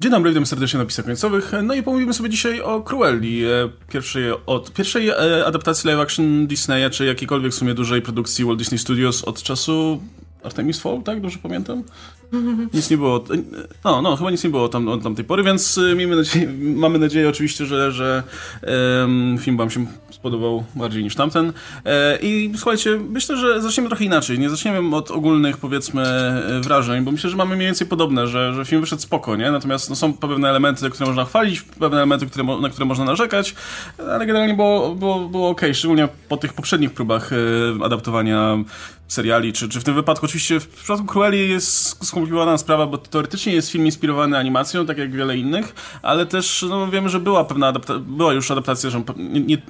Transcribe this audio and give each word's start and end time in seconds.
Dzień 0.00 0.10
dobry, 0.12 0.30
witam 0.30 0.46
serdecznie 0.46 0.78
na 0.78 0.86
pisach 0.86 1.04
końcowych. 1.04 1.52
No 1.62 1.74
i 1.74 1.82
pomówimy 1.82 2.14
sobie 2.14 2.30
dzisiaj 2.30 2.60
o 2.60 2.80
Cruelli, 2.80 3.44
e, 3.44 3.48
pierwszej, 3.88 4.24
od, 4.46 4.72
pierwszej 4.72 5.08
e, 5.08 5.46
adaptacji 5.46 5.90
live 5.90 6.00
action 6.00 6.46
Disneya, 6.46 6.90
czy 6.90 7.06
jakiejkolwiek 7.06 7.52
w 7.52 7.54
sumie 7.54 7.74
dużej 7.74 8.02
produkcji 8.02 8.44
Walt 8.44 8.58
Disney 8.58 8.78
Studios 8.78 9.24
od 9.24 9.42
czasu 9.42 10.00
Artemis 10.42 10.80
Fall, 10.80 11.02
tak? 11.02 11.20
Dobrze 11.20 11.38
pamiętam? 11.42 11.82
Nic 12.74 12.90
nie 12.90 12.96
było. 12.96 13.24
No, 13.84 14.02
no, 14.02 14.16
chyba 14.16 14.30
nic 14.30 14.44
nie 14.44 14.50
było 14.50 14.68
tam, 14.68 14.88
od 14.88 15.02
tamtej 15.02 15.24
pory, 15.24 15.42
więc 15.42 15.78
y, 15.78 15.94
miejmy 15.94 16.16
nadzieję, 16.16 16.48
mamy 16.58 16.98
nadzieję 16.98 17.28
oczywiście, 17.28 17.66
że, 17.66 17.92
że 17.92 18.22
um, 19.00 19.38
film 19.38 19.56
Wam 19.56 19.70
się 19.70 19.86
spodobał 20.20 20.64
bardziej 20.74 21.04
niż 21.04 21.14
tamten. 21.14 21.52
E, 21.84 22.18
I 22.22 22.52
słuchajcie, 22.56 23.00
myślę, 23.10 23.36
że 23.36 23.62
zaczniemy 23.62 23.88
trochę 23.88 24.04
inaczej. 24.04 24.38
Nie 24.38 24.50
zaczniemy 24.50 24.96
od 24.96 25.10
ogólnych, 25.10 25.56
powiedzmy, 25.56 26.02
e, 26.02 26.60
wrażeń, 26.60 27.04
bo 27.04 27.12
myślę, 27.12 27.30
że 27.30 27.36
mamy 27.36 27.56
mniej 27.56 27.68
więcej 27.68 27.86
podobne, 27.86 28.26
że, 28.26 28.54
że 28.54 28.64
film 28.64 28.80
wyszedł 28.80 29.02
spoko, 29.02 29.36
nie? 29.36 29.50
Natomiast 29.50 29.90
no, 29.90 29.96
są 29.96 30.12
pewne 30.12 30.48
elementy, 30.48 30.90
które 30.90 31.06
można 31.06 31.24
chwalić, 31.24 31.62
pewne 31.62 31.96
elementy, 31.96 32.26
które, 32.26 32.44
na 32.60 32.68
które 32.68 32.84
można 32.84 33.04
narzekać, 33.04 33.54
ale 33.98 34.26
generalnie 34.26 34.54
było, 34.54 34.94
było, 34.94 35.28
było 35.28 35.48
ok, 35.48 35.60
szczególnie 35.72 36.08
po 36.28 36.36
tych 36.36 36.52
poprzednich 36.52 36.90
próbach 36.90 37.32
e, 37.32 37.36
adaptowania 37.84 38.58
seriali, 39.08 39.52
czy, 39.52 39.68
czy 39.68 39.80
w 39.80 39.84
tym 39.84 39.94
wypadku 39.94 40.26
oczywiście 40.26 40.60
w 40.60 40.68
przypadku 40.68 41.06
Cruelli 41.06 41.48
jest 41.48 42.04
skomplikowana 42.20 42.58
sprawa, 42.58 42.86
bo 42.86 42.98
teoretycznie 42.98 43.52
jest 43.52 43.70
film 43.70 43.86
inspirowany 43.86 44.38
animacją, 44.38 44.86
tak 44.86 44.98
jak 44.98 45.12
wiele 45.12 45.36
innych, 45.36 45.74
ale 46.02 46.26
też 46.26 46.64
no, 46.68 46.86
wiemy, 46.86 47.08
że 47.08 47.20
była 47.20 47.44
pewna 47.44 47.72
była 48.00 48.32
już 48.32 48.50
adaptacja, 48.50 48.90
że 48.90 49.02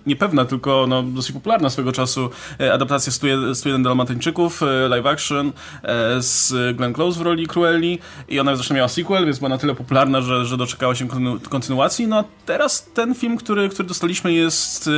nie, 0.06 0.16
pewna, 0.16 0.44
tylko 0.44 0.86
no, 0.88 1.02
dosyć 1.02 1.32
popularna 1.32 1.70
swego 1.70 1.92
czasu 1.92 2.30
e, 2.60 2.72
adaptacja 2.72 3.12
101 3.54 3.82
Dalmatyńczyków, 3.82 4.62
e, 4.62 4.88
live 4.88 5.06
action 5.06 5.52
e, 5.82 6.22
z 6.22 6.76
Glenn 6.76 6.92
Close 6.92 7.18
w 7.18 7.22
roli 7.22 7.46
Cruelli 7.46 7.98
i 8.28 8.40
ona 8.40 8.56
zresztą 8.56 8.74
miała 8.74 8.88
sequel, 8.88 9.24
więc 9.24 9.38
była 9.38 9.48
na 9.48 9.58
tyle 9.58 9.74
popularna, 9.74 10.20
że, 10.20 10.44
że 10.44 10.56
doczekała 10.56 10.94
się 10.94 11.08
kontynuacji. 11.48 12.06
No 12.06 12.18
a 12.18 12.24
teraz 12.46 12.90
ten 12.94 13.14
film, 13.14 13.36
który, 13.36 13.68
który 13.68 13.88
dostaliśmy 13.88 14.32
jest 14.32 14.90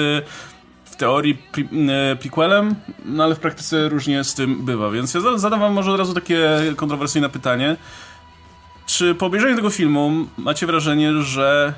teorii 1.02 1.38
prequelem, 2.20 2.74
no 3.04 3.24
ale 3.24 3.34
w 3.34 3.40
praktyce 3.40 3.88
różnie 3.88 4.24
z 4.24 4.34
tym 4.34 4.64
bywa. 4.64 4.90
Więc 4.90 5.14
ja 5.14 5.20
zadam 5.36 5.60
wam 5.60 5.72
może 5.72 5.92
od 5.92 5.98
razu 5.98 6.14
takie 6.14 6.48
kontrowersyjne 6.76 7.28
pytanie. 7.28 7.76
Czy 8.86 9.14
po 9.14 9.26
obejrzeniu 9.26 9.56
tego 9.56 9.70
filmu 9.70 10.10
macie 10.38 10.66
wrażenie, 10.66 11.22
że 11.22 11.74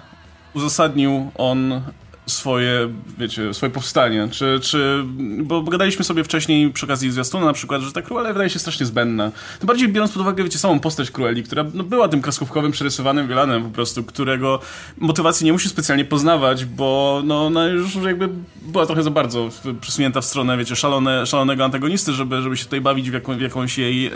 uzasadnił 0.54 1.30
on 1.34 1.80
swoje, 2.26 2.88
wiecie, 3.18 3.54
swoje 3.54 3.72
powstanie, 3.72 4.28
czy, 4.30 4.60
czy, 4.62 5.04
bo 5.42 5.62
gadaliśmy 5.62 6.04
sobie 6.04 6.24
wcześniej 6.24 6.70
przy 6.70 6.86
okazji 6.86 7.10
zwiastuna 7.10 7.46
na 7.46 7.52
przykład, 7.52 7.82
że 7.82 7.92
ta 7.92 8.02
Cruella 8.02 8.32
wydaje 8.32 8.50
się 8.50 8.58
strasznie 8.58 8.86
zbędna. 8.86 9.32
Tym 9.58 9.66
bardziej 9.66 9.88
biorąc 9.88 10.12
pod 10.12 10.22
uwagę, 10.22 10.44
wiecie, 10.44 10.58
samą 10.58 10.80
postać 10.80 11.10
Cruelli, 11.10 11.42
która 11.42 11.64
no, 11.74 11.84
była 11.84 12.08
tym 12.08 12.22
kreskówkowym, 12.22 12.72
przerysowanym 12.72 13.28
wielanem 13.28 13.62
po 13.62 13.70
prostu, 13.70 14.04
którego 14.04 14.60
motywacji 14.98 15.46
nie 15.46 15.52
musi 15.52 15.68
specjalnie 15.68 16.04
poznawać, 16.04 16.64
bo 16.64 17.22
no 17.24 17.46
ona 17.46 17.66
już 17.66 17.94
jakby 17.94 18.28
była 18.62 18.86
trochę 18.86 19.02
za 19.02 19.10
bardzo 19.10 19.48
przesunięta 19.80 20.20
w 20.20 20.24
stronę, 20.24 20.58
wiecie, 20.58 20.76
szalone, 20.76 21.26
szalonego 21.26 21.64
antagonisty, 21.64 22.12
żeby, 22.12 22.42
żeby 22.42 22.56
się 22.56 22.64
tutaj 22.64 22.80
bawić 22.80 23.10
w, 23.10 23.14
jaką, 23.14 23.36
w 23.36 23.40
jakąś 23.40 23.78
jej 23.78 24.06
e, 24.06 24.12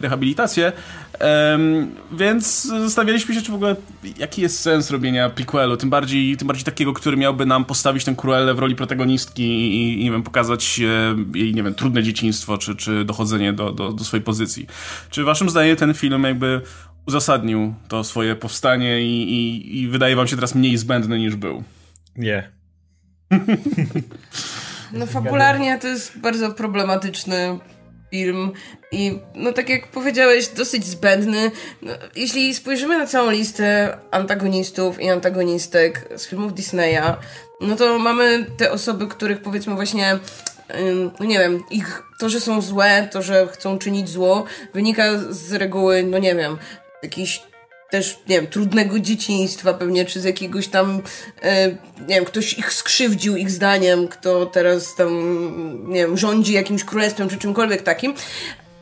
rehabilitację. 0.00 0.72
E, 1.20 1.58
więc 2.12 2.62
zastanawialiśmy 2.62 3.34
się, 3.34 3.42
czy 3.42 3.52
w 3.52 3.54
ogóle 3.54 3.76
jaki 4.18 4.42
jest 4.42 4.60
sens 4.60 4.90
robienia 4.90 5.30
prequelu, 5.30 5.76
tym 5.76 5.90
bardziej, 5.90 6.36
tym 6.36 6.48
bardziej 6.48 6.64
takiego, 6.64 6.92
który 6.92 7.16
miałby 7.16 7.39
jakby 7.40 7.48
nam 7.48 7.64
postawić 7.64 8.04
tę 8.04 8.14
Cruellę 8.14 8.54
w 8.54 8.58
roli 8.58 8.76
protagonistki 8.76 9.42
i, 9.42 10.00
i 10.00 10.04
nie 10.04 10.10
wiem, 10.10 10.22
pokazać 10.22 10.80
e, 10.80 11.38
jej, 11.38 11.54
nie 11.54 11.62
wiem, 11.62 11.74
trudne 11.74 12.02
dzieciństwo, 12.02 12.58
czy, 12.58 12.76
czy 12.76 13.04
dochodzenie 13.04 13.52
do, 13.52 13.72
do, 13.72 13.92
do 13.92 14.04
swojej 14.04 14.24
pozycji. 14.24 14.66
Czy 15.10 15.24
waszym 15.24 15.50
zdaniem 15.50 15.76
ten 15.76 15.94
film 15.94 16.24
jakby 16.24 16.60
uzasadnił 17.06 17.74
to 17.88 18.04
swoje 18.04 18.36
powstanie 18.36 19.02
i, 19.02 19.22
i, 19.22 19.80
i 19.80 19.88
wydaje 19.88 20.16
wam 20.16 20.26
się 20.26 20.36
teraz 20.36 20.54
mniej 20.54 20.76
zbędny 20.76 21.18
niż 21.18 21.36
był? 21.36 21.64
Nie. 22.16 22.50
No 24.92 25.06
fabularnie 25.06 25.78
to 25.78 25.88
jest 25.88 26.18
bardzo 26.18 26.52
problematyczny 26.52 27.58
film 28.10 28.52
i 28.92 29.18
no 29.34 29.52
tak 29.52 29.68
jak 29.68 29.86
powiedziałeś, 29.86 30.48
dosyć 30.48 30.84
zbędny. 30.84 31.50
No, 31.82 31.92
jeśli 32.16 32.54
spojrzymy 32.54 32.98
na 32.98 33.06
całą 33.06 33.30
listę 33.30 33.98
antagonistów 34.10 35.00
i 35.00 35.08
antagonistek 35.08 36.08
z 36.16 36.26
filmów 36.26 36.54
Disneya, 36.54 37.16
no 37.60 37.76
to 37.76 37.98
mamy 37.98 38.46
te 38.56 38.72
osoby, 38.72 39.06
których 39.06 39.42
powiedzmy 39.42 39.74
właśnie 39.74 40.18
no 41.20 41.26
nie 41.26 41.38
wiem, 41.38 41.62
ich 41.70 42.02
to, 42.18 42.28
że 42.28 42.40
są 42.40 42.62
złe, 42.62 43.08
to, 43.12 43.22
że 43.22 43.48
chcą 43.52 43.78
czynić 43.78 44.08
zło, 44.08 44.44
wynika 44.74 45.18
z 45.30 45.52
reguły, 45.52 46.02
no 46.02 46.18
nie 46.18 46.34
wiem, 46.34 46.58
jakichś 47.02 47.42
też, 47.90 48.18
nie 48.28 48.36
wiem, 48.36 48.46
trudnego 48.46 48.98
dzieciństwa 48.98 49.74
pewnie, 49.74 50.04
czy 50.04 50.20
z 50.20 50.24
jakiegoś 50.24 50.68
tam, 50.68 51.02
e, 51.42 51.68
nie 51.68 52.14
wiem, 52.14 52.24
ktoś 52.24 52.52
ich 52.52 52.72
skrzywdził 52.72 53.36
ich 53.36 53.50
zdaniem, 53.50 54.08
kto 54.08 54.46
teraz 54.46 54.94
tam, 54.94 55.12
nie 55.88 56.00
wiem, 56.00 56.16
rządzi 56.16 56.52
jakimś 56.52 56.84
królestwem, 56.84 57.28
czy 57.28 57.38
czymkolwiek 57.38 57.82
takim. 57.82 58.14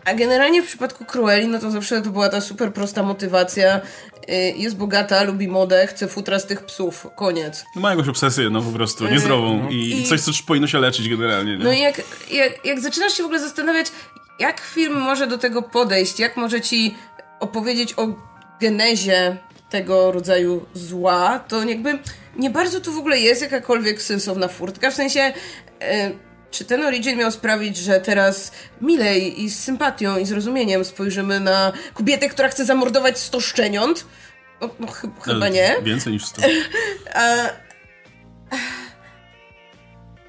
A 0.04 0.14
generalnie 0.14 0.62
w 0.62 0.66
przypadku 0.66 1.04
Cruelli, 1.04 1.48
no 1.48 1.58
to 1.58 1.70
zawsze 1.70 2.02
to 2.02 2.10
była 2.10 2.28
ta 2.28 2.40
super 2.40 2.72
prosta 2.72 3.02
motywacja. 3.02 3.80
E, 4.28 4.50
jest 4.50 4.76
bogata, 4.76 5.22
lubi 5.22 5.48
modę, 5.48 5.86
chce 5.86 6.08
futra 6.08 6.38
z 6.38 6.46
tych 6.46 6.64
psów. 6.64 7.06
Koniec. 7.16 7.64
No 7.76 7.82
ma 7.82 7.90
jakąś 7.90 8.08
obsesję, 8.08 8.50
no 8.50 8.62
po 8.62 8.70
prostu, 8.70 9.06
e, 9.06 9.10
niezdrową. 9.10 9.62
No. 9.62 9.70
I, 9.70 10.00
I, 10.00 10.04
coś, 10.04 10.20
co 10.20 10.32
powinno 10.46 10.66
się 10.66 10.78
leczyć 10.78 11.08
generalnie. 11.08 11.58
Nie? 11.58 11.64
No 11.64 11.72
i 11.72 11.80
jak, 11.80 12.02
jak, 12.30 12.64
jak 12.64 12.80
zaczynasz 12.80 13.12
się 13.12 13.22
w 13.22 13.26
ogóle 13.26 13.40
zastanawiać, 13.40 13.86
jak 14.38 14.60
film 14.60 15.00
może 15.00 15.26
do 15.26 15.38
tego 15.38 15.62
podejść, 15.62 16.20
jak 16.20 16.36
może 16.36 16.60
ci 16.60 16.94
opowiedzieć 17.40 17.94
o 17.96 18.08
genezie 18.60 19.36
tego 19.70 20.12
rodzaju 20.12 20.66
zła, 20.74 21.44
to 21.48 21.64
jakby 21.64 21.98
nie 22.36 22.50
bardzo 22.50 22.80
tu 22.80 22.92
w 22.92 22.98
ogóle 22.98 23.20
jest 23.20 23.42
jakakolwiek 23.42 24.02
sensowna 24.02 24.48
furtka. 24.48 24.90
W 24.90 24.94
sensie, 24.94 25.32
e, 25.80 26.10
czy 26.50 26.64
ten 26.64 26.84
origin 26.84 27.18
miał 27.18 27.30
sprawić, 27.30 27.76
że 27.76 28.00
teraz 28.00 28.52
milej 28.80 29.42
i 29.42 29.50
z 29.50 29.60
sympatią 29.60 30.18
i 30.18 30.26
zrozumieniem 30.26 30.84
spojrzymy 30.84 31.40
na 31.40 31.72
kobietę, 31.94 32.28
która 32.28 32.48
chce 32.48 32.64
zamordować 32.64 33.18
100 33.18 33.40
szczeniąt? 33.40 34.06
No, 34.60 34.70
no 34.78 34.86
ch 34.86 35.02
chyba 35.24 35.48
nie. 35.48 35.76
Więcej 35.82 36.12
niż 36.12 36.24
100. 36.24 36.42
A, 37.14 37.36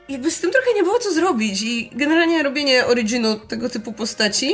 jakby 0.10 0.32
z 0.32 0.40
tym 0.40 0.52
trochę 0.52 0.68
nie 0.76 0.84
było 0.84 1.00
co 1.00 1.14
zrobić 1.14 1.62
i 1.62 1.90
generalnie 1.94 2.44
robienie 2.44 2.86
originu 2.86 3.40
tego 3.40 3.70
typu 3.70 3.94
postaci 3.94 4.54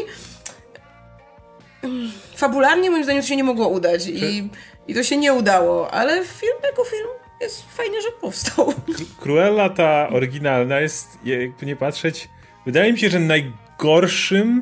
fabularnie 2.35 2.91
moim 2.91 3.03
zdaniem 3.03 3.22
to 3.22 3.28
się 3.28 3.35
nie 3.35 3.44
mogło 3.44 3.68
udać 3.68 4.07
i, 4.07 4.50
i 4.88 4.94
to 4.94 5.03
się 5.03 5.18
nie 5.18 5.34
udało, 5.34 5.91
ale 5.91 6.25
film 6.25 6.57
jako 6.63 6.84
film 6.84 7.07
jest 7.41 7.63
fajnie, 7.78 8.01
że 8.01 8.12
powstał. 8.22 8.73
Cruella 9.22 9.69
ta 9.69 10.09
oryginalna 10.09 10.79
jest, 10.79 11.07
jakby 11.25 11.66
nie 11.66 11.75
patrzeć, 11.75 12.29
wydaje 12.66 12.94
mi 12.94 13.00
się, 13.00 13.09
że 13.09 13.19
najgorszym 13.19 14.62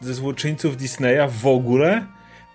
ze 0.00 0.14
złoczyńców 0.14 0.76
Disneya 0.76 1.28
w 1.28 1.46
ogóle, 1.46 2.06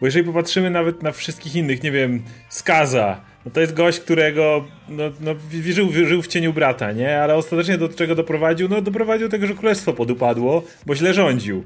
bo 0.01 0.07
jeżeli 0.07 0.25
popatrzymy 0.25 0.69
nawet 0.69 1.03
na 1.03 1.11
wszystkich 1.11 1.55
innych, 1.55 1.83
nie 1.83 1.91
wiem, 1.91 2.23
Skaza, 2.49 3.21
no 3.45 3.51
to 3.51 3.61
jest 3.61 3.73
gość, 3.73 3.99
którego 3.99 4.65
no, 4.89 5.03
no, 5.19 5.35
żył, 5.63 5.91
żył 5.91 6.21
w 6.21 6.27
cieniu 6.27 6.53
brata, 6.53 6.91
nie? 6.91 7.21
Ale 7.21 7.35
ostatecznie 7.35 7.77
do 7.77 7.89
czego 7.89 8.15
doprowadził? 8.15 8.69
No 8.69 8.81
doprowadził 8.81 9.27
do 9.27 9.31
tego, 9.31 9.47
że 9.47 9.53
królestwo 9.53 9.93
podupadło, 9.93 10.63
bo 10.85 10.95
źle 10.95 11.13
rządził. 11.13 11.63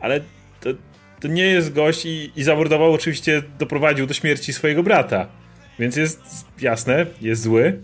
Ale 0.00 0.20
to, 0.60 0.70
to 1.20 1.28
nie 1.28 1.46
jest 1.46 1.72
gość 1.72 2.06
i, 2.06 2.32
i 2.36 2.42
zamordował 2.42 2.92
oczywiście, 2.92 3.42
doprowadził 3.58 4.06
do 4.06 4.14
śmierci 4.14 4.52
swojego 4.52 4.82
brata. 4.82 5.26
Więc 5.78 5.96
jest 5.96 6.20
jasne, 6.60 7.06
jest 7.20 7.42
zły, 7.42 7.80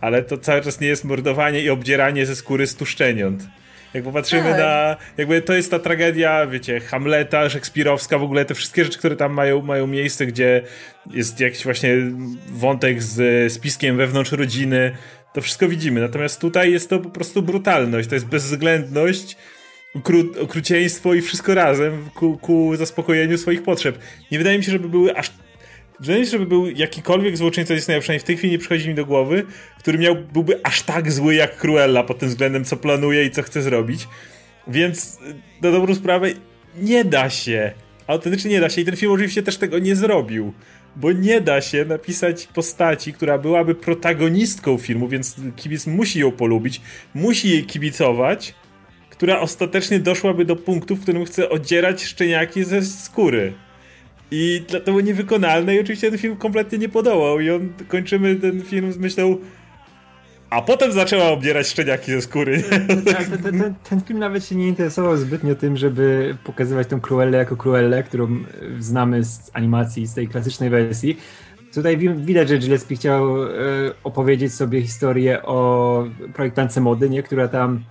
ale 0.00 0.22
to 0.22 0.38
cały 0.38 0.60
czas 0.60 0.80
nie 0.80 0.88
jest 0.88 1.04
mordowanie 1.04 1.60
i 1.60 1.70
obdzieranie 1.70 2.26
ze 2.26 2.36
skóry 2.36 2.66
stuszczeniąt. 2.66 3.46
Jak 3.94 4.04
popatrzymy 4.04 4.50
tak. 4.50 4.58
na. 4.58 4.96
Jakby 5.16 5.42
to 5.42 5.54
jest 5.54 5.70
ta 5.70 5.78
tragedia, 5.78 6.46
wiecie, 6.46 6.80
Hamleta, 6.80 7.50
szekspirowska, 7.50 8.18
w 8.18 8.22
ogóle 8.22 8.44
te 8.44 8.54
wszystkie 8.54 8.84
rzeczy, 8.84 8.98
które 8.98 9.16
tam 9.16 9.32
mają, 9.32 9.62
mają 9.62 9.86
miejsce, 9.86 10.26
gdzie 10.26 10.62
jest 11.10 11.40
jakiś 11.40 11.64
właśnie 11.64 11.96
wątek 12.48 13.02
z 13.02 13.52
spiskiem 13.52 13.96
wewnątrz 13.96 14.32
rodziny. 14.32 14.96
To 15.34 15.40
wszystko 15.40 15.68
widzimy. 15.68 16.00
Natomiast 16.00 16.40
tutaj 16.40 16.72
jest 16.72 16.90
to 16.90 16.98
po 16.98 17.10
prostu 17.10 17.42
brutalność, 17.42 18.08
to 18.08 18.14
jest 18.14 18.26
bezwzględność 18.26 19.36
okru, 19.94 20.32
okrucieństwo 20.42 21.14
i 21.14 21.22
wszystko 21.22 21.54
razem 21.54 22.10
ku, 22.14 22.38
ku 22.38 22.76
zaspokojeniu 22.76 23.38
swoich 23.38 23.62
potrzeb. 23.62 23.98
Nie 24.30 24.38
wydaje 24.38 24.58
mi 24.58 24.64
się, 24.64 24.72
żeby 24.72 24.88
były 24.88 25.16
aż 25.16 25.32
Wydaje 26.00 26.20
mi 26.20 26.26
się, 26.26 26.30
żeby 26.30 26.46
był 26.46 26.70
jakikolwiek 26.70 27.36
złoczyńca 27.36 27.74
Disneya, 27.74 28.00
przynajmniej 28.00 28.20
w 28.20 28.24
tej 28.24 28.36
chwili 28.36 28.52
nie 28.52 28.58
przychodzi 28.58 28.88
mi 28.88 28.94
do 28.94 29.06
głowy, 29.06 29.46
który 29.78 29.98
miał, 29.98 30.16
byłby 30.16 30.60
aż 30.62 30.82
tak 30.82 31.12
zły 31.12 31.34
jak 31.34 31.56
Cruella 31.56 32.02
pod 32.02 32.18
tym 32.18 32.28
względem, 32.28 32.64
co 32.64 32.76
planuje 32.76 33.24
i 33.24 33.30
co 33.30 33.42
chce 33.42 33.62
zrobić. 33.62 34.08
Więc 34.68 35.18
na 35.62 35.70
dobrą 35.70 35.94
sprawę 35.94 36.28
nie 36.78 37.04
da 37.04 37.30
się. 37.30 37.72
Autentycznie 38.06 38.50
nie 38.50 38.60
da 38.60 38.68
się 38.70 38.80
i 38.80 38.84
ten 38.84 38.96
film 38.96 39.12
oczywiście 39.12 39.42
też 39.42 39.56
tego 39.56 39.78
nie 39.78 39.96
zrobił. 39.96 40.52
Bo 40.96 41.12
nie 41.12 41.40
da 41.40 41.60
się 41.60 41.84
napisać 41.84 42.46
postaci, 42.46 43.12
która 43.12 43.38
byłaby 43.38 43.74
protagonistką 43.74 44.78
filmu, 44.78 45.08
więc 45.08 45.36
kibic 45.56 45.86
musi 45.86 46.20
ją 46.20 46.32
polubić, 46.32 46.80
musi 47.14 47.48
jej 47.48 47.64
kibicować, 47.64 48.54
która 49.20 49.40
ostatecznie 49.40 49.98
doszłaby 49.98 50.44
do 50.44 50.56
punktu, 50.56 50.96
w 50.96 51.02
którym 51.02 51.24
chce 51.24 51.48
odzierać 51.48 52.04
szczeniaki 52.04 52.64
ze 52.64 52.82
skóry. 52.82 53.52
I 54.30 54.64
to 54.68 54.80
było 54.80 55.00
niewykonalne 55.00 55.76
i 55.76 55.80
oczywiście 55.80 56.10
ten 56.10 56.18
film 56.18 56.36
kompletnie 56.36 56.78
nie 56.78 56.88
podołał 56.88 57.40
i 57.40 57.50
on, 57.50 57.72
kończymy 57.88 58.36
ten 58.36 58.62
film 58.62 58.92
z 58.92 58.98
myślą 58.98 59.36
a 60.50 60.62
potem 60.62 60.92
zaczęła 60.92 61.28
obdzierać 61.28 61.66
szczeniaki 61.66 62.12
ze 62.12 62.22
skóry. 62.22 62.62
Tak, 63.12 63.26
ten, 63.42 63.60
ten, 63.60 63.74
ten, 63.88 64.00
film 64.00 64.18
nawet 64.18 64.44
się 64.44 64.54
nie 64.54 64.68
interesował 64.68 65.16
zbytnio 65.16 65.54
tym, 65.54 65.76
żeby 65.76 66.36
pokazywać 66.44 66.88
tą 66.88 67.00
Cruellę 67.00 67.38
jako 67.38 67.56
Cruellę, 67.56 68.02
którą 68.02 68.28
znamy 68.78 69.24
z 69.24 69.50
animacji, 69.52 70.06
z 70.06 70.14
tej 70.14 70.28
klasycznej 70.28 70.70
wersji. 70.70 71.16
Tutaj 71.74 71.98
widać, 72.16 72.48
że 72.48 72.58
Gillespie 72.58 72.96
chciał 72.96 73.44
e, 73.44 73.48
opowiedzieć 74.04 74.54
sobie 74.54 74.82
historię 74.82 75.42
o 75.42 76.04
projektance 76.34 76.80
mody, 76.80 77.10
nie? 77.10 77.22
która 77.22 77.48
tam 77.48 77.84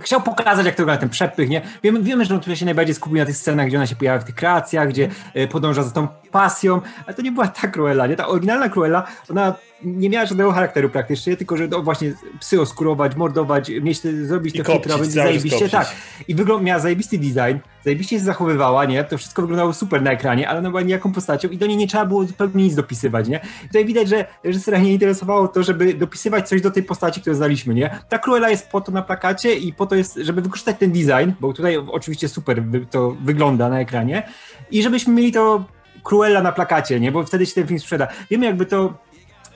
Chciał 0.00 0.22
pokazać, 0.22 0.66
jak 0.66 0.74
to 0.74 0.82
wygląda 0.82 1.00
ten 1.00 1.08
przepych, 1.08 1.48
nie? 1.48 1.62
Wiemy, 1.82 2.02
wiemy, 2.02 2.24
że 2.24 2.34
on 2.34 2.40
tutaj 2.40 2.56
się 2.56 2.64
najbardziej 2.64 2.94
skupił 2.94 3.18
na 3.18 3.26
tych 3.26 3.36
scenach, 3.36 3.66
gdzie 3.66 3.76
ona 3.76 3.86
się 3.86 3.96
pojawia 3.96 4.20
w 4.20 4.24
tych 4.24 4.34
kreacjach, 4.34 4.88
gdzie 4.88 5.08
e, 5.34 5.48
podąża 5.48 5.82
za 5.82 5.90
tą 5.90 6.08
pasją, 6.30 6.80
ale 7.06 7.14
to 7.14 7.22
nie 7.22 7.32
była 7.32 7.48
ta 7.48 7.68
Cruella, 7.68 8.06
nie? 8.06 8.16
Ta 8.16 8.28
oryginalna 8.28 8.68
Cruella, 8.68 9.06
ona 9.30 9.54
nie 9.84 10.10
miała 10.10 10.26
żadnego 10.26 10.52
charakteru 10.52 10.90
praktycznie, 10.90 11.36
tylko 11.36 11.56
że 11.56 11.68
no 11.68 11.82
właśnie 11.82 12.12
psy 12.40 12.60
oskurować, 12.60 13.16
mordować, 13.16 13.68
mieć 13.68 14.00
te, 14.00 14.26
zrobić 14.26 14.56
te 14.56 14.64
filtry, 14.64 14.92
będzie 14.94 15.10
zajebiście, 15.10 15.68
tak. 15.68 15.92
I 16.28 16.34
wygląd, 16.34 16.64
miała 16.64 16.80
zajebisty 16.80 17.18
design, 17.18 17.58
zajebiście 17.84 18.18
się 18.18 18.24
zachowywała, 18.24 18.84
nie? 18.84 19.04
To 19.04 19.18
wszystko 19.18 19.42
wyglądało 19.42 19.72
super 19.72 20.02
na 20.02 20.10
ekranie, 20.10 20.48
ale 20.48 20.58
ona 20.58 20.70
była 20.70 20.82
niejaką 20.82 21.12
postacią 21.12 21.48
i 21.48 21.58
do 21.58 21.66
niej 21.66 21.76
nie 21.76 21.86
trzeba 21.86 22.06
było 22.06 22.24
zupełnie 22.24 22.64
nic 22.64 22.74
dopisywać, 22.74 23.28
nie? 23.28 23.40
I 23.64 23.66
tutaj 23.66 23.84
widać, 23.84 24.08
że 24.08 24.24
reżysera 24.44 24.78
nie 24.78 24.92
interesowało 24.92 25.48
to, 25.48 25.62
żeby 25.62 25.94
dopisywać 25.94 26.48
coś 26.48 26.60
do 26.60 26.70
tej 26.70 26.82
postaci, 26.82 27.20
którą 27.20 27.36
znaliśmy, 27.36 27.74
nie? 27.74 27.98
Ta 28.08 28.18
Cruella 28.18 28.50
jest 28.50 28.68
po 28.68 28.80
to 28.80 28.92
na 28.92 29.02
plakacie 29.02 29.54
i 29.54 29.72
po 29.72 29.86
to 29.86 29.94
jest, 29.94 30.16
żeby 30.22 30.42
wykorzystać 30.42 30.76
ten 30.78 30.92
design, 30.92 31.30
bo 31.40 31.52
tutaj 31.52 31.76
oczywiście 31.76 32.28
super 32.28 32.62
to 32.90 33.16
wygląda 33.24 33.68
na 33.68 33.80
ekranie 33.80 34.22
i 34.70 34.82
żebyśmy 34.82 35.14
mieli 35.14 35.32
to 35.32 35.64
Cruella 36.02 36.42
na 36.42 36.52
plakacie, 36.52 37.00
nie? 37.00 37.12
Bo 37.12 37.24
wtedy 37.24 37.46
się 37.46 37.54
ten 37.54 37.66
film 37.66 37.80
sprzeda. 37.80 38.08
Wiemy 38.30 38.46
jakby 38.46 38.66
to 38.66 38.94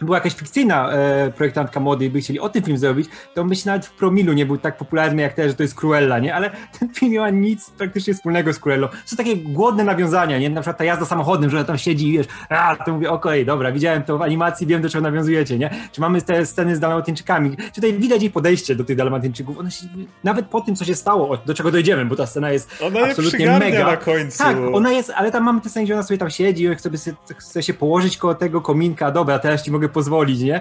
była 0.00 0.16
jakaś 0.16 0.34
fikcyjna 0.34 0.92
e, 0.92 1.30
projektantka 1.30 1.80
mody 1.80 2.04
i 2.04 2.10
by 2.10 2.20
chcieli 2.20 2.40
o 2.40 2.48
tym 2.48 2.62
film 2.62 2.78
zrobić, 2.78 3.08
to 3.34 3.44
myślę 3.44 3.72
nawet 3.72 3.86
w 3.86 3.92
promilu 3.92 4.32
nie 4.32 4.46
był 4.46 4.58
tak 4.58 4.76
popularny 4.76 5.22
jak 5.22 5.34
teraz, 5.34 5.50
że 5.50 5.56
to 5.56 5.62
jest 5.62 5.74
Cruella, 5.74 6.18
nie? 6.18 6.34
Ale 6.34 6.50
ten 6.78 6.94
film 6.94 7.12
nie 7.12 7.20
ma 7.20 7.30
nic 7.30 7.70
praktycznie 7.70 8.14
wspólnego 8.14 8.52
z 8.52 8.58
Cruellą. 8.58 8.88
Są 9.04 9.16
takie 9.16 9.36
głodne 9.36 9.84
nawiązania, 9.84 10.38
nie? 10.38 10.50
Na 10.50 10.60
przykład 10.60 10.78
ta 10.78 10.84
jazda 10.84 11.06
samochodem, 11.06 11.50
że 11.50 11.64
tam 11.64 11.78
siedzi 11.78 12.08
i 12.08 12.12
wiesz, 12.12 12.26
a, 12.48 12.76
to 12.76 12.92
mówię, 12.92 13.10
okej, 13.10 13.32
okay, 13.32 13.44
dobra, 13.44 13.72
widziałem 13.72 14.02
to 14.02 14.18
w 14.18 14.22
animacji, 14.22 14.66
wiem 14.66 14.82
do 14.82 14.88
czego 14.88 15.02
nawiązujecie, 15.02 15.58
nie? 15.58 15.70
Czy 15.92 16.00
mamy 16.00 16.22
te 16.22 16.46
sceny 16.46 16.76
z 16.76 16.80
Dalmatyńczykami? 16.80 17.56
Czy 17.56 17.72
tutaj 17.74 17.92
widać 17.92 18.22
jej 18.22 18.30
podejście 18.30 18.76
do 18.76 18.84
tych 18.84 18.96
Dalmatyńczyków? 18.96 19.56
Się, 19.68 19.86
nawet 20.24 20.46
po 20.46 20.60
tym, 20.60 20.76
co 20.76 20.84
się 20.84 20.94
stało, 20.94 21.36
do 21.36 21.54
czego 21.54 21.70
dojdziemy, 21.70 22.04
bo 22.04 22.16
ta 22.16 22.26
scena 22.26 22.52
jest 22.52 22.82
ona 22.82 23.00
absolutnie 23.00 23.58
mega. 23.58 23.86
na 23.86 23.96
końcu. 23.96 24.38
Tak, 24.38 24.56
ona 24.72 24.92
jest, 24.92 25.10
ale 25.16 25.30
tam 25.30 25.44
mamy 25.44 25.60
tę 25.60 25.68
scenę, 25.68 25.84
gdzie 25.84 25.94
ona 25.94 26.02
sobie 26.02 26.18
tam 26.18 26.30
siedzi 26.30 26.64
i 26.64 26.74
chce, 26.74 26.90
chce 27.36 27.62
się 27.62 27.74
położyć 27.74 28.18
koło 28.18 28.34
tego 28.34 28.60
kominka, 28.60 29.10
dobra, 29.10 29.38
teraz 29.38 29.62
ci 29.62 29.70
mogę 29.70 29.85
mogę 29.86 29.94
pozwolić, 29.94 30.40
nie? 30.40 30.60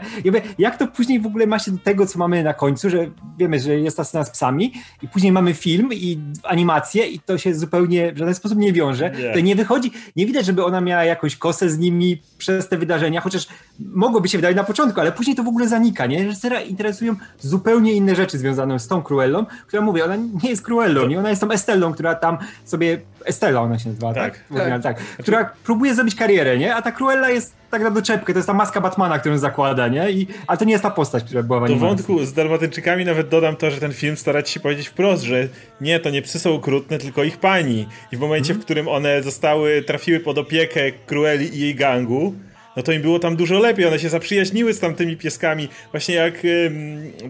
Jak 0.58 0.78
to 0.78 0.88
później 0.88 1.20
w 1.20 1.26
ogóle 1.26 1.48
ma 1.48 1.60
się 1.60 1.72
do 1.72 1.78
tego, 1.78 2.06
co 2.06 2.20
mamy 2.20 2.44
na 2.44 2.54
końcu, 2.54 2.90
że 2.90 3.10
wiemy, 3.38 3.60
że 3.60 3.80
jest 3.80 3.98
ta 3.98 4.04
scena 4.04 4.26
z 4.26 4.30
psami 4.30 4.74
i 5.02 5.08
później 5.08 5.32
mamy 5.32 5.54
film 5.54 5.90
i 5.94 6.20
animację 6.44 7.08
i 7.08 7.20
to 7.20 7.38
się 7.38 7.56
zupełnie 7.56 8.14
w 8.14 8.18
żaden 8.18 8.36
sposób 8.36 8.58
nie 8.58 8.74
wiąże. 8.74 9.12
Nie. 9.12 9.34
To 9.34 9.40
nie 9.40 9.56
wychodzi, 9.56 9.92
nie 10.16 10.26
widać, 10.26 10.46
żeby 10.46 10.66
ona 10.66 10.82
miała 10.82 11.04
jakąś 11.04 11.36
kosę 11.36 11.70
z 11.70 11.78
nimi 11.78 12.22
przez 12.38 12.70
te 12.70 12.78
wydarzenia, 12.78 13.22
chociaż 13.22 13.48
mogłoby 13.80 14.30
się 14.30 14.38
wydawać 14.38 14.56
na 14.58 14.64
początku, 14.64 15.00
ale 15.00 15.12
później 15.12 15.36
to 15.36 15.44
w 15.44 15.48
ogóle 15.48 15.68
zanika, 15.68 16.06
nie? 16.06 16.24
Reżysera 16.24 16.62
interesują 16.62 17.16
zupełnie 17.40 17.94
inne 17.94 18.16
rzeczy 18.16 18.38
związane 18.38 18.80
z 18.80 18.88
tą 18.88 19.02
Cruellą, 19.02 19.46
która 19.68 19.82
mówię, 19.82 20.06
ona 20.06 20.16
nie 20.16 20.50
jest 20.50 20.62
Cruellą, 20.62 21.08
nie? 21.08 21.20
Ona 21.20 21.30
jest 21.30 21.42
tą 21.42 21.52
Estellą, 21.52 21.94
która 21.94 22.16
tam 22.16 22.38
sobie 22.66 23.02
Estella 23.26 23.62
ona 23.62 23.80
się 23.80 23.90
nazywa, 23.90 24.14
tak? 24.14 24.40
Tak. 24.54 24.70
tak. 24.70 24.82
tak. 24.84 24.98
Która 24.98 25.50
próbuje 25.64 25.96
zrobić 25.96 26.16
karierę, 26.16 26.58
nie? 26.58 26.76
A 26.76 26.82
ta 26.82 26.92
Cruella 26.92 27.30
jest 27.30 27.56
tak 27.72 27.82
na 27.82 27.92
doczepkę, 27.92 28.34
to 28.34 28.40
jest 28.40 28.48
ta 28.48 28.54
maska 28.54 28.82
Batmana, 28.82 29.20
którą 29.20 29.38
zakłada, 29.38 29.88
nie? 29.88 30.12
I, 30.12 30.28
ale 30.48 30.58
to 30.58 30.66
nie 30.66 30.72
jest 30.72 30.84
ta 30.84 30.92
postać, 30.92 31.24
która 31.24 31.44
była 31.44 31.60
w 31.60 31.64
animacji. 31.64 31.82
Do 31.82 31.96
wątku 31.96 32.26
z 32.26 32.34
Dalmatyńczykami 32.34 33.06
nawet 33.06 33.30
dodam 33.30 33.56
to, 33.56 33.72
że 33.72 33.80
ten 33.80 33.94
film 33.94 34.18
stara 34.18 34.46
się 34.46 34.60
powiedzieć 34.60 34.88
wprost, 34.88 35.24
że 35.24 35.48
nie, 35.82 36.00
to 36.00 36.10
nie 36.10 36.22
psy 36.22 36.40
są 36.40 36.54
okrutne, 36.54 36.98
tylko 36.98 37.24
ich 37.24 37.38
pani. 37.38 37.88
I 38.12 38.18
w 38.18 38.20
momencie, 38.20 38.48
hmm. 38.48 38.62
w 38.62 38.66
którym 38.66 38.88
one 38.88 39.24
zostały, 39.24 39.82
trafiły 39.82 40.20
pod 40.20 40.38
opiekę 40.38 40.82
Crueli 41.08 41.58
i 41.58 41.60
jej 41.60 41.76
gangu, 41.76 42.34
no 42.78 42.84
to 42.84 42.92
im 42.92 43.02
było 43.02 43.20
tam 43.20 43.36
dużo 43.36 43.60
lepiej, 43.60 43.86
one 43.86 44.00
się 44.00 44.10
zaprzyjaźniły 44.10 44.74
z 44.74 44.80
tamtymi 44.80 45.18
pieskami. 45.18 45.68
Właśnie 45.92 46.16
jak 46.16 46.34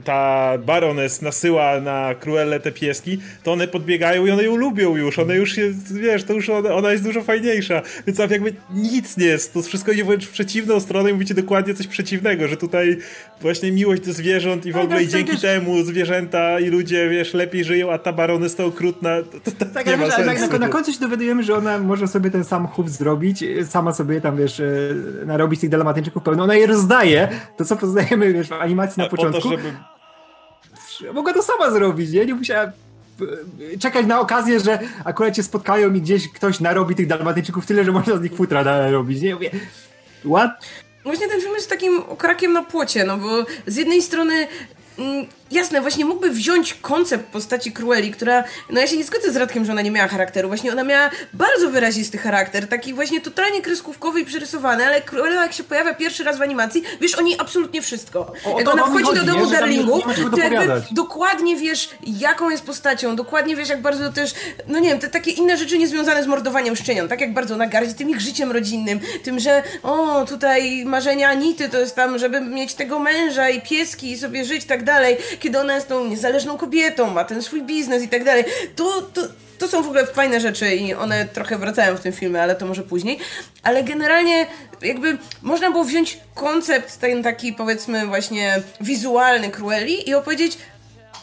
ta 0.03 0.51
barones 0.57 1.21
nasyła 1.21 1.81
na 1.81 2.15
Cruelle 2.15 2.59
te 2.59 2.71
pieski, 2.71 3.17
to 3.43 3.51
one 3.51 3.67
podbiegają 3.67 4.25
i 4.25 4.31
one 4.31 4.43
ją 4.43 4.55
lubią 4.55 4.95
już, 4.95 5.19
one 5.19 5.35
już 5.35 5.57
jest, 5.57 5.97
wiesz, 5.97 6.23
to 6.23 6.33
już 6.33 6.49
ona, 6.49 6.73
ona 6.73 6.91
jest 6.91 7.03
dużo 7.03 7.23
fajniejsza. 7.23 7.81
Więc 8.07 8.17
tam 8.17 8.31
jakby 8.31 8.53
nic 8.73 9.17
nie 9.17 9.25
jest, 9.25 9.53
to 9.53 9.61
wszystko 9.61 9.91
idzie 9.91 10.03
wręcz 10.03 10.25
w 10.25 10.31
przeciwną 10.31 10.79
stronę 10.79 11.09
i 11.09 11.13
mówicie 11.13 11.33
dokładnie 11.33 11.73
coś 11.73 11.87
przeciwnego, 11.87 12.47
że 12.47 12.57
tutaj 12.57 12.97
właśnie 13.41 13.71
miłość 13.71 14.01
do 14.01 14.13
zwierząt 14.13 14.65
i 14.65 14.71
w 14.71 14.75
no, 14.75 14.81
ogóle 14.81 15.03
i 15.03 15.07
dzięki 15.07 15.37
temu 15.37 15.83
zwierzęta 15.83 16.59
i 16.59 16.69
ludzie, 16.69 17.09
wiesz, 17.09 17.33
lepiej 17.33 17.63
żyją, 17.63 17.91
a 17.91 17.97
ta 17.97 18.13
barones 18.13 18.55
to 18.55 18.65
okrutna, 18.65 19.09
to, 19.23 19.39
to, 19.39 19.51
to 19.51 19.65
tak, 19.73 19.87
nie 19.87 19.97
ma 19.97 20.11
sensu. 20.11 20.51
Na, 20.51 20.57
na, 20.57 20.69
końcu 20.69 20.93
się 20.93 20.99
dowiadujemy, 20.99 21.43
że 21.43 21.55
ona 21.55 21.79
może 21.79 22.07
sobie 22.07 22.31
ten 22.31 22.43
sam 22.43 22.67
chów 22.67 22.91
zrobić, 22.91 23.43
sama 23.69 23.93
sobie 23.93 24.21
tam, 24.21 24.37
wiesz, 24.37 24.61
na 25.25 25.25
narobić 25.25 25.61
tych 25.61 25.69
dalmatyńczyków 25.69 26.23
pełno, 26.23 26.43
ona 26.43 26.55
je 26.55 26.67
rozdaje, 26.67 27.27
to 27.57 27.65
co 27.65 27.75
poznajemy 27.75 28.33
wiesz, 28.33 28.47
w 28.47 28.53
animacji 28.53 29.03
na 29.03 29.09
początku. 29.09 29.41
To, 29.41 29.49
żeby... 29.49 29.73
Mogła 31.13 31.33
to 31.33 31.41
sama 31.41 31.71
zrobić, 31.71 32.11
nie? 32.11 32.25
Nie 32.25 32.35
musiała 32.35 32.71
czekać 33.79 34.05
na 34.05 34.19
okazję, 34.19 34.59
że 34.59 34.79
akurat 35.03 35.35
się 35.35 35.43
spotkają 35.43 35.93
i 35.93 36.01
gdzieś 36.01 36.31
ktoś 36.31 36.59
narobi 36.59 36.95
tych 36.95 37.07
dalmatyńczyków 37.07 37.65
tyle, 37.65 37.83
że 37.83 37.91
można 37.91 38.17
z 38.17 38.21
nich 38.21 38.33
futra 38.33 38.63
narobić, 38.63 39.21
nie? 39.21 39.33
Mówię, 39.33 39.51
what? 40.25 40.51
Właśnie 41.05 41.27
ten 41.27 41.41
film 41.41 41.53
jest 41.53 41.69
takim 41.69 41.99
okrakiem 42.09 42.53
na 42.53 42.63
płocie, 42.63 43.03
no 43.03 43.17
bo 43.17 43.45
z 43.67 43.75
jednej 43.75 44.01
strony 44.01 44.47
mm, 44.99 45.25
jasne, 45.51 45.81
właśnie 45.81 46.05
mógłby 46.05 46.29
wziąć 46.29 46.73
koncept 46.73 47.25
postaci 47.25 47.71
Crueli, 47.71 48.11
która, 48.11 48.43
no 48.69 48.81
ja 48.81 48.87
się 48.87 48.97
nie 48.97 49.03
zgodzę 49.03 49.31
z 49.31 49.35
Radkiem, 49.35 49.65
że 49.65 49.71
ona 49.71 49.81
nie 49.81 49.91
miała 49.91 50.07
charakteru, 50.07 50.47
właśnie 50.47 50.71
ona 50.71 50.83
miała 50.83 51.09
bardzo 51.33 51.69
wyrazisty 51.69 52.17
charakter, 52.17 52.67
taki 52.67 52.93
właśnie 52.93 53.21
totalnie 53.21 53.61
kreskówkowy 53.61 54.21
i 54.21 54.25
przerysowany, 54.25 54.85
ale 54.85 55.01
Cruella 55.01 55.41
jak 55.41 55.53
się 55.53 55.63
pojawia 55.63 55.93
pierwszy 55.93 56.23
raz 56.23 56.37
w 56.37 56.41
animacji, 56.41 56.83
wiesz 57.01 57.15
o 57.15 57.21
niej 57.21 57.35
absolutnie 57.39 57.81
wszystko. 57.81 58.33
O, 58.45 58.59
jak 58.59 58.73
ona 58.73 58.83
wchodzi 58.83 59.05
chodzi, 59.05 59.19
do 59.19 59.33
domu 59.33 59.47
Darlingów, 59.47 60.03
to 60.31 60.37
jakby 60.37 60.81
dokładnie 60.91 61.55
wiesz, 61.55 61.89
jaką 62.03 62.49
jest 62.49 62.63
postacią, 62.63 63.15
dokładnie 63.15 63.55
wiesz, 63.55 63.69
jak 63.69 63.81
bardzo 63.81 64.11
też, 64.11 64.33
no 64.67 64.79
nie 64.79 64.89
wiem, 64.89 64.99
te 64.99 65.09
takie 65.09 65.31
inne 65.31 65.57
rzeczy 65.57 65.77
niezwiązane 65.77 66.23
z 66.23 66.27
mordowaniem 66.27 66.75
szczenion, 66.75 67.07
tak 67.07 67.21
jak 67.21 67.33
bardzo 67.33 67.55
ona 67.55 67.67
gardzi 67.67 67.93
tym 67.93 68.09
ich 68.09 68.21
życiem 68.21 68.51
rodzinnym, 68.51 68.99
tym, 69.23 69.39
że 69.39 69.63
o, 69.83 70.25
tutaj 70.25 70.85
marzenia 70.85 71.29
Anity 71.29 71.69
to 71.69 71.79
jest 71.79 71.95
tam, 71.95 72.19
żeby 72.19 72.41
mieć 72.41 72.73
tego 72.73 72.99
męża 72.99 73.49
i 73.49 73.61
pieski 73.61 74.11
i 74.11 74.17
sobie 74.17 74.45
żyć 74.45 74.65
tak 74.65 74.83
dalej, 74.83 75.17
kiedy 75.39 75.59
ona 75.59 75.75
jest 75.75 75.87
tą 75.87 76.05
niezależną 76.05 76.57
kobietą, 76.57 77.09
ma 77.09 77.23
ten 77.23 77.41
swój 77.41 77.63
biznes 77.63 78.03
i 78.03 78.07
tak 78.07 78.23
dalej. 78.23 78.43
To, 78.75 79.01
to, 79.01 79.21
to 79.57 79.67
są 79.67 79.83
w 79.83 79.85
ogóle 79.85 80.05
fajne 80.05 80.39
rzeczy 80.39 80.75
i 80.75 80.93
one 80.93 81.25
trochę 81.25 81.57
wracają 81.57 81.97
w 81.97 82.01
tym 82.01 82.13
filmie, 82.13 82.41
ale 82.41 82.55
to 82.55 82.65
może 82.65 82.83
później. 82.83 83.19
Ale 83.63 83.83
generalnie 83.83 84.47
jakby 84.81 85.17
można 85.41 85.71
było 85.71 85.83
wziąć 85.83 86.19
koncept 86.35 86.97
ten 86.97 87.23
taki 87.23 87.53
powiedzmy 87.53 88.07
właśnie 88.07 88.61
wizualny 88.81 89.49
Cruelli 89.49 90.09
i 90.09 90.13
opowiedzieć 90.13 90.57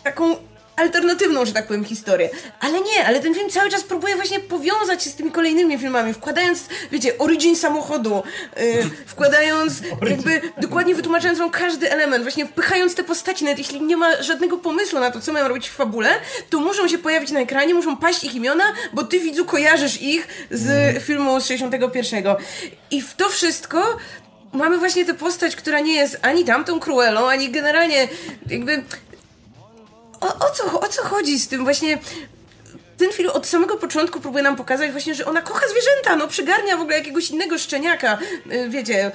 taką 0.04 0.36
alternatywną, 0.76 1.44
że 1.44 1.52
tak 1.52 1.66
powiem, 1.66 1.84
historię. 1.84 2.30
Ale 2.60 2.80
nie, 2.80 3.06
ale 3.06 3.20
ten 3.20 3.34
film 3.34 3.50
cały 3.50 3.70
czas 3.70 3.82
próbuje 3.82 4.16
właśnie 4.16 4.40
powiązać 4.40 5.04
się 5.04 5.10
z 5.10 5.14
tymi 5.14 5.30
kolejnymi 5.30 5.78
filmami, 5.78 6.14
wkładając, 6.14 6.64
wiecie, 6.92 7.18
origin 7.18 7.56
samochodu, 7.56 8.22
yy, 8.56 8.90
wkładając, 9.06 9.72
jakby 10.10 10.40
dokładnie 10.60 10.94
wytłumaczając 10.94 11.38
wam 11.38 11.50
każdy 11.50 11.90
element, 11.90 12.24
właśnie 12.24 12.46
wpychając 12.46 12.94
te 12.94 13.04
postaci, 13.04 13.44
nawet 13.44 13.58
jeśli 13.58 13.80
nie 13.82 13.96
ma 13.96 14.22
żadnego 14.22 14.58
pomysłu 14.58 15.00
na 15.00 15.10
to, 15.10 15.20
co 15.20 15.32
mają 15.32 15.48
robić 15.48 15.68
w 15.68 15.72
fabule, 15.72 16.10
to 16.50 16.60
muszą 16.60 16.88
się 16.88 16.98
pojawić 16.98 17.30
na 17.30 17.40
ekranie, 17.40 17.74
muszą 17.74 17.96
paść 17.96 18.24
ich 18.24 18.34
imiona, 18.34 18.64
bo 18.92 19.04
ty 19.04 19.20
widzu 19.20 19.44
kojarzysz 19.44 20.02
ich 20.02 20.28
z 20.50 20.70
mm. 20.70 21.02
filmu 21.02 21.40
z 21.40 21.46
61. 21.46 22.24
I 22.90 23.02
w 23.02 23.14
to 23.14 23.28
wszystko 23.28 23.96
mamy 24.52 24.78
właśnie 24.78 25.04
tę 25.04 25.14
postać, 25.14 25.56
która 25.56 25.80
nie 25.80 25.94
jest 25.94 26.18
ani 26.22 26.44
tamtą 26.44 26.80
Cruellą, 26.80 27.28
ani 27.28 27.50
generalnie 27.50 28.08
jakby 28.46 28.82
o, 30.22 30.46
o, 30.46 30.50
co, 30.50 30.80
o 30.80 30.88
co 30.88 31.02
chodzi 31.02 31.38
z 31.38 31.48
tym 31.48 31.64
właśnie 31.64 31.98
ten 32.96 33.12
film 33.12 33.30
od 33.30 33.46
samego 33.46 33.76
początku 33.76 34.20
próbuje 34.20 34.44
nam 34.44 34.56
pokazać 34.56 34.90
właśnie, 34.90 35.14
że 35.14 35.24
ona 35.24 35.42
kocha 35.42 35.66
zwierzęta, 35.68 36.16
no 36.16 36.28
przygarnia 36.28 36.76
w 36.76 36.80
ogóle 36.80 36.98
jakiegoś 36.98 37.30
innego 37.30 37.58
szczeniaka, 37.58 38.18
y, 38.52 38.68
wiecie, 38.68 39.12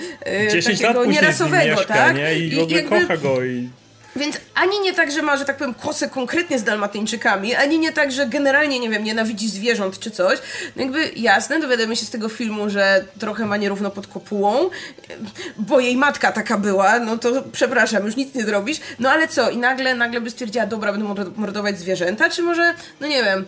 y, 0.55 0.63
takiego 0.63 1.05
nierasowego, 1.05 1.75
mieszka, 1.75 1.93
tak? 1.93 2.15
Nie? 2.15 2.39
I, 2.39 2.53
I 2.53 2.55
w 2.55 2.59
ogóle 2.59 2.81
jakby, 2.81 3.01
kocha 3.01 3.17
go 3.17 3.43
i... 3.43 3.69
Więc 4.17 4.37
ani 4.55 4.79
nie 4.79 4.93
tak, 4.93 5.11
że 5.11 5.21
ma, 5.21 5.37
że 5.37 5.45
tak 5.45 5.57
powiem, 5.57 5.73
kosę 5.73 6.09
konkretnie 6.09 6.59
z 6.59 6.63
dalmatyńczykami, 6.63 7.55
ani 7.55 7.79
nie 7.79 7.91
tak, 7.91 8.11
że 8.11 8.27
generalnie, 8.27 8.79
nie 8.79 8.89
wiem, 8.89 9.03
nienawidzi 9.03 9.49
zwierząt 9.49 9.99
czy 9.99 10.11
coś. 10.11 10.39
No 10.75 10.81
jakby 10.81 11.11
jasne, 11.15 11.59
dowiadujemy 11.59 11.95
się 11.95 12.05
z 12.05 12.09
tego 12.09 12.29
filmu, 12.29 12.69
że 12.69 13.05
trochę 13.19 13.45
ma 13.45 13.57
nierówno 13.57 13.91
pod 13.91 14.07
kopułą, 14.07 14.69
bo 15.57 15.79
jej 15.79 15.97
matka 15.97 16.31
taka 16.31 16.57
była, 16.57 16.99
no 16.99 17.17
to 17.17 17.43
przepraszam, 17.51 18.05
już 18.05 18.15
nic 18.15 18.35
nie 18.35 18.43
zrobisz. 18.43 18.77
No 18.99 19.09
ale 19.09 19.27
co? 19.27 19.49
I 19.49 19.57
nagle, 19.57 19.95
nagle 19.95 20.21
by 20.21 20.29
stwierdziła, 20.29 20.65
dobra, 20.65 20.91
będę 20.91 21.31
mordować 21.35 21.79
zwierzęta, 21.79 22.29
czy 22.29 22.41
może, 22.41 22.73
no 23.01 23.07
nie 23.07 23.23
wiem, 23.23 23.45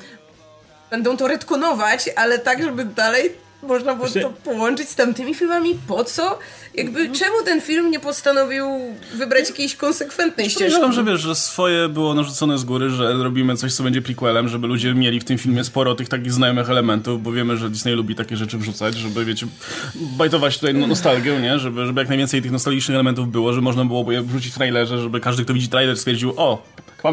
będą 0.90 1.18
to 1.18 1.28
retkonować, 1.28 2.10
ale 2.16 2.40
tak, 2.40 2.64
żeby 2.64 2.86
dalej 2.86 3.49
można 3.63 3.96
było 3.96 4.08
to 4.08 4.30
połączyć 4.30 4.89
z 4.89 4.96
tamtymi 4.96 5.36
filmami. 5.36 5.75
Po 5.88 6.04
co? 6.04 6.39
Jakby 6.75 7.10
czemu 7.10 7.36
ten 7.46 7.62
film 7.62 7.92
nie 7.92 8.00
postanowił 8.00 8.66
wybrać 9.13 9.50
jakiejś 9.50 9.75
konsekwentnej 9.75 10.50
ścieżki? 10.50 10.63
Podejrzewam, 10.63 10.94
że 10.94 11.04
wiesz, 11.04 11.22
że 11.22 11.36
swoje 11.36 11.89
było 11.89 12.13
narzucone 12.13 12.58
z 12.58 12.63
góry, 12.63 12.89
że 12.89 13.13
robimy 13.13 13.58
coś, 13.58 13.74
co 13.74 13.84
będzie 13.84 14.01
prequelem, 14.01 14.48
żeby 14.48 14.68
ludzie 14.68 14.94
mieli 14.94 15.20
w 15.20 15.24
tym 15.24 15.38
filmie 15.38 15.63
sporo 15.63 15.96
tych 15.96 16.10
takich 16.10 16.34
znajomych 16.34 16.70
elementów, 16.70 17.24
bo 17.24 17.32
wiemy, 17.32 17.58
że 17.58 17.70
Disney 17.70 17.94
lubi 17.94 18.16
takie 18.16 18.38
rzeczy 18.38 18.58
wrzucać, 18.58 18.96
żeby, 18.96 19.25
wiecie, 19.25 19.48
bajtować 19.96 20.58
tutaj 20.58 20.74
no- 20.74 20.88
nostalgię, 20.88 21.39
nie? 21.39 21.60
Żeby, 21.60 21.86
żeby 21.86 22.01
jak 22.01 22.10
najwięcej 22.10 22.42
tych 22.42 22.51
nostalgicznych 22.51 22.96
elementów 22.96 23.32
było, 23.32 23.54
że 23.54 23.62
można 23.62 23.86
było 23.86 24.12
je 24.12 24.22
wrzucić 24.22 24.51
w 24.54 24.56
trailerze, 24.56 24.98
żeby 25.01 25.20
każdy, 25.20 25.44
kto 25.44 25.54
widzi 25.54 25.70
trailer 25.70 25.98
stwierdził, 25.98 26.34
o, 26.38 26.63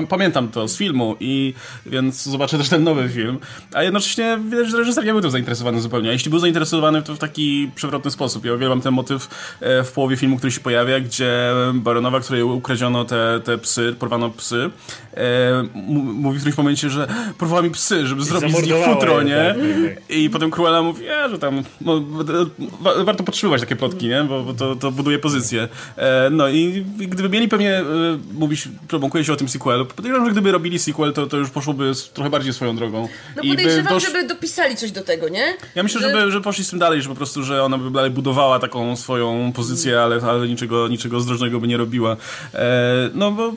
pamiętam 0.09 0.49
to 0.49 0.69
z 0.69 0.77
filmu 0.77 1.17
i 1.21 1.55
więc 1.87 2.23
zobaczę 2.23 2.59
też 2.59 2.69
ten 2.69 2.85
nowy 2.85 3.09
film. 3.09 3.39
A 3.73 3.83
jednocześnie 3.83 4.39
widać, 4.51 4.71
że 4.71 4.77
reżyser 4.77 5.05
nie 5.05 5.13
był 5.13 5.21
tym 5.21 5.31
zainteresowany 5.31 5.81
zupełnie. 5.81 6.11
A 6.11 6.13
jeśli 6.13 6.31
był 6.31 6.39
zainteresowany, 6.39 7.03
to 7.03 7.15
w 7.15 7.19
taki 7.19 7.71
przewrotny 7.75 8.11
sposób. 8.11 8.45
Ja 8.45 8.55
uwielbiam 8.55 8.81
ten 8.81 8.95
motyw 8.95 9.29
e, 9.61 9.85
w 9.85 9.93
połowie 9.93 10.17
filmu, 10.17 10.37
który 10.37 10.53
się 10.53 10.61
pojawia, 10.61 11.01
gdzie 11.01 11.53
baronowa, 11.75 12.21
której 12.21 12.43
ukradziono 12.43 13.05
te, 13.05 13.41
te 13.45 13.59
psy, 13.59 13.97
porwano 13.99 14.31
psy, 14.31 14.71
e, 15.15 15.21
mówi 15.75 16.39
w 16.39 16.41
którymś 16.41 16.59
momencie, 16.59 16.91
że 16.91 17.09
porwała 17.39 17.63
mi 17.63 17.71
psy, 17.71 18.07
żeby 18.07 18.23
I 18.23 18.25
zrobić 18.25 18.57
z 18.57 18.63
nich 18.63 18.85
futro, 18.85 19.23
nie? 19.23 19.37
Tak, 19.37 19.57
tak, 19.57 19.97
tak. 20.07 20.17
I 20.17 20.31
potem 20.31 20.51
Cruella 20.51 20.83
mówi, 20.83 21.05
ja, 21.05 21.29
że 21.29 21.39
tam 21.39 21.63
no, 21.81 22.03
warto 23.05 23.25
podtrzymywać 23.25 23.61
takie 23.61 23.77
plotki, 23.77 24.09
nie? 24.09 24.25
Bo, 24.25 24.43
bo 24.43 24.55
to, 24.55 24.77
to 24.77 24.91
buduje 24.91 25.19
pozycję. 25.19 25.69
E, 25.97 26.29
no 26.31 26.49
i 26.49 26.85
gdyby 26.99 27.29
mieli 27.29 27.49
pewnie 27.49 27.85
mówić, 28.35 28.69
promokuje 28.89 29.25
się 29.25 29.33
o 29.33 29.37
tym 29.37 29.49
sequelu, 29.49 29.76
podejrzewam, 29.85 30.27
że 30.27 30.33
gdyby 30.33 30.53
robili 30.53 30.79
sequel, 30.79 31.13
to, 31.13 31.27
to 31.27 31.37
już 31.37 31.51
poszłoby 31.51 31.93
trochę 32.15 32.31
bardziej 32.31 32.53
swoją 32.53 32.77
drogą. 32.77 33.09
No 33.37 33.43
podejrzewam, 33.43 33.93
dosz... 33.93 34.07
żeby 34.07 34.29
dopisali 34.29 34.77
coś 34.77 34.93
do 34.93 35.03
tego, 35.03 35.29
nie? 35.29 35.55
Ja 35.75 35.83
myślę, 35.83 36.01
że... 36.01 36.11
żeby, 36.11 36.31
że 36.31 36.41
poszli 36.41 36.65
z 36.65 36.71
tym 36.71 36.79
dalej, 36.79 37.03
że 37.03 37.09
po 37.09 37.15
prostu, 37.15 37.43
że 37.43 37.63
ona 37.63 37.79
by 37.79 37.91
dalej 37.91 38.11
budowała 38.11 38.59
taką 38.59 38.97
swoją 38.97 39.53
pozycję, 39.53 40.01
ale, 40.01 40.21
ale 40.23 40.49
niczego, 40.49 40.89
niczego 40.89 41.21
zdrożnego 41.21 41.61
by 41.61 41.69
nie 41.69 41.77
robiła. 41.77 42.17
E, 42.55 43.11
no 43.15 43.31
bo 43.31 43.53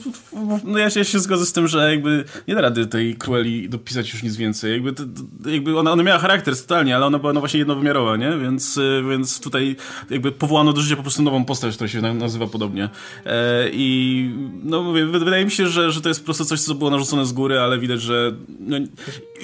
no 0.64 0.80
ja, 0.80 0.90
się, 0.90 1.00
ja 1.00 1.04
się 1.04 1.20
zgodzę 1.20 1.46
z 1.46 1.54
tym, 1.54 1.68
że 1.68 1.92
jakby 1.92 2.24
nie 2.48 2.56
da 2.56 2.62
rady 2.62 2.88
tej 2.88 3.16
Crueli 3.16 3.70
dopisać 3.70 4.14
już 4.14 4.24
nic 4.24 4.36
więcej. 4.36 4.72
Jakby, 4.72 4.94
to, 4.94 5.04
jakby 5.46 5.80
ona, 5.80 5.92
ona 5.92 6.04
miała 6.04 6.20
charakter 6.20 6.58
totalnie, 6.58 6.96
ale 6.96 7.06
ona 7.06 7.20
była 7.20 7.34
no 7.34 7.40
właśnie 7.40 7.60
jednowymiarowa, 7.60 8.18
nie? 8.18 8.38
Więc, 8.38 8.78
e, 8.78 9.10
więc 9.10 9.40
tutaj 9.40 9.76
jakby 10.10 10.32
powołano 10.32 10.74
do 10.74 10.82
życia 10.82 10.96
po 10.96 11.02
prostu 11.02 11.24
nową 11.24 11.46
postać, 11.46 11.76
która 11.76 11.88
się 11.88 12.02
nazywa 12.02 12.48
podobnie. 12.48 12.90
E, 13.26 13.70
I 13.72 14.30
no 14.64 14.84
mówię, 14.84 15.06
wydaje 15.06 15.46
mi 15.46 15.52
się, 15.52 15.68
że, 15.68 15.92
że 15.92 16.02
to 16.02 16.09
jest 16.10 16.20
po 16.20 16.26
prostu 16.26 16.46
coś, 16.46 16.62
co 16.62 16.76
było 16.76 16.90
narzucone 16.90 17.26
z 17.26 17.34
góry, 17.34 17.60
ale 17.60 17.80
widać, 17.80 18.02
że 18.02 18.36
no, 18.60 18.78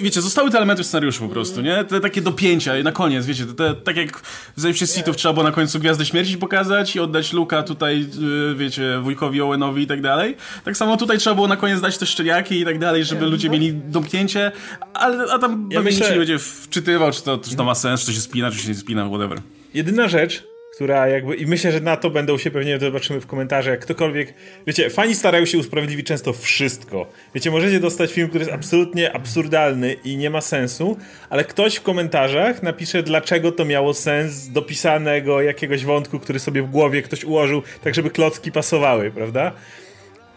wiecie, 0.02 0.22
zostały 0.22 0.52
te 0.52 0.58
elementy 0.58 0.84
w 0.84 0.88
scenariuszu 0.88 1.28
po 1.28 1.30
prostu, 1.30 1.62
nie? 1.62 1.84
Te 1.84 2.00
takie 2.00 2.22
dopięcia 2.22 2.78
i 2.78 2.84
na 2.84 2.92
koniec, 2.92 3.26
wiecie, 3.26 3.46
te, 3.46 3.74
tak 3.74 3.98
jak 3.98 4.20
w 4.58 4.62
Zemście 4.62 4.88
Sithów 4.88 5.16
trzeba 5.18 5.34
było 5.34 5.44
na 5.44 5.52
końcu 5.52 5.80
Gwiazdę 5.80 6.06
Śmierci 6.06 6.38
pokazać 6.38 6.96
i 6.96 7.00
oddać 7.00 7.34
Luka 7.34 7.64
tutaj, 7.64 8.06
y, 8.52 8.56
wiecie, 8.56 9.00
wujkowi 9.02 9.42
Owenowi 9.42 9.84
i 9.84 9.88
tak 9.88 10.02
dalej. 10.02 10.38
Tak 10.64 10.78
samo 10.78 10.98
tutaj 10.98 11.18
trzeba 11.18 11.36
było 11.36 11.48
na 11.48 11.58
koniec 11.58 11.82
dać 11.82 11.98
te 11.98 12.06
szczeniaki 12.06 12.60
i 12.60 12.66
tak 12.66 12.80
dalej, 12.80 13.06
żeby 13.06 13.26
ludzie 13.26 13.50
mieli 13.50 13.74
domknięcie, 13.74 14.52
ale, 14.94 15.34
a 15.34 15.40
tam 15.40 15.70
ja 15.72 15.82
myślę... 15.82 16.00
nikt 16.00 16.12
nie 16.12 16.18
będzie 16.18 16.40
wczytywał, 16.40 17.12
czy 17.12 17.24
to, 17.24 17.38
czy 17.38 17.56
to 17.56 17.64
ma 17.64 17.76
sens, 17.76 18.02
czy 18.02 18.06
to 18.06 18.12
się 18.12 18.22
spina, 18.22 18.52
czy 18.52 18.58
się 18.58 18.68
nie 18.68 18.76
spina, 18.76 19.10
whatever. 19.10 19.42
Jedyna 19.74 20.08
rzecz, 20.08 20.44
która 20.76 21.08
jakby, 21.08 21.36
i 21.36 21.46
myślę, 21.46 21.72
że 21.72 21.80
na 21.80 21.98
to 21.98 22.10
będą 22.10 22.38
się 22.38 22.52
pewnie 22.52 22.80
zobaczymy 22.80 23.22
w 23.22 23.28
komentarzach, 23.28 23.72
jak 23.72 23.80
ktokolwiek, 23.80 24.34
wiecie, 24.68 24.90
fani 24.90 25.16
starają 25.16 25.46
się 25.46 25.58
usprawiedliwić 25.58 26.08
często 26.08 26.34
wszystko. 26.34 27.08
Wiecie, 27.36 27.52
możecie 27.52 27.80
dostać 27.80 28.14
film, 28.14 28.28
który 28.30 28.44
jest 28.44 28.54
absolutnie 28.54 29.16
absurdalny 29.16 29.94
i 29.94 30.18
nie 30.18 30.30
ma 30.30 30.42
sensu, 30.42 30.98
ale 31.30 31.44
ktoś 31.44 31.76
w 31.76 31.82
komentarzach 31.82 32.64
napisze, 32.64 33.04
dlaczego 33.04 33.52
to 33.52 33.66
miało 33.66 33.94
sens 33.94 34.48
dopisanego 34.48 35.42
jakiegoś 35.42 35.86
wątku, 35.86 36.20
który 36.20 36.40
sobie 36.40 36.64
w 36.64 36.70
głowie 36.70 37.02
ktoś 37.02 37.24
ułożył, 37.24 37.62
tak 37.84 37.96
żeby 37.96 38.10
klocki 38.10 38.52
pasowały, 38.52 39.12
prawda? 39.12 39.52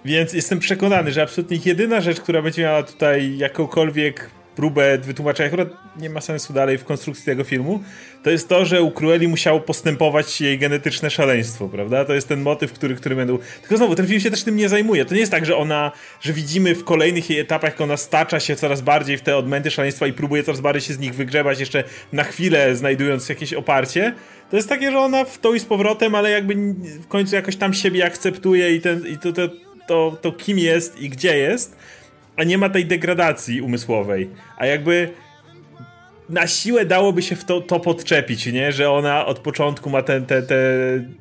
Więc 0.04 0.32
jestem 0.32 0.58
przekonany, 0.58 1.12
że 1.12 1.22
absolutnie 1.22 1.58
jedyna 1.64 2.00
rzecz, 2.00 2.20
która 2.20 2.42
będzie 2.42 2.62
miała 2.62 2.82
tutaj 2.82 3.36
jakąkolwiek 3.38 4.30
próbę 4.58 4.98
wytłumaczenia, 4.98 5.46
akurat 5.46 5.68
nie 5.96 6.10
ma 6.10 6.20
sensu 6.20 6.52
dalej 6.52 6.78
w 6.78 6.84
konstrukcji 6.84 7.24
tego 7.24 7.44
filmu, 7.44 7.82
to 8.22 8.30
jest 8.30 8.48
to, 8.48 8.64
że 8.64 8.82
u 8.82 8.90
Crueli 8.90 9.28
musiało 9.28 9.60
postępować 9.60 10.40
jej 10.40 10.58
genetyczne 10.58 11.10
szaleństwo, 11.10 11.68
prawda? 11.68 12.04
To 12.04 12.14
jest 12.14 12.28
ten 12.28 12.40
motyw, 12.40 12.72
który, 12.72 12.94
który 12.94 13.16
będą... 13.16 13.38
Tylko 13.60 13.76
znowu, 13.76 13.94
ten 13.94 14.06
film 14.06 14.20
się 14.20 14.30
też 14.30 14.44
tym 14.44 14.56
nie 14.56 14.68
zajmuje. 14.68 15.04
To 15.04 15.14
nie 15.14 15.20
jest 15.20 15.32
tak, 15.32 15.46
że 15.46 15.56
ona, 15.56 15.92
że 16.20 16.32
widzimy 16.32 16.74
w 16.74 16.84
kolejnych 16.84 17.30
jej 17.30 17.38
etapach, 17.38 17.70
jak 17.70 17.80
ona 17.80 17.96
stacza 17.96 18.40
się 18.40 18.56
coraz 18.56 18.80
bardziej 18.80 19.18
w 19.18 19.22
te 19.22 19.36
odmęty 19.36 19.70
szaleństwa 19.70 20.06
i 20.06 20.12
próbuje 20.12 20.42
coraz 20.42 20.60
bardziej 20.60 20.82
się 20.82 20.94
z 20.94 20.98
nich 20.98 21.14
wygrzebać, 21.14 21.60
jeszcze 21.60 21.84
na 22.12 22.24
chwilę 22.24 22.76
znajdując 22.76 23.28
jakieś 23.28 23.54
oparcie. 23.54 24.14
To 24.50 24.56
jest 24.56 24.68
takie, 24.68 24.90
że 24.90 24.98
ona 24.98 25.24
w 25.24 25.38
to 25.38 25.54
i 25.54 25.60
z 25.60 25.64
powrotem, 25.64 26.14
ale 26.14 26.30
jakby 26.30 26.54
w 27.02 27.06
końcu 27.08 27.34
jakoś 27.34 27.56
tam 27.56 27.74
siebie 27.74 28.06
akceptuje 28.06 28.74
i, 28.74 28.80
ten, 28.80 29.06
i 29.06 29.18
to, 29.18 29.32
to, 29.32 29.48
to, 29.88 30.18
to 30.20 30.32
kim 30.32 30.58
jest 30.58 31.00
i 31.00 31.08
gdzie 31.08 31.38
jest 31.38 31.76
a 32.38 32.44
nie 32.44 32.58
ma 32.58 32.68
tej 32.68 32.86
degradacji 32.86 33.60
umysłowej. 33.60 34.30
A 34.56 34.66
jakby 34.66 35.10
na 36.28 36.46
siłę 36.46 36.84
dałoby 36.86 37.22
się 37.22 37.36
w 37.36 37.44
to, 37.44 37.60
to 37.60 37.80
podczepić, 37.80 38.46
nie? 38.46 38.72
Że 38.72 38.90
ona 38.90 39.26
od 39.26 39.38
początku 39.38 39.90
ma 39.90 40.02
tę 40.02 40.20
te, 40.20 40.42
te 40.42 40.56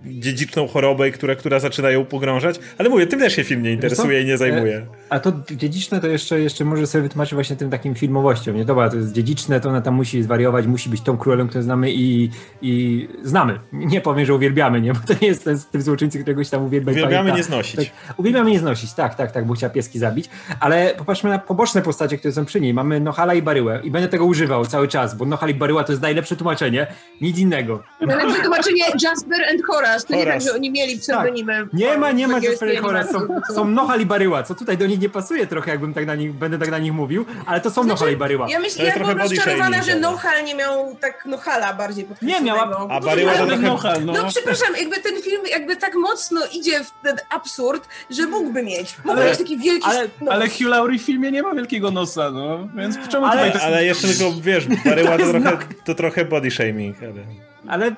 dziedziczną 0.05 0.67
chorobę, 0.67 1.11
która, 1.11 1.35
która 1.35 1.59
zaczyna 1.59 1.89
ją 1.89 2.05
pogrążać. 2.05 2.59
Ale 2.77 2.89
mówię, 2.89 3.07
tym 3.07 3.19
też 3.19 3.35
się 3.35 3.43
film 3.43 3.63
nie 3.63 3.71
interesuje 3.71 4.21
i 4.21 4.25
nie 4.25 4.37
zajmuje. 4.37 4.77
E, 4.77 4.85
a 5.09 5.19
to 5.19 5.33
dziedziczne 5.51 6.01
to 6.01 6.07
jeszcze, 6.07 6.39
jeszcze 6.39 6.65
może 6.65 6.87
sobie 6.87 7.01
wytłumaczyć 7.01 7.33
właśnie 7.33 7.55
tym 7.55 7.69
takim 7.69 7.95
filmowością. 7.95 8.53
Nie, 8.53 8.65
dobra, 8.65 8.89
to 8.89 8.95
jest 8.95 9.11
dziedziczne, 9.11 9.61
to 9.61 9.69
ona 9.69 9.81
tam 9.81 9.93
musi 9.93 10.23
zwariować, 10.23 10.67
musi 10.67 10.89
być 10.89 11.01
tą 11.01 11.17
królem, 11.17 11.47
którą 11.47 11.63
znamy 11.63 11.91
i, 11.91 12.29
i 12.61 13.07
znamy. 13.23 13.59
Nie 13.73 14.01
powiem, 14.01 14.25
że 14.25 14.35
uwielbiamy, 14.35 14.81
nie? 14.81 14.93
Bo 14.93 14.99
to 15.07 15.13
nie 15.21 15.27
jest 15.27 15.43
ten, 15.43 15.59
ten 15.71 15.81
złoczyńcy, 15.81 16.19
którego 16.19 16.43
się 16.43 16.49
tam 16.49 16.65
uwielbia. 16.65 16.91
Uwielbiamy 16.91 17.31
nie 17.31 17.43
znosić. 17.43 17.75
Tak, 17.75 18.17
uwielbiamy 18.17 18.51
nie 18.51 18.59
znosić, 18.59 18.93
tak, 18.93 19.15
tak, 19.15 19.31
tak, 19.31 19.45
bo 19.45 19.53
chciała 19.53 19.73
pieski 19.73 19.99
zabić. 19.99 20.29
Ale 20.59 20.93
popatrzmy 20.97 21.29
na 21.29 21.39
poboczne 21.39 21.81
postacie, 21.81 22.17
które 22.17 22.31
są 22.31 22.45
przy 22.45 22.61
niej. 22.61 22.73
Mamy 22.73 22.99
Nohala 22.99 23.33
i 23.33 23.41
Baryłę 23.41 23.81
i 23.83 23.91
będę 23.91 24.07
tego 24.09 24.25
używał 24.25 24.65
cały 24.65 24.87
czas 24.87 24.96
czas, 24.97 25.15
bo 25.15 25.25
Nohali 25.25 25.53
Baryła 25.53 25.83
to 25.83 25.91
jest 25.91 26.01
najlepsze 26.01 26.35
tłumaczenie, 26.35 26.87
nic 27.21 27.37
innego. 27.37 27.83
Najlepsze 28.01 28.41
tłumaczenie 28.41 28.83
Jasper 29.03 29.49
and 29.51 29.65
Horace, 29.65 30.07
to 30.07 30.15
nie 30.15 30.25
tak, 30.25 30.41
że 30.41 30.53
oni 30.53 30.71
mieli 30.71 30.99
pseudonimy. 30.99 31.53
Tak. 31.53 31.73
Nie 31.73 31.97
ma, 31.97 32.11
nie 32.11 32.27
ma 32.27 32.39
Jasper 32.39 32.69
and 32.69 32.79
Horace, 32.79 33.11
są, 33.11 33.19
są 33.55 33.67
Nohali 33.67 34.05
Baryła, 34.05 34.43
co 34.43 34.55
tutaj 34.55 34.77
do 34.77 34.87
nich 34.87 34.99
nie 34.99 35.09
pasuje 35.09 35.47
trochę, 35.47 35.71
jakbym 35.71 35.93
tak 35.93 36.05
na 36.05 36.15
nich, 36.15 36.33
będę 36.33 36.59
tak 36.59 36.71
na 36.71 36.77
nich 36.77 36.93
mówił, 36.93 37.25
ale 37.45 37.61
to 37.61 37.69
są 37.69 37.83
znaczy, 37.83 37.99
Nohali 37.99 38.17
Baryła. 38.17 38.47
Ja 38.49 38.59
myślę, 38.59 38.85
ja 38.85 38.99
byłam 38.99 39.17
rozczarowana, 39.17 39.83
że 39.83 39.95
Nohal 39.95 40.43
nie 40.43 40.55
miał 40.55 40.95
tak 41.01 41.25
Nohala 41.25 41.73
bardziej 41.73 42.07
Nie 42.21 42.41
miała. 42.41 42.87
A 42.89 42.99
Baryła 42.99 43.33
to 43.33 43.47
trochę... 43.47 43.61
Nohal, 43.61 44.05
no. 44.05 44.13
no 44.13 44.29
przepraszam, 44.29 44.67
jakby 44.79 44.95
ten 45.01 45.21
film 45.21 45.41
jakby 45.51 45.75
tak 45.75 45.95
mocno 45.95 46.41
idzie 46.53 46.83
w 46.83 46.91
ten 47.03 47.17
absurd, 47.29 47.87
że 48.09 48.27
mógłby 48.27 48.63
mieć. 48.63 48.95
Mógłby 49.05 49.25
mieć 49.25 49.37
taki 49.37 49.57
wielki 49.57 49.85
ale, 49.85 50.07
ale 50.29 50.49
Hugh 50.49 50.67
Laurie 50.67 50.99
w 50.99 51.01
filmie 51.01 51.31
nie 51.31 51.43
ma 51.43 51.53
wielkiego 51.53 51.91
nosa, 51.91 52.31
no, 52.31 52.67
więc 52.75 52.97
czemu 53.07 53.25
ale, 53.25 53.51
tutaj... 53.51 53.67
Ale 53.67 53.85
jeszcze 53.85 54.07
tylko, 54.07 54.31
wiesz, 54.41 54.67
Baryła 54.89 55.17
to 55.17 55.31
trochę, 55.31 55.65
to 55.85 55.95
trochę 55.95 56.25
body 56.25 56.51
shaming, 56.51 56.97
ale... 57.03 57.23
Ale 57.67 57.95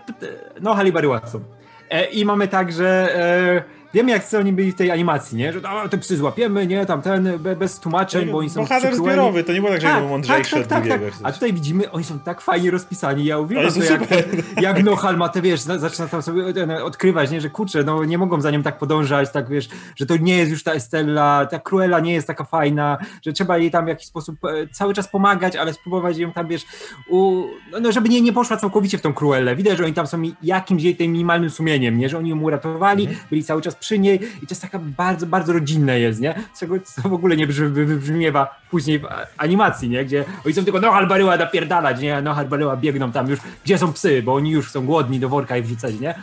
no 0.61 0.73
Halibary 0.73 1.07
Watson. 1.07 1.43
E, 1.89 2.05
I 2.05 2.25
mamy 2.25 2.47
tak, 2.47 2.71
że 2.71 3.15
e, 3.15 3.63
Wiemy, 3.93 4.11
jak 4.11 4.23
oni 4.39 4.53
byli 4.53 4.71
w 4.71 4.75
tej 4.75 4.91
animacji, 4.91 5.37
nie? 5.37 5.53
Że 5.53 5.61
te 5.89 5.97
psy 5.97 6.17
złapiemy, 6.17 6.67
nie? 6.67 6.85
Tam 6.85 7.01
ten, 7.01 7.39
bez 7.59 7.79
tłumaczeń, 7.79 8.29
bo 8.31 8.37
oni 8.37 8.49
są 8.49 8.61
Bohater 8.61 8.95
zbiorowy, 8.95 9.43
to 9.43 9.53
nie 9.53 9.61
było 9.61 9.71
tak, 9.71 9.81
że 9.81 9.87
tak, 9.87 9.99
był 9.99 10.09
mądrzejszy 10.09 10.55
tak, 10.55 10.67
tak, 10.67 10.87
tak, 10.87 11.01
tak. 11.01 11.13
A 11.23 11.31
tutaj 11.31 11.53
widzimy, 11.53 11.91
oni 11.91 12.03
są 12.03 12.19
tak 12.19 12.41
fajnie 12.41 12.71
rozpisani, 12.71 13.25
ja 13.25 13.37
uwielbiam 13.37 13.73
to, 13.73 13.83
jak, 13.83 14.25
jak 14.61 14.83
Nohal 14.83 15.17
ma 15.17 15.29
te, 15.29 15.41
wiesz, 15.41 15.61
zaczyna 15.61 16.07
tam 16.07 16.21
sobie 16.21 16.53
ten, 16.53 16.71
odkrywać, 16.71 17.31
nie? 17.31 17.41
Że 17.41 17.49
kurczę, 17.49 17.83
no 17.83 18.05
nie 18.05 18.17
mogą 18.17 18.41
za 18.41 18.51
nią 18.51 18.63
tak 18.63 18.77
podążać, 18.77 19.31
tak 19.31 19.49
wiesz, 19.49 19.69
że 19.95 20.05
to 20.05 20.17
nie 20.17 20.37
jest 20.37 20.51
już 20.51 20.63
ta 20.63 20.73
Estella, 20.73 21.45
ta 21.45 21.59
Cruella 21.59 21.99
nie 21.99 22.13
jest 22.13 22.27
taka 22.27 22.43
fajna, 22.43 22.97
że 23.25 23.33
trzeba 23.33 23.57
jej 23.57 23.71
tam 23.71 23.85
w 23.85 23.87
jakiś 23.87 24.07
sposób 24.07 24.35
e, 24.45 24.67
cały 24.67 24.93
czas 24.93 25.07
pomagać, 25.07 25.55
ale 25.55 25.73
spróbować 25.73 26.17
ją 26.17 26.31
tam, 26.31 26.47
wiesz, 26.47 26.65
u, 27.09 27.43
no 27.81 27.91
żeby 27.91 28.09
nie, 28.09 28.21
nie 28.21 28.33
poszła 28.33 28.57
całkowicie 28.57 28.97
w 28.97 29.01
tą 29.01 29.13
Cruellę. 29.13 29.55
Widać, 29.55 29.77
że 29.77 29.83
oni 29.83 29.93
tam 29.93 30.07
są 30.07 30.21
jakimś 30.43 30.83
jej 30.83 30.95
tym 30.95 31.11
minimalnym 31.11 31.49
sumieniem, 31.49 31.97
nie? 31.97 32.09
Że 32.09 32.17
oni 32.17 32.29
ją 32.29 32.39
uratowali, 32.39 33.03
mhm. 33.03 33.27
byli 33.29 33.43
cały 33.43 33.61
czas 33.61 33.78
przy 33.79 33.99
niej 33.99 34.15
i 34.15 34.47
to 34.47 34.49
jest 34.49 34.61
taka 34.61 34.79
bardzo, 34.79 35.25
bardzo 35.25 35.53
rodzinne 35.53 35.99
jest, 35.99 36.19
nie? 36.19 36.35
Czego 36.59 36.75
co 36.79 37.09
w 37.09 37.13
ogóle 37.13 37.37
nie 37.37 37.47
wybrzmiewa 37.47 38.59
później 38.71 38.99
w 38.99 39.07
animacji, 39.37 39.89
nie? 39.89 40.05
Gdzie 40.05 40.25
oni 40.45 40.53
są 40.53 40.63
tylko 40.63 40.79
no 40.79 40.91
halbaryła 40.91 41.37
napierdalać, 41.37 42.01
nie? 42.01 42.21
No 42.21 42.33
halbaryła 42.33 42.77
biegną 42.77 43.11
tam 43.11 43.29
już, 43.29 43.39
gdzie 43.63 43.77
są 43.77 43.93
psy, 43.93 44.21
bo 44.23 44.33
oni 44.33 44.51
już 44.51 44.71
są 44.71 44.85
głodni 44.85 45.19
do 45.19 45.29
worka 45.29 45.57
i 45.57 45.61
wrzucać, 45.61 45.99
nie? 45.99 46.15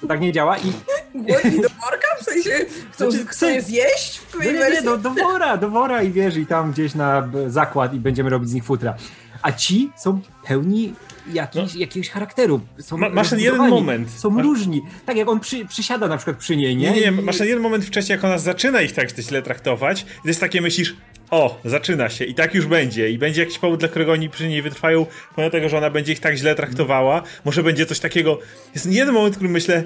To 0.00 0.06
tak 0.06 0.20
nie 0.20 0.32
działa 0.32 0.58
i... 0.58 0.72
Głodni 1.14 1.60
do 1.60 1.68
worka? 1.68 2.08
W 2.20 2.24
sensie 2.24 2.50
chcą, 2.92 3.10
znaczy, 3.10 3.62
zjeść? 3.62 4.18
W 4.18 4.34
no 4.34 4.44
nie, 4.44 4.52
nie, 4.52 4.82
do, 4.82 4.98
do 4.98 5.10
wora, 5.10 5.56
do 5.56 5.70
wora 5.70 6.02
i 6.02 6.10
wiesz, 6.10 6.36
i 6.36 6.46
tam 6.46 6.72
gdzieś 6.72 6.94
na 6.94 7.28
zakład 7.46 7.94
i 7.94 8.00
będziemy 8.00 8.30
robić 8.30 8.50
z 8.50 8.54
nich 8.54 8.64
futra. 8.64 8.94
A 9.42 9.52
ci 9.52 9.92
są 9.96 10.20
pełni 10.44 10.94
jakiś, 11.32 11.74
no. 11.74 11.80
jakiegoś 11.80 12.08
charakteru. 12.08 12.60
Są 12.80 12.96
Ma, 12.96 13.08
masz 13.08 13.30
ten 13.30 13.40
jeden 13.40 13.68
moment. 13.68 14.10
Są 14.10 14.30
masz... 14.30 14.44
różni. 14.44 14.82
Tak 15.06 15.16
jak 15.16 15.28
on 15.28 15.40
przy, 15.40 15.66
przysiada 15.66 16.08
na 16.08 16.16
przykład 16.16 16.36
przy 16.36 16.56
niej, 16.56 16.76
nie? 16.76 16.90
Nie, 16.90 17.00
nie, 17.00 17.12
masz 17.12 17.38
ten 17.38 17.46
jeden 17.46 17.62
moment 17.62 17.84
wcześniej, 17.84 18.16
jak 18.16 18.24
ona 18.24 18.38
zaczyna 18.38 18.82
ich 18.82 18.92
tak 18.92 19.08
źle 19.20 19.42
traktować, 19.42 20.04
to 20.04 20.28
jest 20.28 20.40
takie 20.40 20.60
myślisz, 20.60 20.96
o, 21.30 21.60
zaczyna 21.64 22.08
się 22.08 22.24
i 22.24 22.34
tak 22.34 22.54
już 22.54 22.66
będzie 22.66 23.10
i 23.10 23.18
będzie 23.18 23.40
jakiś 23.40 23.58
powód, 23.58 23.80
dla 23.80 23.88
którego 23.88 24.12
oni 24.12 24.30
przy 24.30 24.48
niej 24.48 24.62
wytrwają, 24.62 25.06
pomimo 25.34 25.50
tego, 25.50 25.68
że 25.68 25.78
ona 25.78 25.90
będzie 25.90 26.12
ich 26.12 26.20
tak 26.20 26.36
źle 26.36 26.54
traktowała. 26.54 27.22
Może 27.44 27.62
będzie 27.62 27.86
coś 27.86 28.00
takiego. 28.00 28.38
Jest 28.74 28.86
jeden 28.86 29.14
moment, 29.14 29.34
w 29.34 29.36
którym 29.36 29.52
myślę, 29.52 29.84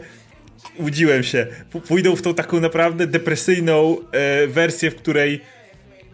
łudziłem 0.79 1.23
się. 1.23 1.47
Pójdą 1.89 2.17
w 2.17 2.23
tą 2.23 2.35
taką 2.35 2.61
naprawdę 2.61 3.07
depresyjną 3.07 3.97
e, 4.13 4.47
wersję, 4.47 4.91
w 4.91 4.97
której 4.97 5.41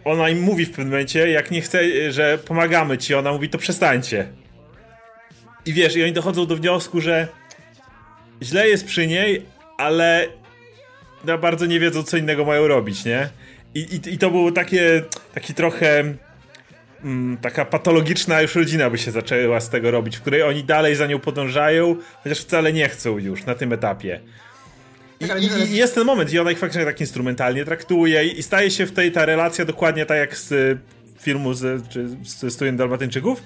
ona 0.05 0.29
im 0.29 0.41
mówi 0.41 0.65
w 0.65 0.69
pewnym 0.69 0.87
momencie, 0.87 1.29
jak 1.29 1.51
nie 1.51 1.61
chce, 1.61 2.11
że 2.11 2.37
pomagamy 2.37 2.97
ci, 2.97 3.15
ona 3.15 3.31
mówi, 3.33 3.49
to 3.49 3.57
przestańcie. 3.57 4.27
I 5.65 5.73
wiesz, 5.73 5.95
i 5.95 6.03
oni 6.03 6.13
dochodzą 6.13 6.45
do 6.45 6.55
wniosku, 6.55 7.01
że 7.01 7.27
źle 8.41 8.69
jest 8.69 8.85
przy 8.85 9.07
niej, 9.07 9.45
ale 9.77 10.27
no, 11.25 11.37
bardzo 11.37 11.65
nie 11.65 11.79
wiedzą, 11.79 12.03
co 12.03 12.17
innego 12.17 12.45
mają 12.45 12.67
robić, 12.67 13.05
nie? 13.05 13.29
I, 13.75 13.79
i, 13.79 14.13
i 14.13 14.17
to 14.17 14.31
było 14.31 14.51
takie, 14.51 15.03
taki 15.33 15.53
trochę 15.53 16.13
mm, 17.03 17.37
taka 17.37 17.65
patologiczna 17.65 18.41
już 18.41 18.55
rodzina 18.55 18.89
by 18.89 18.97
się 18.97 19.11
zaczęła 19.11 19.59
z 19.59 19.69
tego 19.69 19.91
robić, 19.91 20.17
w 20.17 20.21
której 20.21 20.43
oni 20.43 20.63
dalej 20.63 20.95
za 20.95 21.07
nią 21.07 21.19
podążają, 21.19 21.95
chociaż 22.23 22.39
wcale 22.39 22.73
nie 22.73 22.89
chcą 22.89 23.17
już 23.17 23.45
na 23.45 23.55
tym 23.55 23.73
etapie. 23.73 24.19
I, 25.19 25.25
tak, 25.25 25.43
i, 25.43 25.45
I, 25.45 25.75
jest 25.77 25.95
ten 25.95 26.05
moment, 26.05 26.33
i 26.33 26.39
ona 26.39 26.51
ich 26.51 26.59
faktycznie 26.59 26.85
tak 26.85 27.01
instrumentalnie 27.01 27.65
traktuje 27.65 28.25
i, 28.25 28.43
staje 28.43 28.71
się 28.71 28.85
w 28.85 28.91
tej 28.91 29.11
ta 29.11 29.25
relacja 29.25 29.65
dokładnie 29.65 30.05
tak 30.05 30.17
jak 30.17 30.37
z 30.37 30.51
y, 30.51 30.77
filmu 31.21 31.53
z, 31.53 31.89
czy 31.89 32.07
z 32.23 32.53
Student 32.53 32.77
Dalmatyńczyków 32.77 33.43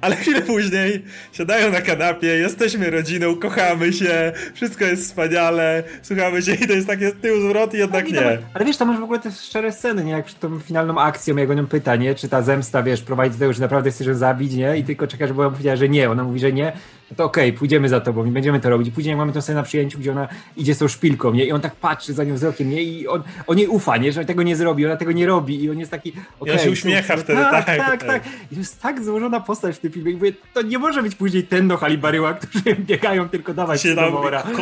ale 0.00 0.16
chwilę 0.16 0.42
później 0.42 1.04
siadają 1.32 1.72
na 1.72 1.80
kanapie, 1.80 2.26
jesteśmy 2.26 2.90
rodziną, 2.90 3.36
kochamy 3.36 3.92
się, 3.92 4.32
wszystko 4.54 4.84
jest 4.84 5.02
wspaniale, 5.02 5.82
słuchamy 6.02 6.42
się 6.42 6.54
i 6.54 6.66
to 6.66 6.72
jest 6.72 6.86
takie 6.86 7.12
tył 7.12 7.48
zwrot 7.48 7.74
i 7.74 7.78
jednak 7.78 8.12
nie. 8.12 8.38
ale 8.54 8.64
wiesz, 8.64 8.76
tam 8.76 8.88
masz 8.88 9.00
w 9.00 9.02
ogóle 9.02 9.18
te 9.18 9.30
szczere 9.30 9.72
sceny, 9.72 10.04
nie? 10.04 10.12
Jak 10.12 10.24
przed 10.24 10.40
tą 10.40 10.60
finalną 10.60 11.00
akcją, 11.00 11.36
jak 11.36 11.50
on 11.50 11.66
pyta, 11.66 11.96
nie? 11.96 12.14
Czy 12.14 12.28
ta 12.28 12.42
zemsta, 12.42 12.82
wiesz, 12.82 13.02
prowadzi 13.02 13.32
do 13.32 13.38
tego, 13.38 13.52
że 13.52 13.60
naprawdę 13.60 13.90
chcesz 13.90 14.06
ją 14.06 14.14
zabić, 14.14 14.52
nie? 14.52 14.76
I 14.76 14.84
tylko 14.84 15.06
czekasz, 15.06 15.32
bo 15.32 15.42
ona 15.42 15.50
powiedziała, 15.50 15.76
że 15.76 15.88
nie. 15.88 16.10
Ona 16.10 16.24
mówi, 16.24 16.40
że 16.40 16.52
nie 16.52 16.72
no 17.05 17.05
to 17.16 17.24
okej, 17.24 17.48
okay, 17.48 17.58
pójdziemy 17.58 17.88
za 17.88 18.00
tobą 18.00 18.24
i 18.24 18.30
będziemy 18.30 18.60
to 18.60 18.70
robić. 18.70 18.88
I 18.88 18.92
później 18.92 19.16
mamy 19.16 19.32
tę 19.32 19.42
scenę 19.42 19.56
na 19.56 19.62
przyjęciu, 19.62 19.98
gdzie 19.98 20.12
ona 20.12 20.28
idzie 20.56 20.74
z 20.74 20.78
tą 20.78 20.88
szpilką, 20.88 21.32
nie? 21.32 21.44
I 21.44 21.52
on 21.52 21.60
tak 21.60 21.76
patrzy 21.76 22.14
za 22.14 22.24
nią 22.24 22.34
wzrokiem, 22.34 22.70
nie? 22.70 22.82
I 22.82 23.08
on, 23.08 23.22
on 23.46 23.58
jej 23.58 23.68
ufa, 23.68 23.96
nie? 23.96 24.12
Że 24.12 24.24
tego 24.24 24.42
nie 24.42 24.56
zrobi, 24.56 24.86
ona 24.86 24.96
tego 24.96 25.12
nie 25.12 25.26
robi 25.26 25.64
i 25.64 25.70
on 25.70 25.78
jest 25.78 25.90
taki, 25.90 26.12
okay, 26.40 26.54
I 26.54 26.58
on 26.58 26.64
się 26.64 26.70
uśmiecha 26.70 27.16
wtedy, 27.16 27.40
tak, 27.40 27.66
tak, 27.66 27.78
tak, 27.78 28.04
tak. 28.04 28.22
I 28.52 28.54
to 28.54 28.60
jest 28.60 28.82
tak 28.82 29.04
złożona 29.04 29.40
postać 29.40 29.76
w 29.76 29.78
tym 29.78 29.92
filmie. 29.92 30.12
I 30.12 30.14
mówię, 30.14 30.32
to 30.54 30.62
nie 30.62 30.78
może 30.78 31.02
być 31.02 31.14
później 31.14 31.42
ten 31.42 31.68
do 31.68 31.76
Halibaryła, 31.76 32.34
którzy 32.34 32.76
biegają 32.88 33.28
tylko 33.28 33.54
dawać 33.54 33.82
się 33.82 33.94
tam 33.94 34.14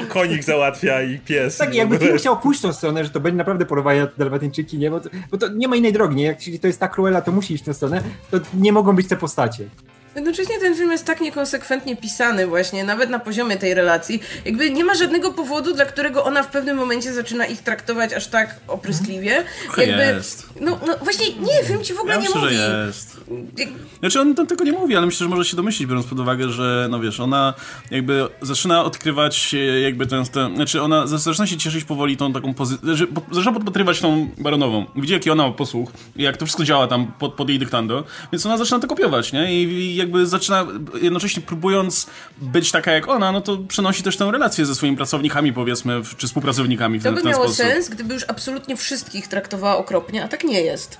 konik 0.08 0.44
załatwia 0.44 1.02
i 1.02 1.18
pies. 1.18 1.56
Tak, 1.56 1.74
jakby 1.74 1.98
film 1.98 2.18
chciał 2.18 2.38
pójść 2.38 2.60
tą 2.60 2.72
stronę, 2.72 3.04
że 3.04 3.10
to 3.10 3.20
będzie 3.20 3.38
naprawdę 3.38 3.66
porowanie 3.66 4.00
na 4.00 4.06
Dalmatyńczyki, 4.18 4.78
nie? 4.78 4.90
Bo 4.90 5.00
to, 5.00 5.10
bo 5.30 5.38
to 5.38 5.48
nie 5.48 5.68
ma 5.68 5.76
innej 5.76 5.92
drogi, 5.92 6.16
nie? 6.16 6.24
Jak 6.24 6.38
jeśli 6.38 6.60
to 6.60 6.66
jest 6.66 6.80
ta 6.80 6.88
Cruella, 6.88 7.20
to 7.20 7.32
musi 7.32 7.54
iść 7.54 7.62
w 7.62 7.66
tę 7.66 7.74
stronę, 7.74 8.02
to 8.30 8.40
nie 8.54 8.72
mogą 8.72 8.96
być 8.96 9.08
te 9.08 9.16
postacie. 9.16 9.64
Jednocześnie 10.16 10.59
ten 10.61 10.75
film 10.75 10.90
jest 10.90 11.04
tak 11.04 11.21
niekonsekwentnie 11.21 11.97
pisany 11.97 12.47
właśnie, 12.47 12.85
nawet 12.85 13.11
na 13.11 13.18
poziomie 13.18 13.56
tej 13.56 13.75
relacji. 13.75 14.23
Jakby 14.44 14.71
nie 14.71 14.85
ma 14.85 14.94
żadnego 14.94 15.33
powodu, 15.33 15.75
dla 15.75 15.85
którego 15.87 16.25
ona 16.25 16.42
w 16.42 16.50
pewnym 16.50 16.76
momencie 16.76 17.12
zaczyna 17.12 17.47
ich 17.47 17.62
traktować 17.62 18.12
aż 18.12 18.26
tak 18.26 18.56
opryskliwie. 18.68 19.44
Jakby, 19.76 20.02
jest. 20.02 20.47
No, 20.61 20.80
no 20.87 20.97
właśnie 21.02 21.26
nie, 21.26 21.64
film 21.66 21.85
ci 21.85 21.94
w 21.94 21.99
ogóle 21.99 22.14
ja 22.14 22.21
nie 22.21 22.28
myślę, 22.28 22.40
mówi. 22.40 22.56
Że 22.56 22.85
jest. 22.87 23.16
Znaczy 24.00 24.21
on 24.21 24.35
tam 24.35 24.47
tego 24.47 24.64
nie 24.64 24.73
mówi, 24.73 24.97
ale 24.97 25.06
myślę, 25.06 25.25
że 25.25 25.28
może 25.28 25.44
się 25.50 25.56
domyślić, 25.56 25.88
biorąc 25.88 26.06
pod 26.06 26.21
uwagę, 26.21 26.49
że 26.49 26.87
no 26.90 27.00
wiesz, 27.00 27.21
ona 27.21 27.54
jakby 27.90 28.28
zaczyna 28.42 28.85
odkrywać 28.85 29.54
jakby 29.83 30.06
ten, 30.06 30.25
ten 30.25 30.56
znaczy 30.56 30.83
ona 30.83 31.06
zaczyna 31.06 31.47
się 31.47 31.56
cieszyć 31.56 31.85
powoli 31.85 32.16
tą 32.16 32.33
taką 32.33 32.54
pozycję, 32.54 32.94
że 32.97 33.06
zaczyna 33.30 33.52
podpatrywać 33.52 34.00
tą 34.00 34.28
baronową. 34.38 34.87
Widzi 34.97 35.12
jaki 35.12 35.30
ona 35.30 35.47
ma 35.47 35.52
posłuch, 35.52 35.90
jak 36.16 36.37
to 36.37 36.47
wszystko 36.47 36.64
działa 36.64 36.87
tam 36.87 37.12
pod, 37.18 37.35
pod 37.35 37.49
jej 37.49 37.59
dyktando, 37.59 38.04
więc 38.33 38.47
ona 38.47 38.59
zaczyna 38.59 38.80
to 38.80 38.87
kopiować, 38.87 39.33
nie? 39.33 39.62
I, 39.62 39.97
i 39.97 39.97
jakby 40.04 40.26
zaczyna, 40.26 40.66
jednocześnie 41.02 41.42
próbując 41.42 42.06
być 42.38 42.70
taka 42.73 42.92
jak 42.92 43.08
ona, 43.08 43.32
no 43.32 43.40
to 43.40 43.58
przenosi 43.68 44.02
też 44.02 44.16
tę 44.16 44.30
relację 44.32 44.66
ze 44.66 44.75
swoimi 44.75 44.96
pracownikami, 44.96 45.52
powiedzmy, 45.52 46.02
czy 46.16 46.26
współpracownikami 46.26 46.99
w 46.99 47.02
to 47.02 47.08
ten, 47.08 47.14
by 47.14 47.20
w 47.20 47.23
ten 47.23 47.32
miało 47.32 47.44
sposób. 47.44 47.66
sens, 47.66 47.88
gdyby 47.88 48.14
już 48.14 48.25
absolutnie 48.28 48.76
wszystkich 48.76 49.28
traktowała 49.28 49.76
okropnie, 49.76 50.25
a 50.25 50.28
tak 50.28 50.45
nie 50.45 50.60
jest. 50.60 50.99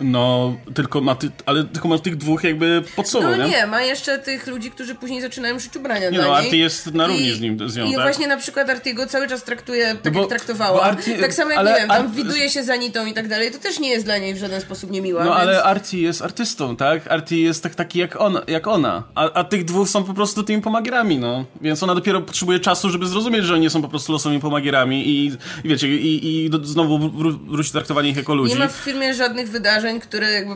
No, 0.00 0.54
tylko 0.74 1.00
ma, 1.00 1.14
ty, 1.14 1.30
ale 1.46 1.64
tylko 1.64 1.88
ma 1.88 1.98
tych 1.98 2.16
dwóch 2.16 2.44
jakby 2.44 2.82
pod 2.96 3.08
sobą, 3.08 3.28
No 3.30 3.36
nie? 3.36 3.48
nie, 3.50 3.66
ma 3.66 3.82
jeszcze 3.82 4.18
tych 4.18 4.46
ludzi, 4.46 4.70
którzy 4.70 4.94
później 4.94 5.20
zaczynają 5.20 5.58
szyć 5.58 5.76
ubrania 5.76 6.10
Nie 6.10 6.18
dla 6.18 6.26
no, 6.26 6.34
niej. 6.38 6.44
Artie 6.46 6.58
jest 6.58 6.94
na 6.94 7.06
równi 7.06 7.26
I, 7.26 7.32
z, 7.32 7.40
nim, 7.40 7.70
z 7.70 7.76
nią, 7.76 7.86
I 7.86 7.92
tak? 7.94 8.02
właśnie 8.02 8.26
na 8.26 8.36
przykład 8.36 8.70
Artiego 8.70 9.06
cały 9.06 9.28
czas 9.28 9.44
traktuje 9.44 9.96
tak, 10.02 10.12
bo- 10.12 10.20
jak 10.20 10.28
traktowała. 10.28 10.92
Artie- 10.92 11.20
tak 11.20 11.34
samo 11.34 11.50
jak, 11.50 11.58
ale 11.58 11.72
nie 11.72 11.78
wiem, 11.78 11.88
tam 11.88 12.06
Art- 12.06 12.14
widuje 12.14 12.50
się 12.50 12.62
za 12.64 12.76
nitą 12.76 13.06
i 13.06 13.12
tak 13.14 13.28
dalej. 13.28 13.50
To 13.50 13.58
też 13.58 13.78
nie 13.78 13.88
jest 13.90 14.04
dla 14.04 14.18
niej 14.18 14.34
w 14.34 14.38
żaden 14.38 14.60
sposób 14.60 14.90
niemiła. 14.90 15.24
No 15.24 15.30
więc... 15.30 15.40
ale 15.42 15.62
Artie 15.62 15.98
jest 16.00 16.22
artystą, 16.22 16.76
tak? 16.76 17.12
Artie 17.12 17.40
jest 17.42 17.62
tak, 17.62 17.74
taki 17.74 17.98
jak 17.98 18.20
ona, 18.20 18.42
jak 18.48 18.66
ona. 18.66 19.02
A, 19.14 19.32
a 19.32 19.44
tych 19.44 19.64
dwóch 19.64 19.88
są 19.88 20.04
po 20.04 20.14
prostu 20.14 20.42
tymi 20.42 20.62
pomagierami, 20.62 21.18
no. 21.18 21.44
Więc 21.60 21.82
ona 21.82 21.94
dopiero 21.94 22.20
potrzebuje 22.20 22.60
czasu, 22.60 22.90
żeby 22.90 23.06
zrozumieć, 23.06 23.44
że 23.44 23.54
oni 23.54 23.70
są 23.70 23.82
po 23.82 23.88
prostu 23.88 24.12
losowymi 24.12 24.40
pomagierami 24.40 25.08
i, 25.08 25.26
i 25.64 25.68
wiecie, 25.68 25.88
i, 25.88 26.44
i 26.44 26.50
do, 26.50 26.64
znowu 26.64 26.98
wró- 26.98 27.38
wróci 27.50 27.72
traktowanie 27.72 28.08
ich 28.10 28.16
jako 28.16 28.34
ludzi. 28.34 28.52
Nie 28.52 28.58
ma 28.58 28.68
w 28.68 28.72
filmie 28.72 29.14
żadnych 29.14 29.48
wydarzeń, 29.50 29.89
które 30.00 30.30
jakby 30.32 30.54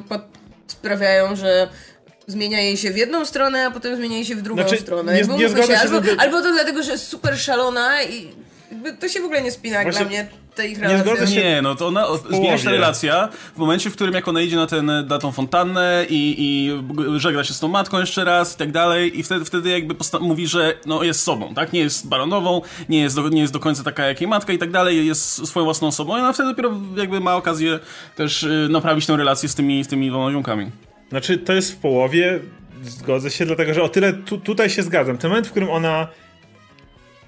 sprawiają, 0.67 1.37
że 1.37 1.69
zmienia 2.27 2.61
jej 2.61 2.77
się 2.77 2.91
w 2.91 2.97
jedną 2.97 3.27
stronę, 3.27 3.67
a 3.67 3.71
potem 3.71 3.97
zmienia 3.97 4.17
jej 4.17 4.25
się 4.25 4.37
w 4.37 4.43
drugą 4.43 4.63
Znaczy, 4.63 4.83
stronę. 4.83 5.13
nie- 5.15 5.37
nie 5.37 5.49
się, 5.49 5.79
albo, 5.79 6.01
albo 6.19 6.43
to 6.43 6.53
dlatego, 6.53 6.83
że 6.83 6.93
jest 6.93 7.09
super 7.09 7.39
szalona 7.39 8.03
i 8.03 8.31
to 9.01 9.09
się 9.09 9.21
w 9.21 9.25
ogóle 9.25 9.43
nie 9.43 9.51
spina 9.53 9.83
Właśnie 9.83 10.01
dla 10.01 10.09
mnie, 10.09 10.27
te 10.55 10.69
ich 10.69 10.79
nie 10.79 10.83
relacje. 10.89 11.13
zgodzę 11.17 11.27
się- 11.33 11.43
Nie, 11.43 11.63
no 11.63 11.75
to 11.75 11.87
ona, 11.87 12.07
zmienia 12.31 12.59
się 12.59 12.65
ta 12.65 12.71
relacja 12.71 13.29
w 13.55 13.59
momencie, 13.59 13.91
w 13.91 13.93
którym 13.93 14.15
jak 14.15 14.29
ona 14.29 14.41
idzie 14.41 14.57
na, 14.57 14.67
ten, 14.67 14.87
na 15.09 15.19
tą 15.19 15.33
fontannę 15.33 16.07
i, 16.09 16.35
i 16.39 16.71
żegna 17.21 17.45
się 17.45 17.55
z 17.55 17.61
tą 17.61 17.69
matką 17.69 18.01
jeszcze 18.01 18.25
raz 18.25 18.55
i 18.55 18.59
tak 18.59 18.73
dalej 18.73 19.19
i 19.19 19.23
wtedy, 19.23 19.45
wtedy 19.45 19.71
jakby 19.71 19.95
mówi, 20.21 20.47
że 20.47 20.75
no, 20.87 21.03
jest 21.03 21.21
sobą, 21.23 21.55
tak? 21.55 21.73
Nie 21.73 21.81
jest 21.81 22.09
baronową, 22.09 22.61
nie 22.89 23.01
jest, 23.01 23.17
do, 23.17 23.29
nie 23.29 23.41
jest 23.41 23.53
do 23.53 23.61
końca 23.61 23.83
taka 23.83 24.07
jak 24.07 24.21
jej 24.21 24.29
matka 24.29 24.53
i 24.53 24.59
tak 24.59 24.71
dalej, 24.71 25.07
jest 25.07 25.47
swoją 25.47 25.65
własną 25.65 25.89
osobą 25.89 26.17
i 26.17 26.21
ona 26.21 26.33
wtedy 26.33 26.49
dopiero 26.49 26.73
jakby 26.97 27.21
ma 27.21 27.37
okazję 27.37 27.79
też 28.17 28.43
y, 28.43 28.69
naprawić 28.71 29.07
tę 29.07 29.17
relację 29.17 29.49
z 29.49 29.55
tymi, 29.55 29.85
z 29.85 29.89
tymi 29.89 30.09
dwoma 30.11 30.33
ziomkami. 30.33 30.71
Znaczy, 31.11 31.39
to 31.39 31.53
jest 31.53 31.73
w 31.73 31.77
połowie, 31.77 32.41
zgodzę 32.83 33.31
się, 33.31 33.47
dlatego 33.47 33.75
że 33.75 33.83
o 33.83 33.89
tyle 33.89 34.13
tu, 34.13 34.39
tutaj 34.39 34.71
się 34.71 34.83
zgadzam. 34.83 35.19
Ten 35.19 35.31
moment, 35.31 35.47
w 35.47 35.51
którym 35.51 35.71
ona 35.71 36.09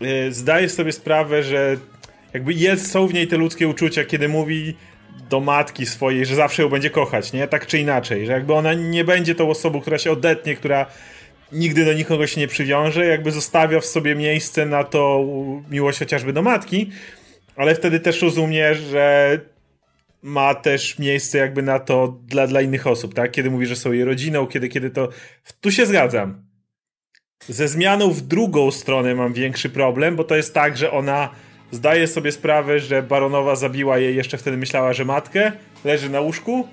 y, 0.03 0.33
zdaje 0.33 0.69
sobie 0.69 0.93
sprawę, 0.93 1.43
że 1.43 1.77
jakby 2.35 2.53
jest, 2.53 2.91
są 2.91 3.07
w 3.07 3.15
niej 3.15 3.29
te 3.29 3.37
ludzkie 3.37 3.69
uczucia, 3.69 4.05
kiedy 4.05 4.29
mówi 4.29 4.77
do 5.31 5.41
matki 5.41 5.87
swojej, 5.87 6.27
że 6.27 6.35
zawsze 6.35 6.63
ją 6.63 6.69
będzie 6.69 6.91
kochać, 6.91 7.33
nie? 7.33 7.49
Tak 7.49 7.67
czy 7.67 7.79
inaczej, 7.79 8.27
że 8.27 8.33
jakby 8.33 8.55
ona 8.55 8.75
nie 8.75 9.05
będzie 9.05 9.35
tą 9.35 9.51
osobą, 9.51 9.81
która 9.81 9.99
się 9.99 10.13
odetnie, 10.13 10.57
która 10.57 10.87
nigdy 11.53 11.85
do 11.85 11.93
nikogo 11.93 12.27
się 12.27 12.41
nie 12.41 12.49
przywiąże, 12.49 13.07
jakby 13.07 13.33
zostawia 13.33 13.81
w 13.81 13.87
sobie 13.87 14.15
miejsce 14.15 14.67
na 14.67 14.85
to 14.85 15.25
miłość 15.71 15.99
chociażby 15.99 16.33
do 16.33 16.43
matki, 16.43 16.91
ale 17.57 17.75
wtedy 17.75 18.01
też 18.01 18.23
rozumie, 18.23 18.75
że 18.75 19.41
ma 20.23 20.55
też 20.55 20.99
miejsce 20.99 21.39
jakby 21.39 21.63
na 21.63 21.79
to 21.79 22.19
dla, 22.27 22.47
dla 22.47 22.61
innych 22.61 22.87
osób, 22.87 23.15
tak? 23.15 23.31
Kiedy 23.31 23.51
mówi, 23.51 23.67
że 23.67 23.77
są 23.77 23.93
jej 23.93 24.05
rodziną, 24.05 24.47
kiedy, 24.47 24.69
kiedy 24.69 24.91
to... 24.91 25.09
Tu 25.61 25.71
się 25.73 25.87
zgadzam. 25.87 26.43
Ze 27.49 27.69
zmianą 27.69 28.11
w 28.11 28.21
drugą 28.21 28.71
stronę 28.71 29.15
mam 29.15 29.33
większy 29.33 29.71
problem, 29.71 30.17
bo 30.17 30.25
to 30.25 30.37
jest 30.37 30.55
tak, 30.55 30.77
że 30.77 30.91
ona 30.91 31.31
zdaje 31.73 32.07
sobie 32.07 32.33
sprawę, 32.33 32.81
że 32.81 33.03
baronowa 33.03 33.57
zabiła 33.57 33.99
jej, 33.99 34.17
jeszcze 34.17 34.39
wtedy 34.39 34.57
myślała, 34.57 34.93
że 34.93 35.05
matkę, 35.05 35.53
leży 35.85 36.09
na 36.11 36.21
łóżku, 36.21 36.69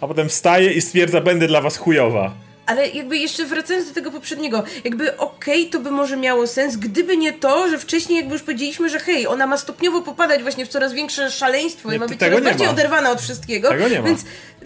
a 0.00 0.06
potem 0.08 0.28
wstaje 0.28 0.72
i 0.72 0.80
stwierdza, 0.80 1.20
będę 1.20 1.46
dla 1.46 1.60
was 1.60 1.76
chujowa. 1.76 2.34
Ale 2.66 2.88
jakby 2.88 3.16
jeszcze 3.18 3.44
wracając 3.46 3.88
do 3.88 3.94
tego 3.94 4.10
poprzedniego, 4.10 4.64
jakby 4.84 5.16
okej, 5.16 5.66
to 5.66 5.80
by 5.80 5.90
może 5.90 6.16
miało 6.16 6.46
sens, 6.46 6.76
gdyby 6.76 7.16
nie 7.16 7.32
to, 7.32 7.68
że 7.68 7.78
wcześniej 7.78 8.16
jakby 8.18 8.32
już 8.32 8.42
powiedzieliśmy, 8.42 8.88
że 8.90 8.98
hej, 8.98 9.26
ona 9.26 9.46
ma 9.46 9.56
stopniowo 9.56 10.02
popadać 10.02 10.42
właśnie 10.42 10.66
w 10.66 10.68
coraz 10.68 10.92
większe 10.92 11.30
szaleństwo 11.30 11.90
Nie, 11.90 11.96
i 11.96 11.98
ma 11.98 12.06
być 12.08 12.18
coraz 12.18 12.34
nie 12.34 12.42
bardziej 12.44 12.66
ma. 12.66 12.72
oderwana 12.72 13.10
od 13.10 13.20
wszystkiego. 13.20 13.68
Tego 13.68 13.88
nie 13.88 14.00
ma. 14.00 14.06
Więc 14.06 14.24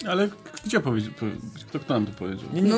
Ale 0.08 0.28
gdzie 0.64 0.80
powiedział? 0.80 1.12
Kto, 1.68 1.78
kto 1.78 1.94
nam 1.94 2.06
to 2.06 2.12
powiedział? 2.12 2.48
no, 2.52 2.76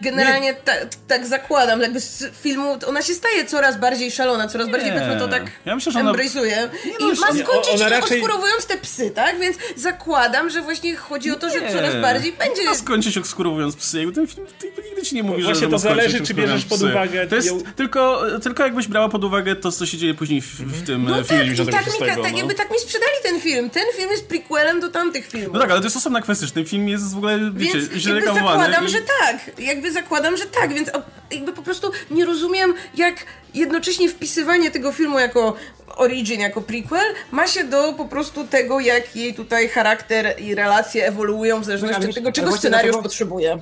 generalnie 0.00 0.54
ta, 0.54 0.72
tak 1.08 1.26
zakładam, 1.26 1.80
jakby 1.80 2.00
z 2.00 2.24
filmu 2.42 2.76
ona 2.86 3.02
się 3.02 3.14
staje 3.14 3.44
coraz 3.44 3.78
bardziej 3.78 4.10
szalona, 4.10 4.48
coraz 4.48 4.68
bardziej 4.70 4.90
Nie. 4.92 4.98
powiedzmy 4.98 5.18
to 5.20 5.28
tak 5.28 5.42
Ja 5.64 5.74
myślę, 5.74 5.92
że 5.92 6.00
ona- 6.00 6.12
embrace'uje. 6.12 6.68
no, 7.00 7.12
I 7.12 7.18
ma 7.20 7.30
nie, 7.30 7.44
skończyć 7.44 7.74
ona 7.74 7.86
ona 7.86 7.88
raczej- 8.00 8.20
oskurowując 8.22 8.66
te 8.66 8.76
psy, 8.78 9.10
tak? 9.10 9.38
Więc 9.40 9.56
zakładam, 9.76 10.50
że 10.50 10.62
właśnie 10.62 10.96
chodzi 10.96 11.30
o 11.30 11.36
to, 11.36 11.50
że 11.50 11.60
Nie. 11.60 11.72
coraz 11.72 11.94
bardziej 12.02 12.32
będzie... 12.32 12.64
Ma 12.64 12.74
skończyć 12.74 13.18
oskurowując 13.18 13.76
psy. 13.76 13.98
Jakby 13.98 14.12
ten 14.12 14.26
film 14.26 14.46
nigdy 14.84 15.02
ci 15.02 15.14
nie 15.14 15.22
mówi, 15.22 15.42
że 15.42 15.44
Właśnie 15.46 15.60
że 15.60 15.66
to 15.66 15.72
ma 15.72 15.78
skończyć 15.78 16.02
zależy, 16.02 16.24
czy 16.26 16.34
bierzesz 16.34 16.64
pod 16.64 16.82
uwagę 16.82 17.26
To 17.26 17.36
jest 17.36 17.48
ją- 17.48 17.60
tylko, 17.76 18.22
tylko 18.42 18.62
jakbyś 18.64 18.88
brała 18.88 19.08
pod 19.08 19.24
uwagę 19.24 19.56
to, 19.56 19.72
co 19.72 19.86
się 19.86 19.98
dzieje 19.98 20.14
później 20.14 20.40
w, 20.40 20.46
w 20.60 20.86
tym 20.86 21.04
No 21.04 21.20
e, 21.20 21.24
filmie 21.24 21.42
tak, 21.44 21.52
i 21.52 21.56
96. 21.56 21.98
tak, 21.98 22.00
mi, 22.00 22.22
tak, 22.22 22.32
no. 22.32 22.38
jakby 22.38 22.54
tak 22.54 22.70
mi 22.70 22.78
sprzedali 22.78 23.12
ten 23.22 23.40
film. 23.40 23.70
Ten 23.70 23.84
film 23.96 24.10
jest 24.10 24.26
prequelem 24.28 24.80
do 24.80 24.88
tamtych 24.88 25.26
filmów. 25.28 25.52
No 25.54 25.60
tak, 25.60 25.70
ale 25.70 25.80
to 25.80 25.86
jest 25.86 25.96
osobna 25.96 26.20
kwestia, 26.20 26.46
że 26.46 26.52
ten 26.52 26.64
film 26.66 26.88
jest 26.88 27.14
w 27.14 27.16
ogóle, 27.16 27.38
wiecie, 27.54 27.78
Więc 27.78 27.92
źle 27.92 28.20
zakładam, 28.34 28.86
i- 28.86 28.88
że 28.88 28.98
tak. 29.20 29.36
Jakby 29.58 29.85
jakby 29.86 30.00
zakładam, 30.00 30.36
że 30.36 30.44
tak, 30.44 30.74
więc 30.74 30.90
jakby 31.30 31.52
po 31.52 31.62
prostu 31.62 31.90
nie 32.10 32.24
rozumiem, 32.24 32.74
jak 32.96 33.14
jednocześnie 33.54 34.08
wpisywanie 34.08 34.70
tego 34.70 34.92
filmu 34.92 35.18
jako 35.18 35.56
origin, 35.96 36.40
jako 36.40 36.60
prequel 36.60 37.14
ma 37.32 37.46
się 37.46 37.64
do 37.64 37.92
po 37.92 38.04
prostu 38.04 38.44
tego, 38.44 38.80
jak 38.80 39.16
jej 39.16 39.34
tutaj 39.34 39.68
charakter 39.68 40.34
i 40.40 40.54
relacje 40.54 41.06
ewoluują 41.06 41.60
w 41.60 41.64
zależności 41.64 42.08
od 42.08 42.14
tego, 42.14 42.32
czego 42.32 42.52
scenariusz 42.52 42.92
dlatego, 42.92 43.02
potrzebuje. 43.02 43.58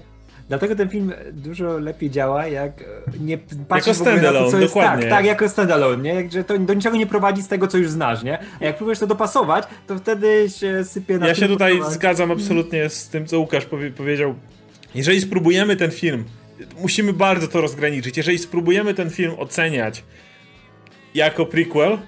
Dlatego 0.48 0.76
ten 0.76 0.88
film 0.88 1.12
dużo 1.32 1.78
lepiej 1.78 2.10
działa, 2.10 2.46
jak 2.46 2.72
nie 3.20 3.38
patrzy 3.38 3.90
jako 3.90 4.00
standalone, 4.00 4.50
to, 4.50 4.58
dokładnie. 4.58 5.02
Tak, 5.02 5.10
tak, 5.10 5.24
jako 5.24 5.48
standalone, 5.48 6.02
nie? 6.02 6.14
Jak, 6.14 6.32
że 6.32 6.44
to 6.44 6.58
do 6.58 6.74
niczego 6.74 6.96
nie 6.96 7.06
prowadzi 7.06 7.42
z 7.42 7.48
tego, 7.48 7.68
co 7.68 7.78
już 7.78 7.90
znasz, 7.90 8.22
nie? 8.22 8.38
A 8.60 8.64
jak 8.64 8.76
próbujesz 8.76 8.98
to 8.98 9.06
dopasować, 9.06 9.64
to 9.86 9.98
wtedy 9.98 10.46
się 10.56 10.84
sypie 10.84 11.18
na 11.18 11.26
Ja 11.26 11.34
się 11.34 11.48
tutaj 11.48 11.80
zgadzam 11.90 12.30
absolutnie 12.30 12.88
z 12.88 13.08
tym, 13.08 13.26
co 13.26 13.38
Łukasz 13.38 13.64
powie 13.64 13.90
powiedział. 13.90 14.34
Jeżeli 14.94 15.20
spróbujemy 15.20 15.76
ten 15.76 15.90
film, 15.90 16.24
musimy 16.80 17.12
bardzo 17.12 17.48
to 17.48 17.60
rozgraniczyć, 17.60 18.16
jeżeli 18.16 18.38
spróbujemy 18.38 18.94
ten 18.94 19.10
film 19.10 19.34
oceniać 19.38 20.04
jako 21.14 21.46
prequel, 21.46 21.98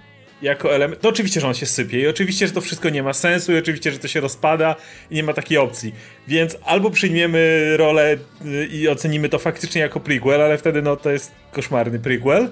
jako 0.42 0.74
element. 0.74 1.00
To 1.00 1.08
oczywiście, 1.08 1.40
że 1.40 1.48
on 1.48 1.54
się 1.54 1.66
sypie 1.66 2.00
i 2.00 2.06
oczywiście, 2.06 2.46
że 2.46 2.52
to 2.52 2.60
wszystko 2.60 2.88
nie 2.88 3.02
ma 3.02 3.12
sensu 3.12 3.52
i 3.52 3.58
oczywiście, 3.58 3.92
że 3.92 3.98
to 3.98 4.08
się 4.08 4.20
rozpada 4.20 4.76
i 5.10 5.14
nie 5.14 5.22
ma 5.22 5.32
takiej 5.32 5.58
opcji. 5.58 5.94
Więc 6.28 6.56
albo 6.64 6.90
przyjmiemy 6.90 7.72
rolę 7.76 8.16
y, 8.46 8.66
i 8.66 8.88
ocenimy 8.88 9.28
to 9.28 9.38
faktycznie 9.38 9.80
jako 9.80 10.00
prequel, 10.00 10.42
ale 10.42 10.58
wtedy 10.58 10.82
no 10.82 10.96
to 10.96 11.10
jest 11.10 11.32
koszmarny 11.52 11.98
prequel. 11.98 12.50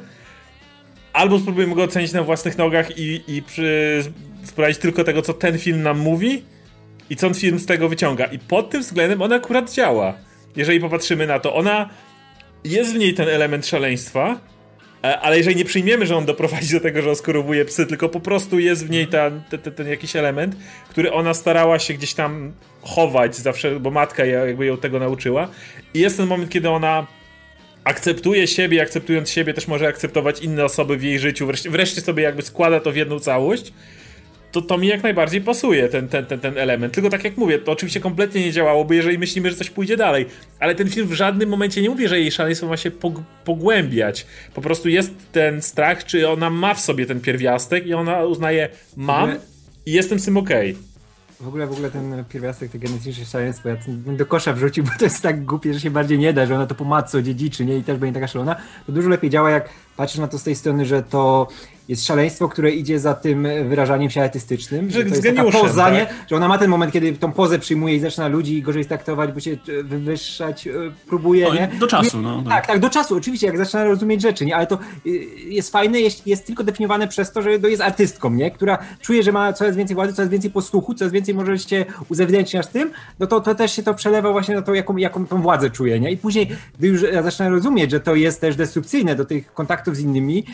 Albo 1.13 1.39
spróbujemy 1.39 1.75
go 1.75 1.83
ocenić 1.83 2.13
na 2.13 2.23
własnych 2.23 2.59
nogach 2.59 2.99
i, 2.99 3.23
i 3.29 3.43
przy, 3.43 4.05
sprawdzić 4.45 4.79
tylko 4.79 5.05
tego, 5.05 5.23
co 5.23 5.33
ten 5.33 5.59
film 5.59 5.83
nam 5.83 5.99
mówi 5.99 6.43
i 7.11 7.17
co 7.17 7.27
ten 7.27 7.35
film 7.35 7.59
z 7.59 7.67
tego 7.67 7.89
wyciąga. 7.89 8.25
I 8.25 8.39
pod 8.39 8.71
tym 8.71 8.81
względem 8.81 9.23
on 9.23 9.33
akurat 9.33 9.73
działa. 9.73 10.15
Jeżeli 10.57 10.81
popatrzymy 10.81 11.27
na 11.27 11.39
to, 11.39 11.55
ona 11.55 11.91
jest 12.65 12.95
w 12.95 12.99
niej 12.99 13.15
ten 13.15 13.29
element 13.29 13.67
szaleństwa, 13.67 14.41
E, 15.05 15.21
ale 15.21 15.37
jeżeli 15.37 15.57
nie 15.57 15.65
przyjmiemy, 15.65 16.07
że 16.07 16.17
on 16.17 16.25
doprowadzi 16.25 16.75
do 16.75 16.81
tego, 16.81 17.03
że 17.03 17.11
oskorowuje 17.11 17.65
psy, 17.65 17.87
tylko 17.87 18.09
po 18.09 18.21
prostu 18.21 18.59
jest 18.59 18.87
w 18.87 18.91
niej 18.91 19.07
ta, 19.07 19.31
ten, 19.51 19.75
ten 19.75 19.89
jakiś 19.89 20.17
element, 20.17 20.57
który 20.89 21.13
ona 21.13 21.35
starała 21.35 21.79
się 21.79 21.95
gdzieś 21.95 22.15
tam 22.15 22.53
chować 22.83 23.37
zawsze, 23.37 23.81
bo 23.81 23.91
matka 23.91 24.25
jakby 24.25 24.67
ją 24.67 24.77
tego 24.77 24.99
nauczyła. 24.99 25.49
I 25.95 26.01
jest 26.01 26.17
ten 26.17 26.27
moment, 26.27 26.51
kiedy 26.51 26.71
ona 26.71 27.07
akceptuje 27.85 28.47
siebie, 28.47 28.83
akceptując 28.83 29.31
siebie 29.31 29.55
też 29.55 29.69
może 29.69 29.89
akceptować 29.89 30.41
inne 30.41 30.65
osoby 30.65 30.97
w 30.97 31.03
jej 31.03 31.19
życiu, 31.19 31.47
wreszcie, 31.47 31.71
wreszcie 31.71 32.01
sobie 32.01 32.23
jakby 32.23 32.43
składa 32.43 32.81
to 32.81 32.93
w 32.93 32.97
jedną 32.97 33.21
całość 33.21 33.73
to, 34.55 34.63
to 34.63 34.79
mi 34.79 34.89
jak 34.89 35.03
najbardziej 35.03 35.41
pasuje 35.41 35.89
ten, 35.89 36.09
ten, 36.09 36.27
ten, 36.27 36.41
ten 36.41 36.59
element. 36.59 36.95
Tylko 36.95 37.11
tak 37.11 37.25
jak 37.25 37.37
mówię, 37.37 37.59
to 37.59 37.73
oczywiście 37.73 38.01
kompletnie 38.01 38.41
nie 38.41 38.53
działałoby, 38.53 38.97
jeżeli 38.97 39.19
myślimy, 39.19 39.51
że 39.51 39.57
coś 39.57 39.71
pójdzie 39.71 39.97
dalej. 39.97 40.27
Ale 40.61 40.75
ten 40.75 40.91
film 40.91 41.07
w 41.07 41.13
żadnym 41.13 41.49
momencie 41.49 41.83
nie 41.83 41.91
mówi, 41.91 42.09
że 42.09 42.21
jej 42.21 42.33
szaleństwo 42.33 42.67
ma 42.67 42.77
się 42.77 42.91
pogłębiać. 43.45 44.27
Po 44.55 44.61
prostu 44.61 44.89
jest 44.89 45.11
ten 45.33 45.63
strach, 45.63 46.05
czy 46.05 46.29
ona 46.29 46.51
ma 46.51 46.75
w 46.75 46.81
sobie 46.81 47.07
ten 47.07 47.21
pierwiastek 47.21 47.87
i 47.87 47.95
ona 47.95 48.25
uznaje, 48.25 48.69
mam 48.97 49.33
i 49.87 49.93
jestem 49.93 50.19
z 50.19 50.25
tym 50.25 50.37
okej. 50.37 50.71
Okay. 50.71 50.83
W 51.41 51.49
ogóle, 51.49 51.67
w 51.67 51.73
ogóle 51.73 51.91
ten 51.91 52.25
pierwiastek, 52.29 52.71
te 52.71 52.79
genetyczne 52.79 53.25
szaleństwo, 53.25 53.69
ja 53.69 53.77
do 54.07 54.27
kosza 54.27 54.53
wrzucił, 54.53 54.85
bo 54.85 54.91
to 54.99 55.05
jest 55.05 55.23
tak 55.23 55.45
głupie, 55.45 55.75
że 55.75 55.81
się 55.81 55.91
bardziej 55.91 56.19
nie 56.19 56.33
da, 56.33 56.47
że 56.47 56.55
ona 56.55 56.67
to 56.67 56.75
po 56.75 56.85
matce 56.85 57.23
dziedziczy, 57.23 57.65
nie? 57.65 57.79
I 57.79 57.83
też 57.83 57.99
będzie 57.99 58.15
taka 58.15 58.27
szalona. 58.27 58.57
To 58.87 58.93
dużo 58.93 59.09
lepiej 59.09 59.31
działa, 59.31 59.51
jak 59.51 59.69
patrzysz 59.97 60.19
na 60.19 60.29
to 60.29 60.39
z 60.39 60.43
tej 60.43 60.57
strony, 60.57 60.87
że 60.87 61.03
to 61.03 61.49
jest 61.89 62.07
szaleństwo, 62.07 62.49
które 62.49 62.71
idzie 62.71 63.01
za 63.01 63.15
tym 63.15 63.49
wyrażaniem 63.69 64.11
się 64.11 64.23
artystycznym. 64.23 64.91
Że, 64.91 64.99
że 64.99 65.05
to 65.05 65.11
jest 65.11 65.23
taka 65.23 65.51
poza, 65.51 65.85
tak? 65.85 65.95
nie? 65.95 66.07
Że 66.31 66.37
ona 66.37 66.49
ma 66.49 66.59
ten 66.59 66.71
moment, 66.71 66.93
kiedy 66.93 67.13
tą 67.13 67.33
pozę 67.33 67.59
przyjmuje 67.59 67.97
i 67.97 68.01
zaczyna 68.01 68.29
ludzi 68.29 68.63
gorzej 68.63 68.87
traktować, 68.87 69.33
bo 69.33 69.41
się 69.41 69.51
e, 69.51 69.83
wywyższać 69.83 70.67
e, 70.67 70.73
próbuje, 71.07 71.51
nie? 71.51 71.71
Do 71.81 71.87
czasu, 71.87 72.21
no. 72.21 72.43
Tak. 72.43 72.53
tak, 72.53 72.67
tak, 72.67 72.81
do 72.81 72.91
czasu, 72.91 73.17
oczywiście, 73.17 73.47
jak 73.47 73.59
zaczyna 73.59 73.85
rozumieć 73.85 74.23
rzeczy, 74.23 74.47
nie? 74.47 74.57
Ale 74.57 74.67
to 74.67 74.75
e, 74.75 75.11
jest 75.49 75.73
fajne, 75.73 76.01
jest, 76.01 76.27
jest 76.27 76.47
tylko 76.47 76.65
definiowane 76.65 77.09
przez 77.09 77.33
to, 77.33 77.43
że 77.43 77.59
to 77.59 77.69
jest 77.69 77.83
artystką, 77.83 78.31
nie? 78.31 78.51
Która 78.51 78.79
czuje, 79.01 79.23
że 79.23 79.33
ma 79.33 79.53
coraz 79.53 79.77
więcej 79.77 79.95
władzy, 79.95 80.13
coraz 80.13 80.31
więcej 80.31 80.51
posłuchu, 80.51 80.95
coraz 80.95 81.13
więcej 81.13 81.35
może 81.35 81.59
się 81.59 81.85
uzewnętrzniać 82.09 82.67
tym, 82.67 82.91
no 83.19 83.27
to, 83.27 83.41
to 83.41 83.55
też 83.55 83.73
się 83.73 83.83
to 83.83 83.95
przelewa 83.95 84.33
właśnie 84.33 84.55
na 84.55 84.63
to, 84.63 84.75
jaką, 84.75 84.97
jaką 84.97 85.27
tą 85.27 85.43
władzę 85.43 85.71
czuje, 85.71 86.01
nie? 86.01 86.11
I 86.11 86.17
później, 86.17 86.49
gdy 86.79 86.89
już 86.89 87.01
zaczyna 87.23 87.49
rozumieć, 87.49 87.91
że 87.91 88.01
to 88.01 88.15
jest 88.15 88.41
też 88.41 88.57
destrukcyjne 88.57 89.17
do 89.17 89.25
tych 89.25 89.55
kontaktów 89.55 89.97
z 89.97 90.01
innymi, 90.01 90.45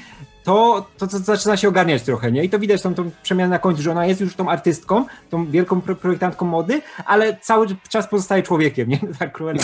to, 0.50 0.86
to, 0.98 1.06
to, 1.06 1.18
zaczyna 1.18 1.56
się 1.56 1.68
ogarniać 1.68 2.02
trochę, 2.02 2.32
nie? 2.32 2.44
I 2.44 2.50
to 2.50 2.58
widać 2.58 2.82
tą, 2.82 2.94
tą 2.94 3.10
przemianę 3.22 3.50
na 3.50 3.58
końcu, 3.58 3.82
że 3.82 3.90
ona 3.90 4.06
jest 4.06 4.20
już 4.20 4.34
tą 4.34 4.50
artystką, 4.50 5.04
tą 5.30 5.50
wielką 5.50 5.80
projektantką 5.80 6.46
mody, 6.46 6.82
ale 7.06 7.36
cały 7.40 7.66
czas 7.88 8.08
pozostaje 8.08 8.42
człowiekiem, 8.42 8.88
nie? 8.88 8.98
Tak 9.18 9.32
Cruella, 9.32 9.62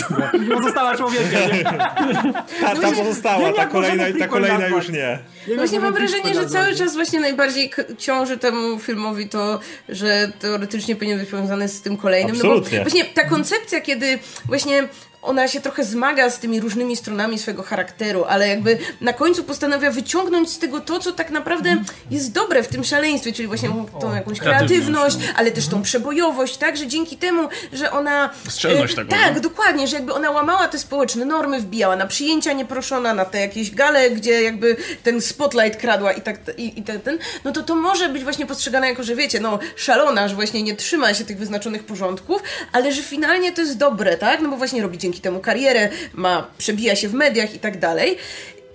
pozostała 0.55 0.95
człowiekiem, 0.95 1.41
nie? 1.53 1.63
Ta, 2.61 2.75
ta 2.75 2.91
pozostała, 2.91 3.53
ta 3.53 3.65
kolejna, 3.65 4.03
ta 4.19 4.27
kolejna 4.27 4.67
już 4.67 4.89
nie. 4.89 5.19
nie 5.47 5.55
właśnie 5.55 5.79
mam 5.79 5.93
wrażenie, 5.93 6.33
że 6.33 6.45
cały 6.45 6.75
czas 6.75 6.93
właśnie 6.93 7.19
najbardziej 7.19 7.71
ciąży 7.97 8.37
temu 8.37 8.79
filmowi 8.79 9.29
to, 9.29 9.59
że 9.89 10.31
teoretycznie 10.39 10.95
powinien 10.95 11.19
być 11.19 11.29
powiązany 11.29 11.67
z 11.67 11.81
tym 11.81 11.97
kolejnym. 11.97 12.35
Absolutnie. 12.35 12.77
No 12.77 12.83
bo 12.83 12.89
właśnie 12.89 13.05
ta 13.13 13.23
koncepcja, 13.23 13.81
kiedy 13.81 14.19
właśnie 14.45 14.87
ona 15.27 15.47
się 15.47 15.61
trochę 15.61 15.83
zmaga 15.83 16.29
z 16.29 16.39
tymi 16.39 16.59
różnymi 16.59 16.95
stronami 16.95 17.39
swojego 17.39 17.63
charakteru, 17.63 18.23
ale 18.23 18.47
jakby 18.47 18.77
na 19.01 19.13
końcu 19.13 19.43
postanawia 19.43 19.91
wyciągnąć 19.91 20.49
z 20.49 20.59
tego 20.59 20.79
to, 20.79 20.99
co 20.99 21.11
tak 21.11 21.31
naprawdę 21.31 21.77
jest 22.11 22.31
dobre 22.31 22.63
w 22.63 22.67
tym 22.67 22.83
szaleństwie, 22.83 23.33
czyli 23.33 23.47
właśnie 23.47 23.69
tą 24.01 24.15
jakąś 24.15 24.39
kreatywność, 24.39 25.17
ale 25.35 25.51
też 25.51 25.67
tą 25.67 25.81
przebojowość, 25.81 26.57
tak, 26.57 26.77
że 26.77 26.87
dzięki 26.87 27.17
temu, 27.17 27.49
że 27.73 27.91
ona... 27.91 28.29
Strzelność 28.49 28.95
tak. 28.95 29.07
Tak, 29.07 29.39
dokładnie, 29.39 29.87
że 29.87 29.95
jakby 29.95 30.13
ona 30.13 30.31
łamała 30.31 30.67
te 30.67 30.79
społeczne 30.79 31.25
normy, 31.25 31.59
wbijała 31.61 31.95
na 31.95 32.07
przyjęcia 32.07 32.53
nieproszona, 32.53 33.13
na 33.13 33.25
te 33.25 33.39
jakieś 33.39 33.71
gale, 33.71 34.11
gdzie 34.11 34.41
jakby 34.41 34.75
ten 35.03 35.21
spotlight 35.21 35.81
kradła 35.81 36.11
i 36.11 36.21
tak, 36.21 36.39
i, 36.57 36.79
i 36.79 36.83
ten, 36.83 37.01
ten, 37.01 37.17
no 37.43 37.51
to 37.51 37.63
to 37.63 37.75
może 37.75 38.09
być 38.09 38.23
właśnie 38.23 38.45
postrzegane 38.45 38.89
jako, 38.89 39.03
że 39.03 39.15
wiecie, 39.15 39.39
no 39.39 39.59
szalona, 39.75 40.27
że 40.27 40.35
właśnie 40.35 40.63
nie 40.63 40.75
trzyma 40.75 41.13
się 41.13 41.25
tych 41.25 41.37
wyznaczonych 41.37 41.83
porządków, 41.83 42.43
ale 42.71 42.91
że 42.91 43.01
finalnie 43.01 43.51
to 43.51 43.61
jest 43.61 43.77
dobre, 43.77 44.17
tak, 44.17 44.41
no 44.41 44.49
bo 44.49 44.57
właśnie 44.57 44.81
robi 44.81 44.97
dzięki 44.97 45.16
temu 45.21 45.39
karierę, 45.39 45.89
ma, 46.13 46.47
przebija 46.57 46.95
się 46.95 47.07
w 47.09 47.13
mediach 47.13 47.55
i 47.55 47.59
tak 47.59 47.79
dalej. 47.79 48.17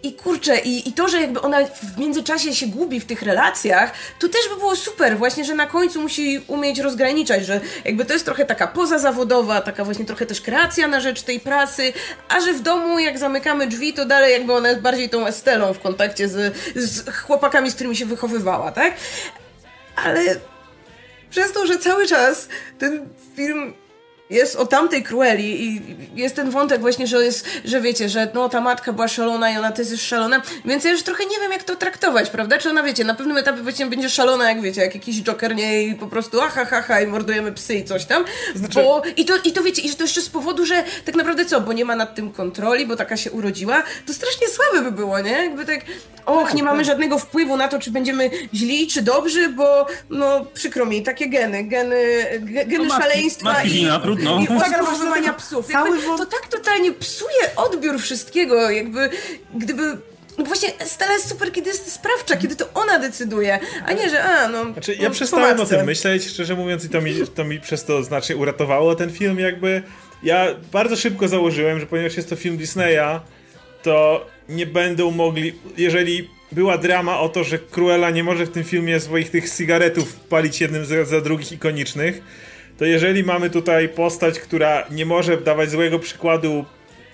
I 0.05 0.13
kurczę, 0.13 0.59
i, 0.59 0.89
i 0.89 0.93
to, 0.93 1.09
że 1.09 1.21
jakby 1.21 1.41
ona 1.41 1.65
w 1.65 1.99
międzyczasie 1.99 2.55
się 2.55 2.67
gubi 2.67 3.01
w 3.01 3.05
tych 3.05 3.23
relacjach, 3.23 3.93
to 4.19 4.29
też 4.29 4.49
by 4.49 4.57
było 4.57 4.77
super, 4.77 5.19
właśnie, 5.19 5.45
że 5.45 5.55
na 5.55 5.67
końcu 5.67 6.01
musi 6.01 6.45
umieć 6.47 6.79
rozgraniczać, 6.79 7.47
że 7.47 7.61
jakby 7.85 8.05
to 8.05 8.13
jest 8.13 8.25
trochę 8.25 8.45
taka 8.45 8.67
poza 8.67 8.99
zawodowa, 8.99 9.61
taka 9.61 9.85
właśnie 9.85 10.05
trochę 10.05 10.27
też 10.27 10.41
kreacja 10.41 10.89
na 10.89 11.01
rzecz 11.01 11.23
tej 11.23 11.41
pracy, 11.41 11.93
a 12.29 12.41
że 12.41 12.53
w 12.53 12.61
domu 12.61 12.99
jak 12.99 13.19
zamykamy 13.19 13.67
drzwi, 13.67 13.93
to 13.93 14.05
dalej 14.05 14.33
jakby 14.33 14.53
ona 14.53 14.69
jest 14.69 14.81
bardziej 14.81 15.09
tą 15.09 15.27
Estelą 15.27 15.75
w 15.75 15.81
kontakcie 15.81 16.29
z, 16.29 16.57
z 16.75 17.11
chłopakami, 17.11 17.71
z 17.71 17.75
którymi 17.75 17.97
się 17.97 18.07
wychowywała, 18.07 18.73
tak? 18.73 18.95
Ale 19.97 20.21
przez 21.31 21.53
to, 21.53 21.67
że 21.67 21.79
cały 21.79 22.07
czas 22.07 22.49
ten 22.79 23.09
film 23.37 23.75
jest 24.33 24.57
o 24.57 24.67
tamtej 24.67 25.03
Crueli 25.03 25.67
i 25.67 25.81
jest 26.15 26.37
ten 26.37 26.51
wątek 26.51 26.81
właśnie, 26.81 27.07
że 27.07 27.25
jest, 27.25 27.49
że 27.65 27.81
wiecie, 27.81 28.09
że 28.09 28.29
no 28.35 28.49
ta 28.49 28.61
matka 28.61 28.93
była 28.93 29.09
szalona 29.09 29.51
i 29.51 29.59
ona 29.59 29.73
też 29.73 29.91
jest 29.91 30.05
szalona, 30.05 30.43
więc 30.65 30.85
ja 30.85 30.91
już 30.91 31.03
trochę 31.03 31.25
nie 31.25 31.41
wiem 31.41 31.53
jak 31.53 31.63
to 31.63 31.77
traktować, 31.77 32.31
prawda? 32.31 32.59
Czy 32.59 32.71
ona 32.71 32.83
wiecie, 32.83 33.05
na 33.05 33.15
pewnym 33.15 33.37
etapie 33.37 33.63
właśnie 33.63 33.87
będzie 33.87 34.11
szalona, 34.11 34.49
jak 34.49 34.63
wiecie, 34.63 34.81
jak 34.81 34.95
jakiś 34.95 35.23
Joker 35.23 35.57
nie 35.57 35.83
i 35.83 35.95
po 35.95 36.07
prostu 36.07 36.41
aha, 36.41 36.65
ha, 36.65 36.83
ha 36.83 37.01
i 37.01 37.07
mordujemy 37.07 37.53
psy 37.53 37.75
i 37.75 37.85
coś 37.85 38.05
tam, 38.05 38.25
znaczy... 38.55 38.75
bo 38.75 39.03
i 39.17 39.25
to, 39.25 39.35
i 39.45 39.53
to 39.53 39.63
wiecie, 39.63 39.83
i 39.83 39.89
że 39.89 39.95
to 39.95 40.05
jeszcze 40.05 40.23
z 40.23 40.29
powodu, 40.29 40.67
że 40.67 40.85
tak 41.05 41.15
naprawdę 41.15 41.45
co, 41.45 41.61
bo 41.61 41.73
nie 41.73 41.85
ma 41.85 41.97
nad 41.97 42.15
tym 42.15 42.33
kontroli, 42.33 42.87
bo 42.87 42.97
taka 42.97 43.17
się 43.17 43.31
urodziła, 43.31 43.83
to 44.07 44.15
strasznie 44.15 44.47
słabe 44.49 44.91
by 44.91 44.97
było, 44.97 45.21
nie? 45.21 45.31
Jakby 45.31 45.67
tak, 45.67 45.81
och, 46.27 46.55
nie 46.55 46.63
mamy 46.63 46.85
żadnego 46.85 47.19
wpływu 47.19 47.57
na 47.57 47.69
to, 47.69 47.79
czy 47.79 47.91
będziemy 47.91 48.31
źli, 48.55 48.87
czy 48.87 49.03
dobrzy, 49.03 49.49
bo 49.49 49.87
no 50.11 50.47
przykro 50.55 50.87
mi, 50.87 51.03
takie 51.03 51.29
geny, 51.29 51.65
geny, 51.65 51.97
geny 52.41 52.87
no, 52.87 52.99
szaleństwa 52.99 53.53
matki, 53.53 53.83
i... 53.83 53.87
Matki 53.87 54.22
no. 54.23 54.41
I 54.41 54.49
odgrywania 54.49 55.33
psów. 55.33 55.71
Jakby, 55.71 56.03
to 56.03 56.27
tak 56.27 56.49
totalnie 56.51 56.93
psuje 56.93 57.57
odbiór 57.57 58.01
wszystkiego, 58.01 58.71
jakby 58.71 59.11
gdyby 59.55 59.97
no 60.39 60.45
właśnie 60.45 60.69
Stella 60.85 61.13
jest 61.13 61.29
super, 61.29 61.53
kiedy 61.53 61.71
jest 61.71 61.93
sprawcza, 61.93 62.37
kiedy 62.37 62.57
to 62.57 62.69
ona 62.75 62.99
decyduje, 62.99 63.59
a 63.87 63.93
nie, 63.93 64.11
że 64.11 64.25
a, 64.25 64.49
no... 64.49 64.73
Znaczy, 64.73 64.95
ja 64.95 65.09
no, 65.09 65.15
przestałem 65.15 65.61
o 65.61 65.67
tym 65.67 65.87
myśleć, 65.87 66.29
szczerze 66.29 66.55
mówiąc, 66.55 66.85
i 66.85 66.89
to 66.89 67.01
mi, 67.01 67.15
to 67.35 67.45
mi 67.45 67.61
przez 67.61 67.85
to 67.85 68.03
znacznie 68.03 68.37
uratowało 68.37 68.95
ten 68.95 69.13
film, 69.13 69.39
jakby... 69.39 69.83
Ja 70.23 70.47
bardzo 70.73 70.97
szybko 70.97 71.29
założyłem, 71.29 71.81
że 71.81 71.87
ponieważ 71.87 72.17
jest 72.17 72.29
to 72.29 72.37
film 72.37 72.57
Disneya, 72.57 73.21
to 73.83 74.27
nie 74.49 74.67
będą 74.67 75.11
mogli, 75.11 75.53
jeżeli 75.77 76.31
była 76.53 76.79
drama 76.79 77.21
o 77.21 77.29
to, 77.29 77.45
że 77.45 77.59
Cruella 77.59 78.11
nie 78.11 78.25
może 78.25 78.47
w 78.47 78.51
tym 78.51 78.65
filmie 78.65 79.01
swoich 79.01 79.31
tych 79.31 79.51
cigaretów 79.51 80.13
palić 80.15 80.61
jednym 80.61 80.87
za, 80.87 81.05
za 81.05 81.21
drugich 81.21 81.53
ikonicznych, 81.53 82.23
to 82.83 82.87
jeżeli 82.87 83.25
mamy 83.25 83.51
tutaj 83.51 83.89
postać, 83.89 84.41
która 84.41 84.87
nie 84.91 85.07
może 85.07 85.37
dawać 85.37 85.71
złego 85.71 85.99
przykładu 85.99 86.65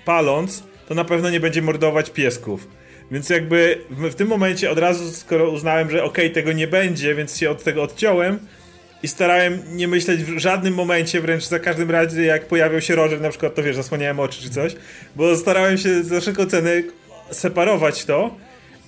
paląc, 0.04 0.62
to 0.88 0.94
na 0.94 1.04
pewno 1.04 1.30
nie 1.30 1.40
będzie 1.40 1.62
mordować 1.62 2.10
piesków. 2.10 2.68
Więc 3.10 3.30
jakby 3.30 3.84
w, 3.90 4.14
tym 4.14 4.28
momencie 4.28 4.70
od 4.70 4.78
razu, 4.78 5.12
skoro 5.12 5.50
uznałem, 5.50 5.90
że 5.90 6.04
okej, 6.04 6.24
okay, 6.24 6.34
tego 6.34 6.52
nie 6.52 6.68
będzie, 6.68 7.14
więc 7.14 7.38
się 7.38 7.50
od 7.50 7.62
tego 7.62 7.82
odciąłem, 7.82 8.38
i 9.02 9.08
starałem 9.08 9.62
nie 9.72 9.88
myśleć 9.88 10.24
w 10.24 10.38
żadnym 10.38 10.74
momencie, 10.74 11.20
wręcz 11.20 11.44
za 11.44 11.58
każdym 11.58 11.90
razem, 11.90 12.24
jak 12.24 12.46
pojawiał 12.46 12.80
się 12.80 12.94
Roger, 12.94 13.20
na 13.20 13.30
przykład, 13.30 13.54
to 13.54 13.62
wiesz, 13.62 13.76
zasłaniałem 13.76 14.20
oczy 14.20 14.42
czy 14.42 14.50
coś, 14.50 14.76
bo 15.16 15.36
starałem 15.36 15.78
się 15.78 16.02
za 16.02 16.20
wszelką 16.20 16.46
cenę 16.46 16.70
separować 17.30 18.04
to 18.04 18.36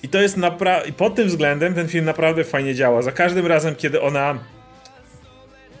i 0.03 0.09
to 0.09 0.21
jest 0.21 0.37
naprawdę, 0.37 0.89
i 0.89 0.93
pod 0.93 1.15
tym 1.15 1.27
względem 1.27 1.73
ten 1.73 1.87
film 1.87 2.05
naprawdę 2.05 2.43
fajnie 2.43 2.75
działa. 2.75 3.01
Za 3.01 3.11
każdym 3.11 3.47
razem, 3.47 3.75
kiedy 3.75 4.01
ona 4.01 4.39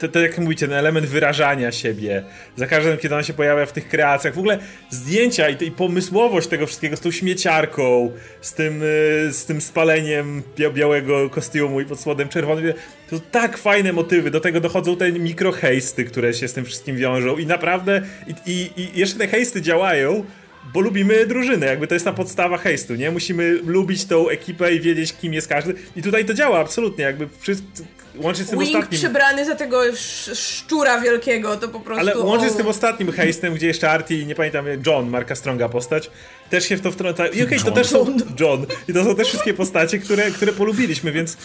to, 0.01 0.07
to 0.07 0.19
jak 0.19 0.37
mówicie, 0.37 0.67
ten 0.67 0.77
element 0.77 1.05
wyrażania 1.05 1.71
siebie, 1.71 2.23
za 2.55 2.67
każdym 2.67 2.97
kiedy 2.97 3.15
ona 3.15 3.23
się 3.23 3.33
pojawia 3.33 3.65
w 3.65 3.71
tych 3.71 3.87
kreacjach, 3.87 4.35
w 4.35 4.37
ogóle 4.37 4.59
zdjęcia 4.89 5.49
i, 5.49 5.65
i 5.65 5.71
pomysłowość 5.71 6.47
tego 6.47 6.67
wszystkiego 6.67 6.97
z 6.97 6.99
tą 6.99 7.11
śmieciarką, 7.11 8.11
z 8.41 8.53
tym, 8.53 8.83
y, 8.83 9.33
z 9.33 9.45
tym 9.45 9.61
spaleniem 9.61 10.43
białego 10.73 11.29
kostiumu 11.29 11.81
i 11.81 11.85
pod 11.85 11.99
spodem 11.99 12.29
czerwonym, 12.29 12.73
to 13.09 13.19
tak 13.31 13.57
fajne 13.57 13.93
motywy, 13.93 14.31
do 14.31 14.39
tego 14.39 14.61
dochodzą 14.61 14.97
te 14.97 15.11
mikrohejsty, 15.11 16.05
które 16.05 16.33
się 16.33 16.47
z 16.47 16.53
tym 16.53 16.65
wszystkim 16.65 16.97
wiążą. 16.97 17.37
I 17.37 17.45
naprawdę, 17.45 18.01
i, 18.27 18.51
i, 18.51 18.81
i 18.81 18.99
jeszcze 18.99 19.17
te 19.17 19.27
hejsty 19.27 19.61
działają, 19.61 20.25
bo 20.73 20.79
lubimy 20.79 21.25
drużynę, 21.25 21.65
jakby 21.65 21.87
to 21.87 21.93
jest 21.93 22.05
ta 22.05 22.13
podstawa 22.13 22.57
hejstu, 22.57 22.95
nie? 22.95 23.11
Musimy 23.11 23.59
lubić 23.65 24.05
tą 24.05 24.29
ekipę 24.29 24.73
i 24.73 24.79
wiedzieć, 24.79 25.13
kim 25.13 25.33
jest 25.33 25.47
każdy. 25.47 25.73
I 25.95 26.01
tutaj 26.01 26.25
to 26.25 26.33
działa 26.33 26.59
absolutnie, 26.59 27.03
jakby 27.03 27.27
wszyscy, 27.39 27.83
łącznie 28.15 28.45
z 28.45 28.49
tym 28.49 28.59
Wing 28.59 28.75
ostatnim... 28.75 28.99
przybrany 28.99 29.45
za 29.45 29.55
tego 29.55 29.85
sz 29.85 30.39
szczura 30.39 31.01
wielkiego, 31.01 31.57
to 31.57 31.67
po 31.67 31.79
prostu... 31.79 32.01
Ale 32.01 32.17
łącznie 32.17 32.47
o... 32.47 32.51
z 32.51 32.55
tym 32.55 32.67
ostatnim 32.67 33.11
hejstem, 33.11 33.53
gdzie 33.53 33.67
jeszcze 33.67 33.91
Artie 33.91 34.21
i 34.21 34.25
nie 34.25 34.35
pamiętam, 34.35 34.65
John, 34.85 35.09
Marka 35.09 35.35
Stronga 35.35 35.69
postać, 35.69 36.11
też 36.49 36.69
się 36.69 36.77
w 36.77 36.81
to 36.81 36.91
wtrącają. 36.91 37.31
I 37.31 37.43
okej, 37.43 37.57
okay, 37.57 37.59
to 37.59 37.71
też 37.71 37.87
są... 37.87 38.17
John. 38.39 38.65
I 38.87 38.93
to 38.93 39.03
są 39.03 39.15
też 39.15 39.27
wszystkie 39.27 39.53
postacie, 39.53 39.99
które, 39.99 40.31
które 40.31 40.53
polubiliśmy, 40.53 41.11
więc 41.11 41.37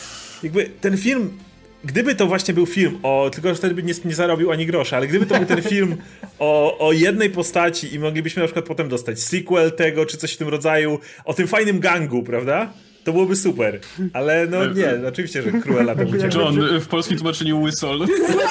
jakby 0.43 0.71
ten 0.81 0.97
film 0.97 1.39
gdyby 1.85 2.15
to 2.15 2.27
właśnie 2.27 2.55
był 2.55 2.67
film 2.67 2.99
o, 3.03 3.31
tylko 3.33 3.49
że 3.49 3.55
wtedy 3.55 3.75
by 3.75 3.83
nie, 3.83 3.95
nie 4.05 4.15
zarobił 4.15 4.51
ani 4.51 4.67
grosza, 4.67 4.97
ale 4.97 5.07
gdyby 5.07 5.27
to 5.27 5.35
był 5.35 5.47
ten 5.47 5.63
film 5.63 5.97
o, 6.39 6.79
o 6.79 6.93
jednej 6.93 7.31
postaci 7.31 7.95
i 7.95 7.99
moglibyśmy 7.99 8.41
na 8.41 8.47
przykład 8.47 8.65
potem 8.65 8.89
dostać 8.89 9.21
sequel 9.21 9.73
tego, 9.73 10.07
czy 10.07 10.17
coś 10.17 10.33
w 10.33 10.37
tym 10.37 10.49
rodzaju, 10.49 10.99
o 11.25 11.35
tym 11.35 11.49
fajnym 11.49 11.81
gangu, 11.81 12.23
prawda? 12.23 12.73
To 13.07 13.13
byłoby 13.13 13.37
super. 13.37 13.81
Ale 14.13 14.47
no 14.47 14.67
nie, 14.67 15.09
oczywiście, 15.09 15.43
że 15.43 15.53
Cruella 15.53 15.95
to 15.95 16.05
będzie. 16.05 16.39
John, 16.39 16.81
w 16.81 16.87
polskim 16.87 17.17
tłumaczeniu 17.19 17.63
Whistle. 17.63 17.99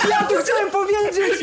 Ja 0.09 0.23
tu 0.23 0.35
chciałem 0.43 0.71
powiedzieć! 0.71 1.41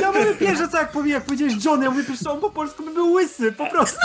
Ja 0.00 0.12
mówię 0.12 0.34
pierwsze 0.40 0.68
co 0.68 0.78
jak, 0.78 0.92
powie, 0.92 1.12
jak 1.12 1.24
powiedziałeś 1.24 1.54
John, 1.64 1.82
ja 1.82 1.90
mówię 1.90 2.04
pierwsze 2.04 2.30
on 2.30 2.40
po 2.40 2.50
polsku 2.50 2.84
by 2.84 2.94
był 2.94 3.12
łysy, 3.12 3.52
po 3.52 3.66
prostu. 3.66 3.98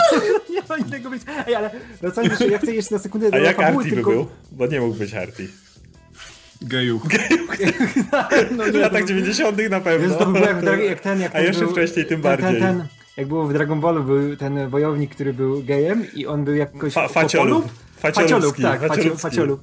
Nie 0.50 0.62
ma 0.68 0.76
innego 0.76 1.10
być. 1.10 1.22
Ej, 1.46 1.54
ale 1.54 1.70
wracając 2.02 2.30
jeszcze, 2.30 2.48
ja 2.48 2.58
chcę 2.58 2.74
jeszcze 2.74 2.94
na 2.94 3.00
sekundę 3.00 3.28
A 3.32 3.38
jak 3.38 3.56
tylko... 3.56 4.10
by 4.10 4.16
był? 4.16 4.26
Bo 4.52 4.66
nie 4.66 4.80
mógł 4.80 4.94
być 4.94 5.14
Artie. 5.14 5.46
Geju. 6.62 7.00
No, 8.56 8.64
W 8.64 8.72
nie, 8.72 8.80
latach 8.80 9.00
to- 9.00 9.06
90 9.06 9.58
na 9.70 9.80
pewno. 9.80 10.08
Wiesz, 10.08 10.18
to 10.64 10.70
jak, 10.70 10.84
jak 10.84 11.00
ten, 11.00 11.20
jak 11.20 11.34
A 11.34 11.40
jeszcze 11.40 11.60
był, 11.64 11.70
wcześniej 11.72 12.06
tym 12.06 12.22
ten, 12.22 12.22
bardziej. 12.22 12.60
Ten, 12.60 12.78
ten, 12.78 12.86
jak 13.20 13.28
było 13.28 13.46
w 13.46 13.52
Dragon 13.52 13.80
Ballu, 13.80 14.04
był 14.04 14.36
ten 14.36 14.68
wojownik, 14.68 15.14
który 15.14 15.32
był 15.32 15.62
gejem 15.62 16.04
i 16.14 16.26
on 16.26 16.44
był 16.44 16.54
jakoś... 16.54 16.92
Fa- 16.92 17.08
faciolub. 17.08 17.68
Faciolub, 17.96 18.56
tak, 18.56 18.80
faciolub. 19.18 19.60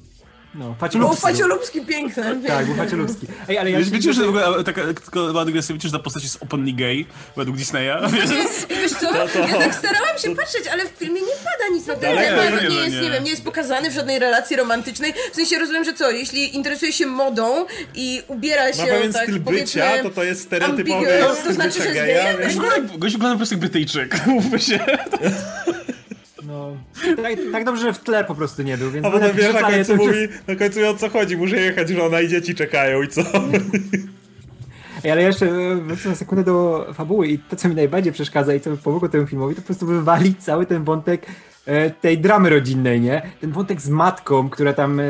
No, 0.54 0.74
faciolubski. 0.80 1.22
faciolubski 1.22 1.80
piękne. 1.80 2.36
Tak, 2.46 2.66
był 2.66 2.74
faciolubski. 2.74 3.26
Ej, 3.48 3.58
ale 3.58 3.70
ja 3.70 3.78
Wiesz, 3.78 3.90
wiecie, 3.90 4.12
że 4.12 4.24
w 4.24 4.28
ogóle 4.28 4.64
taka 4.64 4.82
tylko 4.82 5.32
mała 5.32 5.44
dygresja, 5.44 5.74
wiecie, 5.74 5.88
że 5.88 5.92
ta 5.98 6.04
postać 6.04 6.22
jest 6.22 6.42
openly 6.42 6.72
gay 6.72 7.04
według 7.36 7.56
Disneya? 7.56 7.96
Wiesz? 8.12 8.30
Wiesz 8.68 8.92
co, 8.92 9.12
to- 9.12 9.38
ja 9.38 9.58
tak 9.58 9.74
starałam 9.74 10.18
się 10.18 10.36
patrzeć, 10.36 10.66
ale 10.72 10.84
w 10.86 10.88
filmie 10.88 11.20
nie 11.20 11.26
pada 11.44 11.74
nic 11.74 11.86
na 11.86 11.94
ten 11.96 12.14
Daleko, 12.14 12.42
temat, 12.42 12.62
nie, 12.62 12.68
nie, 12.68 12.74
no 12.74 12.80
jest, 12.84 12.96
nie. 12.96 13.02
nie 13.02 13.10
wiem, 13.10 13.24
nie 13.24 13.30
jest 13.30 13.44
pokazany 13.44 13.90
w 13.90 13.94
żadnej 13.94 14.18
relacji 14.18 14.56
romantycznej. 14.56 15.14
W 15.32 15.36
sensie 15.36 15.58
rozumiem, 15.58 15.84
że 15.84 15.94
co, 15.94 16.10
jeśli 16.10 16.56
interesuje 16.56 16.92
się 16.92 17.06
modą 17.06 17.66
i 17.94 18.22
ubiera 18.28 18.72
się 18.72 18.82
Ma 18.82 18.86
pewien 18.88 19.12
tak, 19.12 19.22
styl 19.22 19.40
bycia, 19.40 20.02
to 20.02 20.10
to 20.10 20.24
jest 20.24 20.42
stereotypowy 20.42 21.06
styl 21.34 21.44
to 21.46 21.52
znaczy, 21.52 21.82
że 21.82 21.88
jest 21.88 21.94
geja, 22.00 22.24
Gość 22.98 23.14
wygląda 23.14 23.34
po 23.34 23.38
prostu 23.38 23.54
jak 23.54 23.60
Brytyjczyk, 23.60 24.20
mówmy 24.26 24.58
się. 24.60 24.78
No, 27.16 27.22
tak, 27.22 27.32
tak 27.52 27.64
dobrze, 27.64 27.82
że 27.82 27.92
w 27.92 27.98
tle 27.98 28.24
po 28.24 28.34
prostu 28.34 28.62
nie 28.62 28.78
był, 28.78 28.90
więc... 28.90 29.06
A 29.06 29.10
potem 29.10 29.36
wiesz, 29.36 29.54
na 29.54 29.60
końcu 29.60 29.96
mówi, 29.96 30.28
na 30.46 30.56
końcu 30.56 30.88
o 30.88 30.94
co 30.94 31.08
chodzi, 31.08 31.36
muszę 31.36 31.56
jechać, 31.56 31.88
żona 31.88 32.20
i 32.20 32.28
dzieci 32.28 32.54
czekają 32.54 33.02
i 33.02 33.08
co? 33.08 33.22
Ej, 35.04 35.10
ale 35.10 35.22
jeszcze 35.22 35.46
e, 35.46 35.76
wrócę 35.76 36.08
na 36.08 36.14
sekundę 36.14 36.44
do 36.44 36.86
fabuły 36.94 37.28
i 37.28 37.38
to, 37.38 37.56
co 37.56 37.68
mi 37.68 37.74
najbardziej 37.74 38.12
przeszkadza 38.12 38.54
i 38.54 38.60
co 38.60 38.76
pomogło 38.76 39.08
temu 39.08 39.26
filmowi, 39.26 39.54
to 39.54 39.60
po 39.60 39.66
prostu 39.66 39.86
wywalić 39.86 40.44
cały 40.44 40.66
ten 40.66 40.84
wątek 40.84 41.26
tej 42.00 42.18
dramy 42.18 42.50
rodzinnej, 42.50 43.00
nie? 43.00 43.22
Ten 43.40 43.52
wątek 43.52 43.80
z 43.80 43.88
matką, 43.88 44.50
która 44.50 44.72
tam 44.72 45.00
e, 45.00 45.04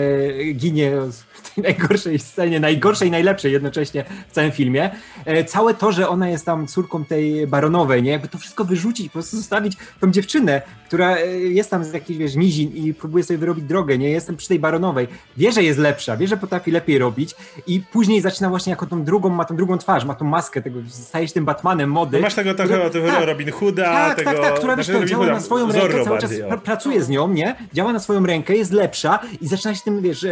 ginie 0.55 0.93
w 1.33 1.55
tej 1.55 1.65
najgorszej 1.65 2.19
scenie, 2.19 2.61
najgorszej 2.61 3.09
i 3.09 3.11
najlepszej 3.11 3.53
jednocześnie 3.53 4.05
w 4.29 4.33
całym 4.33 4.53
filmie. 4.53 4.91
E, 5.25 5.45
całe 5.45 5.75
to, 5.75 5.93
że 5.93 6.09
ona 6.09 6.29
jest 6.29 6.47
tam 6.47 6.67
córką 6.67 7.05
tej 7.05 7.47
baronowej, 7.47 8.03
nie? 8.03 8.11
Jakby 8.11 8.29
to 8.29 8.39
wszystko 8.39 8.65
wyrzucić, 8.65 9.07
po 9.07 9.13
prostu 9.13 9.37
zostawić 9.37 9.77
tą 10.01 10.11
dziewczynę, 10.11 10.63
która 10.87 11.17
e, 11.17 11.27
jest 11.39 11.71
tam 11.71 11.85
z 11.85 11.93
jakichś, 11.93 12.19
wiesz, 12.19 12.35
nizin 12.35 12.73
i 12.75 12.95
próbuje 12.95 13.25
sobie 13.25 13.39
wyrobić 13.39 13.65
drogę, 13.65 13.99
nie? 13.99 14.11
Jestem 14.11 14.37
przy 14.37 14.49
tej 14.49 14.59
baronowej. 14.59 15.09
Wie, 15.37 15.53
że 15.53 15.63
jest 15.63 15.79
lepsza, 15.79 16.17
wie, 16.17 16.27
że 16.27 16.37
potrafi 16.37 16.71
lepiej 16.71 16.99
robić 16.99 17.35
i 17.67 17.81
później 17.81 18.21
zaczyna 18.21 18.49
właśnie 18.49 18.71
jako 18.71 18.87
tą 18.87 19.05
drugą, 19.05 19.29
ma 19.29 19.45
tą 19.45 19.57
drugą 19.57 19.79
twarz, 19.79 20.05
ma 20.05 20.15
tą 20.15 20.25
maskę 20.25 20.63
tego, 20.63 20.81
staje 20.89 21.29
się 21.29 21.35
tym 21.35 21.45
Batmanem 21.45 21.91
mody. 21.91 22.17
No 22.17 22.23
masz 22.23 22.35
tego 22.35 22.55
Która- 22.55 22.91
tego 22.91 23.09
tak, 23.09 23.27
Robin 23.27 23.51
Hooda, 23.51 23.85
tak, 23.85 24.19
tego... 24.19 24.31
tak, 24.31 24.41
tak, 24.41 24.55
która 24.55 24.77
wiesz, 24.77 24.87
znaczy 24.87 24.93
to 24.93 24.99
Robin 24.99 25.09
działa 25.09 25.25
Hooda, 25.25 25.35
na 25.35 25.41
swoją 25.41 25.73
rękę, 25.73 26.05
cały 26.05 26.19
czas 26.19 26.31
bardziej. 26.31 26.48
Pr- 26.49 26.61
pracuje 26.61 27.03
z 27.03 27.09
nią, 27.09 27.29
nie? 27.29 27.57
Działa 27.73 27.93
na 27.93 27.99
swoją 27.99 28.27
rękę, 28.27 28.57
jest 28.57 28.73
lepsza 28.73 29.21
i 29.41 29.49
zaczyna 29.49 29.75
się 29.75 29.81
tym, 29.85 30.03
wiesz, 30.03 30.25
e, 30.25 30.31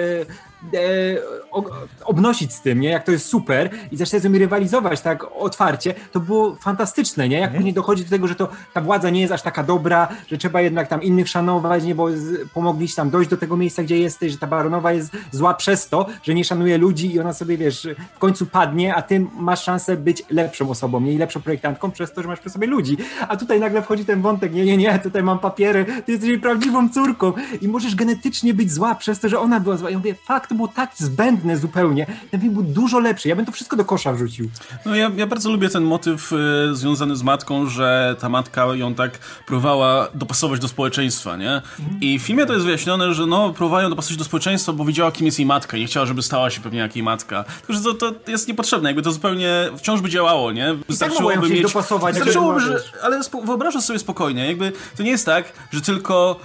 obnosić 2.05 2.53
z 2.53 2.61
tym, 2.61 2.81
nie? 2.81 2.89
Jak 2.89 3.05
to 3.05 3.13
jest 3.13 3.27
super 3.27 3.71
i 3.93 3.97
zaczyna 3.97 4.21
z 4.21 4.25
nią 4.25 4.39
rywalizować 4.39 5.01
tak 5.01 5.25
otwarcie, 5.39 5.95
to 6.13 6.21
było 6.21 6.57
fantastyczne, 6.61 7.29
nie? 7.29 7.37
Jak 7.37 7.45
Mhm. 7.47 7.57
później 7.59 7.75
dochodzi 7.75 8.05
do 8.05 8.11
tego, 8.11 8.27
że 8.29 8.35
to 8.35 8.49
ta 8.75 8.81
władza 8.81 9.11
nie 9.11 9.21
jest 9.21 9.33
aż 9.33 9.43
taka 9.43 9.63
dobra, 9.63 10.09
że 10.31 10.39
trzeba 10.39 10.61
jednak 10.61 10.89
tam 10.89 11.03
innych 11.03 11.29
szanować, 11.29 11.85
nie? 11.85 11.95
Bo 11.95 12.09
pomogli 12.55 12.89
ci 12.89 12.95
tam 12.95 13.11
dojść 13.11 13.31
do 13.31 13.37
tego 13.37 13.57
miejsca, 13.57 13.83
gdzie 13.83 13.99
jesteś, 13.99 14.33
że 14.33 14.39
ta 14.39 14.47
baronowa 14.47 14.93
jest 14.93 15.17
zła 15.31 15.55
przez 15.55 15.89
to, 15.89 16.07
że 16.23 16.35
nie 16.35 16.45
szanuje 16.45 16.79
ludzi 16.79 17.15
i 17.15 17.21
ona 17.21 17.33
sobie, 17.33 17.57
wiesz, 17.59 17.89
w 18.15 18.19
końcu 18.19 18.47
padnie, 18.47 18.95
a 18.95 19.03
ty 19.03 19.27
masz 19.39 19.63
szansę 19.63 19.97
być 19.97 20.23
lepszą 20.31 20.71
osobą, 20.71 21.01
nie? 21.01 21.13
I 21.13 21.19
lepszą 21.19 21.43
projektantką 21.43 21.91
przez 21.91 22.13
to, 22.13 22.23
że 22.23 22.29
masz 22.29 22.41
przy 22.41 22.51
sobie 22.51 22.67
ludzi. 22.67 22.97
A 23.29 23.37
tutaj 23.37 23.61
nagle 23.61 23.83
wchodzi 23.83 24.05
ten 24.05 24.23
wątek, 24.23 24.53
nie, 24.55 24.65
nie, 24.65 24.77
nie, 24.77 24.99
tutaj 24.99 25.23
mam 25.23 25.39
papiery, 25.39 25.87
ty 26.07 26.13
jesteś 26.13 26.39
prawdziwą 26.39 26.89
córką 26.89 27.33
i 27.61 27.69
możesz 27.69 27.95
genetycznie 27.95 28.55
być 28.55 28.73
zła 28.73 28.95
przez 28.95 29.21
to, 29.21 29.29
że 29.29 29.39
ona 29.41 29.61
była 29.61 29.77
zła. 29.77 29.91
Ja 29.91 29.99
mówię, 29.99 30.15
fakt, 30.25 30.53
było 30.57 30.69
tak 30.69 30.90
zbędne 30.97 31.59
zupełnie. 31.59 32.07
Ten 32.31 32.40
film 32.40 32.55
był 32.55 32.62
dużo 32.62 32.99
lepszy. 32.99 33.29
Ja 33.29 33.37
bym 33.37 33.47
to 33.47 33.53
wszystko 33.53 33.77
do 33.77 33.85
kosza 33.85 34.12
wrzucił. 34.12 34.51
No 34.87 34.95
ja, 34.95 35.11
ja 35.16 35.27
bardzo 35.27 35.51
lubię 35.51 35.69
ten 35.69 35.85
motyw 35.85 36.33
y, 36.33 36.37
związany 36.73 37.16
z 37.16 37.23
matką, 37.23 37.66
że 37.66 38.16
ta 38.21 38.29
matka 38.29 38.66
ją 38.75 38.95
tak 38.95 39.19
próbowała 39.47 40.09
dopasować 40.14 40.61
do 40.61 40.69
społeczeństwa, 40.69 41.37
nie? 41.37 41.62
I 42.01 42.19
w 42.19 42.23
filmie 42.23 42.47
to 42.47 42.53
jest 42.53 42.64
wyjaśnione, 42.64 43.14
że 43.14 43.27
no, 43.27 43.53
próbowała 43.53 43.83
ją 43.83 43.90
dopasować 43.90 44.16
do 44.19 44.25
społeczeństwa, 44.25 44.73
bo 44.73 44.85
widziała, 44.85 45.12
kim 45.12 45.27
jest 45.27 45.38
jej 45.38 45.47
matka 45.47 45.77
i 45.77 45.81
nie 45.81 45.87
chciała, 45.87 46.07
żeby 46.07 46.23
stała 46.23 46.51
się 46.51 46.61
pewnie 46.61 46.79
jak 46.79 46.97
jej 46.97 47.03
matka. 47.03 47.45
Tylko, 47.45 47.73
że 47.73 47.81
to, 47.81 48.12
to 48.12 48.31
jest 48.31 48.49
niepotrzebne, 48.49 48.88
jakby 48.88 49.03
to 49.03 49.12
zupełnie 49.12 49.71
wciąż 49.77 50.01
by 50.01 50.09
działało, 50.09 50.53
nie? 50.53 50.77
mogła 51.09 51.35
ją 51.35 51.42
chcieć 51.42 51.62
dopasować, 51.62 52.14
jakby 52.14 52.25
Wystarczyłoby, 52.25 52.61
że, 52.61 52.83
ale 53.03 53.21
wyobrażasz 53.45 53.85
sobie 53.85 53.99
spokojnie, 53.99 54.47
jakby 54.47 54.73
to 54.97 55.03
nie 55.03 55.11
jest 55.11 55.27
tak, 55.27 55.53
że 55.73 55.81
tylko, 55.81 56.40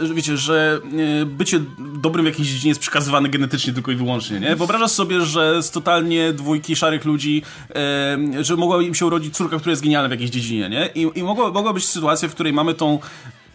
że 0.00 0.14
wiecie, 0.14 0.36
że 0.36 0.80
e, 1.22 1.26
bycie 1.26 1.60
dobrym 1.78 2.24
w 2.24 2.28
jakiejś 2.28 2.48
dziedzinie 2.48 2.68
jest 2.68 2.80
przekazywane 2.80 3.21
genetycznie 3.28 3.72
tylko 3.72 3.92
i 3.92 3.96
wyłącznie, 3.96 4.40
nie? 4.40 4.56
Wyobrażasz 4.56 4.90
sobie, 4.90 5.20
że 5.20 5.62
z 5.62 5.70
totalnie 5.70 6.32
dwójki 6.32 6.76
szarych 6.76 7.04
ludzi, 7.04 7.42
e, 7.74 8.44
że 8.44 8.56
mogła 8.56 8.82
im 8.82 8.94
się 8.94 9.06
urodzić 9.06 9.36
córka, 9.36 9.56
która 9.58 9.70
jest 9.70 9.82
genialna 9.82 10.08
w 10.08 10.10
jakiejś 10.10 10.30
dziedzinie, 10.30 10.68
nie? 10.68 10.88
I, 10.94 11.18
i 11.18 11.22
mogła, 11.22 11.50
mogła 11.50 11.72
być 11.72 11.86
sytuacja, 11.86 12.28
w 12.28 12.34
której 12.34 12.52
mamy 12.52 12.74
tą 12.74 12.98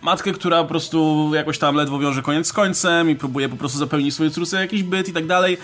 matkę, 0.01 0.31
która 0.31 0.61
po 0.63 0.69
prostu 0.69 1.31
jakoś 1.33 1.57
tam 1.57 1.75
ledwo 1.75 1.99
wiąże 1.99 2.21
koniec 2.21 2.47
z 2.47 2.53
końcem 2.53 3.09
i 3.09 3.15
próbuje 3.15 3.49
po 3.49 3.55
prostu 3.55 3.79
zapełnić 3.79 4.13
swojej 4.13 4.33
córce 4.33 4.61
jakiś 4.61 4.83
byt 4.83 5.09
i 5.09 5.13
tak 5.13 5.25
dalej. 5.25 5.57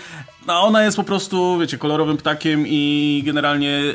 No 0.46 0.52
a 0.52 0.60
ona 0.60 0.84
jest 0.84 0.96
po 0.96 1.04
prostu, 1.04 1.58
wiecie, 1.58 1.78
kolorowym 1.78 2.16
ptakiem 2.16 2.64
i 2.66 3.22
generalnie 3.26 3.68
y, 3.68 3.94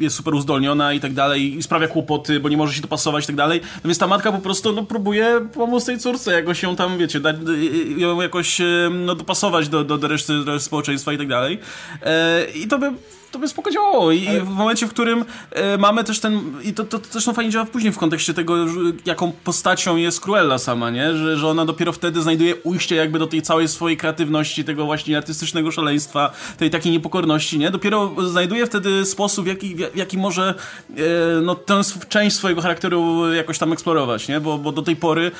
jest 0.00 0.16
super 0.16 0.34
uzdolniona 0.34 0.92
i 0.92 1.00
tak 1.00 1.12
dalej 1.12 1.56
i 1.56 1.62
sprawia 1.62 1.88
kłopoty, 1.88 2.40
bo 2.40 2.48
nie 2.48 2.56
może 2.56 2.74
się 2.74 2.82
dopasować 2.82 3.24
i 3.24 3.26
tak 3.26 3.36
dalej. 3.36 3.60
No 3.74 3.88
więc 3.88 3.98
ta 3.98 4.06
matka 4.06 4.32
po 4.32 4.38
prostu 4.38 4.72
no, 4.72 4.82
próbuje 4.82 5.48
pomóc 5.54 5.84
tej 5.84 5.98
córce, 5.98 6.32
jakoś 6.32 6.62
ją 6.62 6.76
tam, 6.76 6.98
wiecie, 6.98 7.20
da, 7.20 7.30
y, 7.30 8.00
ją 8.00 8.20
jakoś 8.20 8.60
y, 8.60 8.88
no, 8.92 9.14
dopasować 9.14 9.68
do, 9.68 9.84
do, 9.84 9.98
do, 9.98 10.08
reszty, 10.08 10.44
do 10.44 10.60
społeczeństwa 10.60 11.12
i 11.12 11.18
tak 11.18 11.28
dalej. 11.28 11.58
E, 12.02 12.44
I 12.54 12.68
to 12.68 12.78
by 12.78 12.92
to 13.34 13.38
by 13.38 13.48
spoko 13.48 13.70
działało. 13.70 14.12
I, 14.12 14.28
Ale... 14.28 14.40
w 14.40 14.48
momencie, 14.48 14.86
w 14.86 14.90
którym 14.90 15.24
e, 15.50 15.78
mamy 15.78 16.04
też 16.04 16.20
ten, 16.20 16.40
i 16.62 16.74
to, 16.74 16.84
to, 16.84 16.98
to 16.98 17.06
zresztą 17.10 17.32
fajnie 17.32 17.50
działa 17.50 17.64
później 17.66 17.92
w 17.92 17.98
kontekście 17.98 18.34
tego, 18.34 18.56
jaką 19.06 19.32
postacią 19.44 19.96
jest 19.96 20.20
Cruella 20.20 20.58
sama, 20.58 20.90
nie? 20.90 21.16
Że, 21.16 21.36
że 21.36 21.48
ona 21.48 21.64
dopiero 21.64 21.92
wtedy 21.92 22.22
znajduje 22.22 22.56
ujście 22.56 22.96
jakby 22.96 23.18
do 23.18 23.26
tej 23.26 23.42
całej 23.42 23.68
swojej 23.68 23.96
kreatywności, 23.96 24.64
tego 24.64 24.84
właśnie 24.84 25.16
artystycznego 25.16 25.70
szaleństwa, 25.70 26.32
tej 26.58 26.70
takiej 26.70 26.92
niepokorności, 26.92 27.58
nie? 27.58 27.70
Dopiero 27.70 28.14
znajduje 28.28 28.66
wtedy 28.66 29.04
sposób, 29.06 29.44
w 29.44 29.48
jaki, 29.48 29.76
w 29.76 29.96
jaki 29.96 30.18
może 30.18 30.54
e, 30.90 31.40
no, 31.42 31.54
tę 31.54 31.80
część 32.08 32.36
swojego 32.36 32.62
charakteru 32.62 33.32
jakoś 33.32 33.58
tam 33.58 33.72
eksplorować, 33.72 34.28
nie? 34.28 34.40
Bo, 34.40 34.58
bo 34.58 34.72
do 34.72 34.82
tej 34.82 34.96
pory, 34.96 35.30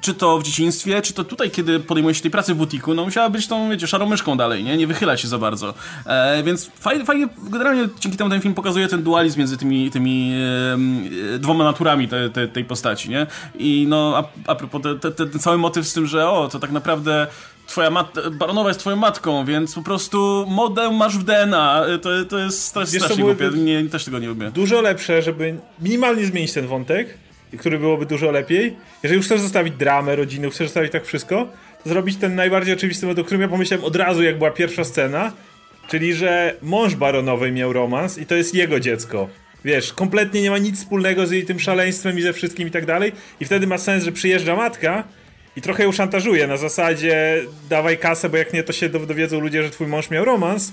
czy 0.00 0.14
to 0.14 0.38
w 0.38 0.42
dzieciństwie, 0.42 1.02
czy 1.02 1.12
to 1.12 1.24
tutaj, 1.24 1.50
kiedy 1.50 1.80
podejmuje 1.80 2.14
się 2.14 2.22
tej 2.22 2.30
pracy 2.30 2.54
w 2.54 2.56
butiku, 2.56 2.94
no 2.94 3.04
musiała 3.04 3.30
być 3.30 3.46
tą, 3.46 3.70
wiecie, 3.70 3.86
szarą 3.86 4.06
myszką 4.06 4.36
dalej, 4.36 4.64
nie? 4.64 4.76
Nie 4.76 4.86
wychyla 4.86 5.16
się 5.16 5.28
za 5.28 5.38
bardzo. 5.38 5.74
E, 6.06 6.42
więc 6.42 6.70
fajnie, 6.80 7.04
fajnie, 7.04 7.28
generalnie 7.50 7.88
dzięki 8.00 8.18
temu 8.18 8.30
ten 8.30 8.40
film 8.40 8.54
pokazuje 8.54 8.88
ten 8.88 9.02
dualizm 9.02 9.38
między 9.38 9.56
tymi, 9.56 9.90
tymi 9.90 10.34
e, 11.34 11.38
dwoma 11.38 11.64
naturami 11.64 12.08
te, 12.08 12.30
te, 12.30 12.48
tej 12.48 12.64
postaci, 12.64 13.10
nie? 13.10 13.26
I 13.58 13.86
no, 13.88 14.14
a, 14.16 14.50
a 14.50 14.54
propos, 14.54 14.82
te, 14.82 15.10
te, 15.10 15.26
ten 15.26 15.40
cały 15.40 15.58
motyw 15.58 15.86
z 15.86 15.92
tym, 15.92 16.06
że 16.06 16.30
o, 16.30 16.48
to 16.48 16.58
tak 16.58 16.70
naprawdę 16.70 17.26
twoja 17.66 17.90
mat 17.90 18.14
baronowa 18.32 18.68
jest 18.70 18.80
twoją 18.80 18.96
matką, 18.96 19.44
więc 19.44 19.74
po 19.74 19.82
prostu 19.82 20.46
model 20.48 20.94
masz 20.94 21.18
w 21.18 21.24
DNA. 21.24 21.84
To, 22.02 22.24
to 22.28 22.38
jest, 22.38 22.74
to 22.74 22.80
jest 22.80 22.96
strasznie 22.98 23.24
głupie. 23.24 23.50
Nie, 23.54 23.84
też 23.84 24.04
tego 24.04 24.18
nie 24.18 24.28
lubię. 24.28 24.50
Dużo 24.50 24.80
lepsze, 24.80 25.22
żeby 25.22 25.56
minimalnie 25.80 26.26
zmienić 26.26 26.52
ten 26.52 26.66
wątek, 26.66 27.18
który 27.58 27.78
byłoby 27.78 28.06
dużo 28.06 28.30
lepiej. 28.30 28.76
Jeżeli 29.02 29.16
już 29.16 29.26
chcesz 29.26 29.40
zostawić 29.40 29.74
dramę, 29.74 30.16
rodzinę, 30.16 30.50
chcesz 30.50 30.66
zostawić 30.66 30.92
tak 30.92 31.06
wszystko, 31.06 31.48
to 31.84 31.88
zrobić 31.88 32.16
ten 32.16 32.34
najbardziej 32.34 32.74
oczywisty 32.74 33.10
o 33.10 33.24
którym 33.24 33.40
ja 33.40 33.48
pomyślałem 33.48 33.84
od 33.84 33.96
razu, 33.96 34.22
jak 34.22 34.38
była 34.38 34.50
pierwsza 34.50 34.84
scena, 34.84 35.32
czyli 35.88 36.14
że 36.14 36.54
mąż 36.62 36.94
baronowej 36.94 37.52
miał 37.52 37.72
romans 37.72 38.18
i 38.18 38.26
to 38.26 38.34
jest 38.34 38.54
jego 38.54 38.80
dziecko. 38.80 39.28
Wiesz, 39.64 39.92
kompletnie 39.92 40.42
nie 40.42 40.50
ma 40.50 40.58
nic 40.58 40.78
wspólnego 40.78 41.26
z 41.26 41.30
jej 41.30 41.44
tym 41.44 41.60
szaleństwem 41.60 42.18
i 42.18 42.22
ze 42.22 42.32
wszystkim 42.32 42.68
i 42.68 42.70
tak 42.70 42.86
dalej. 42.86 43.12
I 43.40 43.44
wtedy 43.44 43.66
ma 43.66 43.78
sens, 43.78 44.04
że 44.04 44.12
przyjeżdża 44.12 44.56
matka 44.56 45.04
i 45.56 45.60
trochę 45.60 45.82
ją 45.82 45.92
szantażuje 45.92 46.46
na 46.46 46.56
zasadzie 46.56 47.42
dawaj 47.70 47.98
kasę, 47.98 48.28
bo 48.28 48.36
jak 48.36 48.52
nie, 48.52 48.62
to 48.62 48.72
się 48.72 48.88
dowiedzą 48.88 49.40
ludzie, 49.40 49.62
że 49.62 49.70
twój 49.70 49.86
mąż 49.86 50.10
miał 50.10 50.24
romans. 50.24 50.72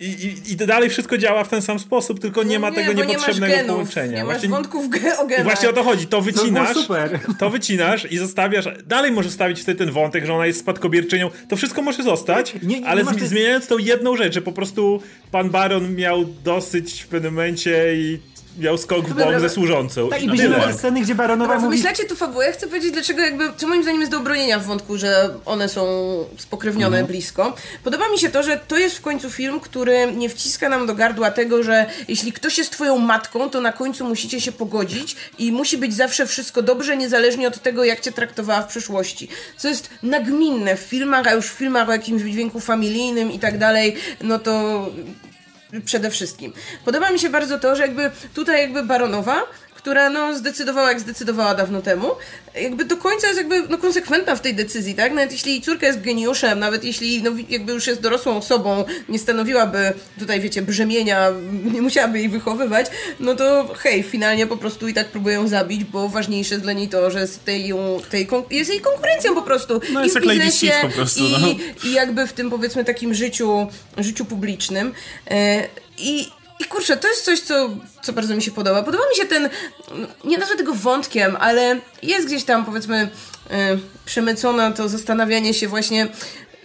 I, 0.00 0.04
i, 0.04 0.52
I 0.52 0.56
dalej 0.56 0.90
wszystko 0.90 1.18
działa 1.18 1.44
w 1.44 1.48
ten 1.48 1.62
sam 1.62 1.78
sposób, 1.78 2.20
tylko 2.20 2.42
nie 2.42 2.58
no 2.58 2.60
ma 2.60 2.70
nie, 2.70 2.76
tego 2.76 2.92
niepotrzebnego 3.04 3.56
nie 3.56 3.64
połączenia. 3.64 4.18
Nie 4.18 4.24
właśnie, 4.24 4.48
masz 4.48 4.58
wątków 4.58 4.88
ge 4.88 5.18
o 5.18 5.26
genach. 5.26 5.40
I 5.40 5.42
właśnie 5.42 5.70
o 5.70 5.72
to 5.72 5.82
chodzi. 5.82 6.06
To 6.06 6.20
wycinasz, 6.20 6.86
to, 6.86 7.34
to 7.38 7.50
wycinasz 7.50 8.12
i 8.12 8.18
zostawiasz. 8.18 8.64
Dalej 8.86 9.12
możesz 9.12 9.32
stawić 9.32 9.60
wtedy 9.60 9.78
ten 9.78 9.90
wątek, 9.90 10.26
że 10.26 10.34
ona 10.34 10.46
jest 10.46 10.60
spadkobierczynią. 10.60 11.30
To 11.48 11.56
wszystko 11.56 11.82
może 11.82 12.02
zostać, 12.02 12.54
nie, 12.62 12.86
ale 12.86 13.04
zmieniając 13.04 13.66
tą 13.66 13.78
jedną 13.78 14.16
rzecz, 14.16 14.34
że 14.34 14.42
po 14.42 14.52
prostu 14.52 15.02
pan 15.30 15.50
Baron 15.50 15.94
miał 15.94 16.24
dosyć 16.44 17.02
w 17.02 17.08
pewnym 17.08 17.34
momencie 17.34 17.94
i 17.96 18.18
miał 18.58 18.78
skok 18.78 19.08
w 19.08 19.14
bok 19.14 19.40
ze 19.40 19.48
służącą. 19.48 20.08
Tak, 20.08 20.22
i 20.22 20.28
byśmy 20.28 20.72
sceny, 20.72 21.00
gdzie 21.00 21.14
baronowa 21.14 21.54
mówi... 21.54 21.62
Wymyślacie 21.62 22.04
tu 22.04 22.16
fabułę, 22.16 22.52
chcę 22.52 22.66
powiedzieć, 22.66 22.92
dlaczego 22.92 23.22
jakby, 23.22 23.44
co 23.56 23.68
moim 23.68 23.82
zdaniem 23.82 24.00
jest 24.00 24.12
do 24.12 24.18
obronienia 24.18 24.58
w 24.58 24.64
wątku, 24.64 24.98
że 24.98 25.30
one 25.44 25.68
są 25.68 25.84
spokrewnione 26.38 26.96
mhm. 26.96 27.06
blisko. 27.06 27.54
Podoba 27.84 28.08
mi 28.08 28.18
się 28.18 28.28
to, 28.28 28.42
że 28.42 28.60
to 28.68 28.78
jest 28.78 28.98
w 28.98 29.00
końcu 29.00 29.30
film, 29.30 29.60
który 29.60 30.12
nie 30.12 30.28
wciska 30.28 30.68
nam 30.68 30.86
do 30.86 30.94
gardła 30.94 31.30
tego, 31.30 31.62
że 31.62 31.86
jeśli 32.08 32.32
ktoś 32.32 32.58
jest 32.58 32.70
twoją 32.70 32.98
matką, 32.98 33.50
to 33.50 33.60
na 33.60 33.72
końcu 33.72 34.04
musicie 34.04 34.40
się 34.40 34.52
pogodzić 34.52 35.16
i 35.38 35.52
musi 35.52 35.78
być 35.78 35.94
zawsze 35.94 36.26
wszystko 36.26 36.62
dobrze, 36.62 36.96
niezależnie 36.96 37.48
od 37.48 37.62
tego, 37.62 37.84
jak 37.84 38.00
cię 38.00 38.12
traktowała 38.12 38.62
w 38.62 38.68
przeszłości. 38.68 39.28
Co 39.56 39.68
jest 39.68 39.90
nagminne 40.02 40.76
w 40.76 40.80
filmach, 40.80 41.26
a 41.26 41.32
już 41.32 41.46
w 41.46 41.54
filmach 41.54 41.88
o 41.88 41.92
jakimś 41.92 42.22
dźwięku 42.22 42.60
familijnym 42.60 43.32
i 43.32 43.38
tak 43.38 43.58
dalej, 43.58 43.96
no 44.22 44.38
to 44.38 44.86
przede 45.84 46.10
wszystkim. 46.10 46.52
Podoba 46.84 47.10
mi 47.10 47.18
się 47.18 47.30
bardzo 47.30 47.58
to, 47.58 47.76
że 47.76 47.82
jakby 47.82 48.10
tutaj 48.34 48.60
jakby 48.60 48.82
Baronowa 48.82 49.42
która 49.80 50.10
no 50.10 50.38
zdecydowała 50.38 50.88
jak 50.88 51.00
zdecydowała 51.00 51.54
dawno 51.54 51.82
temu, 51.82 52.06
jakby 52.54 52.84
do 52.84 52.96
końca 52.96 53.26
jest 53.26 53.38
jakby 53.38 53.62
no, 53.68 53.78
konsekwentna 53.78 54.36
w 54.36 54.40
tej 54.40 54.54
decyzji, 54.54 54.94
tak? 54.94 55.12
Nawet 55.12 55.32
jeśli 55.32 55.52
jej 55.52 55.60
córka 55.60 55.86
jest 55.86 56.00
geniuszem, 56.00 56.58
nawet 56.58 56.84
jeśli 56.84 57.22
no, 57.22 57.30
jakby 57.48 57.72
już 57.72 57.86
jest 57.86 58.00
dorosłą 58.00 58.36
osobą, 58.36 58.84
nie 59.08 59.18
stanowiłaby 59.18 59.92
tutaj, 60.18 60.40
wiecie, 60.40 60.62
brzemienia, 60.62 61.30
nie 61.74 61.82
musiałaby 61.82 62.18
jej 62.18 62.28
wychowywać, 62.28 62.86
no 63.20 63.34
to 63.34 63.74
hej, 63.78 64.02
finalnie 64.02 64.46
po 64.46 64.56
prostu 64.56 64.88
i 64.88 64.94
tak 64.94 65.08
próbują 65.08 65.42
ją 65.42 65.48
zabić, 65.48 65.84
bo 65.84 66.08
ważniejsze 66.08 66.54
jest 66.54 66.64
dla 66.64 66.72
niej 66.72 66.88
to, 66.88 67.10
że 67.10 67.20
jest, 67.20 67.44
tej, 67.44 67.72
tej 68.10 68.28
jest 68.50 68.70
jej 68.70 68.80
konkurencją 68.80 69.34
po 69.34 69.42
prostu. 69.42 69.80
No 69.92 70.04
jest 70.04 70.16
I 70.16 70.20
w 70.20 70.22
biznesie, 70.22 70.72
po 70.82 70.88
prostu, 70.88 71.22
no. 71.40 71.48
i, 71.48 71.60
i 71.84 71.92
jakby 71.92 72.26
w 72.26 72.32
tym 72.32 72.50
powiedzmy 72.50 72.84
takim 72.84 73.14
życiu, 73.14 73.66
życiu 73.98 74.24
publicznym. 74.24 74.94
E, 75.30 75.68
I 75.98 76.39
i 76.60 76.64
kurczę, 76.64 76.96
to 76.96 77.08
jest 77.08 77.24
coś, 77.24 77.40
co, 77.40 77.70
co 78.02 78.12
bardzo 78.12 78.36
mi 78.36 78.42
się 78.42 78.50
podoba. 78.50 78.82
Podoba 78.82 79.04
mi 79.10 79.16
się 79.16 79.24
ten, 79.24 79.48
nie 80.24 80.38
nazwę 80.38 80.56
tego 80.56 80.74
wątkiem, 80.74 81.36
ale 81.40 81.80
jest 82.02 82.26
gdzieś 82.26 82.44
tam, 82.44 82.64
powiedzmy, 82.64 83.10
yy, 84.16 84.72
to 84.76 84.88
zastanawianie 84.88 85.54
się 85.54 85.68
właśnie, 85.68 86.08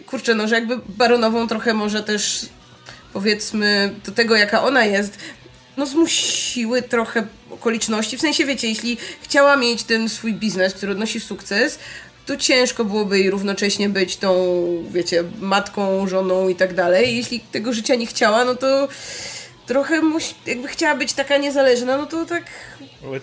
kurczę, 0.05 0.36
no, 0.36 0.47
że 0.47 0.55
jakby 0.55 0.77
baronową 0.88 1.47
trochę 1.47 1.73
może 1.73 2.03
też, 2.03 2.45
powiedzmy, 3.13 3.95
do 4.05 4.12
tego, 4.12 4.36
jaka 4.36 4.63
ona 4.63 4.86
jest, 4.86 5.17
no 5.77 5.86
zmusiły 5.86 6.81
trochę 6.81 7.27
okoliczności. 7.51 8.17
W 8.17 8.21
sensie, 8.21 8.45
wiecie, 8.45 8.67
jeśli 8.67 8.97
chciała 9.21 9.58
mieć 9.58 9.84
ten 9.84 10.10
swój 10.10 10.34
biznes, 10.34 10.73
który 10.73 10.91
odnosi 10.91 11.19
sukces, 11.19 11.79
to 12.25 12.38
ciężko 12.38 12.86
byłoby 12.86 13.19
jej 13.19 13.29
równocześnie 13.29 13.89
być 13.89 14.17
tą, 14.17 14.34
wiecie, 14.91 15.23
matką, 15.39 16.08
żoną 16.08 16.49
i 16.49 16.55
tak 16.55 16.73
dalej. 16.73 17.17
Jeśli 17.17 17.39
tego 17.39 17.73
życia 17.73 17.95
nie 17.95 18.05
chciała, 18.05 18.45
no 18.45 18.55
to 18.55 18.88
trochę 19.65 20.01
musi, 20.01 20.36
jakby 20.45 20.67
chciała 20.67 20.95
być 20.95 21.13
taka 21.13 21.38
niezależna, 21.38 21.97
no 21.97 22.06
to 22.06 22.25
tak 22.25 22.43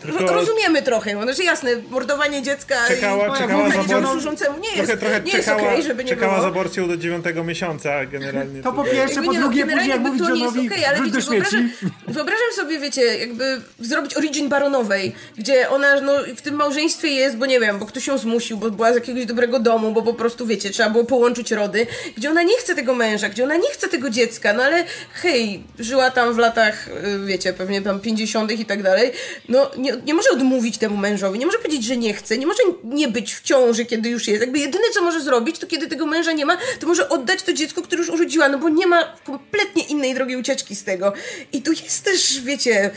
tylko... 0.03 0.35
rozumiemy 0.35 0.83
trochę. 0.83 1.15
No, 1.15 1.33
że 1.33 1.45
jasne, 1.45 1.71
mordowanie 1.91 2.43
dziecka 2.43 2.75
czekała, 2.89 3.39
i 3.39 3.39
czekała 3.39 3.71
za 3.71 3.97
aborcją 3.97 4.59
nie 4.59 4.69
jest, 4.69 4.77
trochę, 4.77 4.97
trochę 4.97 5.21
nie 5.21 5.33
czekała, 5.33 5.61
jest 5.61 5.71
okay, 5.71 5.83
żeby 5.83 6.05
nie 6.05 6.11
czekała 6.11 6.33
było. 6.35 6.45
z 6.45 6.49
aborcją 6.49 6.89
do 6.89 6.97
dziewiątego 6.97 7.45
miesiąca 7.45 8.07
generalnie. 8.07 8.63
To 8.63 8.73
po 8.73 8.85
pierwsze, 8.85 9.23
po 9.23 9.33
no, 9.33 9.41
drugie, 9.41 9.67
później 9.67 9.89
jak 9.89 10.01
mówić 10.01 10.21
Johnowi, 10.21 10.69
okay, 10.69 10.89
ale 10.89 11.03
wiecie, 11.03 11.21
wyobrażam, 11.21 11.71
wyobrażam 12.09 12.53
sobie, 12.57 12.79
wiecie, 12.79 13.03
jakby 13.03 13.61
zrobić 13.81 14.17
origin 14.17 14.49
baronowej, 14.49 15.13
gdzie 15.39 15.71
ona 15.71 16.01
no, 16.01 16.13
w 16.37 16.43
tym 16.43 16.55
małżeństwie 16.55 17.09
jest, 17.09 17.37
bo 17.37 17.47
nie 17.47 17.61
wiem, 17.61 17.79
bo 17.79 17.87
ktoś 17.87 18.07
ją 18.07 18.19
zmusił, 18.19 18.57
bo 18.57 18.71
była 18.71 18.93
z 18.93 18.95
jakiegoś 18.95 19.27
dobrego 19.27 19.59
domu, 19.59 19.93
bo 19.93 20.03
po 20.03 20.15
prostu, 20.15 20.47
wiecie, 20.47 20.71
trzeba 20.71 20.91
było 20.91 21.05
połączyć 21.05 21.51
rody, 21.51 21.87
gdzie 22.17 22.31
ona 22.31 22.43
nie 22.43 22.57
chce 22.57 22.75
tego 22.75 22.95
męża, 22.95 23.29
gdzie 23.29 23.45
ona 23.45 23.57
nie 23.57 23.71
chce 23.71 23.89
tego 23.89 24.11
dziecka, 24.11 24.53
no 24.53 24.63
ale 24.63 24.85
hej, 25.13 25.65
żyła 25.79 26.11
tam 26.11 26.35
w 26.35 26.39
latach, 26.39 26.89
y, 26.89 27.27
wiecie, 27.27 27.53
pewnie 27.53 27.83
tam 27.83 28.01
50. 28.01 28.53
i 28.53 28.65
tak 28.65 28.83
dalej, 28.83 29.13
no 29.49 29.71
nie, 29.77 29.93
nie 30.05 30.15
może 30.15 30.31
odmówić 30.31 30.79
temu 30.79 30.97
mężowi, 30.97 31.39
nie 31.39 31.47
może 31.47 31.59
powiedzieć, 31.59 31.85
że 31.85 31.97
nie 31.97 32.15
chce, 32.15 32.39
nie 32.39 32.47
może 32.47 32.63
nie 32.85 33.09
być 33.09 33.35
w 33.35 33.43
ciąży, 33.43 33.85
kiedy 33.85 34.09
już 34.09 34.29
jest. 34.29 34.41
Jakby 34.41 34.59
jedyne, 34.59 34.85
co 34.95 35.03
może 35.03 35.21
zrobić, 35.21 35.59
to 35.59 35.67
kiedy 35.67 35.87
tego 35.87 36.07
męża 36.07 36.33
nie 36.33 36.47
ma, 36.47 36.57
to 36.81 36.87
może 36.87 37.09
oddać 37.09 37.43
to 37.43 37.53
dziecko, 37.53 37.83
które 37.83 38.01
już 38.01 38.11
urodziła, 38.11 38.49
no 38.49 38.59
bo 38.59 38.69
nie 38.69 38.87
ma 38.87 39.17
kompletnie 39.25 39.83
innej 39.83 40.15
drogi 40.15 40.37
ucieczki 40.37 40.77
z 40.77 40.85
tego. 40.85 41.13
I 41.53 41.63
tu 41.63 41.73
jest 41.73 42.05
też, 42.05 42.41
wiecie, 42.41 42.91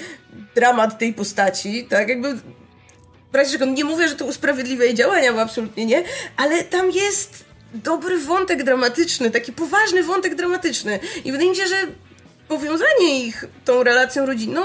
dramat 0.56 1.00
tej 1.00 1.14
postaci, 1.14 1.88
tak? 1.90 2.10
Jakby 2.10 2.34
w 3.32 3.36
razie 3.36 3.58
nie 3.58 3.84
mówię, 3.84 4.08
że 4.08 4.16
to 4.16 4.26
usprawiedliwia 4.26 4.86
jej 4.86 4.94
działania, 4.94 5.34
bo 5.34 5.42
absolutnie 5.42 5.86
nie, 5.86 6.04
ale 6.38 6.64
tam 6.64 6.92
jest 6.92 7.46
dobry 7.74 8.18
wątek 8.18 8.64
dramatyczny, 8.64 9.32
taki 9.32 9.54
poważny 9.54 10.04
wątek 10.04 10.36
dramatyczny. 10.36 11.00
I 11.26 11.32
wydaje 11.32 11.50
mi 11.50 11.56
się, 11.56 11.68
że 11.68 11.76
powiązanie 12.48 13.26
ich 13.26 13.46
tą 13.66 13.84
relacją 13.84 14.26
rodzinną 14.26 14.62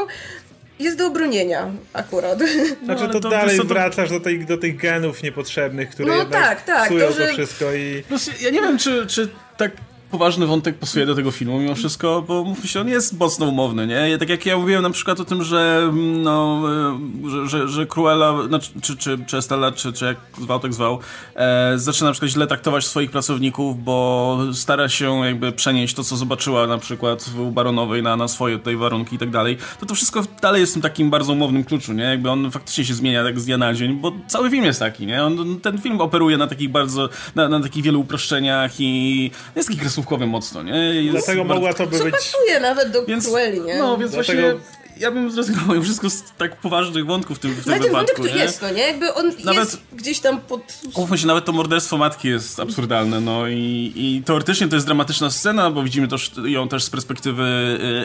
jest 0.81 0.99
do 0.99 1.07
obronienia 1.07 1.71
akurat. 1.93 2.39
Znaczy 2.85 3.03
no, 3.03 3.13
to, 3.13 3.21
to, 3.21 3.31
dalej 3.31 3.59
to... 3.59 3.65
wracasz 3.65 4.11
do, 4.11 4.21
tej, 4.21 4.47
do 4.47 4.57
tych 4.57 4.77
genów 4.77 5.23
niepotrzebnych, 5.23 5.91
które 5.91 6.09
no, 6.09 6.17
jednak 6.17 6.43
tak, 6.43 6.63
tak, 6.63 6.87
psują 6.89 7.09
to, 7.09 7.13
że... 7.13 7.27
to 7.27 7.33
wszystko 7.33 7.73
i... 7.73 8.03
Plus, 8.09 8.43
ja 8.43 8.51
nie 8.51 8.61
wiem, 8.61 8.79
czy, 8.79 9.07
czy 9.07 9.29
tak 9.57 9.73
poważny 10.11 10.47
wątek 10.47 10.79
pasuje 10.79 11.07
do 11.07 11.15
tego 11.15 11.31
filmu 11.31 11.59
mimo 11.59 11.75
wszystko, 11.75 12.25
bo 12.29 12.45
mówmy 12.45 12.69
się, 12.69 12.81
on 12.81 12.89
jest 12.89 13.19
mocno 13.19 13.47
umowny, 13.47 13.87
nie? 13.87 14.19
Tak 14.19 14.29
jak 14.29 14.47
ja 14.47 14.59
mówiłem 14.59 14.83
na 14.83 14.91
przykład 14.91 15.21
o 15.21 15.25
tym, 15.25 15.45
że 15.45 15.93
no, 16.23 16.63
e, 17.27 17.31
że, 17.31 17.49
że, 17.49 17.69
że 17.69 17.87
Cruella, 17.87 18.49
znaczy, 18.49 18.71
czy, 18.83 18.97
czy, 18.97 19.19
czy 19.27 19.37
Estella, 19.37 19.73
czy, 19.73 19.93
czy 19.93 20.05
jak 20.05 20.17
zwał, 20.41 20.61
tak 20.61 20.75
zwał, 20.75 20.99
e, 21.35 21.73
zaczyna 21.79 22.09
na 22.09 22.13
przykład 22.13 22.31
źle 22.31 22.47
traktować 22.47 22.87
swoich 22.87 23.11
pracowników, 23.11 23.85
bo 23.85 24.39
stara 24.53 24.89
się 24.89 25.27
jakby 25.27 25.53
przenieść 25.53 25.95
to, 25.95 26.05
co 26.05 26.17
zobaczyła 26.17 26.67
na 26.67 26.79
przykład 26.79 27.31
u 27.39 27.51
Baronowej 27.51 28.03
na, 28.03 28.17
na 28.17 28.29
swoje 28.29 28.59
tutaj 28.59 28.77
warunki 28.77 29.17
i 29.17 29.19
tak 29.19 29.31
dalej, 29.31 29.59
to 29.81 29.87
to 29.87 29.95
wszystko 29.95 30.23
dalej 30.43 30.61
jest 30.61 30.73
w 30.73 30.75
tym 30.75 30.83
takim 30.83 31.11
bardzo 31.11 31.33
umownym 31.33 31.65
kluczu, 31.65 31.93
nie? 31.93 32.05
Jakby 32.05 32.31
on 32.31 32.51
faktycznie 32.51 32.85
się 32.85 32.95
zmienia 32.95 33.25
tak 33.25 33.41
z 33.41 33.45
dnia 33.45 33.59
na 33.59 33.75
dzień, 33.75 33.95
bo 33.95 34.13
cały 34.27 34.51
film 34.51 34.65
jest 34.65 34.81
taki, 34.81 35.07
nie? 35.07 35.25
On, 35.25 35.61
ten 35.61 35.79
film 35.79 36.01
operuje 36.01 36.37
na 36.37 36.47
takich 36.47 36.71
bardzo, 36.71 37.09
na, 37.35 37.49
na 37.49 37.61
takich 37.61 37.85
wielu 37.85 38.01
uproszczeniach 38.01 38.81
i 38.81 39.31
jest 39.57 39.69
taki 39.69 39.81
krasówkowy 40.01 40.27
mocno, 40.27 40.63
nie? 40.63 40.95
Jest 40.95 41.11
Dlatego 41.11 41.45
bardzo... 41.45 41.55
mogła 41.55 41.75
to 41.75 41.87
by 41.87 42.05
być... 42.05 42.15
pasuje 42.15 42.61
nawet 42.61 42.91
do 42.91 43.05
więc, 43.05 43.29
nie? 43.61 43.79
No, 43.79 43.99
więc 43.99 44.13
Dlatego... 44.13 44.43
właśnie 44.43 44.80
ja 45.01 45.11
bym 45.11 45.31
zrezygnował 45.31 45.83
wszystko 45.83 46.11
z 46.11 46.23
tak 46.39 46.57
poważnych 46.57 47.07
wątków 47.07 47.37
w 47.37 47.41
tym, 47.41 47.51
w 47.55 47.65
tym 47.65 47.73
Ale 47.73 47.83
ten 47.83 47.93
wątek 47.93 48.17
to 48.17 48.23
nie? 48.27 48.31
jest, 48.31 48.63
no 48.63 48.71
nie? 48.71 48.83
Jakby 48.83 49.15
on 49.15 49.33
Nawet- 49.45 49.65
jest 49.65 49.81
gdzieś 49.93 50.21
tam 50.21 50.41
pod... 50.41 50.61
Umówmy 50.95 51.19
się, 51.19 51.27
nawet 51.27 51.45
to 51.45 51.53
morderstwo 51.53 51.97
matki 51.99 52.29
jest 52.29 52.61
absurdalne, 52.61 53.21
no 53.21 53.49
i, 53.49 53.93
i 53.97 54.23
teoretycznie 54.27 54.69
to 54.69 54.75
jest 54.77 54.87
dramatyczna 54.87 55.31
scena, 55.31 55.71
bo 55.71 55.83
widzimy 55.83 56.09
to, 56.09 56.17
ją 56.47 56.69
też 56.69 56.85
z 56.85 56.91
perspektywy 56.91 57.43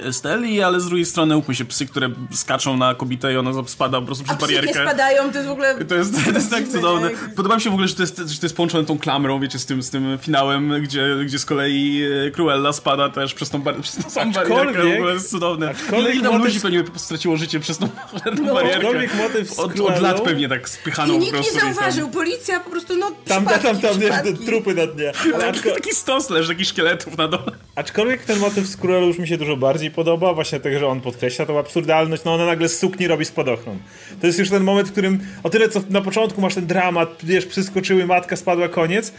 y, 0.04 0.08
Esteli, 0.08 0.62
ale 0.62 0.80
z 0.80 0.86
drugiej 0.86 1.06
strony 1.06 1.36
umówmy 1.36 1.56
się, 1.56 1.66
psy, 1.66 1.86
które 1.86 2.10
skaczą 2.34 2.78
na 2.78 2.96
kobietę 2.96 3.34
i 3.34 3.38
ona 3.38 3.52
spada 3.68 4.00
po 4.00 4.06
prostu 4.06 4.24
A 4.28 4.36
przez 4.36 4.50
nie 4.50 4.56
barierkę. 4.58 4.82
spadają, 4.84 5.32
to 5.32 5.38
jest 5.38 5.48
w 5.50 5.52
ogóle... 5.52 5.86
To 5.86 5.96
jest, 5.96 6.26
to 6.26 6.32
jest 6.32 6.50
tak 6.50 6.68
cudowne. 6.68 7.10
nie? 7.10 7.16
Podoba 7.36 7.56
mi 7.56 7.62
się 7.62 7.70
w 7.70 7.74
ogóle, 7.74 7.88
że 7.88 7.96
to 7.96 8.02
jest, 8.04 8.18
że 8.18 8.40
to 8.40 8.46
jest 8.46 8.56
połączone 8.56 8.86
tą 8.86 9.00
klamrą, 9.00 9.40
wiecie, 9.40 9.60
z 9.60 9.66
tym, 9.66 9.84
z 9.84 9.90
tym 9.90 10.18
finałem, 10.22 10.84
gdzie, 10.84 11.08
gdzie 11.26 11.40
z 11.40 11.46
kolei 11.46 12.02
e, 12.28 12.32
Cruella 12.32 12.74
spada 12.74 13.10
też 13.10 13.34
przez 13.34 13.50
tą, 13.50 13.62
bar- 13.62 13.82
przez 13.82 13.96
tą 14.04 14.10
samą 14.10 14.32
barierkę. 14.32 14.84
W 14.90 14.94
ogóle 14.96 15.14
jest 15.14 15.30
cudowne. 15.30 15.70
Aczkolwiek 15.70 16.16
ile 16.16 16.30
tam 16.30 16.44
ludzi 16.44 16.60
pewnie 16.60 16.85
straciło 16.96 17.38
życie 17.38 17.60
przez 17.60 17.78
tą, 17.78 17.90
tą 18.36 18.46
barierkę. 18.54 18.76
Aczkolwiek 18.78 19.16
motyw 19.16 19.60
Od, 19.60 19.80
od 19.80 20.02
lat 20.02 20.22
pewnie 20.22 20.50
tak 20.50 20.70
spychaną 20.70 21.14
I 21.14 21.18
po 21.18 21.22
nikt 21.22 21.34
nie 21.34 21.40
prostu. 21.42 21.60
tam- 21.60 21.74
zauważył, 21.74 22.10
policja 22.10 22.60
po 22.60 22.70
prostu, 22.70 22.96
no 22.98 23.12
Tam, 23.28 23.46
tam, 23.46 23.60
tam, 23.60 23.80
tam, 23.80 24.00
przypadki. 24.00 24.46
trupy 24.46 24.74
na 24.74 24.88
dnie. 24.88 25.12
Ale 25.34 25.34
Taki, 25.44 25.58
aczko, 25.60 25.72
taki 25.72 25.92
stos 25.96 26.30
leży, 26.30 26.50
takich 26.50 26.68
szkieletów 26.68 27.18
na 27.18 27.28
dole. 27.28 27.52
aczkolwiek 27.76 28.24
ten 28.26 28.40
motyw 28.40 28.68
z 28.68 28.78
Cruellą 28.78 29.08
już 29.08 29.18
mi 29.18 29.28
się 29.28 29.38
dużo 29.38 29.58
bardziej 29.58 29.92
podoba, 29.92 30.34
właśnie 30.34 30.60
tego, 30.60 30.80
że 30.80 30.88
on 30.88 31.02
podkreśla 31.02 31.46
tą 31.46 31.60
absurdalność, 31.60 32.24
no 32.24 32.34
ona 32.34 32.46
nagle 32.46 32.70
z 32.70 32.80
sukni 32.80 33.08
robi 33.08 33.26
spadochron. 33.26 33.78
To 34.22 34.28
jest 34.28 34.40
już 34.40 34.50
ten 34.50 34.64
moment, 34.64 34.88
w 34.88 34.92
którym 34.92 35.20
o 35.44 35.50
tyle 35.50 35.70
co 35.70 35.82
na 35.90 36.02
początku 36.02 36.42
masz 36.42 36.56
ten 36.56 36.66
dramat, 36.68 37.10
wiesz, 37.24 37.46
przyskoczyły, 37.46 38.06
matka 38.06 38.36
spadła, 38.36 38.68
koniec, 38.70 39.14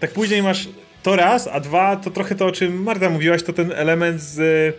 tak 0.00 0.10
później 0.12 0.42
masz 0.42 0.68
to 1.02 1.16
raz, 1.16 1.48
a 1.52 1.60
dwa, 1.60 1.96
to 1.96 2.10
trochę 2.10 2.34
to, 2.34 2.46
o 2.46 2.52
czym 2.52 2.82
Marta 2.82 3.10
mówiłaś, 3.10 3.42
to 3.42 3.52
ten 3.52 3.72
element 3.72 4.20
z... 4.22 4.74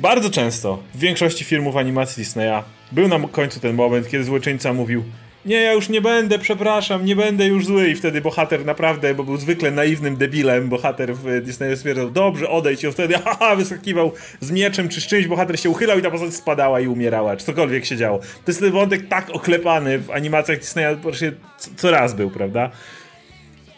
Bardzo 0.00 0.30
często 0.30 0.82
w 0.94 0.98
większości 0.98 1.44
filmów 1.44 1.76
animacji 1.76 2.24
Disneya 2.24 2.62
był 2.92 3.08
na 3.08 3.28
końcu 3.28 3.60
ten 3.60 3.74
moment, 3.76 4.08
kiedy 4.08 4.24
złoczyńca 4.24 4.72
mówił 4.72 5.04
nie, 5.44 5.56
ja 5.56 5.72
już 5.72 5.88
nie 5.88 6.00
będę, 6.00 6.38
przepraszam, 6.38 7.04
nie 7.04 7.16
będę 7.16 7.46
już 7.46 7.66
zły 7.66 7.88
i 7.88 7.94
wtedy 7.94 8.20
bohater 8.20 8.64
naprawdę, 8.64 9.14
bo 9.14 9.24
był 9.24 9.36
zwykle 9.36 9.70
naiwnym 9.70 10.16
debilem, 10.16 10.68
bohater 10.68 11.14
w 11.14 11.40
Disneyu 11.42 11.76
stwierdzał, 11.76 12.10
dobrze, 12.10 12.48
odejdź 12.48 12.84
i 12.84 12.92
wtedy 12.92 13.14
haha, 13.24 13.56
wyskakiwał 13.56 14.12
z 14.40 14.50
mieczem 14.50 14.88
czy 14.88 15.00
z 15.00 15.06
czymś, 15.06 15.26
bohater 15.26 15.60
się 15.60 15.70
uchylał 15.70 15.98
i 15.98 16.02
ta 16.02 16.10
postać 16.10 16.34
spadała 16.34 16.80
i 16.80 16.86
umierała, 16.86 17.36
czy 17.36 17.44
cokolwiek 17.44 17.84
się 17.84 17.96
działo. 17.96 18.18
To 18.18 18.44
jest 18.46 18.60
ten 18.60 18.70
wątek 18.70 19.08
tak 19.08 19.30
oklepany 19.30 19.98
w 19.98 20.10
animacjach 20.10 20.58
Disneya, 20.58 20.96
właśnie 21.02 21.32
co- 21.58 21.70
co 21.76 21.90
raz 21.90 22.14
był, 22.14 22.30
prawda? 22.30 22.70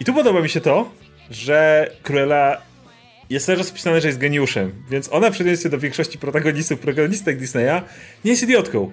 I 0.00 0.04
tu 0.04 0.14
podoba 0.14 0.40
mi 0.40 0.48
się 0.48 0.60
to, 0.60 0.90
że 1.30 1.90
Cruella 2.02 2.71
jest 3.32 3.46
też 3.46 3.58
rozpisane, 3.58 4.00
że 4.00 4.08
jest 4.08 4.18
geniuszem, 4.18 4.72
więc 4.90 5.12
ona 5.12 5.28
w 5.28 5.32
przeciwieństwie 5.32 5.68
do 5.68 5.78
większości 5.78 6.18
protagonistów, 6.18 6.80
protagonistek 6.80 7.38
Disneya 7.38 7.82
nie 8.24 8.30
jest 8.30 8.42
idiotką. 8.42 8.92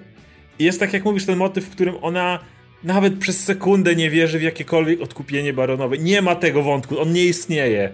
I 0.58 0.64
jest 0.64 0.80
tak 0.80 0.92
jak 0.92 1.04
mówisz, 1.04 1.26
ten 1.26 1.38
motyw, 1.38 1.64
w 1.64 1.70
którym 1.70 1.94
ona 2.02 2.38
nawet 2.84 3.18
przez 3.18 3.44
sekundę 3.44 3.96
nie 3.96 4.10
wierzy 4.10 4.38
w 4.38 4.42
jakiekolwiek 4.42 5.00
odkupienie 5.00 5.52
baronowe. 5.52 5.98
Nie 5.98 6.22
ma 6.22 6.34
tego 6.34 6.62
wątku, 6.62 7.00
on 7.00 7.12
nie 7.12 7.24
istnieje. 7.24 7.92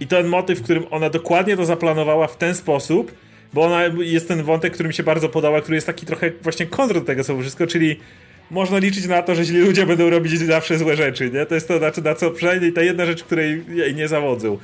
I 0.00 0.06
ten 0.06 0.26
motyw, 0.26 0.58
w 0.58 0.62
którym 0.62 0.84
ona 0.90 1.10
dokładnie 1.10 1.56
to 1.56 1.64
zaplanowała 1.64 2.26
w 2.26 2.36
ten 2.36 2.54
sposób, 2.54 3.14
bo 3.52 3.62
ona 3.62 3.82
jest 3.98 4.28
ten 4.28 4.42
wątek, 4.42 4.72
który 4.72 4.88
mi 4.88 4.94
się 4.94 5.02
bardzo 5.02 5.28
podoba, 5.28 5.60
który 5.60 5.74
jest 5.74 5.86
taki 5.86 6.06
trochę 6.06 6.30
właśnie 6.42 6.66
kontr 6.66 6.94
do 6.94 7.00
tego 7.00 7.24
co 7.24 7.38
wszystko, 7.40 7.66
czyli 7.66 7.96
można 8.50 8.78
liczyć 8.78 9.06
na 9.06 9.22
to, 9.22 9.34
że 9.34 9.44
źli 9.44 9.60
ludzie 9.60 9.86
będą 9.86 10.10
robić 10.10 10.38
zawsze 10.38 10.78
złe 10.78 10.96
rzeczy, 10.96 11.30
nie? 11.30 11.46
To 11.46 11.54
jest 11.54 11.68
to, 11.68 11.80
na 12.04 12.14
co 12.14 12.30
przynajmniej 12.30 12.72
ta 12.72 12.82
jedna 12.82 13.06
rzecz, 13.06 13.24
której 13.24 13.64
jej 13.74 13.94
nie 13.94 14.08
zawodzą. 14.08 14.58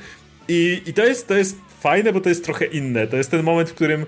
I, 0.49 0.81
i 0.85 0.93
to, 0.93 1.05
jest, 1.05 1.27
to 1.27 1.37
jest 1.37 1.57
fajne, 1.79 2.13
bo 2.13 2.21
to 2.21 2.29
jest 2.29 2.45
trochę 2.45 2.65
inne. 2.65 3.07
To 3.07 3.17
jest 3.17 3.31
ten 3.31 3.43
moment, 3.43 3.69
w 3.69 3.73
którym 3.73 4.05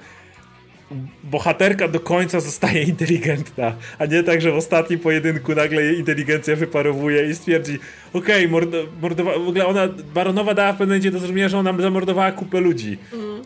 bohaterka 1.23 1.87
do 1.87 1.99
końca 1.99 2.39
zostaje 2.39 2.83
inteligentna, 2.93 3.75
a 3.99 4.05
nie 4.05 4.23
tak, 4.23 4.41
że 4.41 4.51
w 4.51 4.55
ostatnim 4.55 4.99
pojedynku 4.99 5.55
nagle 5.55 5.83
jej 5.83 5.99
inteligencja 5.99 6.55
wyparowuje 6.55 7.29
i 7.29 7.35
stwierdzi 7.35 7.79
okej, 8.13 8.47
okay, 8.47 8.83
mordowa... 9.01 9.31
w 9.31 9.47
ogóle 9.47 9.67
ona, 9.67 9.87
Baronowa 10.13 10.53
dała 10.53 10.73
w 10.73 10.77
pewnym 10.77 10.89
momencie 10.89 11.11
do 11.11 11.19
zrozumienia, 11.19 11.49
że 11.49 11.57
ona 11.57 11.81
zamordowała 11.81 12.31
kupę 12.31 12.59
ludzi. 12.59 12.97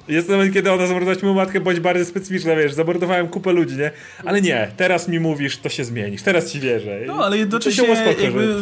Jest 0.08 0.30
moment, 0.30 0.54
kiedy 0.54 0.72
ona 0.72 0.88
zamordowała 0.88 1.18
moją 1.22 1.34
matkę, 1.34 1.60
bądź 1.60 1.80
bardzo 1.80 2.06
specyficzna, 2.06 2.56
wiesz, 2.56 2.74
zamordowałem 2.74 3.28
kupę 3.28 3.52
ludzi, 3.52 3.76
nie? 3.76 3.92
Ale 4.26 4.42
nie, 4.42 4.72
teraz 4.78 5.08
mi 5.08 5.20
mówisz, 5.20 5.58
to 5.58 5.70
się 5.70 5.84
zmienisz, 5.84 6.22
teraz 6.22 6.52
ci 6.52 6.60
wierzę. 6.60 7.00
No, 7.08 7.26
ale 7.26 7.38
jednocześnie 7.38 7.86
się 7.86 8.16
jakby, 8.22 8.56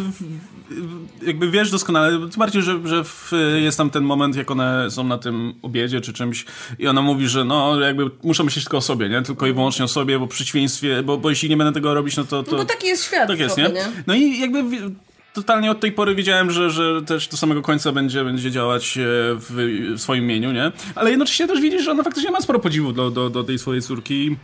jakby 1.26 1.52
wiesz 1.52 1.72
doskonale, 1.72 2.12
tym 2.12 2.30
bardziej, 2.38 2.62
że, 2.62 2.80
że 2.84 3.04
w, 3.04 3.32
jest 3.62 3.78
tam 3.78 3.90
ten 3.90 4.04
moment, 4.04 4.36
jak 4.36 4.52
one 4.52 4.92
są 4.92 5.04
na 5.04 5.18
tym 5.18 5.54
obiedzie 5.62 6.02
czy 6.02 6.14
czymś 6.14 6.46
i 6.80 6.88
ona 6.88 7.02
mówi, 7.02 7.28
że 7.28 7.46
no 7.46 7.80
jakby 7.80 8.10
muszę 8.24 8.44
myśleć 8.44 8.66
tylko 8.66 8.78
o 8.78 8.82
sobie, 8.82 9.10
nie? 9.10 9.22
Tylko 9.22 9.48
i 9.48 9.54
wyłącznie 9.54 9.86
o 9.86 9.88
sobie, 9.88 10.20
bo 10.20 10.26
w 10.26 10.30
przeciwieństwie, 10.30 11.04
bo, 11.04 11.18
bo 11.18 11.30
jeśli 11.30 11.50
nie 11.50 11.58
będę 11.58 11.74
tego 11.74 11.94
robić, 11.94 12.18
no 12.18 12.24
to... 12.24 12.44
to 12.44 12.52
No 12.52 12.58
bo 12.58 12.66
taki 12.66 12.88
jest 12.88 13.06
świat 13.06 13.28
tak 13.28 13.40
jest, 13.40 13.58
nie? 13.58 13.64
nie? 13.64 13.88
No 14.08 14.14
i 14.14 14.40
jakby... 14.40 14.64
Totalnie 15.34 15.72
od 15.72 15.80
tej 15.80 15.92
pory 15.92 16.16
wiedziałem, 16.16 16.52
że, 16.52 16.70
że 16.70 17.02
też 17.02 17.28
do 17.28 17.38
samego 17.38 17.62
końca 17.62 17.92
będzie, 17.92 18.24
będzie 18.24 18.52
działać 18.52 18.98
e, 18.98 19.02
w, 19.36 19.46
w 19.96 20.02
swoim 20.02 20.24
imieniu, 20.24 20.52
nie? 20.52 20.72
Ale 20.96 21.10
jednocześnie 21.10 21.48
też 21.48 21.62
widzisz, 21.62 21.84
że 21.84 21.92
ona 21.92 22.04
faktycznie 22.04 22.32
ma 22.32 22.42
sporo 22.42 22.60
podziwu 22.60 22.92
do, 22.92 23.12
do, 23.12 23.30
do 23.30 23.44
tej 23.44 23.60
swojej 23.60 23.82
córki. 23.82 24.36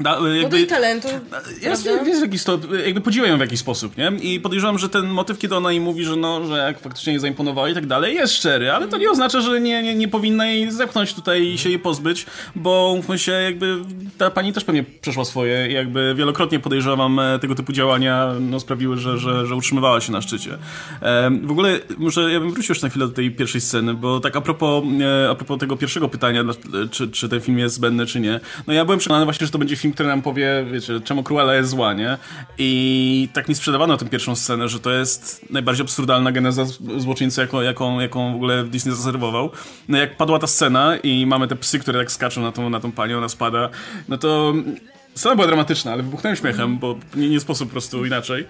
Da, 0.00 0.20
No 0.20 0.28
jakby, 0.28 0.58
jej 0.58 0.66
talentu, 0.66 1.08
ja 1.08 1.70
prawda? 1.70 2.04
wiesz, 2.04 2.18
w 2.18 2.22
jakiś 2.22 2.40
sto, 2.40 2.58
jakby 2.84 3.00
podziwiam 3.00 3.28
ją 3.30 3.36
w 3.36 3.40
jakiś 3.40 3.60
sposób, 3.60 3.96
nie? 3.96 4.12
I 4.22 4.40
podejrzewam, 4.40 4.78
że 4.78 4.88
ten 4.88 5.06
motyw, 5.06 5.38
kiedy 5.38 5.56
ona 5.56 5.72
jej 5.72 5.80
mówi, 5.80 6.04
że 6.04 6.16
no, 6.16 6.46
że 6.46 6.56
jak 6.56 6.80
faktycznie 6.80 7.12
nie 7.12 7.20
zaimponowała 7.20 7.68
i 7.68 7.74
tak 7.74 7.86
dalej, 7.86 8.14
jest 8.14 8.34
szczery, 8.34 8.72
ale 8.72 8.88
to 8.88 8.96
nie 8.96 9.10
oznacza, 9.10 9.40
że 9.40 9.60
nie, 9.60 9.82
nie, 9.82 9.94
nie 9.94 10.08
powinna 10.08 10.46
jej 10.46 10.72
zepchnąć 10.72 11.14
tutaj 11.14 11.42
i 11.42 11.58
się 11.58 11.68
jej 11.68 11.78
pozbyć, 11.78 12.26
bo 12.56 12.90
umówmy 12.94 13.18
się, 13.18 13.32
jakby 13.32 13.76
ta 14.18 14.30
pani 14.30 14.52
też 14.52 14.64
pewnie 14.64 14.84
przeszła 15.00 15.24
swoje 15.24 15.68
i 15.68 15.72
jakby 15.72 16.14
wielokrotnie 16.16 16.60
podejrzewam 16.60 17.18
e, 17.18 17.38
tego 17.38 17.54
typu 17.54 17.72
działania, 17.72 18.32
no 18.40 18.60
sprawiły, 18.60 18.96
że, 18.96 19.18
że, 19.18 19.46
że 19.46 19.54
utrzymywała 19.54 20.00
się 20.00 20.12
na 20.12 20.22
szczycie. 20.22 20.58
W 21.42 21.50
ogóle, 21.50 21.80
może 21.98 22.32
ja 22.32 22.40
bym 22.40 22.50
wrócił 22.52 22.72
jeszcze 22.72 22.86
na 22.86 22.90
chwilę 22.90 23.06
do 23.06 23.12
tej 23.12 23.30
pierwszej 23.30 23.60
sceny, 23.60 23.94
bo 23.94 24.20
tak 24.20 24.36
a 24.36 24.40
propos, 24.40 24.84
e, 25.00 25.30
a 25.30 25.34
propos 25.34 25.58
tego 25.58 25.76
pierwszego 25.76 26.08
pytania, 26.08 26.44
czy, 26.90 27.08
czy 27.08 27.28
ten 27.28 27.40
film 27.40 27.58
jest 27.58 27.74
zbędny, 27.74 28.06
czy 28.06 28.20
nie, 28.20 28.40
no 28.66 28.72
ja 28.72 28.84
byłem 28.84 28.98
przekonany 28.98 29.24
właśnie, 29.24 29.46
że 29.46 29.52
to 29.52 29.58
będzie 29.58 29.76
film, 29.76 29.83
który 29.92 30.08
nam 30.08 30.22
powie, 30.22 30.64
wiecie, 30.72 31.00
czemu 31.04 31.22
Cruella 31.22 31.54
jest 31.54 31.70
zła, 31.70 31.94
nie? 31.94 32.18
I 32.58 33.28
tak 33.32 33.48
mi 33.48 33.54
sprzedawano 33.54 33.96
tę 33.96 34.04
pierwszą 34.06 34.36
scenę, 34.36 34.68
że 34.68 34.80
to 34.80 34.90
jest 34.90 35.50
najbardziej 35.50 35.84
absurdalna 35.84 36.32
geneza 36.32 36.64
złoczyńcy, 36.96 37.40
jaką, 37.40 37.60
jaką, 37.60 38.00
jaką 38.00 38.32
w 38.32 38.34
ogóle 38.34 38.64
Disney 38.64 38.94
zaserwował. 38.94 39.50
No 39.88 39.98
jak 39.98 40.16
padła 40.16 40.38
ta 40.38 40.46
scena 40.46 40.96
i 40.96 41.26
mamy 41.26 41.48
te 41.48 41.56
psy, 41.56 41.78
które 41.78 41.98
tak 41.98 42.12
skaczą 42.12 42.42
na 42.42 42.52
tą, 42.52 42.70
na 42.70 42.80
tą 42.80 42.92
panią, 42.92 43.18
ona 43.18 43.28
spada, 43.28 43.68
no 44.08 44.18
to 44.18 44.54
scena 45.14 45.34
była 45.34 45.46
dramatyczna, 45.46 45.92
ale 45.92 46.02
wybuchnąłem 46.02 46.36
śmiechem, 46.36 46.78
bo 46.78 46.96
nie, 47.16 47.28
nie 47.28 47.40
sposób 47.40 47.68
po 47.68 47.72
prostu 47.72 48.06
inaczej. 48.06 48.46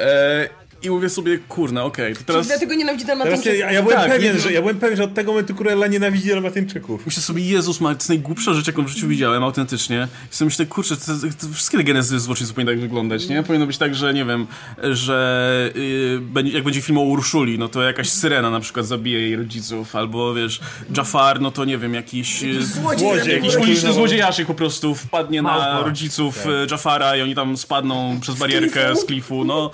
E, 0.00 0.48
I 0.82 0.90
mówię 0.90 1.08
sobie, 1.10 1.38
kurna, 1.38 1.84
okej, 1.84 2.12
to 2.12 2.16
Czyli 2.16 2.26
teraz... 2.26 2.46
dlatego 2.46 2.74
nienawidzi 2.74 3.04
Dalmatyńczyków. 3.04 3.58
ja, 3.58 3.72
ja, 3.72 3.82
byłem 3.82 3.98
Tak, 3.98 4.10
pewien, 4.10 4.34
nie- 4.34 4.40
że, 4.40 4.52
ja 4.52 4.60
byłem 4.60 4.78
pewien, 4.78 4.96
że 4.96 5.04
od 5.04 5.14
tego 5.14 5.32
momentu 5.32 5.54
Cruella 5.54 5.86
nienawidzi 5.86 6.28
Dalmatyńczyków. 6.28 7.06
Myślę 7.06 7.22
sobie, 7.22 7.42
Jezus, 7.42 7.80
ma, 7.80 7.88
to 7.88 7.94
jest 7.94 8.08
najgłupsza 8.08 8.54
rzecz, 8.54 8.66
jaką 8.66 8.84
w 8.84 8.88
życiu 8.88 9.08
widziałem, 9.08 9.44
autentycznie. 9.44 10.08
I 10.32 10.36
sobie 10.36 10.46
myślę, 10.46 10.66
kurczę, 10.66 10.96
to, 10.96 11.02
to 11.40 11.52
wszystkie 11.54 11.78
te 11.78 11.84
genezy 11.84 12.20
złoczyńców 12.20 12.54
powinny 12.54 12.72
tak 12.72 12.80
wyglądać, 12.80 13.28
nie? 13.28 13.42
Powinno 13.42 13.66
być 13.66 13.78
tak, 13.78 13.94
że 13.94 14.14
nie 14.14 14.24
wiem, 14.24 14.46
że 14.94 15.70
yy, 15.74 16.18
będzie- 16.20 16.52
jak 16.52 16.64
będzie 16.64 16.82
film 16.82 16.98
o 16.98 17.02
Urszuli, 17.02 17.58
no 17.58 17.68
to 17.68 17.82
jakaś 17.82 18.08
syrena 18.08 18.50
na 18.50 18.60
przykład 18.60 18.86
zabije 18.86 19.20
jej 19.20 19.36
rodziców, 19.36 19.96
albo 19.96 20.34
wiesz, 20.34 20.60
Jafar, 20.96 21.40
no 21.40 21.50
to 21.50 21.64
nie 21.64 21.78
wiem, 21.78 21.94
jakiś... 21.94 22.42
yy, 22.42 22.62
Złodziej, 22.66 23.08
Jakiś 23.08 23.48
który 23.50 23.62
uliczny 23.62 23.92
złodziejaszek 23.92 24.46
po 24.46 24.54
prostu 24.54 24.94
wpadnie 24.94 25.42
na 25.42 25.48
Małpa. 25.50 25.82
rodziców 25.86 26.36
Tak. 26.38 26.46
e, 26.46 26.66
Jafara 26.70 27.16
i 27.16 27.22
oni 27.22 27.34
tam 27.34 27.56
spadną 27.56 28.18
przez 28.20 28.34
barierkę 28.34 28.96
z 28.96 29.04
klifu, 29.04 29.44
no, 29.44 29.70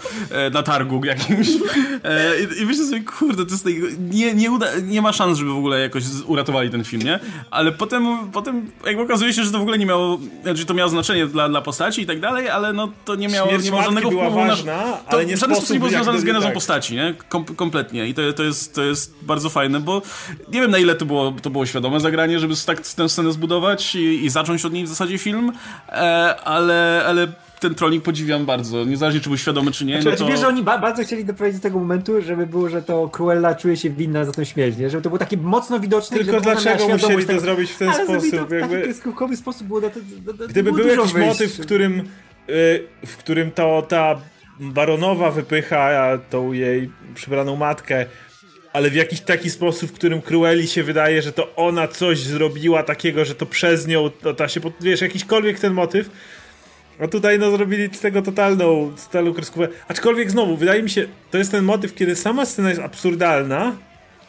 na 0.53 0.63
targu 0.63 0.96
jakimś. 1.05 1.49
E, 2.05 2.41
I, 2.41 2.63
I 2.63 2.67
myślę 2.67 2.85
sobie, 2.85 3.01
kurde, 3.01 3.47
to 3.47 3.51
jest 3.51 3.65
naj... 3.65 3.83
nie, 3.99 4.35
nie, 4.35 4.51
uda... 4.51 4.67
nie 4.83 5.03
ma 5.03 5.13
szans, 5.13 5.39
żeby 5.39 5.51
w 5.51 5.57
ogóle 5.57 5.81
jakoś 5.81 6.03
uratowali 6.27 6.71
ten 6.71 6.85
film, 6.85 7.03
nie? 7.03 7.21
Ale 7.51 7.73
potem, 7.73 8.31
potem 8.33 8.71
jakby 8.87 9.03
okazuje 9.03 9.33
się, 9.33 9.45
że 9.45 9.53
to 9.53 9.59
w 9.59 9.63
ogóle 9.63 9.79
nie 9.79 9.87
miało, 9.87 10.19
znaczy 10.43 10.65
to 10.65 10.75
miało 10.75 10.91
znaczenie 10.91 11.27
dla, 11.27 11.49
dla 11.49 11.63
postaci 11.63 12.03
i 12.03 12.07
tak 12.07 12.21
dalej, 12.21 12.49
ale 12.49 12.73
no 12.73 12.89
to 13.05 13.15
nie 13.15 13.29
miało, 13.29 13.49
Śmierć 13.49 13.65
nie 13.65 13.71
miało 13.71 13.83
żadnego 13.83 14.11
wpływu 14.11 14.37
ważna, 14.37 14.77
na... 14.77 14.93
To 14.93 15.01
ale 15.09 15.27
nie 15.27 15.37
w 15.37 15.41
żaden 15.41 15.57
sposób, 15.57 15.75
nie 15.75 15.81
był 15.81 15.89
jak 15.89 15.95
związany 15.95 16.21
z 16.21 16.25
genezą 16.25 16.45
tak. 16.45 16.55
postaci, 16.55 16.95
nie? 16.95 17.15
Kom 17.29 17.45
kompletnie. 17.45 18.09
I 18.09 18.15
to, 18.15 18.33
to, 18.33 18.43
jest, 18.43 18.75
to 18.75 18.83
jest 18.83 19.15
bardzo 19.23 19.51
fajne, 19.51 19.81
bo 19.81 20.03
nie 20.53 20.61
wiem 20.61 20.71
na 20.71 20.79
ile 20.79 20.95
to 20.95 21.05
było, 21.05 21.33
to 21.43 21.51
było 21.51 21.67
świadome 21.67 22.01
zagranie, 22.01 22.41
żeby 22.41 22.55
tak 22.67 22.81
tę 22.81 23.09
scenę 23.09 23.33
zbudować 23.33 23.95
i, 23.95 24.25
i 24.25 24.31
zacząć 24.31 24.65
od 24.65 24.73
niej 24.73 24.85
w 24.85 24.89
zasadzie 24.89 25.19
film, 25.19 25.53
e, 25.89 26.37
ale, 26.45 27.05
ale 27.07 27.46
ten 27.61 27.75
trolling 27.75 28.05
podziwiam 28.05 28.47
bardzo. 28.47 28.85
Niezależnie 28.85 29.21
czy 29.21 29.29
był 29.29 29.39
świadomy, 29.39 29.71
czy 29.73 29.85
nie. 29.85 30.03
Znaczy, 30.03 30.21
no 30.21 30.27
to... 30.27 30.33
Wiesz, 30.33 30.41
że 30.41 30.49
oni 30.49 30.63
ba 30.63 30.79
bardzo 30.79 31.05
chcieli 31.05 31.25
doprowadzić 31.25 31.61
do 31.61 31.63
tego 31.63 31.79
momentu, 31.79 32.23
żeby 32.23 32.47
było, 32.47 32.69
że 32.69 32.83
to 32.83 33.09
Cruella 33.09 33.55
czuje 33.55 33.77
się 33.77 33.91
winna 33.91 34.25
za 34.25 34.33
tą 34.33 34.45
śmierć, 34.45 34.77
nie? 34.77 34.91
Żeby 34.91 35.03
to 35.03 35.09
było 35.11 35.19
takie 35.19 35.37
mocno 35.37 35.81
widoczne. 35.81 36.19
Tylko 36.19 36.41
dlaczego 36.41 36.89
musieli 36.89 37.23
to 37.23 37.27
tego- 37.27 37.41
zrobić 37.41 37.71
w 37.71 37.79
ten 37.79 37.89
Ale 37.89 38.05
sposób? 38.05 38.31
To 38.31 38.37
w 38.47 38.49
taki 38.49 38.55
Jakby, 38.61 38.83
kreskówkowy 38.83 39.37
sposób 39.37 39.67
było, 39.67 39.81
do, 39.81 39.91
do, 40.21 40.33
do, 40.33 40.49
gdyby 40.49 40.73
było 40.73 40.85
był 40.85 40.97
jakiś 40.97 41.13
wyjść. 41.13 41.29
motyw, 41.29 41.55
w 41.57 41.61
którym, 41.61 42.01
y, 42.51 42.85
w 43.07 43.17
którym 43.17 43.51
to 43.51 43.87
ta 43.89 44.21
baronowa 44.61 45.31
wypycha 45.31 46.19
tą 46.31 46.53
jej 46.53 46.91
przybraną 47.15 47.57
matkę, 47.57 48.07
ale 48.73 48.91
w 48.91 48.95
jakiś 48.95 49.21
taki 49.21 49.51
sposób, 49.51 49.91
w 49.91 49.93
którym 49.93 50.23
Cruelli 50.23 50.67
się 50.69 50.83
wydaje, 50.83 51.23
że 51.23 51.33
to 51.33 51.55
ona 51.57 51.89
coś 51.89 52.19
zrobiła 52.19 52.83
takiego, 52.83 53.25
że 53.25 53.35
to 53.35 53.47
przez 53.47 53.87
nią 53.87 54.11
to 54.11 54.35
ta 54.35 54.49
się, 54.49 54.61
wiesz, 54.81 55.01
jakiśkolwiek 55.01 55.61
ten 55.61 55.73
motyw. 55.73 56.11
A 57.01 57.09
tutaj 57.09 57.39
no 57.39 57.51
zrobili 57.51 57.95
z 57.95 58.01
tego 58.01 58.23
totalną, 58.23 58.93
totalną 59.05 59.35
kreskówkę. 59.35 59.69
Aczkolwiek 59.89 60.31
znowu, 60.31 60.57
wydaje 60.57 60.83
mi 60.83 60.91
się, 60.91 61.09
to 61.31 61.39
jest 61.39 61.51
ten 61.51 61.65
motyw, 61.65 61.95
kiedy 61.95 62.17
sama 62.17 62.47
scena 62.47 62.69
jest 62.69 62.81
absurdalna, 62.81 63.77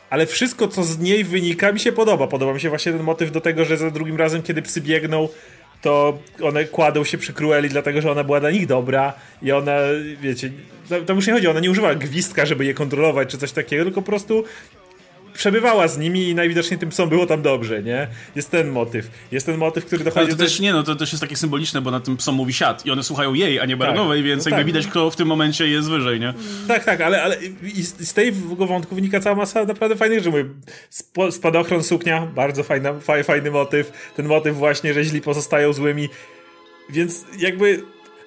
ale 0.09 0.25
wszystko, 0.25 0.67
co 0.67 0.83
z 0.83 0.99
niej 0.99 1.23
wynika, 1.23 1.71
mi 1.71 1.79
się 1.79 1.91
podoba. 1.91 2.27
Podoba 2.27 2.53
mi 2.53 2.59
się 2.59 2.69
właśnie 2.69 2.91
ten 2.91 3.03
motyw 3.03 3.31
do 3.31 3.41
tego, 3.41 3.65
że 3.65 3.77
za 3.77 3.91
drugim 3.91 4.17
razem, 4.17 4.43
kiedy 4.43 4.61
psy 4.61 4.81
biegną, 4.81 5.29
to 5.81 6.19
one 6.43 6.65
kładą 6.65 7.03
się 7.03 7.17
przy 7.17 7.33
Crueli, 7.33 7.69
dlatego 7.69 8.01
że 8.01 8.11
ona 8.11 8.23
była 8.23 8.39
dla 8.39 8.51
nich 8.51 8.67
dobra 8.67 9.13
i 9.41 9.51
ona, 9.51 9.77
wiecie, 10.21 10.51
tam 11.05 11.15
już 11.15 11.27
nie 11.27 11.33
chodzi, 11.33 11.47
ona 11.47 11.59
nie 11.59 11.71
używa 11.71 11.95
gwizdka, 11.95 12.45
żeby 12.45 12.65
je 12.65 12.73
kontrolować 12.73 13.29
czy 13.29 13.37
coś 13.37 13.51
takiego, 13.51 13.83
tylko 13.83 14.01
po 14.01 14.05
prostu 14.05 14.43
przebywała 15.37 15.87
z 15.87 15.97
nimi 15.97 16.29
i 16.29 16.35
najwidoczniej 16.35 16.79
tym 16.79 16.89
psom 16.89 17.09
było 17.09 17.25
tam 17.25 17.41
dobrze, 17.41 17.83
nie? 17.83 18.07
Jest 18.35 18.51
ten 18.51 18.69
motyw. 18.69 19.11
Jest 19.31 19.45
ten 19.45 19.57
motyw, 19.57 19.85
który 19.85 20.03
dochodzi 20.03 20.19
Ale 20.19 20.29
to 20.29 20.35
do... 20.35 20.43
też 20.43 20.59
nie, 20.59 20.73
no 20.73 20.83
to 20.83 20.95
też 20.95 21.11
jest 21.11 21.21
takie 21.21 21.35
symboliczne, 21.35 21.81
bo 21.81 21.91
na 21.91 21.99
tym 21.99 22.17
psom 22.17 22.35
mówi 22.35 22.53
siad 22.53 22.85
i 22.85 22.91
one 22.91 23.03
słuchają 23.03 23.33
jej, 23.33 23.59
a 23.59 23.65
nie 23.65 23.77
Baronowej, 23.77 24.23
więc 24.23 24.45
No 24.45 24.49
jakby 24.49 24.59
tak. 24.59 24.65
widać, 24.65 24.87
kto 24.87 25.11
w 25.11 25.15
tym 25.15 25.27
momencie 25.27 25.67
jest 25.67 25.89
wyżej, 25.89 26.19
nie? 26.19 26.33
Tak, 26.67 26.83
tak, 26.83 27.01
ale, 27.01 27.23
ale 27.23 27.37
z, 27.73 28.09
z 28.09 28.13
tego 28.13 28.67
wątku 28.67 28.95
wynika 28.95 29.19
cała 29.19 29.35
masa 29.35 29.63
naprawdę 29.65 29.95
fajnych 29.95 30.23
rzeczy. 30.23 30.45
Spadochron 31.31 31.83
suknia, 31.83 32.25
bardzo 32.35 32.63
fajna, 32.63 32.93
faj, 32.99 33.23
fajny 33.23 33.51
motyw. 33.51 34.11
Ten 34.15 34.25
motyw 34.25 34.57
właśnie, 34.57 34.93
że 34.93 35.03
źli 35.03 35.21
pozostają 35.21 35.73
złymi. 35.73 36.09
Więc 36.89 37.25
jakby, 37.39 37.83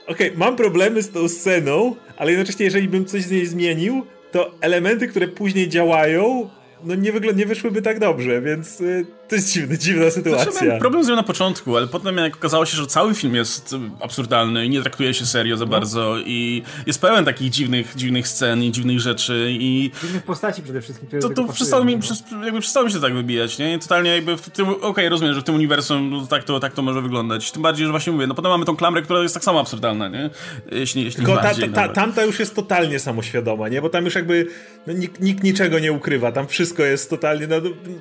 okej, 0.07 0.33
mam 0.37 0.57
problemy 0.57 1.03
z 1.03 1.11
tą 1.11 1.29
sceną, 1.29 1.97
ale 2.17 2.31
jednocześnie 2.31 2.65
jeżeli 2.65 2.89
bym 2.89 3.05
coś 3.05 3.23
z 3.23 3.31
niej 3.31 3.47
zmienił, 3.47 4.07
to 4.33 4.55
elementy, 4.61 5.09
które 5.09 5.29
później 5.29 5.69
działają, 5.69 6.51
no 6.85 6.95
nie, 6.95 7.12
wyglą- 7.12 7.37
nie 7.37 7.47
wyszłyby 7.47 7.83
tak 7.83 7.99
dobrze, 7.99 8.43
więc 8.43 8.81
y, 8.81 9.07
to 9.31 9.35
jest 9.37 9.53
dziwne, 9.53 9.78
dziwna 9.78 10.11
Znaczy, 10.11 10.14
sytuacja. 10.14 10.66
miałem 10.66 10.81
problem 10.81 11.05
z 11.05 11.09
nią 11.09 11.16
na 11.16 11.22
początku, 11.22 11.76
ale 11.76 11.87
potem 11.87 12.16
jak 12.16 12.37
okazało 12.37 12.66
się, 12.66 12.76
że 12.76 12.87
cały 12.87 13.14
film 13.14 13.35
jest 13.35 13.72
y, 13.72 13.76
absurdalny 14.01 14.66
i 14.66 14.70
nie 14.70 14.81
traktuje 14.83 15.14
się 15.14 15.26
serio 15.26 15.55
No. 15.55 15.59
za 15.59 15.66
bardzo 15.66 16.18
i 16.18 16.62
jest 16.87 17.01
pełen 17.01 17.24
takich 17.24 17.51
dziwnych, 17.51 17.93
dziwnych 17.97 18.28
scen 18.28 18.62
i 18.62 18.72
dziwnych 18.72 19.01
rzeczy 19.01 19.47
i 19.51 19.91
Dziwnych 20.03 20.22
postaci 20.22 20.62
przede 20.62 20.81
wszystkim, 20.83 21.09
to, 21.20 21.28
to 21.31 21.45
przestało 21.53 21.85
mi, 21.85 21.97
no. 22.33 22.45
jakby 22.45 22.61
przestało 22.61 22.87
mi 22.87 22.93
się 22.93 23.01
tak 23.01 23.14
wybijać, 23.14 23.59
nie? 23.59 23.74
I 23.74 23.78
totalnie 23.78 24.11
jakby 24.14 24.37
w 24.37 24.51
tym, 24.51 24.68
okej, 24.68 25.09
rozumiem, 25.09 25.35
że 25.35 25.41
w 25.41 25.45
tym 25.45 25.55
uniwersum 25.55 26.11
no, 26.11 26.26
tak, 26.26 26.45
to, 26.45 26.61
tak 26.61 26.72
to 26.72 26.83
może 26.83 27.03
wyglądać. 27.03 27.53
Tym 27.53 27.62
bardziej, 27.62 27.87
że 27.87 27.91
właśnie 27.91 28.12
mówię, 28.12 28.26
no 28.26 28.35
potem 28.35 28.51
mamy 28.51 28.64
tą 28.64 28.76
klamrę, 28.76 29.03
która 29.03 29.20
jest 29.22 29.35
tak 29.35 29.45
samo 29.45 29.61
absurdalna, 29.61 30.09
nie? 30.09 30.31
Jeśli, 30.72 31.05
jeśli 31.05 31.16
Tylko 31.16 31.37
ta, 31.37 31.43
bardziej 31.43 31.68
ta, 31.68 31.74
ta, 31.74 31.81
nawet. 31.81 31.95
tamta 31.95 32.24
już 32.24 32.39
jest 32.41 32.55
totalnie 32.55 32.99
samoświadoma, 32.99 33.68
nie? 33.68 33.83
Bo 33.83 33.89
tam 33.89 34.05
już 34.05 34.14
jakby 34.14 34.47
no, 34.87 34.93
nikt, 34.93 35.20
nikt 35.20 35.43
niczego 35.45 35.78
nie 35.78 35.93
ukrywa, 35.93 36.33
tam 36.33 36.49
wszystko 36.49 36.83
jest 36.83 37.11
totalnie. 37.11 37.47
No, 37.47 37.57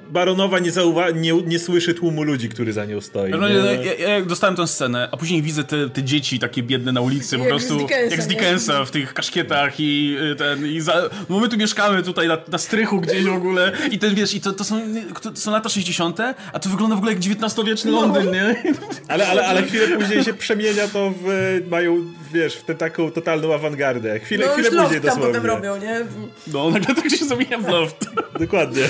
baronowa 0.09 0.59
nie, 0.59 0.71
zauwa- 0.71 1.15
nie, 1.22 1.34
nie 1.34 1.59
słyszy 1.59 1.93
tłumu 1.93 2.24
ludzi, 2.24 2.49
który 2.49 2.74
za 2.74 2.86
nią 2.86 3.01
stoi. 3.01 3.32
No, 3.32 3.49
nie? 3.49 3.55
ja, 3.55 3.74
ja, 3.93 4.09
jak 4.09 4.26
dostałem 4.26 4.55
tę 4.55 4.67
scenę, 4.67 5.09
a 5.11 5.17
później 5.17 5.41
widzę 5.41 5.63
te, 5.63 5.89
te 5.89 6.03
dzieci 6.03 6.39
takie 6.39 6.63
biedne 6.63 6.91
na 6.91 7.01
ulicy, 7.01 7.38
po 7.38 7.43
Jak 7.43 7.49
prostu 7.49 7.74
z 7.74 7.78
Dickensa, 7.78 8.15
jak 8.15 8.24
z 8.24 8.28
nie? 8.28 8.36
Dickensa 8.36 8.86
w 8.86 8.91
tych 8.91 9.13
kaszkietach 9.13 9.80
i 9.80 10.17
y, 10.32 10.36
ten, 10.36 10.67
i 10.67 10.82
za, 10.82 11.09
no 11.30 11.39
my 11.39 11.49
tu 11.49 11.57
mieszkamy 11.57 12.03
tutaj 12.03 12.28
na, 12.28 12.38
na 12.51 12.57
strychu 12.57 13.01
gdzieś 13.01 13.24
w 13.24 13.34
ogóle 13.34 13.72
i 13.91 13.99
ten 13.99 14.15
wiesz, 14.15 14.34
i 14.34 14.41
to, 14.41 14.53
to, 14.53 14.63
są, 14.63 14.82
to 15.22 15.36
są 15.36 15.51
lata 15.51 15.70
60., 15.70 16.20
a 16.53 16.59
to 16.59 16.70
wygląda 16.70 16.95
w 16.95 16.99
ogóle 16.99 17.13
jak 17.13 17.22
XIX-wieczny 17.22 17.91
No. 17.91 18.01
Londyn, 18.01 18.32
nie? 18.32 18.63
Ale, 19.07 19.28
ale, 19.28 19.47
ale 19.47 19.63
chwilę 19.63 19.88
później 19.97 20.24
się 20.24 20.34
przemienia 20.34 20.88
to 20.88 21.13
w. 21.24 21.61
mają, 21.70 21.95
wiesz, 22.34 22.55
w 22.55 22.63
tę 22.63 22.75
taką 22.75 23.11
totalną 23.11 23.53
awangardę. 23.53 24.19
Chwilę, 24.19 24.45
No 24.45 24.51
chwilę 24.53 24.69
już 24.69 24.77
później 24.77 25.01
loft 25.01 25.07
tam 25.07 25.15
dosłownie. 25.15 25.27
potem 25.41 25.45
robią, 25.45 25.77
nie? 25.77 26.05
No, 26.47 26.69
nagle 26.69 26.95
tak 26.95 27.09
się 27.09 27.25
zamienia 27.25 27.57
w 27.57 27.67
loft. 27.67 28.05
Dokładnie. 28.39 28.84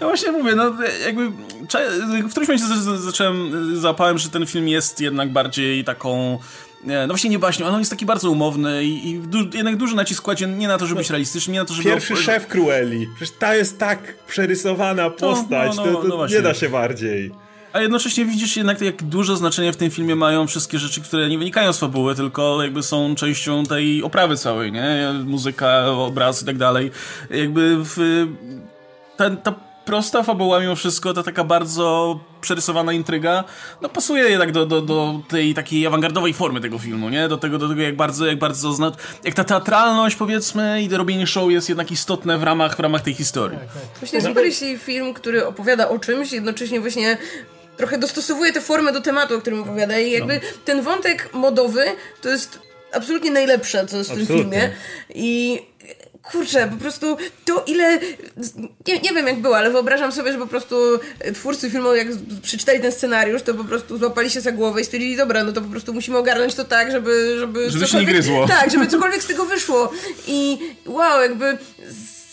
No 0.00 0.06
właśnie 0.06 0.32
mówię, 0.32 0.54
no 0.54 0.72
jakby 1.06 1.30
w 2.28 2.30
którymś 2.30 2.48
momencie 2.48 2.96
zacząłem, 2.98 3.50
załapałem, 3.80 4.18
że 4.18 4.28
ten 4.28 4.46
film 4.46 4.68
jest 4.68 5.00
jednak 5.00 5.32
bardziej 5.32 5.84
taką 5.84 6.38
nie, 6.84 7.00
no 7.00 7.06
właśnie 7.06 7.30
nie 7.30 7.38
baśnią, 7.38 7.66
ale 7.66 7.74
on 7.74 7.80
jest 7.80 7.90
taki 7.90 8.06
bardzo 8.06 8.30
umowny 8.30 8.84
i, 8.84 9.10
i 9.10 9.18
du 9.18 9.38
jednak 9.54 9.76
duży 9.76 9.96
nacisk 9.96 10.22
kładzie 10.22 10.46
nie 10.46 10.68
na 10.68 10.78
to, 10.78 10.86
żeby 10.86 10.98
być 10.98 11.10
realistyczny, 11.10 11.52
nie 11.52 11.58
na 11.58 11.64
to, 11.64 11.74
żeby... 11.74 11.88
Pierwszy 11.90 12.16
szef 12.16 12.46
Cruelli. 12.46 13.08
Przecież 13.16 13.34
ta 13.38 13.54
jest 13.56 13.78
tak 13.78 13.98
przerysowana 14.26 15.10
postać, 15.10 15.76
no, 15.76 15.84
to, 15.84 15.92
no, 15.92 16.02
to 16.02 16.08
no 16.08 16.16
właśnie. 16.16 16.36
nie 16.36 16.42
da 16.42 16.54
się 16.54 16.68
bardziej. 16.68 17.32
A 17.76 17.80
jednocześnie 17.80 18.24
widzisz 18.24 18.56
jednak 18.56 18.80
jak 18.80 19.02
duże 19.02 19.36
znaczenie 19.36 19.72
w 19.72 19.76
tym 19.76 19.90
filmie 19.90 20.16
mają 20.16 20.46
wszystkie 20.46 20.78
rzeczy, 20.78 21.00
które 21.00 21.28
nie 21.28 21.38
wynikają 21.38 21.72
z 21.72 21.78
fabuły, 21.78 22.14
tylko 22.14 22.62
jakby 22.62 22.82
są 22.82 23.14
częścią 23.14 23.64
tej 23.64 24.02
oprawy 24.02 24.36
całej, 24.36 24.72
nie? 24.72 25.12
Muzyka, 25.24 25.86
obraz 25.86 26.42
i 26.42 26.46
tak 26.46 26.58
dalej. 26.58 26.90
Jakby 27.30 27.76
w... 27.78 28.26
Ta, 29.16 29.30
ta 29.30 29.54
prosta 29.84 30.22
fabuła 30.22 30.60
mimo 30.60 30.76
wszystko, 30.76 31.14
ta 31.14 31.22
taka 31.22 31.44
bardzo 31.44 32.18
przerysowana 32.40 32.92
intryga, 32.92 33.44
no 33.82 33.88
pasuje 33.88 34.22
jednak 34.22 34.52
do, 34.52 34.66
do, 34.66 34.80
do 34.80 35.20
tej 35.28 35.54
takiej 35.54 35.86
awangardowej 35.86 36.34
formy 36.34 36.60
tego 36.60 36.78
filmu, 36.78 37.08
nie? 37.08 37.28
Do 37.28 37.36
tego, 37.36 37.58
do 37.58 37.68
tego 37.68 37.82
jak 37.82 37.96
bardzo, 37.96 38.26
jak 38.26 38.38
bardzo 38.38 38.72
zna... 38.72 38.92
jak 39.24 39.34
ta 39.34 39.44
teatralność 39.44 40.16
powiedzmy 40.16 40.82
i 40.82 40.88
robienie 40.88 41.26
show 41.26 41.50
jest 41.50 41.68
jednak 41.68 41.92
istotne 41.92 42.38
w 42.38 42.42
ramach, 42.42 42.76
w 42.76 42.80
ramach 42.80 43.02
tej 43.02 43.14
historii. 43.14 43.58
Właśnie 44.00 44.22
super, 44.22 44.44
jeśli 44.44 44.78
film, 44.78 45.14
który 45.14 45.46
opowiada 45.46 45.88
o 45.88 45.98
czymś, 45.98 46.32
jednocześnie 46.32 46.80
właśnie 46.80 47.18
trochę 47.76 47.98
dostosowuje 47.98 48.52
tę 48.52 48.60
formę 48.60 48.92
do 48.92 49.00
tematu, 49.00 49.36
o 49.36 49.40
którym 49.40 49.62
opowiada 49.62 49.98
i 49.98 50.10
jakby 50.10 50.40
ten 50.64 50.82
wątek 50.82 51.28
modowy 51.32 51.84
to 52.22 52.28
jest 52.28 52.58
absolutnie 52.92 53.30
najlepsze, 53.30 53.86
co 53.86 53.96
jest 53.96 54.10
w 54.10 54.12
tym 54.12 54.22
Absolutnie. 54.22 54.60
filmie 54.60 54.72
i 55.14 55.60
kurczę, 56.32 56.68
po 56.70 56.76
prostu 56.76 57.16
to 57.44 57.64
ile 57.66 57.98
nie, 58.86 58.98
nie 58.98 59.12
wiem 59.12 59.26
jak 59.26 59.40
było, 59.40 59.56
ale 59.56 59.70
wyobrażam 59.70 60.12
sobie, 60.12 60.32
że 60.32 60.38
po 60.38 60.46
prostu 60.46 60.76
twórcy 61.34 61.70
filmu 61.70 61.94
jak 61.94 62.08
przeczytali 62.42 62.80
ten 62.80 62.92
scenariusz, 62.92 63.42
to 63.42 63.54
po 63.54 63.64
prostu 63.64 63.98
złapali 63.98 64.30
się 64.30 64.40
za 64.40 64.52
głowę 64.52 64.80
i 64.80 64.84
stwierdzili, 64.84 65.16
dobra, 65.16 65.44
no 65.44 65.52
to 65.52 65.62
po 65.62 65.68
prostu 65.68 65.94
musimy 65.94 66.18
ogarnąć 66.18 66.54
to 66.54 66.64
tak, 66.64 66.92
żeby 66.92 67.36
żeby, 67.38 67.70
Żeby 67.70 67.86
się 67.86 67.98
nie 67.98 68.06
gryzło. 68.06 68.48
Tak, 68.48 68.70
żeby 68.70 68.86
cokolwiek 68.86 69.22
z 69.22 69.26
tego 69.26 69.44
wyszło 69.44 69.92
i 70.26 70.58
wow, 70.86 71.22
jakby 71.22 71.58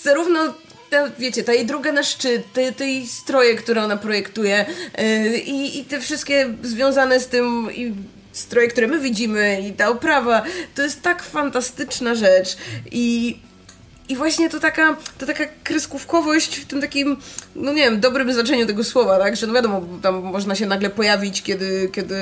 zarówno 0.04 0.54
ta, 0.94 1.10
wiecie, 1.20 1.44
ta 1.44 1.54
jej 1.54 1.66
droga 1.66 1.92
na 1.92 2.04
szczyt, 2.04 2.54
te, 2.54 2.72
te 2.72 2.86
stroje, 3.08 3.56
które 3.56 3.84
ona 3.84 3.98
projektuje 3.98 4.66
yy, 4.98 5.38
i, 5.38 5.80
i 5.80 5.86
te 5.86 6.00
wszystkie 6.00 6.54
związane 6.64 7.20
z 7.20 7.28
tym 7.28 7.68
i 7.76 7.94
stroje, 8.32 8.68
które 8.68 8.88
my 8.88 9.00
widzimy 9.00 9.62
i 9.70 9.74
ta 9.74 9.90
oprawa, 9.90 10.44
to 10.76 10.82
jest 10.82 11.02
tak 11.02 11.24
fantastyczna 11.24 12.16
rzecz 12.16 12.58
i 12.92 13.38
i 14.10 14.16
właśnie 14.16 14.50
to 14.50 14.60
taka, 14.60 14.98
to 15.18 15.26
taka 15.26 15.44
kreskówkowość 15.64 16.58
w 16.58 16.66
tym 16.66 16.82
takim, 16.82 17.18
no 17.56 17.74
nie 17.74 17.84
wiem, 17.84 18.00
dobrym 18.00 18.34
znaczeniu 18.34 18.66
tego 18.66 18.84
słowa, 18.84 19.20
tak? 19.20 19.36
Że 19.36 19.48
no 19.48 19.54
wiadomo, 19.54 19.82
tam 20.02 20.22
można 20.22 20.56
się 20.56 20.66
nagle 20.66 20.90
pojawić, 20.90 21.42
kiedy, 21.42 21.90
kiedy 21.94 22.16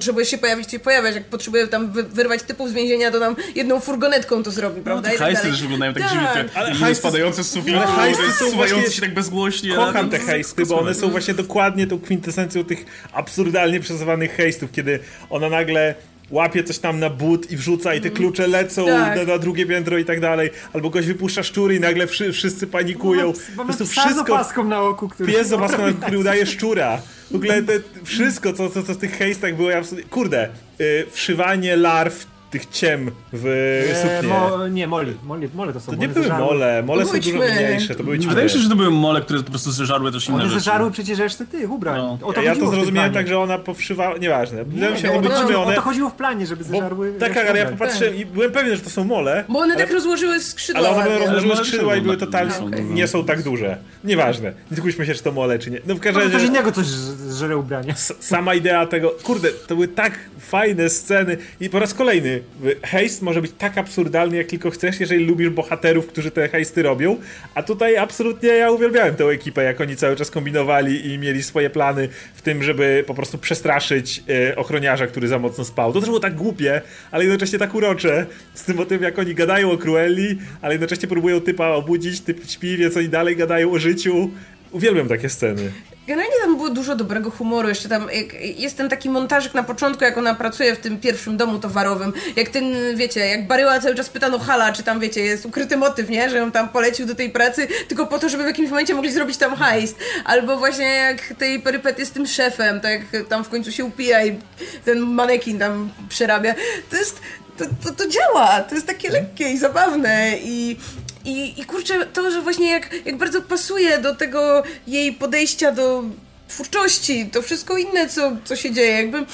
potrzebujesz 0.00 0.28
się 0.28 0.38
pojawić, 0.38 0.66
to 0.66 0.70
się 0.72 0.78
pojawiasz. 0.78 1.14
Jak 1.14 1.24
potrzebuje 1.24 1.66
tam 1.68 1.92
wy- 1.92 2.02
wyrwać 2.02 2.42
typów 2.42 2.68
z 2.70 2.72
więzienia, 2.72 3.10
to 3.10 3.18
nam 3.20 3.36
jedną 3.54 3.80
furgonetką 3.80 4.42
to 4.42 4.50
zrobi, 4.50 4.80
prawda? 4.82 5.08
No, 5.08 5.12
te 5.12 5.18
tak 5.18 5.26
hajsty 5.26 5.42
dalej. 5.42 5.52
też 5.52 5.62
wyglądają 5.62 5.92
tak, 5.94 6.02
Tak. 6.02 6.12
dziwnie, 6.12 6.28
te 6.34 6.58
Ale 6.58 6.70
hajsty- 6.74 6.94
spadające 6.94 7.44
z 7.44 7.50
sufitu, 7.50 7.78
ale 7.78 7.86
hajsty 7.86 8.30
są 8.32 8.50
właśnie- 8.50 8.90
się 8.90 9.00
tak 9.00 9.14
bezgłośnie. 9.14 9.74
Kocham 9.74 9.96
ale 9.96 10.08
te 10.08 10.18
to- 10.18 10.26
hejsty, 10.26 10.66
bo 10.66 10.80
one 10.80 10.94
są 10.94 11.10
właśnie 11.10 11.34
dokładnie 11.34 11.86
tą 11.86 12.00
kwintesencją 12.00 12.64
tych 12.64 12.84
absurdalnie 13.12 13.80
przesuwanych 13.80 14.32
hejstów, 14.36 14.72
kiedy 14.72 14.98
ona 15.30 15.48
nagle 15.48 15.94
łapie 16.30 16.64
coś 16.64 16.78
tam 16.78 16.98
na 17.00 17.10
but 17.10 17.50
i 17.50 17.56
wrzuca 17.56 17.94
i 17.94 18.00
te 18.00 18.10
klucze 18.10 18.46
lecą 18.46 18.86
Tak. 18.86 19.16
na, 19.16 19.24
na 19.24 19.38
drugie 19.38 19.66
piętro 19.66 19.98
i 19.98 20.04
tak 20.04 20.20
dalej, 20.20 20.50
albo 20.72 20.90
ktoś 20.90 21.06
wypuszcza 21.06 21.42
szczury 21.42 21.74
i 21.74 21.80
nagle 21.80 22.06
wszy, 22.06 22.32
wszyscy 22.32 22.66
panikują. 22.66 23.32
Mamy 23.56 23.68
prostu 23.68 23.84
psa 23.84 24.02
z 24.02 24.04
wszystko, 24.04 24.34
opaską 24.34 24.64
na 24.64 24.82
oku, 24.82 25.08
który... 25.08 25.32
pies 25.32 25.48
z 25.48 25.52
opaską, 25.52 25.94
który 26.00 26.18
udaje 26.18 26.46
szczura. 26.46 27.02
W 27.30 27.34
ogóle 27.34 27.62
te, 27.62 27.72
wszystko, 28.04 28.52
co, 28.52 28.70
co, 28.70 28.82
co 28.82 28.94
w 28.94 28.96
tych 28.96 29.18
hejstach 29.18 29.56
było 29.56 29.76
absolutnie... 29.76 30.10
Kurde, 30.10 30.48
y, 30.80 31.06
wszywanie 31.10 31.76
larw 31.76 32.26
tych 32.50 32.66
ciem 32.70 33.10
w 33.32 33.46
E, 33.90 34.02
suknię. 34.02 34.28
mo, 34.28 34.68
nie, 34.68 34.86
moli. 34.86 35.14
moli. 35.24 35.48
Mole 35.54 35.72
to 35.72 35.80
są. 35.80 35.92
To 35.92 35.98
nie 35.98 36.04
one 36.04 36.14
były 36.14 36.28
mole, 36.28 36.82
mole 36.86 37.06
są 37.06 37.20
dużo 37.20 37.38
mniejsze, 37.38 37.94
to 37.94 38.04
były 38.04 38.18
ćmy. 38.18 38.28
Wydaje 38.28 38.44
mi 38.46 38.52
się, 38.52 38.58
że 38.58 38.68
to 38.68 38.76
były 38.76 38.90
mole, 38.90 39.20
które 39.20 39.42
po 39.42 39.50
prostu 39.50 39.70
zeżarły 39.72 40.12
też 40.12 40.28
inne 40.28 40.34
One 40.38 40.44
rzeczy. 40.48 40.54
zeżarły 40.60 40.90
przecież 40.90 41.18
resztę 41.18 41.46
tych 41.46 41.70
ubrań. 41.70 41.96
No. 41.96 42.18
O 42.28 42.32
to 42.32 42.42
Ja, 42.42 42.56
to 42.56 42.70
zrozumiałem 42.70 43.12
tak, 43.12 43.28
że 43.28 43.38
ona 43.38 43.58
powszywała, 43.58 44.16
nieważne. 44.16 44.64
Wydaje 44.64 44.92
mi 44.92 44.98
się, 45.00 45.08
to 45.08 45.20
były 45.20 45.34
ćmy, 45.34 45.52
to, 45.52 45.60
o 45.60 45.64
one... 45.64 45.74
to 45.74 45.80
chodziło 45.80 46.10
w 46.10 46.14
planie, 46.14 46.46
żeby 46.46 46.64
zeżarły... 46.64 47.12
tak, 47.18 47.34
tak, 47.34 47.46
ale 47.48 47.58
ja 47.58 47.66
popatrzyłem 47.66 48.16
i 48.16 48.26
byłem 48.26 48.52
pewien, 48.52 48.76
że 48.76 48.82
to 48.82 48.90
są 48.90 49.04
mole. 49.04 49.44
Bo 49.48 49.58
one 49.58 49.76
tak 49.76 49.92
rozłożyły 49.92 50.40
skrzydła 50.40 50.88
ale 50.88 50.90
one 50.90 51.18
rozłożyły 51.18 51.56
skrzydła 51.56 51.96
i 51.96 52.00
były 52.00 52.16
mole 52.16 52.26
totalnie... 52.26 52.54
Nie 52.82 53.08
są 53.08 53.24
tak 53.24 53.42
duże. 53.42 53.76
Nieważne. 54.04 54.52
Nie 54.70 54.76
skupmy 54.76 55.06
się, 55.06 55.14
czy 55.14 55.22
to 55.22 55.32
mole, 55.32 55.58
czy 55.58 55.70
nie. 55.70 55.80
No 55.86 55.94
w 55.94 56.00
każdym 56.00 56.32
razie... 56.32 56.46
innego 56.46 56.72
coś 56.72 56.86
żre 57.30 57.56
ubrania. 57.56 57.94
Sama 58.20 58.54
idea 58.54 58.86
tego... 58.86 59.10
Kurde, 59.22 59.48
to 59.50 59.74
były 59.74 59.88
tak 59.88 60.12
fajne 60.40 60.90
sceny 60.90 61.36
i 61.60 61.70
po 61.70 61.78
raz 61.78 61.94
kolejny 61.94 62.39
hejst 62.82 63.22
może 63.22 63.42
być 63.42 63.52
tak 63.58 63.78
absurdalny, 63.78 64.36
jak 64.36 64.46
tylko 64.46 64.70
chcesz, 64.70 65.00
jeżeli 65.00 65.24
lubisz 65.24 65.50
bohaterów, 65.50 66.06
którzy 66.06 66.30
te 66.30 66.48
hejsty 66.48 66.82
robią, 66.82 67.16
a 67.54 67.62
tutaj 67.62 67.96
absolutnie 67.96 68.48
ja 68.48 68.70
uwielbiałem 68.70 69.14
tę 69.14 69.24
ekipę, 69.24 69.62
jak 69.62 69.80
oni 69.80 69.96
cały 69.96 70.16
czas 70.16 70.30
kombinowali 70.30 71.06
i 71.06 71.18
mieli 71.18 71.42
swoje 71.42 71.70
plany 71.70 72.08
w 72.34 72.42
tym, 72.42 72.62
żeby 72.62 73.04
po 73.06 73.14
prostu 73.14 73.38
przestraszyć 73.38 74.22
e, 74.28 74.56
ochroniarza, 74.56 75.06
który 75.06 75.28
za 75.28 75.38
mocno 75.38 75.64
spał. 75.64 75.92
To 75.92 76.00
też 76.00 76.08
było 76.08 76.20
tak 76.20 76.34
głupie, 76.34 76.82
ale 77.10 77.24
jednocześnie 77.24 77.58
tak 77.58 77.74
urocze, 77.74 78.26
z 78.54 78.64
tym 78.64 78.80
o 78.80 78.84
tym, 78.84 79.02
jak 79.02 79.18
oni 79.18 79.34
gadają 79.34 79.70
o 79.70 79.78
Cruelli, 79.78 80.38
ale 80.62 80.74
jednocześnie 80.74 81.08
próbują 81.08 81.40
typa 81.40 81.68
obudzić, 81.68 82.20
typ 82.20 82.50
śpi, 82.50 82.76
więc 82.76 82.96
oni 82.96 83.08
dalej 83.08 83.36
gadają 83.36 83.72
o 83.72 83.78
życiu. 83.78 84.30
Uwielbiam 84.72 85.08
takie 85.08 85.28
sceny. 85.28 85.72
Generalnie 86.06 86.36
tam 86.42 86.56
było 86.56 86.70
dużo 86.70 86.96
dobrego 86.96 87.30
humoru. 87.30 87.68
Jeszcze 87.68 87.88
tam 87.88 88.08
jest 88.56 88.76
ten 88.76 88.88
taki 88.88 89.10
montażyk 89.10 89.54
na 89.54 89.62
początku, 89.62 90.04
jak 90.04 90.18
ona 90.18 90.34
pracuje 90.34 90.76
w 90.76 90.78
tym 90.78 91.00
pierwszym 91.00 91.36
domu 91.36 91.58
towarowym. 91.58 92.12
Jak 92.36 92.48
ten, 92.48 92.64
wiecie, 92.96 93.20
jak 93.20 93.46
Baryła 93.46 93.80
cały 93.80 93.94
czas 93.94 94.08
pytano 94.08 94.38
Hala, 94.38 94.72
czy 94.72 94.82
tam, 94.82 95.00
wiecie, 95.00 95.20
jest 95.20 95.46
ukryty 95.46 95.76
motyw, 95.76 96.10
nie? 96.10 96.30
Że 96.30 96.38
ją 96.38 96.50
tam 96.52 96.68
polecił 96.68 97.06
do 97.06 97.14
tej 97.14 97.30
pracy 97.30 97.68
tylko 97.88 98.06
po 98.06 98.18
to, 98.18 98.28
żeby 98.28 98.42
w 98.42 98.46
jakimś 98.46 98.70
momencie 98.70 98.94
mogli 98.94 99.12
zrobić 99.12 99.36
tam 99.36 99.56
heist. 99.56 99.96
Albo 100.24 100.56
właśnie 100.56 100.86
jak 100.86 101.34
tej 101.38 101.60
perypety 101.60 102.06
z 102.06 102.10
tym 102.10 102.26
szefem, 102.26 102.80
tak 102.80 103.00
tam 103.28 103.44
w 103.44 103.48
końcu 103.48 103.72
się 103.72 103.84
upija 103.84 104.24
i 104.24 104.38
ten 104.84 104.98
manekin 104.98 105.58
tam 105.58 105.90
przerabia. 106.08 106.54
To 106.90 106.96
jest... 106.96 107.20
To, 107.58 107.64
to, 107.84 107.94
to 107.94 108.08
działa, 108.08 108.60
to 108.60 108.74
jest 108.74 108.86
takie 108.86 109.10
lekkie 109.10 109.50
i 109.50 109.58
zabawne 109.58 110.32
i 110.42 110.76
i, 111.24 111.60
I 111.60 111.64
kurczę, 111.64 112.06
to, 112.06 112.30
że 112.30 112.42
właśnie 112.42 112.70
jak, 112.70 113.06
jak 113.06 113.16
bardzo 113.16 113.42
pasuje 113.42 113.98
do 113.98 114.14
tego 114.14 114.62
jej 114.86 115.12
podejścia 115.12 115.72
do 115.72 116.02
twórczości, 116.48 117.26
to 117.32 117.42
wszystko 117.42 117.76
inne, 117.76 118.08
co, 118.08 118.36
co 118.44 118.56
się 118.56 118.70
dzieje, 118.70 118.92
jakby 118.92 119.26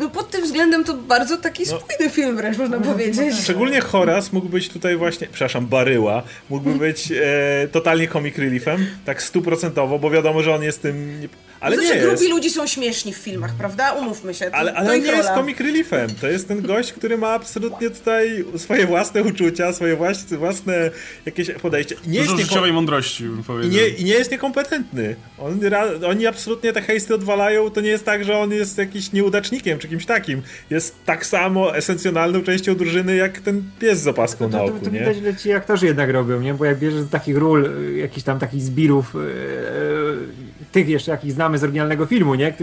no 0.00 0.10
pod 0.10 0.30
tym 0.30 0.44
względem 0.44 0.84
to 0.84 0.94
bardzo 0.94 1.36
taki 1.36 1.62
no. 1.62 1.78
spójny 1.78 2.10
film 2.10 2.36
wręcz 2.36 2.58
można 2.58 2.80
powiedzieć. 2.80 3.34
Szczególnie 3.42 3.80
Horace 3.80 4.30
mógł 4.32 4.48
być 4.48 4.68
tutaj 4.68 4.96
właśnie, 4.96 5.26
przepraszam, 5.32 5.66
Baryła, 5.66 6.22
mógłby 6.50 6.78
być 6.86 7.12
e, 7.12 7.68
totalnie 7.72 8.08
comic 8.08 8.38
reliefem, 8.38 8.86
tak 9.04 9.22
stuprocentowo, 9.22 9.98
bo 9.98 10.10
wiadomo, 10.10 10.42
że 10.42 10.54
on 10.54 10.62
jest 10.62 10.82
tym... 10.82 11.28
Ale 11.60 11.76
to 11.76 11.82
nie 11.82 11.88
jest. 11.88 12.06
grubi 12.06 12.28
ludzie 12.28 12.50
są 12.50 12.66
śmieszni 12.66 13.12
w 13.12 13.16
filmach, 13.16 13.54
prawda? 13.54 13.92
Umówmy 13.92 14.34
się. 14.34 14.50
To, 14.50 14.56
ale 14.56 14.74
ale 14.74 14.86
to 14.86 14.92
on 14.92 15.00
nie 15.00 15.06
rola. 15.06 15.18
jest 15.18 15.30
comic 15.30 15.60
reliefem. 15.60 16.10
To 16.20 16.28
jest 16.28 16.48
ten 16.48 16.62
gość, 16.62 16.92
który 16.92 17.18
ma 17.18 17.28
absolutnie 17.28 17.90
tutaj 17.90 18.44
swoje 18.56 18.86
własne 18.86 19.22
uczucia, 19.22 19.72
swoje 19.72 19.96
własne, 19.96 20.38
własne 20.38 20.90
jakieś 21.26 21.50
podejście. 21.50 21.96
Nie 22.06 22.20
Dużo 22.20 22.36
jest 22.36 22.48
życiowej 22.48 22.72
mądrości, 22.72 23.24
bym 23.24 23.44
powiedział. 23.44 23.72
I 23.72 23.74
nie, 23.74 23.88
I 23.88 24.04
nie 24.04 24.12
jest 24.12 24.30
niekompetentny. 24.30 25.16
On, 25.38 25.60
oni 26.06 26.26
absolutnie 26.26 26.72
te 26.72 26.82
hejsty 26.82 27.14
odwalają. 27.14 27.70
To 27.70 27.80
nie 27.80 27.90
jest 27.90 28.04
tak, 28.04 28.24
że 28.24 28.38
on 28.38 28.52
jest 28.52 28.78
jakiś 28.78 29.12
nieudacznikiem 29.12 29.78
czy 29.78 29.88
kimś 29.90 30.06
takim. 30.06 30.42
Jest 30.70 31.04
tak 31.04 31.26
samo 31.26 31.76
esencjonalną 31.76 32.42
częścią 32.42 32.74
drużyny, 32.74 33.16
jak 33.16 33.40
ten 33.40 33.62
pies 33.78 34.00
z 34.00 34.06
opaską 34.06 34.50
to, 34.50 34.56
na 34.56 34.62
oku, 34.62 34.78
to, 34.78 34.84
to, 34.84 34.90
nie? 34.90 34.98
widać, 34.98 35.16
że 35.16 35.36
ci 35.36 35.52
aktorzy 35.52 35.86
jednak 35.86 36.10
robią, 36.10 36.40
nie? 36.40 36.54
Bo 36.54 36.64
jak 36.64 36.78
bierzesz 36.78 37.04
takich 37.10 37.36
ról, 37.36 37.66
y, 37.66 37.96
jakichś 37.96 38.24
tam 38.24 38.38
takich 38.38 38.62
zbirów, 38.62 39.14
yy, 39.14 40.59
tych 40.72 40.88
jeszcze, 40.88 41.10
jakich 41.10 41.32
znamy 41.32 41.58
z 41.58 41.64
oryginalnego 41.64 42.06
filmu, 42.06 42.34
nie? 42.34 42.54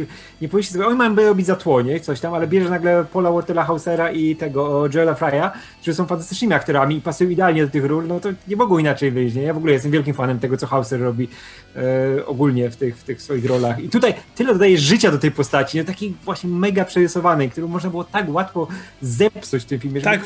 Nie 0.42 0.50
powinniście 0.50 0.74
sobie, 0.74 0.86
oni 0.88 0.98
mają 0.98 1.16
robić 1.16 1.46
za 1.46 1.56
tło, 1.56 1.82
nie? 1.82 2.00
Coś 2.00 2.20
tam, 2.20 2.34
ale 2.34 2.48
bierzesz 2.48 2.70
nagle 2.70 3.06
Paula 3.14 3.32
Wortela 3.32 3.64
Hausera 3.64 4.12
i 4.12 4.36
tego 4.36 4.90
Joela 4.94 5.16
Frya, 5.16 5.52
którzy 5.82 5.96
są 5.96 6.06
fantastycznymi 6.06 6.54
aktorami 6.54 6.96
i 6.96 7.02
pasują 7.02 7.30
idealnie 7.30 7.66
do 7.66 7.72
tych 7.72 7.86
ról, 7.86 8.08
no 8.08 8.20
to 8.20 8.30
nie 8.48 8.56
mogą 8.56 8.78
inaczej 8.78 9.12
wyjść, 9.12 9.36
nie? 9.36 9.42
Ja 9.42 9.54
w 9.54 9.58
ogóle 9.58 9.74
jestem 9.74 9.92
wielkim 9.92 10.14
fanem 10.14 10.40
tego, 10.40 10.58
co 10.58 10.68
Hauser 10.68 11.02
robi 11.02 11.28
e, 11.76 12.26
ogólnie 12.26 12.70
w 12.70 12.76
tych, 12.76 12.98
w 12.98 13.04
tych 13.04 13.22
swoich 13.22 13.46
rolach. 13.46 13.80
I 13.80 13.90
tutaj 13.90 14.14
tyle 14.36 14.54
dodaje 14.54 14.78
życia 14.78 15.12
do 15.12 15.18
tej 15.18 15.32
postaci, 15.32 15.78
no, 15.78 15.84
takiej 15.84 16.14
właśnie 16.26 16.50
mega 16.50 16.86
przerysowanej, 16.86 17.50
którą 17.50 17.68
można 17.68 17.90
było 17.90 18.04
tak 18.04 18.30
łatwo 18.30 18.68
zepsuć 19.02 19.64
w 19.64 19.66
tym 19.66 19.80
filmie. 19.80 20.02
Tak, 20.02 20.22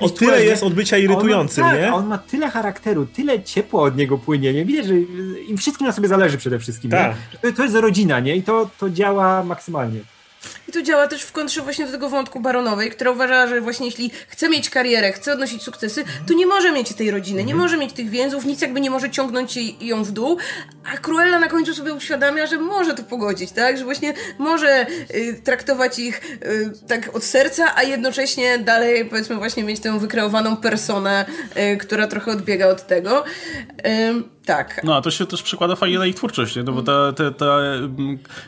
o 0.00 0.08
tyle 0.08 0.44
jest 0.44 0.62
odbycia 0.62 0.98
irytującym, 0.98 1.64
on, 1.64 1.74
nie? 1.74 1.82
Tak, 1.82 1.94
on 1.94 2.06
ma 2.06 2.18
tyle 2.18 2.50
charakteru, 2.50 3.06
tyle 3.06 3.42
ciepła 3.42 3.82
od 3.82 3.96
niego 3.96 4.18
płynie, 4.18 4.52
nie? 4.52 4.64
Widać, 4.64 4.86
że 4.86 4.94
im 5.48 5.56
wszystkim 5.56 5.86
na 5.86 5.92
sobie 5.92 6.08
zależy 6.08 6.38
przede 6.38 6.58
wszystkim, 6.58 6.90
tak. 6.90 7.14
To, 7.42 7.52
to, 7.52 7.62
jest 7.62 7.74
rodzina, 7.74 8.20
nie? 8.20 8.36
I 8.36 8.42
to, 8.42 8.70
to 8.78 8.90
działa 8.90 9.44
maksymalnie. 9.44 10.00
I 10.68 10.72
to 10.72 10.82
działa 10.82 11.06
też 11.06 11.22
w 11.22 11.32
kontrze 11.32 11.62
właśnie 11.62 11.86
do 11.86 11.92
tego 11.92 12.08
wątku 12.08 12.40
Baronowej, 12.40 12.90
która 12.90 13.10
uważała, 13.10 13.46
że 13.46 13.60
właśnie 13.60 13.86
jeśli 13.86 14.10
chce 14.28 14.48
mieć 14.48 14.70
karierę, 14.70 15.12
chce 15.12 15.32
odnosić 15.32 15.62
sukcesy, 15.62 16.04
to 16.26 16.34
nie 16.34 16.46
może 16.46 16.72
mieć 16.72 16.94
tej 16.94 17.10
rodziny, 17.10 17.44
nie 17.44 17.54
może 17.54 17.76
mieć 17.76 17.92
tych 17.92 18.10
więzów, 18.10 18.44
nic 18.44 18.60
jakby 18.60 18.80
nie 18.80 18.90
może 18.90 19.10
ciągnąć 19.10 19.56
ją 19.80 20.04
w 20.04 20.12
dół, 20.12 20.38
a 20.92 20.96
Cruella 20.96 21.38
na 21.38 21.48
końcu 21.48 21.74
sobie 21.74 21.94
uświadamia, 21.94 22.46
że 22.46 22.58
może 22.58 22.94
to 22.94 23.02
pogodzić, 23.02 23.52
tak? 23.52 23.78
Że 23.78 23.84
właśnie 23.84 24.14
może 24.38 24.86
y, 25.14 25.40
traktować 25.44 25.98
ich 25.98 26.20
y, 26.24 26.72
tak 26.88 27.16
od 27.16 27.24
serca, 27.24 27.74
a 27.76 27.82
jednocześnie 27.82 28.58
dalej 28.58 29.04
powiedzmy 29.04 29.36
właśnie 29.36 29.64
mieć 29.64 29.80
tę 29.80 29.98
wykreowaną 29.98 30.56
personę, 30.56 31.24
y, 31.56 31.76
która 31.76 32.06
trochę 32.06 32.30
odbiega 32.30 32.66
od 32.66 32.86
tego. 32.86 33.24
Tak. 34.46 34.80
No, 34.84 34.96
a 34.96 35.00
to 35.00 35.10
się 35.10 35.26
też 35.26 35.42
przekłada 35.42 35.76
fajnie 35.76 35.98
na 35.98 36.06
ich 36.06 36.14
twórczość, 36.14 36.56
nie? 36.56 36.62
No 36.62 36.72
bo 36.72 36.82
ta, 36.82 37.12
ta, 37.12 37.30
ta 37.30 37.58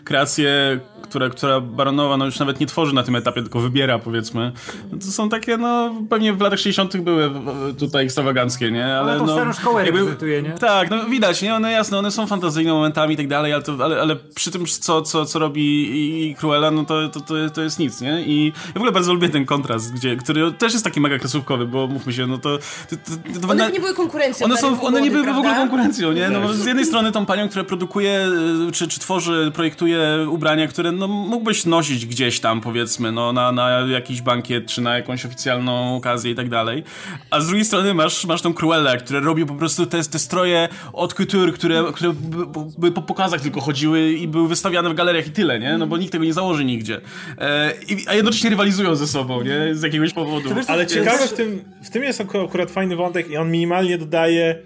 kreacje, 0.05 0.81
która, 1.03 1.29
która 1.29 1.61
Baronowa 1.61 2.17
no 2.17 2.25
już 2.25 2.39
nawet 2.39 2.61
nie 2.61 2.67
tworzy 2.67 2.95
na 2.95 3.03
tym 3.03 3.17
etapie, 3.17 3.43
tylko 3.43 3.61
wybiera, 3.61 3.99
powiedzmy. 3.99 4.53
No 4.93 4.99
to 4.99 5.07
są 5.07 5.29
takie, 5.29 5.57
no, 5.57 5.95
pewnie 6.11 6.33
w 6.33 6.41
latach 6.41 6.59
60. 6.59 6.97
były 6.97 7.31
tutaj 7.79 8.05
ekstrawaganckie, 8.05 8.71
nie? 8.71 8.87
Ale 8.87 9.19
no, 9.19 9.29
starą 9.29 9.53
szkołę 9.53 9.85
jakby, 9.85 9.99
reprezentuje, 9.99 10.43
nie? 10.43 10.51
Tak, 10.53 10.91
no 10.91 11.05
widać, 11.05 11.43
nie? 11.43 11.55
One 11.55 11.73
jasne, 11.73 11.99
one 11.99 12.11
są 12.11 12.27
fantazyjne 12.27 12.73
momentami 12.73 13.15
i 13.15 13.17
tak 13.17 13.29
dalej, 13.29 13.53
ale, 13.53 13.63
to, 13.63 13.77
ale, 13.85 14.01
ale 14.01 14.17
przy 14.17 14.51
tym, 14.51 14.67
co, 14.67 15.03
co, 15.03 15.27
co 15.27 15.39
robi 15.39 15.91
i 16.31 16.35
Cruella, 16.35 16.71
no 16.71 16.85
to, 16.85 17.09
to, 17.09 17.21
to, 17.21 17.35
to 17.55 17.63
jest 17.63 17.79
nic, 17.79 18.01
nie? 18.01 18.23
I 18.23 18.47
ja 18.47 18.73
w 18.73 18.77
ogóle 18.77 18.93
bardzo 18.93 19.15
lubię 19.15 19.29
ten 19.29 19.47
kontrast, 19.47 19.95
gdzie, 19.95 20.17
który 20.17 20.53
też 20.53 20.73
jest 20.73 20.85
taki 20.85 21.01
mega 21.01 21.19
kresówkowy, 21.19 21.67
bo 21.67 21.87
mówmy 21.87 22.13
się, 22.13 22.27
no 22.27 22.39
to... 22.39 22.59
to, 22.59 22.97
to, 22.97 23.41
to 23.41 23.49
one 23.49 23.65
na, 23.65 23.71
nie 23.71 23.81
były 23.81 23.95
konkurencją. 23.95 24.45
One, 24.45 24.57
są, 24.57 24.81
one 24.81 25.01
nie 25.01 25.11
były 25.11 25.25
w 25.25 25.39
ogóle 25.39 25.55
konkurencją, 25.55 25.88
nie? 26.15 26.31
No, 26.31 26.55
z 26.55 26.67
jednej 26.67 26.85
strony 26.85 27.13
tą 27.13 27.27
panią, 27.27 27.49
która 27.49 27.65
produkuje, 27.65 28.27
czy, 28.73 28.89
czy 28.89 29.01
tworzy, 29.01 29.51
projektuje 29.55 30.27
ubrania, 30.31 30.67
które 30.67 30.93
no, 30.93 31.09
mógłbyś 31.09 31.67
nosić 31.67 32.07
gdzieś 32.07 32.41
tam, 32.41 32.61
powiedzmy, 32.61 33.13
no, 33.13 33.33
na, 33.33 33.53
na 33.53 33.71
jakiś 33.71 34.23
bankiet, 34.23 34.67
czy 34.67 34.81
na 34.81 34.97
jakąś 34.97 35.27
oficjalną 35.27 35.97
okazję 35.97 36.31
i 36.31 36.35
tak 36.35 36.49
dalej. 36.49 36.85
A 37.31 37.41
z 37.41 37.47
drugiej 37.47 37.65
strony 37.65 37.95
masz, 37.95 38.25
masz 38.25 38.43
tą 38.43 38.55
Cruellę, 38.55 38.97
które 38.97 39.21
robi 39.21 39.47
po 39.47 39.55
prostu 39.55 39.87
te, 39.87 40.03
te 40.03 40.19
stroje 40.19 40.69
od 40.93 41.15
couture, 41.15 41.53
które, 41.53 41.85
które 41.95 42.13
by, 42.13 42.47
by 42.79 42.93
po 42.93 43.03
pokazach 43.03 43.41
tylko 43.41 43.61
chodziły 43.61 44.13
i 44.13 44.29
były 44.29 44.49
wystawiane 44.49 44.91
w 44.91 44.95
galeriach 44.95 45.27
i 45.27 45.31
tyle, 45.31 45.59
nie? 45.59 45.79
No 45.79 45.87
bo 45.87 45.97
nikt 45.97 46.13
tego 46.13 46.25
nie 46.25 46.33
założy 46.33 46.65
nigdzie. 46.65 47.01
E, 47.39 47.73
i, 47.89 48.09
a 48.09 48.15
jednocześnie 48.15 48.51
rywalizują 48.51 48.95
ze 48.95 49.07
sobą, 49.07 49.43
nie? 49.43 49.75
Z 49.75 49.83
jakiegoś 49.83 50.13
powodu. 50.13 50.51
Ale 50.67 50.87
ciekawe 50.87 51.27
w 51.27 51.33
tym, 51.33 51.65
w 51.85 51.91
tym 51.91 52.03
jest 52.03 52.21
akurat 52.21 52.71
fajny 52.71 52.97
wątek 52.97 53.31
i 53.31 53.37
on 53.37 53.51
minimalnie 53.51 53.99
dodaje 53.99 54.63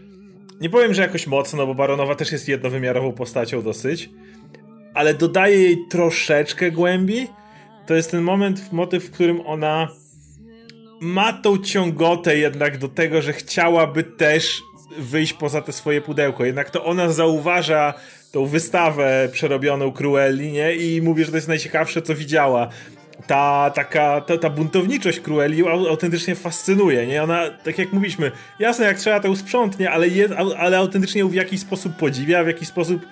nie 0.63 0.71
powiem, 0.71 0.95
że 0.95 1.03
jakoś 1.03 1.27
mocno, 1.27 1.67
bo 1.67 1.75
Baronowa 1.75 2.15
też 2.15 2.33
jest 2.33 2.49
jednowymiarową 2.49 3.13
postacią 3.13 3.63
dosyć, 3.63 4.11
ale 4.95 5.15
dodaje 5.15 5.59
jej 5.63 5.79
troszeczkę 5.91 6.71
głębi. 6.71 7.27
To 7.87 7.95
jest 7.95 8.11
ten 8.11 8.23
moment, 8.23 8.73
motyw, 8.73 9.05
w 9.05 9.11
którym 9.11 9.41
ona 9.47 9.89
ma 11.01 11.33
tą 11.33 11.59
ciągotę 11.59 12.39
jednak 12.39 12.79
do 12.79 12.89
tego, 12.89 13.23
że 13.23 13.33
chciałaby 13.33 14.03
też 14.03 14.63
wyjść 14.99 15.33
poza 15.33 15.63
te 15.63 15.73
swoje 15.73 16.01
pudełko. 16.01 16.45
Jednak 16.45 16.71
to 16.71 16.85
ona 16.85 17.13
zauważa 17.13 17.95
tą 18.33 18.47
wystawę 18.47 19.29
przerobioną 19.33 19.93
Cruelli, 19.93 20.53
nie? 20.53 20.75
I 20.75 21.03
mówi, 21.03 21.25
że 21.25 21.31
to 21.31 21.37
jest 21.37 21.49
najciekawsze, 21.49 22.03
co 22.03 22.15
widziała. 22.15 22.69
Ta 23.27 23.71
taka, 23.75 24.21
ta, 24.21 24.39
ta 24.39 24.51
buntowniczość 24.51 25.21
Cruelli 25.21 25.69
autentycznie 25.69 26.35
fascynuje, 26.35 27.07
nie? 27.07 27.23
Ona, 27.23 27.51
tak 27.65 27.79
jak 27.79 27.93
mówiliśmy, 27.93 28.31
jasne, 28.59 28.85
jak 28.85 28.99
trzeba 28.99 29.21
to 29.21 29.31
usprzątnie, 29.31 29.91
ale, 29.91 30.09
jest, 30.09 30.35
ale 30.59 30.79
autentycznie 30.79 31.21
ją 31.21 31.29
w 31.29 31.35
jakiś 31.35 31.61
sposób 31.61 31.97
podziwia, 31.97 32.45
w 32.45 32.47
jakiś 32.47 32.69
sposób 32.69 33.07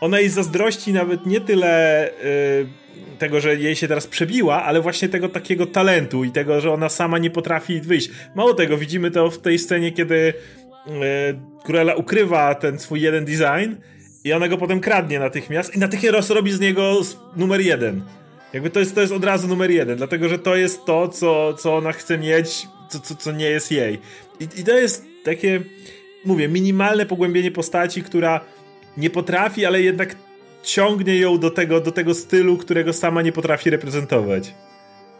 ona 0.00 0.20
jej 0.20 0.28
zazdrości 0.28 0.92
nawet 0.92 1.26
nie 1.26 1.40
tyle 1.40 2.10
yy, 2.24 3.18
tego, 3.18 3.40
że 3.40 3.56
jej 3.56 3.76
się 3.76 3.88
teraz 3.88 4.06
przebiła, 4.06 4.62
ale 4.62 4.80
właśnie 4.80 5.08
tego 5.08 5.28
takiego 5.28 5.66
talentu 5.66 6.24
i 6.24 6.30
tego, 6.30 6.60
że 6.60 6.72
ona 6.72 6.88
sama 6.88 7.18
nie 7.18 7.30
potrafi 7.30 7.80
wyjść. 7.80 8.10
Mało 8.34 8.54
tego, 8.54 8.78
widzimy 8.78 9.10
to 9.10 9.30
w 9.30 9.38
tej 9.38 9.58
scenie, 9.58 9.92
kiedy 9.92 10.32
yy, 10.86 10.92
Cruella 11.64 11.94
ukrywa 11.94 12.54
ten 12.54 12.78
swój 12.78 13.00
jeden 13.00 13.24
design 13.24 13.74
i 14.24 14.32
ona 14.32 14.48
go 14.48 14.58
potem 14.58 14.80
kradnie 14.80 15.18
natychmiast 15.18 15.76
i 15.76 15.78
natychmiast 15.78 16.30
robi 16.30 16.52
z 16.52 16.60
niego 16.60 17.00
numer 17.36 17.60
jeden. 17.60 18.02
Jakby 18.56 18.70
to 18.70 18.80
jest, 18.80 18.94
to 18.94 19.00
jest 19.00 19.12
od 19.12 19.24
razu 19.24 19.48
numer 19.48 19.70
jeden, 19.70 19.96
dlatego 19.96 20.28
że 20.28 20.38
to 20.38 20.56
jest 20.56 20.84
to, 20.84 21.08
co, 21.08 21.54
co 21.54 21.76
ona 21.76 21.92
chce 21.92 22.18
mieć, 22.18 22.66
co, 22.88 23.00
co, 23.00 23.14
co 23.14 23.32
nie 23.32 23.50
jest 23.50 23.72
jej. 23.72 23.98
I, 24.40 24.60
I 24.60 24.64
to 24.64 24.78
jest 24.78 25.04
takie, 25.24 25.60
mówię, 26.24 26.48
minimalne 26.48 27.06
pogłębienie 27.06 27.50
postaci, 27.50 28.02
która 28.02 28.40
nie 28.96 29.10
potrafi, 29.10 29.66
ale 29.66 29.82
jednak 29.82 30.16
ciągnie 30.62 31.18
ją 31.18 31.38
do 31.38 31.50
tego, 31.50 31.80
do 31.80 31.92
tego 31.92 32.14
stylu, 32.14 32.56
którego 32.56 32.92
sama 32.92 33.22
nie 33.22 33.32
potrafi 33.32 33.70
reprezentować. 33.70 34.54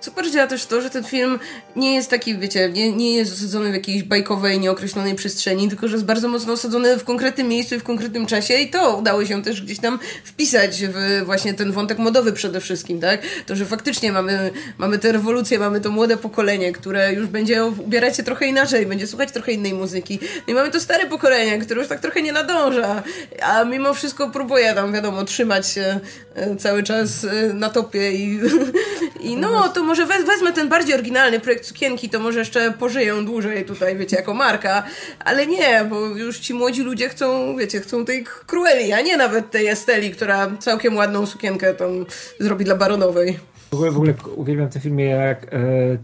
Super 0.01 0.31
działa 0.31 0.47
też 0.47 0.67
to, 0.67 0.81
że 0.81 0.91
ten 0.91 1.05
film 1.05 1.39
nie 1.77 1.95
jest 1.95 2.11
taki, 2.11 2.39
wiecie, 2.39 2.69
nie, 2.69 2.93
nie 2.93 3.15
jest 3.15 3.33
osadzony 3.33 3.71
w 3.71 3.75
jakiejś 3.75 4.03
bajkowej, 4.03 4.61
nieokreślonej 4.61 5.15
przestrzeni, 5.15 5.69
tylko 5.69 5.89
że 5.89 5.95
jest 5.95 6.07
bardzo 6.07 6.29
mocno 6.29 6.53
osadzony 6.53 6.99
w 6.99 7.05
konkretnym 7.05 7.49
miejscu 7.49 7.75
i 7.75 7.79
w 7.79 7.83
konkretnym 7.83 8.27
czasie 8.27 8.55
i 8.55 8.71
to 8.71 8.97
udało 8.97 9.25
się 9.25 9.43
też 9.43 9.63
gdzieś 9.63 9.79
tam 9.79 9.99
wpisać 10.25 10.87
w 10.87 11.23
właśnie 11.25 11.55
ten 11.55 11.73
wątek 11.73 11.99
modowy 11.99 12.33
przede 12.33 12.61
wszystkim, 12.61 13.01
tak? 13.01 13.21
To, 13.47 13.57
że 13.57 13.67
faktycznie 13.67 14.13
mamy, 14.13 14.51
mamy 14.79 14.99
tę 14.99 15.13
rewolucję, 15.13 15.59
mamy 15.59 15.81
to 15.81 15.91
młode 15.91 16.17
pokolenie, 16.17 16.73
które 16.73 17.13
już 17.13 17.27
będzie 17.27 17.65
ubierać 17.65 18.17
się 18.17 18.23
trochę 18.23 18.47
inaczej, 18.47 18.87
będzie 18.87 19.07
słuchać 19.07 19.33
trochę 19.33 19.53
innej 19.53 19.75
muzyki. 19.75 20.19
No 20.23 20.53
i 20.53 20.55
mamy 20.55 20.71
to 20.71 20.81
stare 20.81 21.07
pokolenie, 21.07 21.59
które 21.59 21.81
już 21.81 21.89
tak 21.89 22.01
trochę 22.01 22.23
nie 22.23 22.33
nadąża, 22.33 23.03
a 23.43 23.65
mimo 23.65 23.95
wszystko 23.95 24.31
próbuje 24.31 24.75
tam, 24.75 24.93
wiadomo, 24.93 25.25
trzymać 25.25 25.69
się 25.69 26.01
e, 26.35 26.57
cały 26.57 26.83
czas 26.83 27.25
e, 27.25 27.55
na 27.55 27.71
topie 27.71 28.13
i, 28.13 28.41
i 29.31 29.37
no, 29.37 29.69
to 29.69 29.86
może 29.87 30.07
wezmę 30.07 30.53
ten 30.53 30.69
bardziej 30.69 30.95
oryginalny 30.95 31.41
projekt 31.41 31.67
Sukienki, 31.67 32.09
to 32.09 32.21
może 32.21 32.39
jeszcze 32.39 32.73
pożyję 32.79 33.15
dłużej 33.25 33.65
tutaj, 33.65 33.97
wiecie, 33.97 34.17
jako 34.17 34.35
marka, 34.35 34.83
ale 35.25 35.47
nie, 35.47 35.87
bo 35.91 36.07
już 36.07 36.39
ci 36.39 36.55
młodzi 36.55 36.83
ludzie 36.83 37.09
chcą, 37.09 37.57
wiecie, 37.57 37.81
chcą 37.81 38.05
tej 38.05 38.25
Crueli, 38.47 38.93
a 38.93 39.01
nie 39.01 39.17
nawet 39.17 39.51
tej 39.51 39.67
Esteli, 39.67 40.11
która 40.11 40.51
całkiem 40.61 40.97
ładną 40.97 41.27
sukienkę 41.27 41.75
tam 41.75 42.07
zrobi 42.39 42.65
dla 42.65 42.77
Baronowej. 42.77 43.39
W 43.71 43.75
ogóle, 43.75 43.91
w 43.91 43.97
ogóle 43.97 44.15
uwielbiam 44.37 44.69
w 44.69 44.73
tym 44.73 44.83
filmie, 44.83 45.05
jak 45.05 45.55
e, 45.55 45.59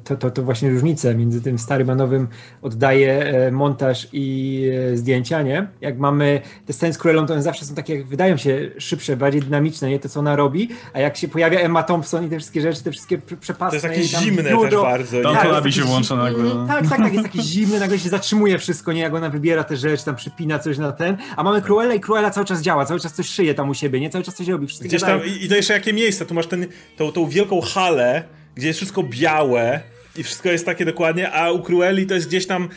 to, 0.05 0.17
to, 0.17 0.31
to 0.31 0.43
właśnie 0.43 0.71
różnice 0.71 1.15
między 1.15 1.43
tym 1.43 1.59
starym 1.59 1.91
a 1.91 1.95
nowym 1.95 2.29
oddaje 2.63 3.25
e, 3.25 3.51
montaż 3.51 4.09
i 4.13 4.67
e, 4.93 4.97
zdjęcia, 4.97 5.43
nie? 5.43 5.67
Jak 5.81 5.99
mamy 5.99 6.41
te 6.67 6.73
sceny 6.73 6.93
z 6.93 6.99
Cruellą, 6.99 7.27
to 7.27 7.33
one 7.33 7.43
zawsze 7.43 7.65
są 7.65 7.75
takie, 7.75 7.95
jak 7.95 8.07
wydają 8.07 8.37
się 8.37 8.71
szybsze, 8.79 9.17
bardziej 9.17 9.43
dynamiczne, 9.43 9.91
nie? 9.91 9.99
To, 9.99 10.09
co 10.09 10.21
ona 10.21 10.37
robi, 10.37 10.69
a 10.93 11.01
jak 11.01 11.17
się 11.17 11.29
pojawia 11.29 11.61
Emma 11.61 11.83
Thompson 11.83 12.27
i 12.27 12.29
te 12.29 12.39
wszystkie 12.39 12.61
rzeczy, 12.61 12.83
te 12.83 12.91
wszystkie 12.91 13.19
przepasy. 13.19 13.81
To 13.81 13.87
jest 13.87 13.99
takie 13.99 14.25
zimne 14.25 14.43
też 14.43 14.75
bardzo. 14.75 15.23
Tam 15.23 15.35
tak, 15.35 15.73
się 15.73 15.83
włącza 15.83 16.17
nagle. 16.17 16.53
Mm, 16.53 16.69
tak, 16.69 16.89
tak, 16.89 16.99
tak, 16.99 17.13
jest 17.13 17.25
taki 17.25 17.43
zimny, 17.43 17.81
nagle 17.81 17.99
się 17.99 18.09
zatrzymuje 18.09 18.59
wszystko, 18.59 18.93
nie? 18.93 19.01
Jak 19.01 19.15
ona 19.15 19.31
wybiera 19.31 19.65
te 19.65 19.77
rzeczy, 19.77 20.05
tam 20.05 20.17
przypina 20.17 20.59
coś 20.59 20.79
na 20.79 20.93
ten, 20.93 21.17
a 21.37 21.43
mamy 21.43 21.63
Cruella 21.63 21.95
i 21.95 22.01
Cruella 22.01 22.31
cały 22.31 22.47
czas 22.47 22.63
działa, 22.63 22.87
cały 22.87 23.01
czas 23.01 23.13
coś 23.13 23.29
szyje 23.29 23.55
tam 23.55 23.71
u 23.71 23.75
siebie, 23.75 24.01
nie? 24.01 24.11
Cały 24.11 24.25
czas 24.25 24.35
coś 24.35 24.49
robi. 24.49 24.67
Gdzieś 24.81 25.03
tam, 25.03 25.21
i, 25.27 25.45
i 25.45 25.49
to 25.49 25.55
jeszcze 25.55 25.73
jakie 25.73 25.93
miejsce, 25.93 26.27
tu 26.27 26.35
masz 26.35 26.47
ten, 26.47 26.67
tą, 26.97 27.13
tą 27.13 27.29
wielką 27.29 27.52
halę, 27.61 28.23
gdzie 28.55 28.67
jest 28.67 28.79
wszystko 28.79 29.03
białe 29.03 29.81
i 30.17 30.23
wszystko 30.23 30.49
jest 30.49 30.67
takie 30.67 30.85
dokładnie, 30.85 31.33
a 31.33 31.51
u 31.51 31.63
Cruelli 31.63 32.07
to 32.07 32.15
jest 32.15 32.29
gdzieś 32.29 32.47
tam 32.47 32.69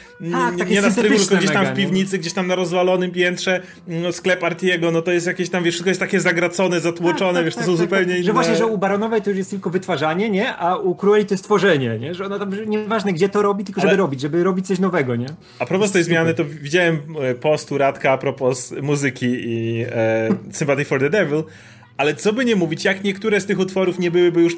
tak, 0.57 0.69
nie 0.69 0.81
na 0.81 0.91
strychu, 0.91 1.19
tylko 1.19 1.35
gdzieś 1.35 1.51
tam 1.51 1.65
w 1.65 1.73
piwnicy, 1.73 2.17
gdzieś 2.17 2.33
tam 2.33 2.47
na 2.47 2.55
rozwalonym 2.55 3.11
piętrze 3.11 3.61
no, 3.87 4.11
sklep 4.11 4.43
Artiego, 4.43 4.91
no 4.91 5.01
to 5.01 5.11
jest 5.11 5.27
jakieś 5.27 5.49
tam, 5.49 5.63
wiesz, 5.63 5.73
wszystko 5.73 5.89
jest 5.89 5.99
takie 5.99 6.19
zagracone, 6.19 6.79
zatłoczone, 6.79 7.33
tak, 7.33 7.35
tak, 7.35 7.45
wiesz, 7.45 7.53
to 7.53 7.59
tak, 7.59 7.65
są 7.65 7.71
tak, 7.71 7.81
zupełnie 7.81 8.13
inne. 8.13 8.23
Że 8.23 8.33
właśnie, 8.33 8.55
że 8.55 8.65
u 8.65 8.77
Baronowej 8.77 9.21
to 9.21 9.29
już 9.29 9.37
jest 9.37 9.49
tylko 9.49 9.69
wytwarzanie, 9.69 10.29
nie? 10.29 10.55
A 10.55 10.77
u 10.77 10.95
Cruelli 10.95 11.25
to 11.25 11.33
jest 11.33 11.43
tworzenie, 11.43 11.97
nie? 11.99 12.13
Że 12.13 12.25
ona 12.25 12.39
tam, 12.39 12.55
że 12.55 12.65
nieważne 12.65 13.13
gdzie 13.13 13.29
to 13.29 13.41
robi, 13.41 13.63
tylko 13.63 13.81
Ale... 13.81 13.89
żeby 13.89 14.01
robić, 14.01 14.21
żeby 14.21 14.43
robić 14.43 14.67
coś 14.67 14.79
nowego, 14.79 15.15
nie? 15.15 15.27
A 15.59 15.65
propos 15.65 15.91
tej 15.91 16.03
zmiany, 16.03 16.33
to 16.33 16.45
widziałem 16.45 16.99
e, 17.21 17.35
postu 17.35 17.77
Radka 17.77 18.11
a 18.11 18.17
propos 18.17 18.73
muzyki 18.81 19.25
i 19.25 19.85
e, 19.89 20.29
Sympathy 20.51 20.85
for 20.85 20.99
the 20.99 21.09
Devil, 21.09 21.43
ale 21.97 22.15
co 22.15 22.33
by 22.33 22.45
nie 22.45 22.55
mówić, 22.55 22.85
jak 22.85 23.03
niektóre 23.03 23.41
z 23.41 23.45
tych 23.45 23.59
utworów 23.59 23.99
nie 23.99 24.11
byłyby 24.11 24.41
już 24.41 24.55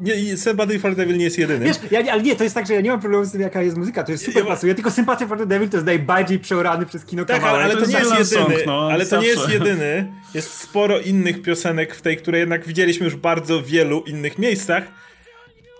nie, 0.00 0.36
Sympathy 0.36 0.78
for 0.78 0.96
Devil 0.96 1.16
nie 1.16 1.24
jest 1.24 1.38
jedyny. 1.38 1.66
Wiesz, 1.66 1.76
ja, 1.90 2.12
ale 2.12 2.22
nie, 2.22 2.36
to 2.36 2.44
jest 2.44 2.54
tak, 2.54 2.66
że 2.66 2.74
ja 2.74 2.80
nie 2.80 2.90
mam 2.90 3.00
problemu 3.00 3.24
z 3.24 3.32
tym, 3.32 3.40
jaka 3.40 3.62
jest 3.62 3.76
muzyka, 3.76 4.04
to 4.04 4.12
jest 4.12 4.24
super 4.24 4.42
ja, 4.42 4.48
pasuje, 4.48 4.74
tylko 4.74 4.90
Sympathy 4.90 5.26
for 5.26 5.46
Devil 5.46 5.68
to 5.68 5.76
jest 5.76 5.86
najbardziej 5.86 6.38
przeorany 6.38 6.86
przez 6.86 7.04
kino 7.04 7.24
tak, 7.24 7.36
kawałek. 7.36 7.64
ale, 7.64 7.74
ale 7.74 7.82
to, 7.82 7.90
nie 7.90 7.98
jest 7.98 8.32
jedyny, 8.32 8.56
song, 8.56 8.66
no, 8.66 8.88
ale 8.92 9.06
to 9.06 9.20
nie 9.20 9.26
jest 9.26 9.48
jedyny. 9.48 10.12
Jest 10.34 10.50
sporo 10.54 11.00
innych 11.00 11.42
piosenek 11.42 11.94
w 11.94 12.02
tej, 12.02 12.16
które 12.16 12.38
jednak 12.38 12.66
widzieliśmy 12.66 13.04
już 13.04 13.16
w 13.16 13.20
bardzo 13.20 13.62
wielu 13.62 14.02
innych 14.02 14.38
miejscach, 14.38 14.84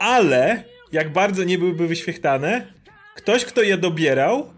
ale 0.01 0.65
jak 0.93 1.12
bardzo 1.12 1.45
nie 1.45 1.59
byłyby 1.59 1.89
wyświechtane, 1.89 2.73
ktoś, 3.15 3.45
kto 3.45 3.62
je 3.62 3.77
dobierał, 3.77 4.53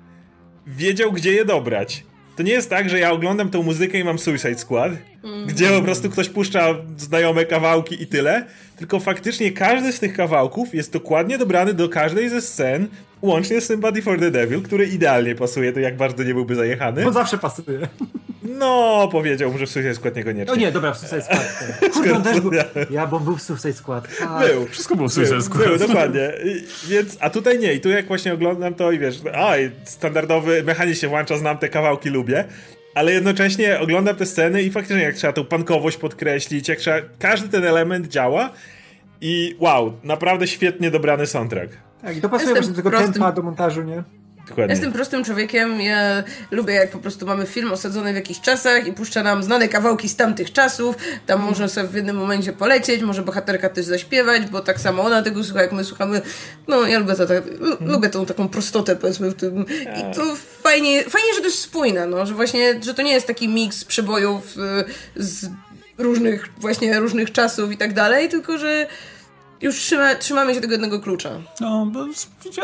wiedział, 0.66 1.12
gdzie 1.12 1.32
je 1.32 1.44
dobrać. 1.44 2.04
To 2.37 2.43
nie 2.43 2.53
jest 2.53 2.70
tak, 2.70 2.91
że 2.91 2.99
ja 2.99 3.12
oglądam 3.12 3.51
tą 3.51 3.62
muzykę 3.62 3.99
i 3.99 4.05
mam 4.05 4.18
Suicide 4.18 4.59
Squad, 4.59 4.93
mm. 5.24 5.47
gdzie 5.47 5.68
po 5.68 5.82
prostu 5.82 6.11
ktoś 6.11 6.28
puszcza 6.28 6.74
znajome 6.99 7.45
kawałki 7.45 8.03
i 8.03 8.07
tyle, 8.07 8.45
tylko 8.76 9.01
faktycznie 9.01 9.53
każdy 9.53 9.93
z 9.93 10.01
tych 10.01 10.12
kawałków 10.12 10.74
jest 10.74 10.93
dokładnie 10.93 11.39
dobrany 11.39 11.74
do 11.74 11.89
każdej 11.89 12.28
ze 12.28 12.43
scen, 12.43 12.89
łącznie 13.26 13.60
z 13.60 13.66
Sympathy 13.66 14.02
for 14.02 14.20
the 14.20 14.30
Devil, 14.30 14.62
który 14.62 14.86
idealnie 14.86 15.34
pasuje, 15.34 15.72
to 15.72 15.80
jak 15.80 15.96
bardzo 15.96 16.22
nie 16.22 16.34
byłby 16.34 16.54
zajechany. 16.54 17.04
Bo 17.04 17.12
zawsze 17.12 17.38
pasuje. 17.38 17.88
No, 18.42 19.08
powiedział, 19.12 19.58
że 19.58 19.66
w 19.66 19.70
Suicide 19.70 19.94
Squad 19.94 20.16
niekoniecznie. 20.16 20.54
No 20.54 20.60
nie, 20.60 20.72
dobra, 20.72 20.92
w 20.92 20.98
Suicide 20.98 21.22
Squad. 21.22 21.64
Kurde, 21.94 22.20
też 22.20 22.40
był. 22.40 22.50
Ja, 22.90 23.06
bo 23.06 23.20
był 23.20 23.36
w 23.36 23.42
Suicide 23.42 23.72
Squad. 23.72 24.08
A, 24.28 24.40
był. 24.40 24.66
Wszystko 24.66 24.96
było 24.96 25.08
w 25.08 25.12
Suicide 25.12 25.42
Squad. 25.42 25.68
Był, 25.68 25.78
dokładnie. 25.78 26.32
I, 26.44 26.64
więc, 26.88 27.16
a 27.20 27.30
tutaj 27.30 27.58
nie. 27.58 27.74
I 27.74 27.80
tu 27.80 27.88
jak 27.88 28.06
właśnie 28.06 28.34
oglądam 28.34 28.74
to 28.74 28.92
i 28.92 28.98
wiesz, 28.98 29.20
a, 29.34 29.52
standardowy 29.84 30.62
mechanizm 30.62 31.00
się 31.00 31.08
włącza, 31.08 31.36
znam 31.36 31.58
te 31.58 31.68
kawałki, 31.68 32.08
lubię. 32.08 32.44
Ale 32.94 33.12
jednocześnie 33.12 33.80
oglądam 33.80 34.16
te 34.16 34.26
sceny 34.26 34.62
i 34.62 34.70
faktycznie 34.70 35.02
jak 35.02 35.14
trzeba 35.14 35.32
tą 35.32 35.44
pankowość 35.44 35.96
podkreślić, 35.96 36.68
jak 36.68 36.78
trzeba, 36.78 36.96
każdy 37.18 37.48
ten 37.48 37.64
element 37.64 38.08
działa 38.08 38.50
i 39.20 39.56
wow, 39.58 39.92
naprawdę 40.04 40.46
świetnie 40.46 40.90
dobrany 40.90 41.26
soundtrack. 41.26 41.86
Tak, 42.03 42.16
i 42.16 42.20
to 42.20 42.28
pasuje 42.28 42.51
właśnie 42.51 42.70
do 42.70 42.76
tego 42.76 42.90
prostym... 42.90 43.12
tempa 43.12 43.32
do 43.32 43.42
montażu, 43.42 43.82
nie? 43.82 44.03
Dokładnie. 44.49 44.74
Jestem 44.74 44.92
prostym 44.92 45.24
człowiekiem, 45.24 45.80
ja 45.80 46.24
lubię 46.51 46.74
jak 46.74 46.90
po 46.90 46.99
prostu 46.99 47.26
mamy 47.26 47.47
film 47.47 47.72
osadzony 47.72 48.12
w 48.12 48.16
jakichś 48.16 48.40
czasach 48.40 48.86
i 48.86 48.92
puszcza 48.92 49.22
nam 49.22 49.42
znane 49.42 49.68
kawałki 49.68 50.09
z 50.09 50.16
tamtych 50.16 50.53
czasów, 50.53 50.97
tam 51.26 51.38
mm. 51.38 51.51
można 51.51 51.68
sobie 51.68 51.88
w 51.88 51.94
jednym 51.94 52.16
momencie 52.16 52.53
polecieć, 52.53 53.03
może 53.03 53.22
bohaterka 53.22 53.68
też 53.68 53.84
zaśpiewać, 53.84 54.47
bo 54.47 54.61
tak 54.61 54.80
samo 54.80 55.03
ona 55.03 55.22
tego 55.22 55.44
słucha, 55.44 55.62
jak 55.62 55.72
my 55.72 55.84
słuchamy, 55.84 56.22
no 56.68 56.86
ja 56.86 56.99
lubię 56.99 57.14
to 57.14 57.26
tak, 57.26 57.42
mm. 57.47 57.76
lubię 57.80 58.09
tą 58.09 58.26
taką 58.26 58.49
prostotę 58.49 58.97
powiedzmy 58.97 59.30
w 59.30 59.34
tym 59.34 59.64
i 59.70 60.14
to 60.14 60.36
fajnie, 60.62 61.05
fajnie, 61.05 61.34
że 61.34 61.40
to 61.40 61.47
jest 61.47 61.61
spójne, 61.61 62.07
no, 62.07 62.26
że 62.26 62.34
właśnie, 62.34 62.82
że 62.82 62.94
to 62.94 63.03
nie 63.03 63.12
jest 63.12 63.26
taki 63.26 63.49
miks 63.49 63.84
przebojów 63.84 64.57
y, 64.57 64.61
z 65.16 65.51
różnych, 65.99 66.49
właśnie 66.59 67.01
różnych 67.01 67.32
czasów 67.32 67.72
i 67.72 67.76
tak 67.76 67.94
dalej, 67.94 68.28
tylko 68.28 68.59
że 68.59 68.86
już 69.61 69.76
trzyma, 69.76 70.14
trzymamy 70.14 70.54
się 70.54 70.61
tego 70.61 70.72
jednego 70.72 71.00
klucza. 71.00 71.30
No, 71.61 71.86
bo 71.86 72.07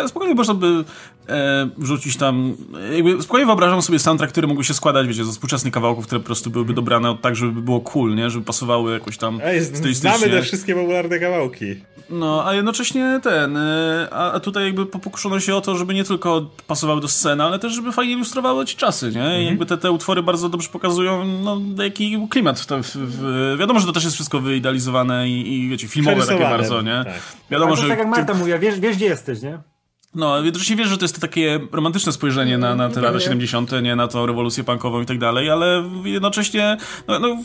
spokojnie 0.09 0.35
można 0.35 0.55
by 0.55 0.85
e, 1.29 1.69
wrzucić 1.79 2.17
tam. 2.17 2.57
Jakby 2.93 3.23
spokojnie 3.23 3.47
wyobrażam 3.47 3.83
sobie 3.83 3.99
soundtrack, 3.99 4.33
który 4.33 4.47
mógłby 4.47 4.65
się 4.65 4.75
składać, 4.75 5.09
wiecie, 5.09 5.25
ze 5.25 5.33
współczesnych 5.33 5.73
kawałków, 5.73 6.07
które 6.07 6.21
po 6.21 6.27
prostu 6.27 6.51
byłyby 6.51 6.75
dobrane 6.75 7.17
tak, 7.23 7.37
żeby 7.37 7.63
było 7.63 7.81
cool, 7.81 8.15
nie? 8.15 8.31
Żeby 8.31 8.45
pasowały 8.45 8.93
jakoś 8.93 9.19
tam 9.19 9.41
Ej, 9.45 9.65
stylistycznie. 9.65 10.19
Znamy 10.19 10.33
te 10.33 10.43
wszystkie 10.43 10.75
popularne 10.75 11.19
kawałki. 11.19 11.77
No, 12.11 12.47
a 12.47 12.55
jednocześnie 12.55 13.21
ten. 13.23 13.57
E, 13.57 14.09
a, 14.11 14.33
a 14.33 14.41
tutaj 14.41 14.65
jakby 14.65 14.87
pokuszono 14.87 15.41
się 15.41 15.57
o 15.57 15.61
to, 15.61 15.77
żeby 15.77 15.95
nie 15.95 16.05
tylko 16.05 16.51
pasowały 16.67 17.01
do 17.01 17.09
sceny, 17.09 17.45
ale 17.45 17.59
też 17.59 17.73
żeby 17.73 17.93
fajnie 17.93 18.13
ilustrowały 18.13 18.67
ci 18.67 18.77
czasy, 18.77 19.11
nie? 19.15 19.25
Mhm. 19.25 19.43
Jakby 19.43 19.67
te, 19.67 19.79
te 19.79 19.91
utwory 19.91 20.23
bardzo 20.23 20.49
dobrze 20.49 20.69
pokazują, 20.69 21.25
no, 21.25 21.61
jaki 21.85 22.29
klimat. 22.31 22.61
W, 22.61 22.67
w, 22.67 22.97
w, 22.97 23.57
wiadomo, 23.59 23.81
że 23.81 23.87
to 23.87 23.93
też 23.93 24.05
jest 24.05 24.17
wszystko 24.17 24.41
wyidealizowane 24.41 25.29
i, 25.29 25.55
i 25.55 25.69
wiecie, 25.69 25.89
filmowe 25.89 26.27
takie 26.27 26.45
bardzo, 26.45 26.83
nie? 26.83 27.05
Tak. 27.05 27.23
Wiadomo, 27.51 27.77
że... 27.77 27.89
tak 27.89 27.99
jak 27.99 28.09
Marta 28.09 28.35
mówi, 28.35 28.53
wiesz, 28.61 28.81
wiesz 28.81 28.97
gdzie 28.97 29.07
jesteś, 29.07 29.43
nie? 29.43 29.72
No, 30.15 30.43
jednocześnie 30.43 30.77
wiesz, 30.77 30.89
że 30.89 30.99
to 30.99 31.05
jest 31.05 31.15
to 31.15 31.21
takie 31.21 31.61
romantyczne 31.73 32.13
spojrzenie 32.13 32.59
na, 32.59 32.75
na 32.75 32.89
te 32.89 33.01
lata 33.01 33.21
70., 33.21 33.71
nie 33.83 33.97
na 33.97 34.09
tą 34.09 34.27
rewolucję 34.27 34.65
punkową 34.65 35.01
i 35.01 35.07
tak 35.07 35.19
dalej, 35.19 35.51
ale 35.51 35.91
jednocześnie 36.05 36.77
no, 37.09 37.19
no, 37.19 37.37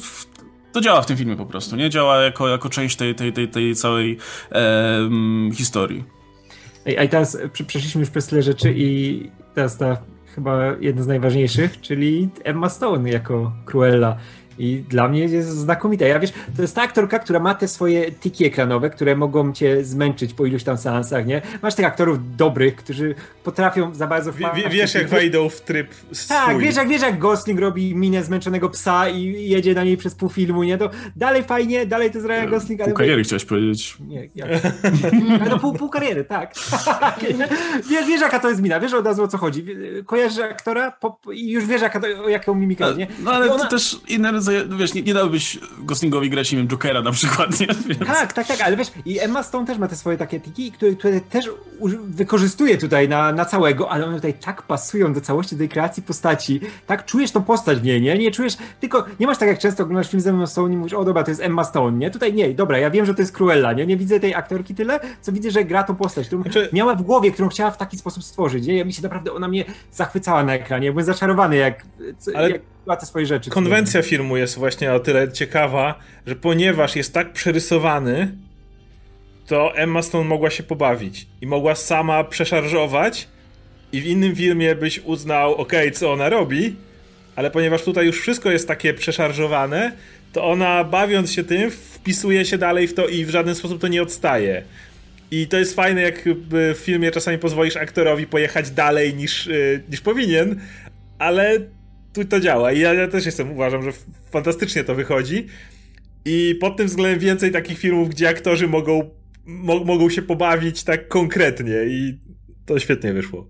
to 0.71 0.81
działa 0.81 1.01
w 1.01 1.05
tym 1.05 1.17
filmie 1.17 1.35
po 1.35 1.45
prostu, 1.45 1.75
nie? 1.75 1.89
Działa 1.89 2.21
jako, 2.21 2.47
jako 2.47 2.69
część 2.69 2.95
tej, 2.95 3.15
tej, 3.15 3.33
tej, 3.33 3.47
tej 3.47 3.75
całej 3.75 4.17
e, 4.51 5.09
historii. 5.53 6.03
Ej, 6.85 6.97
a 6.97 7.07
teraz 7.07 7.37
przeszliśmy 7.67 8.01
już 8.01 8.09
przez 8.09 8.27
tyle 8.27 8.43
rzeczy 8.43 8.73
i 8.77 9.31
teraz 9.55 9.77
ta 9.77 9.97
chyba 10.35 10.65
jedna 10.79 11.03
z 11.03 11.07
najważniejszych, 11.07 11.81
czyli 11.81 12.29
Emma 12.43 12.69
Stone 12.69 13.09
jako 13.09 13.51
Cruella. 13.65 14.17
I 14.59 14.83
dla 14.89 15.07
mnie 15.07 15.19
jest 15.19 15.49
znakomita. 15.49 16.05
Ja 16.05 16.19
wiesz, 16.19 16.33
to 16.55 16.61
jest 16.61 16.75
ta 16.75 16.81
aktorka, 16.81 17.19
która 17.19 17.39
ma 17.39 17.55
te 17.55 17.67
swoje 17.67 18.11
tiki 18.11 18.45
ekranowe, 18.45 18.89
które 18.89 19.15
mogą 19.15 19.53
cię 19.53 19.83
zmęczyć 19.83 20.33
po 20.33 20.45
iluś 20.45 20.63
tam 20.63 20.77
seansach, 20.77 21.25
nie? 21.25 21.41
Masz 21.61 21.75
tych 21.75 21.85
aktorów 21.85 22.37
dobrych, 22.37 22.75
którzy 22.75 23.15
potrafią 23.43 23.93
za 23.93 24.07
bardzo 24.07 24.31
w, 24.31 24.37
Wiesz, 24.69 24.93
jak 24.93 25.07
wejdą 25.07 25.49
w 25.49 25.61
tryb 25.61 25.93
swój. 26.11 26.37
Tak, 26.37 26.59
wiesz 26.59 26.75
jak, 26.75 26.87
wiesz, 26.87 27.01
jak 27.01 27.19
Gosling 27.19 27.59
robi 27.59 27.95
minę 27.95 28.23
zmęczonego 28.23 28.69
psa 28.69 29.09
i 29.09 29.49
jedzie 29.49 29.73
na 29.73 29.83
niej 29.83 29.97
przez 29.97 30.15
pół 30.15 30.29
filmu, 30.29 30.63
nie? 30.63 30.77
To 30.77 30.89
dalej 31.15 31.43
fajnie, 31.43 31.85
dalej 31.85 32.11
to 32.11 32.17
jest 32.17 32.29
Ryan 32.29 32.49
Gosling, 32.49 32.81
ale... 32.81 32.89
Pół 32.89 32.97
kariery 32.97 33.23
chciałeś 33.23 33.45
powiedzieć. 33.45 33.97
Nie, 34.07 34.29
ja... 34.35 34.45
ale 35.41 35.49
no 35.49 35.59
pół, 35.59 35.73
pół 35.73 35.89
kariery, 35.89 36.23
tak. 36.23 36.53
wiesz, 37.89 38.07
wiesz, 38.07 38.21
jaka 38.21 38.39
to 38.39 38.49
jest 38.49 38.61
mina, 38.61 38.79
wiesz 38.79 38.93
od 38.93 39.05
razu 39.05 39.23
o 39.23 39.27
co 39.27 39.37
chodzi. 39.37 39.65
Kojarzysz 40.05 40.39
aktora 40.39 40.97
i 41.33 41.51
już 41.51 41.65
wiesz, 41.65 41.81
jaka 41.81 41.99
to, 41.99 42.07
o 42.25 42.29
jaką 42.29 42.55
mimikę, 42.55 42.95
nie? 42.95 43.07
No 43.23 43.31
ale 43.31 43.53
ona... 43.53 43.63
to 43.63 43.69
też 43.69 43.99
inne 44.07 44.31
wiesz, 44.79 44.93
nie, 44.93 45.01
nie 45.01 45.13
dałbyś 45.13 45.59
Goslingowi 45.79 46.29
grać, 46.29 46.51
nie 46.51 46.57
wiem, 46.57 46.67
Jokera 46.67 47.01
na 47.01 47.11
przykład, 47.11 47.59
nie? 47.59 47.67
Więc... 47.87 47.99
Tak, 47.99 48.33
tak, 48.33 48.47
tak, 48.47 48.61
ale 48.61 48.77
wiesz, 48.77 48.87
i 49.05 49.19
Emma 49.19 49.43
Stone 49.43 49.67
też 49.67 49.77
ma 49.77 49.87
te 49.87 49.95
swoje 49.95 50.17
takie 50.17 50.39
tiki, 50.39 50.71
które, 50.71 50.91
które 50.91 51.21
też 51.21 51.49
wykorzystuje 52.07 52.77
tutaj 52.77 53.09
na, 53.09 53.31
na 53.31 53.45
całego, 53.45 53.89
ale 53.91 54.05
one 54.05 54.15
tutaj 54.15 54.33
tak 54.33 54.61
pasują 54.61 55.13
do 55.13 55.21
całości 55.21 55.57
tej 55.57 55.69
kreacji 55.69 56.03
postaci, 56.03 56.61
tak 56.87 57.05
czujesz 57.05 57.31
tą 57.31 57.43
postać 57.43 57.79
w 57.79 57.83
niej, 57.83 58.01
nie? 58.01 58.17
Nie 58.17 58.31
czujesz, 58.31 58.57
tylko 58.79 59.05
nie 59.19 59.27
masz 59.27 59.37
tak 59.37 59.49
jak 59.49 59.59
często 59.59 59.83
oglądasz 59.83 60.09
film 60.09 60.21
z 60.21 60.27
Emma 60.27 60.47
Stone 60.47 60.73
i 60.73 60.77
mówisz, 60.77 60.93
o 60.93 61.05
dobra, 61.05 61.23
to 61.23 61.31
jest 61.31 61.41
Emma 61.41 61.63
Stone, 61.63 61.97
nie? 61.97 62.11
Tutaj 62.11 62.33
nie, 62.33 62.53
dobra, 62.53 62.77
ja 62.77 62.89
wiem, 62.89 63.05
że 63.05 63.13
to 63.13 63.21
jest 63.21 63.31
Cruella, 63.31 63.73
nie? 63.73 63.85
Nie 63.85 63.97
widzę 63.97 64.19
tej 64.19 64.35
aktorki 64.35 64.75
tyle, 64.75 64.99
co 65.21 65.31
widzę, 65.31 65.51
że 65.51 65.63
gra 65.63 65.83
tą 65.83 65.95
postać, 65.95 66.27
którą 66.27 66.41
znaczy... 66.41 66.69
miała 66.73 66.95
w 66.95 67.01
głowie, 67.01 67.31
którą 67.31 67.49
chciała 67.49 67.71
w 67.71 67.77
taki 67.77 67.97
sposób 67.97 68.23
stworzyć, 68.23 68.67
nie? 68.67 68.77
Ja 68.77 68.85
mi 68.85 68.93
się 68.93 69.01
naprawdę, 69.01 69.33
ona 69.33 69.47
mnie 69.47 69.65
zachwycała 69.91 70.43
na 70.43 70.53
ekranie, 70.53 70.91
byłem 70.91 71.05
zaczarowany, 71.05 71.55
jak, 71.55 71.85
ale... 72.35 72.49
jak 72.49 72.61
te 72.95 73.05
swoje 73.05 73.25
rzeczy. 73.25 73.49
Konwencja 73.49 74.01
filmu 74.01 74.37
jest 74.37 74.55
właśnie 74.55 74.93
o 74.93 74.99
tyle 74.99 75.31
ciekawa, 75.31 75.99
że 76.27 76.35
ponieważ 76.35 76.95
jest 76.95 77.13
tak 77.13 77.33
przerysowany, 77.33 78.31
to 79.47 79.75
Emma 79.75 80.01
Stone 80.01 80.29
mogła 80.29 80.49
się 80.49 80.63
pobawić 80.63 81.27
i 81.41 81.47
mogła 81.47 81.75
sama 81.75 82.23
przeszarżować 82.23 83.27
i 83.91 84.01
w 84.01 84.05
innym 84.05 84.35
filmie 84.35 84.75
byś 84.75 84.99
uznał, 84.99 85.55
ok, 85.55 85.73
co 85.93 86.13
ona 86.13 86.29
robi, 86.29 86.75
ale 87.35 87.51
ponieważ 87.51 87.83
tutaj 87.83 88.05
już 88.05 88.21
wszystko 88.21 88.51
jest 88.51 88.67
takie 88.67 88.93
przeszarżowane, 88.93 89.91
to 90.33 90.45
ona 90.45 90.83
bawiąc 90.83 91.31
się 91.31 91.43
tym, 91.43 91.71
wpisuje 91.71 92.45
się 92.45 92.57
dalej 92.57 92.87
w 92.87 92.93
to 92.93 93.07
i 93.07 93.25
w 93.25 93.29
żaden 93.29 93.55
sposób 93.55 93.81
to 93.81 93.87
nie 93.87 94.01
odstaje. 94.01 94.63
I 95.31 95.47
to 95.47 95.57
jest 95.57 95.75
fajne, 95.75 96.01
jak 96.01 96.21
w 96.49 96.75
filmie 96.77 97.11
czasami 97.11 97.37
pozwolisz 97.37 97.77
aktorowi 97.77 98.27
pojechać 98.27 98.71
dalej 98.71 99.13
niż, 99.13 99.47
y, 99.47 99.83
niż 99.89 100.01
powinien, 100.01 100.61
ale 101.19 101.59
tu 102.23 102.29
to 102.29 102.39
działa. 102.39 102.71
I 102.71 102.79
ja, 102.79 102.93
ja 102.93 103.07
też 103.07 103.25
jestem, 103.25 103.51
uważam, 103.51 103.83
że 103.83 103.91
fantastycznie 104.31 104.83
to 104.83 104.95
wychodzi. 104.95 105.47
I 106.25 106.57
pod 106.61 106.77
tym 106.77 106.87
względem 106.87 107.19
więcej 107.19 107.51
takich 107.51 107.79
filmów, 107.79 108.09
gdzie 108.09 108.29
aktorzy 108.29 108.67
mogą, 108.67 109.09
mo 109.45 109.83
mogą 109.83 110.09
się 110.09 110.21
pobawić 110.21 110.83
tak 110.83 111.07
konkretnie 111.07 111.83
i 111.87 112.19
to 112.65 112.79
świetnie 112.79 113.13
wyszło. 113.13 113.47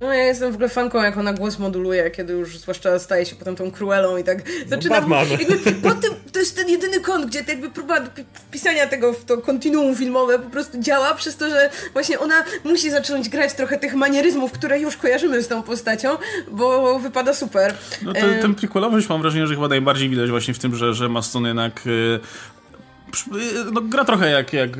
No 0.00 0.14
ja 0.14 0.24
jestem 0.24 0.52
w 0.52 0.54
ogóle 0.54 0.68
fanką, 0.68 1.02
jak 1.02 1.16
ona 1.16 1.32
głos 1.32 1.58
moduluje, 1.58 2.10
kiedy 2.10 2.32
już 2.32 2.58
zwłaszcza 2.58 2.98
staje 2.98 3.26
się 3.26 3.36
potem 3.36 3.56
tą 3.56 3.70
Cruellą 3.70 4.16
i 4.16 4.24
tak 4.24 4.42
zaczynam... 4.66 5.10
No 5.10 5.16
jakby, 5.16 5.72
po 5.72 5.94
tym, 5.94 6.10
to 6.36 6.40
jest 6.40 6.56
ten 6.56 6.68
jedyny 6.68 7.00
kąt, 7.00 7.26
gdzie 7.26 7.44
jakby 7.48 7.70
próba 7.70 8.00
wpisania 8.34 8.86
tego 8.86 9.12
w 9.12 9.24
to 9.24 9.38
kontinuum 9.38 9.96
filmowe 9.96 10.38
po 10.38 10.50
prostu 10.50 10.80
działa, 10.80 11.14
przez 11.14 11.36
to, 11.36 11.50
że 11.50 11.70
właśnie 11.92 12.18
ona 12.18 12.44
musi 12.64 12.90
zacząć 12.90 13.28
grać 13.28 13.54
trochę 13.54 13.78
tych 13.78 13.94
manieryzmów, 13.94 14.52
które 14.52 14.80
już 14.80 14.96
kojarzymy 14.96 15.42
z 15.42 15.48
tą 15.48 15.62
postacią, 15.62 16.08
bo 16.50 16.98
wypada 16.98 17.34
super. 17.34 17.74
No 18.02 18.12
to, 18.12 18.20
ten 18.20 18.54
prequelowość 18.54 19.08
mam 19.08 19.22
wrażenie, 19.22 19.46
że 19.46 19.54
chyba 19.54 19.68
najbardziej 19.68 20.08
widać 20.08 20.30
właśnie 20.30 20.54
w 20.54 20.58
tym, 20.58 20.76
że, 20.76 20.94
że 20.94 21.08
Maston 21.08 21.44
jednak 21.44 21.86
y, 21.86 22.20
no, 23.72 23.80
gra 23.80 24.04
trochę 24.04 24.30
jak, 24.30 24.52
jak 24.52 24.70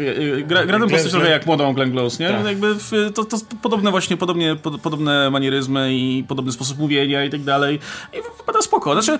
gra, 0.46 0.66
gra 0.66 0.78
ten 0.78 0.88
postać 0.88 1.12
trochę 1.12 1.30
jak 1.30 1.46
młodą 1.46 1.74
Glenn 1.74 1.92
Close, 1.92 2.22
nie? 2.22 2.30
Tak. 2.30 2.46
Jakby 2.46 2.74
w, 2.74 2.90
to, 3.14 3.24
to 3.24 3.36
podobne 3.62 3.90
właśnie, 3.90 4.16
podobnie, 4.16 4.56
pod, 4.56 4.80
podobne 4.80 5.30
manieryzmy 5.30 5.94
i 5.94 6.24
podobny 6.28 6.52
sposób 6.52 6.78
mówienia 6.78 7.24
i 7.24 7.30
tak 7.30 7.42
dalej. 7.42 7.78
I 8.12 8.16
wypada 8.38 8.62
spoko. 8.62 9.02
Znaczy, 9.02 9.18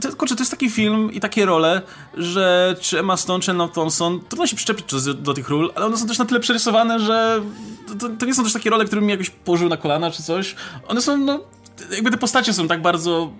to, 0.00 0.16
kurczę, 0.16 0.36
to 0.36 0.40
jest 0.40 0.50
taki 0.50 0.70
film 0.70 1.12
i 1.12 1.20
takie 1.20 1.46
role, 1.46 1.82
że 2.14 2.76
czy 2.80 2.98
Emma 2.98 3.16
Stone, 3.16 3.40
czy 3.40 3.50
Emma 3.50 3.68
Thompson, 3.68 4.20
trudno 4.28 4.46
się 4.46 4.56
przyczepić 4.56 4.86
do, 4.86 5.14
do 5.14 5.34
tych 5.34 5.48
ról, 5.48 5.72
ale 5.74 5.86
one 5.86 5.96
są 5.96 6.06
też 6.06 6.18
na 6.18 6.24
tyle 6.24 6.40
przerysowane, 6.40 7.00
że 7.00 7.42
to, 7.98 8.08
to 8.08 8.26
nie 8.26 8.34
są 8.34 8.42
też 8.42 8.52
takie 8.52 8.70
role, 8.70 8.84
które 8.84 9.00
mi 9.00 9.10
jakoś 9.10 9.30
położył 9.30 9.68
na 9.68 9.76
kolana 9.76 10.10
czy 10.10 10.22
coś. 10.22 10.54
One 10.88 11.02
są, 11.02 11.16
no, 11.16 11.40
jakby 11.90 12.10
te 12.10 12.16
postacie 12.16 12.52
są 12.52 12.68
tak 12.68 12.82
bardzo 12.82 13.30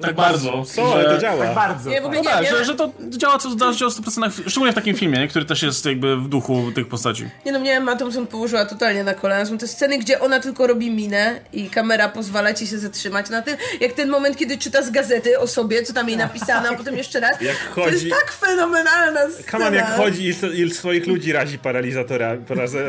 tak 0.00 0.14
bardzo. 0.14 0.64
Co, 0.64 0.94
ale 0.94 1.04
to 1.04 1.18
działa. 1.18 1.44
Tak 1.44 1.54
bardzo. 1.54 1.90
Nie, 1.90 2.00
w 2.00 2.04
ogóle 2.04 2.22
no 2.22 2.30
nie, 2.30 2.34
tak, 2.34 2.44
nie, 2.44 2.50
że, 2.50 2.64
że 2.64 2.74
to 2.74 2.92
działa, 3.08 3.38
co 3.38 3.56
działa 3.56 3.72
w 3.72 3.74
100%, 3.74 4.48
szczególnie 4.48 4.72
w 4.72 4.74
takim 4.74 4.96
filmie, 4.96 5.18
nie? 5.18 5.28
który 5.28 5.44
też 5.44 5.62
jest 5.62 5.86
jakby 5.86 6.16
w 6.16 6.28
duchu 6.28 6.72
tych 6.74 6.88
postaci. 6.88 7.28
Nie 7.46 7.52
no, 7.52 7.60
mnie 7.60 7.76
Emma 7.76 7.96
Thompson 7.96 8.26
położyła 8.26 8.66
totalnie 8.66 9.04
na 9.04 9.14
kolana. 9.14 9.46
Są 9.46 9.58
te 9.58 9.68
sceny, 9.68 9.98
gdzie 9.98 10.20
ona 10.20 10.40
tylko 10.40 10.66
robi 10.66 10.90
minę 10.90 11.40
i 11.52 11.70
kamera 11.70 12.08
pozwala 12.08 12.54
ci 12.54 12.66
się 12.66 12.78
zatrzymać 12.78 13.30
na 13.30 13.42
tym, 13.42 13.56
jak 13.80 13.92
ten 13.92 14.08
moment, 14.08 14.36
kiedy 14.36 14.58
czyta 14.58 14.82
z 14.82 14.90
gazety 14.90 15.38
o 15.38 15.46
sobie, 15.46 15.82
co 15.82 15.92
tam 15.92 16.08
jej 16.08 16.18
napisano, 16.18 16.68
a 16.68 16.74
potem 16.74 16.96
jeszcze 16.96 17.20
raz. 17.20 17.40
Jak 17.40 17.56
chodzi... 17.56 17.86
To 17.86 17.92
jest 17.92 18.10
tak 18.10 18.32
fenomenalna 18.32 19.20
scena. 19.30 19.46
Kaman 19.46 19.74
jak 19.74 19.96
chodzi 19.96 20.28
i, 20.28 20.60
i 20.62 20.70
swoich 20.70 21.06
ludzi 21.06 21.32
razi 21.32 21.58
paralizatorem, 21.58 22.44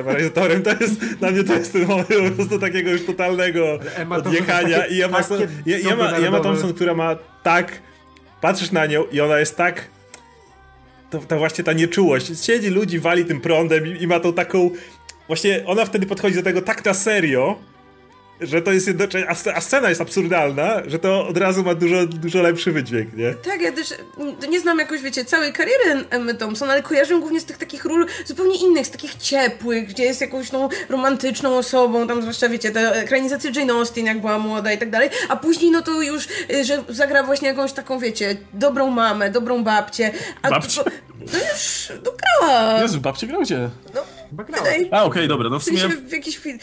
paralizatorem, 0.06 0.64
to 0.64 0.70
jest, 0.70 0.94
dla 0.94 1.32
mnie 1.32 1.44
to 1.44 1.54
jest 1.54 1.74
ten 1.74 1.88
moment 1.88 2.10
po 2.10 2.36
prostu 2.36 2.60
takiego 2.60 2.90
już 2.92 3.06
totalnego 3.06 3.80
odjechania. 4.10 4.86
I 4.86 5.02
Emma, 5.02 5.20
Emma, 5.92 6.10
Emma 6.12 6.40
Thompson, 6.40 6.74
która 6.74 6.91
ma 6.94 7.16
tak, 7.44 7.82
patrzysz 8.42 8.72
na 8.72 8.86
nią 8.86 9.04
i 9.12 9.22
ona 9.22 9.40
jest 9.40 9.58
tak 9.58 9.88
to, 11.12 11.20
to 11.20 11.38
właśnie 11.38 11.64
ta 11.64 11.74
nieczułość. 11.74 12.46
Siedzi 12.46 12.70
ludzi, 12.70 13.00
wali 13.00 13.26
tym 13.26 13.42
prądem 13.42 13.88
i, 13.88 14.04
i, 14.04 14.08
ma 14.08 14.20
tą 14.20 14.34
taką. 14.34 14.70
Właśnie 15.28 15.64
ona 15.66 15.86
wtedy 15.86 16.06
podchodzi 16.06 16.36
do 16.36 16.44
tego 16.44 16.62
tak 16.62 16.86
na 16.86 16.94
serio, 16.94 17.60
że 18.42 18.62
to 18.62 18.72
jest 18.72 18.88
jednocześnie, 18.88 19.30
a 19.56 19.62
scena 19.62 19.90
jest 19.90 20.02
absurdalna, 20.02 20.82
że 20.88 21.00
to 21.00 21.28
od 21.28 21.38
razu 21.38 21.64
ma 21.64 21.76
dużo, 21.76 22.06
dużo 22.06 22.42
lepszy 22.42 22.72
wydźwięk, 22.72 23.18
nie? 23.18 23.34
Tak, 23.34 23.62
ja 23.62 23.72
też 23.72 23.94
nie 24.50 24.60
znam 24.60 24.80
jakoś, 24.80 25.02
wiecie, 25.02 25.26
całej 25.26 25.54
kariery 25.54 26.06
Emmy 26.10 26.34
Thompson, 26.34 26.70
ale 26.70 26.84
kojarzę 26.84 27.20
głównie 27.20 27.40
z 27.40 27.46
tych 27.46 27.58
takich 27.58 27.86
ról 27.86 28.06
zupełnie 28.26 28.56
innych, 28.56 28.88
z 28.88 28.92
takich 28.92 29.16
ciepłych, 29.16 29.88
gdzie 29.88 30.04
jest 30.04 30.22
jakąś 30.22 30.50
tą 30.50 30.70
romantyczną 30.90 31.58
osobą, 31.58 32.08
tam 32.08 32.22
zwłaszcza, 32.22 32.50
wiecie, 32.50 32.72
te 32.72 32.94
ekranizacje 32.94 33.52
Jane 33.56 33.74
Austen, 33.74 34.06
jak 34.06 34.22
była 34.22 34.40
młoda 34.40 34.74
i 34.74 34.78
tak 34.78 34.90
dalej, 34.90 35.10
a 35.30 35.36
później 35.36 35.72
no 35.72 35.82
to 35.82 36.02
już, 36.02 36.28
y, 36.54 36.66
że 36.66 36.84
zagra 36.90 37.24
właśnie 37.24 37.48
jakąś 37.48 37.74
taką, 37.74 38.00
wiecie, 38.00 38.38
dobrą 38.54 38.92
mamę, 38.92 39.30
dobrą 39.30 39.64
babcię. 39.64 40.12
A 40.42 40.50
babcię? 40.50 40.84
To, 40.84 40.92
no 41.20 41.40
już, 41.40 41.92
no 42.06 42.12
grała. 42.12 42.82
Jezu, 42.82 43.02
babcię 43.02 43.28
grał 43.28 43.42
gdzie? 43.42 43.70
No, 43.94 44.02
a, 44.38 44.64
okej, 44.64 44.90
okay, 45.04 45.28
dobra, 45.28 45.50
no 45.50 45.60
w 45.60 45.64
sumie... 45.64 45.88
W 45.88 46.12
jakiś 46.12 46.38
film. 46.38 46.60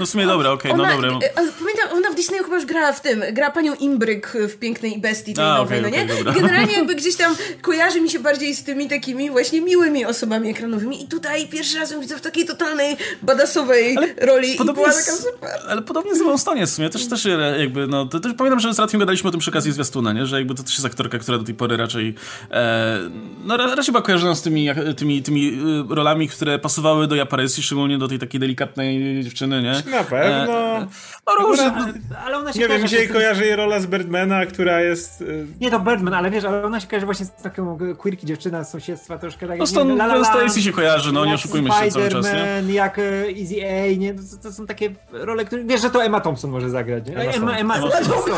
No 0.00 0.06
w 0.06 0.08
sumie 0.08 0.26
dobra, 0.26 0.50
okej, 0.50 0.72
okay, 0.72 0.86
no 0.86 1.02
dobra. 1.02 1.15
E, 1.22 1.30
pamiętam, 1.34 1.88
ona 1.92 2.10
w 2.10 2.14
Disneyu 2.14 2.44
chyba 2.44 2.56
już 2.56 2.66
grała 2.66 2.92
w 2.92 3.00
tym, 3.00 3.22
gra 3.32 3.50
panią 3.50 3.74
Imbryk 3.74 4.32
w 4.48 4.56
Pięknej 4.56 4.98
Bestii 4.98 5.34
tej 5.34 5.44
a, 5.44 5.54
nowej, 5.54 5.80
okay, 5.80 5.90
no 5.90 5.96
nie? 5.96 6.20
Okay, 6.20 6.34
Generalnie 6.34 6.72
jakby 6.78 6.94
gdzieś 6.94 7.16
tam 7.16 7.36
kojarzy 7.62 8.00
mi 8.00 8.10
się 8.10 8.18
bardziej 8.18 8.54
z 8.54 8.64
tymi 8.64 8.88
takimi 8.88 9.30
właśnie 9.30 9.60
miłymi 9.60 10.04
osobami 10.04 10.50
ekranowymi 10.50 11.02
i 11.02 11.08
tutaj 11.08 11.48
pierwszy 11.48 11.78
raz 11.78 11.90
ją 11.90 12.00
widzę 12.00 12.16
w 12.16 12.20
takiej 12.20 12.46
totalnej 12.46 12.96
badasowej 13.22 13.96
ale 13.96 14.14
roli 14.26 14.52
i 14.54 14.56
była 14.56 14.74
taka 14.74 15.12
super. 15.12 15.50
Ale 15.68 15.82
podobnie 15.82 16.14
z 16.14 16.40
Stone 16.40 16.66
w 16.66 16.70
sumie, 16.70 16.90
też, 16.90 17.06
też 17.06 17.26
jakby, 17.58 17.86
no, 17.86 18.06
to, 18.06 18.20
też 18.20 18.32
pamiętam, 18.38 18.60
że 18.60 18.74
z 18.74 18.78
Ratkiem 18.78 19.00
gadaliśmy 19.00 19.28
o 19.28 19.30
tym 19.30 19.40
przy 19.40 19.50
okazji 19.50 19.72
zwiastuna, 19.72 20.12
nie? 20.12 20.26
Że 20.26 20.38
jakby 20.38 20.54
to 20.54 20.62
też 20.62 20.72
jest 20.72 20.86
aktorka, 20.86 21.18
która 21.18 21.38
do 21.38 21.44
tej 21.44 21.54
pory 21.54 21.76
raczej 21.76 22.14
e, 22.50 22.98
no 23.44 23.56
raczej 23.56 23.92
była 23.92 24.02
kojarzona 24.02 24.34
z 24.34 24.42
tymi, 24.42 24.68
tymi, 24.96 25.22
tymi 25.22 25.48
y, 25.90 25.94
rolami, 25.94 26.28
które 26.28 26.58
pasowały 26.58 27.06
do 27.06 27.16
szczególnie 27.62 27.86
szczególnie 27.86 27.98
do 27.98 28.08
tej 28.08 28.18
takiej 28.18 28.40
delikatnej 28.40 29.20
dziewczyny, 29.24 29.62
nie? 29.62 29.82
Na 29.90 30.04
pewno. 30.04 30.78
E, 30.78 30.86
no 31.26 31.34
różnie. 31.46 31.72
Ale 32.24 32.38
ona 32.38 32.52
się 32.52 32.58
nie 32.58 32.68
wiem, 32.68 32.82
mi 32.82 32.88
się 32.88 33.08
kojarzy 33.08 33.44
jej 33.44 33.56
rola 33.56 33.80
z 33.80 33.86
Birdmana, 33.86 34.46
która 34.46 34.80
jest... 34.80 35.20
Y, 35.20 35.46
nie, 35.60 35.70
to 35.70 35.80
Birdman, 35.80 36.14
ale 36.14 36.30
wiesz, 36.30 36.44
ale 36.44 36.62
ona 36.62 36.80
się 36.80 36.86
kojarzy 36.86 37.06
właśnie 37.06 37.26
z 37.26 37.30
taką 37.30 37.78
queerki 37.98 38.26
dziewczyna 38.26 38.64
z 38.64 38.70
sąsiedztwa 38.70 39.18
troszkę 39.18 39.48
tak... 39.48 39.58
No 39.58 39.66
stąd 39.66 40.02
Stacy 40.24 40.62
się 40.62 40.72
kojarzy, 40.72 41.12
no 41.12 41.24
nie 41.24 41.34
oszukujmy 41.34 41.70
się 41.70 41.90
cały 41.90 42.08
czas, 42.08 42.26
nie? 42.66 42.74
jak 42.74 42.98
Easy 42.98 43.54
A, 43.66 43.98
nie? 43.98 44.14
To, 44.14 44.22
to, 44.42 44.52
są 44.52 44.66
takie 44.66 44.90
role, 45.12 45.44
które... 45.44 45.64
Wiesz, 45.64 45.82
że 45.82 45.90
to 45.90 46.04
Emma 46.04 46.20
Thompson 46.20 46.50
może 46.50 46.70
zagrać, 46.70 47.06
nie? 47.06 47.16
Emma, 47.16 47.32
Emma, 47.32 47.56
Emma, 47.56 47.74
Emma 47.76 47.90
Thompson. 47.90 48.34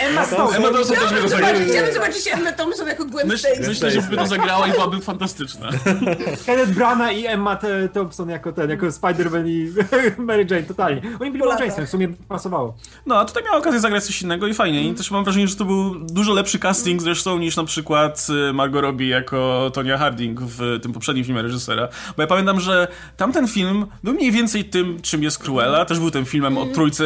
Emma 0.06 0.26
Thompson 0.70 0.96
też 0.96 1.14
by 1.14 1.22
to 1.22 1.28
zagrała. 1.28 1.54
Chciałbym 1.68 1.94
zobaczyć 1.94 2.28
Emma 2.32 2.52
Thompson 2.52 2.88
jako 2.88 3.04
Gwen 3.04 3.38
Stacy. 3.38 3.68
Myślę, 3.68 3.90
że 3.90 4.02
by 4.02 4.16
to 4.16 4.26
zagrała 4.26 4.68
i 4.68 4.72
byłaby 4.72 5.00
fantastyczna. 5.00 5.68
Kenneth 6.46 6.70
Brana 6.70 7.12
i 7.12 7.26
Emma 7.26 7.58
Thompson 7.92 8.28
jako 8.28 8.52
ten, 8.52 8.70
jako 8.70 8.86
Spider-Man 8.86 9.48
i 9.48 9.72
Mary 10.22 10.46
Jane, 10.50 10.62
totalnie. 10.62 11.02
Oni 11.20 11.30
byli 11.30 11.44
małżeństwem, 11.44 11.86
sumie 11.92 12.08
pasowało. 12.28 12.76
No, 13.06 13.18
a 13.18 13.24
tutaj 13.24 13.44
miała 13.44 13.56
okazję 13.56 13.80
zagrać 13.80 14.04
coś 14.04 14.22
innego 14.22 14.46
i 14.46 14.54
fajnie. 14.54 14.88
I 14.88 14.94
też 14.94 15.10
mam 15.10 15.24
wrażenie, 15.24 15.48
że 15.48 15.56
to 15.56 15.64
był 15.64 15.94
dużo 15.94 16.32
lepszy 16.32 16.58
casting 16.58 17.02
zresztą 17.02 17.38
niż 17.38 17.56
na 17.56 17.64
przykład 17.64 18.26
y, 18.50 18.52
Margot 18.52 18.82
Robbie 18.82 19.08
jako 19.08 19.70
Tonya 19.74 19.98
Harding 19.98 20.40
w 20.40 20.78
tym 20.82 20.92
poprzednim 20.92 21.24
filmie 21.24 21.42
reżysera. 21.42 21.88
Bo 22.16 22.22
ja 22.22 22.26
pamiętam, 22.26 22.60
że 22.60 22.88
tamten 23.16 23.48
film 23.48 23.86
był 24.04 24.14
mniej 24.14 24.32
więcej 24.32 24.64
tym, 24.64 25.00
czym 25.02 25.22
jest 25.22 25.38
Cruella. 25.38 25.84
Też 25.84 25.98
był 25.98 26.10
tym 26.10 26.24
filmem 26.24 26.58
o 26.58 26.66
trójce 26.66 27.04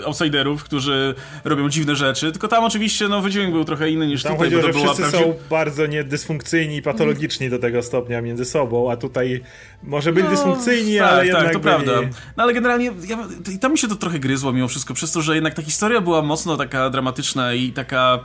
y, 0.00 0.06
outsiderów, 0.06 0.64
którzy 0.64 1.14
robią 1.44 1.68
dziwne 1.68 1.96
rzeczy. 1.96 2.32
Tylko 2.32 2.48
tam 2.48 2.64
oczywiście 2.64 3.08
no, 3.08 3.22
wydźwięk 3.22 3.52
był 3.52 3.64
trochę 3.64 3.90
inny 3.90 4.06
niż 4.06 4.22
tam 4.22 4.32
tutaj. 4.32 4.50
Tam 4.50 4.60
chodzi 4.60 4.78
że 4.78 4.84
wszyscy 4.84 5.10
są 5.10 5.34
bardzo 5.50 5.86
niedysfunkcyjni 5.86 6.76
i 6.76 6.82
patologiczni 6.82 7.50
do 7.50 7.58
tego 7.58 7.82
stopnia 7.82 8.22
między 8.22 8.44
sobą, 8.44 8.90
a 8.90 8.96
tutaj 8.96 9.42
może 9.82 10.12
byli 10.12 10.24
no, 10.24 10.30
dysfunkcyjni, 10.30 10.98
tak, 10.98 11.08
ale 11.08 11.18
tak, 11.18 11.26
jednak 11.26 11.52
to 11.52 11.60
prawda. 11.60 11.92
No 12.36 12.42
ale 12.42 12.52
generalnie 12.52 12.92
ja, 13.08 13.18
i 13.54 13.58
tam 13.58 13.72
mi 13.72 13.78
się 13.78 13.88
to 13.88 13.96
trochę 13.96 14.17
gryzło 14.20 14.52
mimo 14.52 14.68
wszystko, 14.68 14.94
przez 14.94 15.12
to, 15.12 15.22
że 15.22 15.34
jednak 15.34 15.54
ta 15.54 15.62
historia 15.62 16.00
była 16.00 16.22
mocno 16.22 16.56
taka 16.56 16.90
dramatyczna 16.90 17.54
i 17.54 17.72
taka 17.72 18.18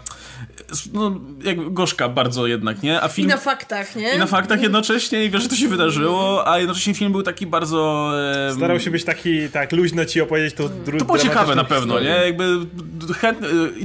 no, 0.93 1.19
jak 1.43 1.73
gorzka 1.73 2.09
bardzo 2.09 2.47
jednak, 2.47 2.83
nie? 2.83 3.01
A 3.01 3.07
film... 3.07 3.27
I 3.27 3.31
na 3.31 3.37
faktach, 3.37 3.95
nie? 3.95 4.15
I 4.15 4.17
na 4.17 4.25
faktach 4.25 4.61
jednocześnie 4.61 5.25
i 5.25 5.29
wiesz, 5.29 5.43
że 5.43 5.49
to 5.49 5.55
się 5.55 5.67
wydarzyło, 5.67 6.47
a 6.47 6.59
jednocześnie 6.59 6.93
film 6.93 7.11
był 7.11 7.23
taki 7.23 7.47
bardzo... 7.47 8.11
Starał 8.55 8.79
się 8.79 8.91
być 8.91 9.03
taki, 9.03 9.49
tak, 9.49 9.71
luźno 9.71 10.05
ci 10.05 10.21
opowiedzieć 10.21 10.53
to 10.53 10.63
dru- 10.63 10.99
to 10.99 11.05
było 11.05 11.17
ciekawe 11.17 11.55
na 11.55 11.63
pewno, 11.63 11.99
nie? 11.99 12.05
historię. 12.05 12.25
Jakby 12.25 13.13
chęt, 13.13 13.39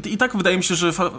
i, 0.04 0.12
I 0.12 0.16
tak 0.16 0.36
wydaje 0.36 0.56
mi 0.56 0.64
się, 0.64 0.74
że 0.74 0.92
fa, 0.92 1.04
e, 1.04 1.10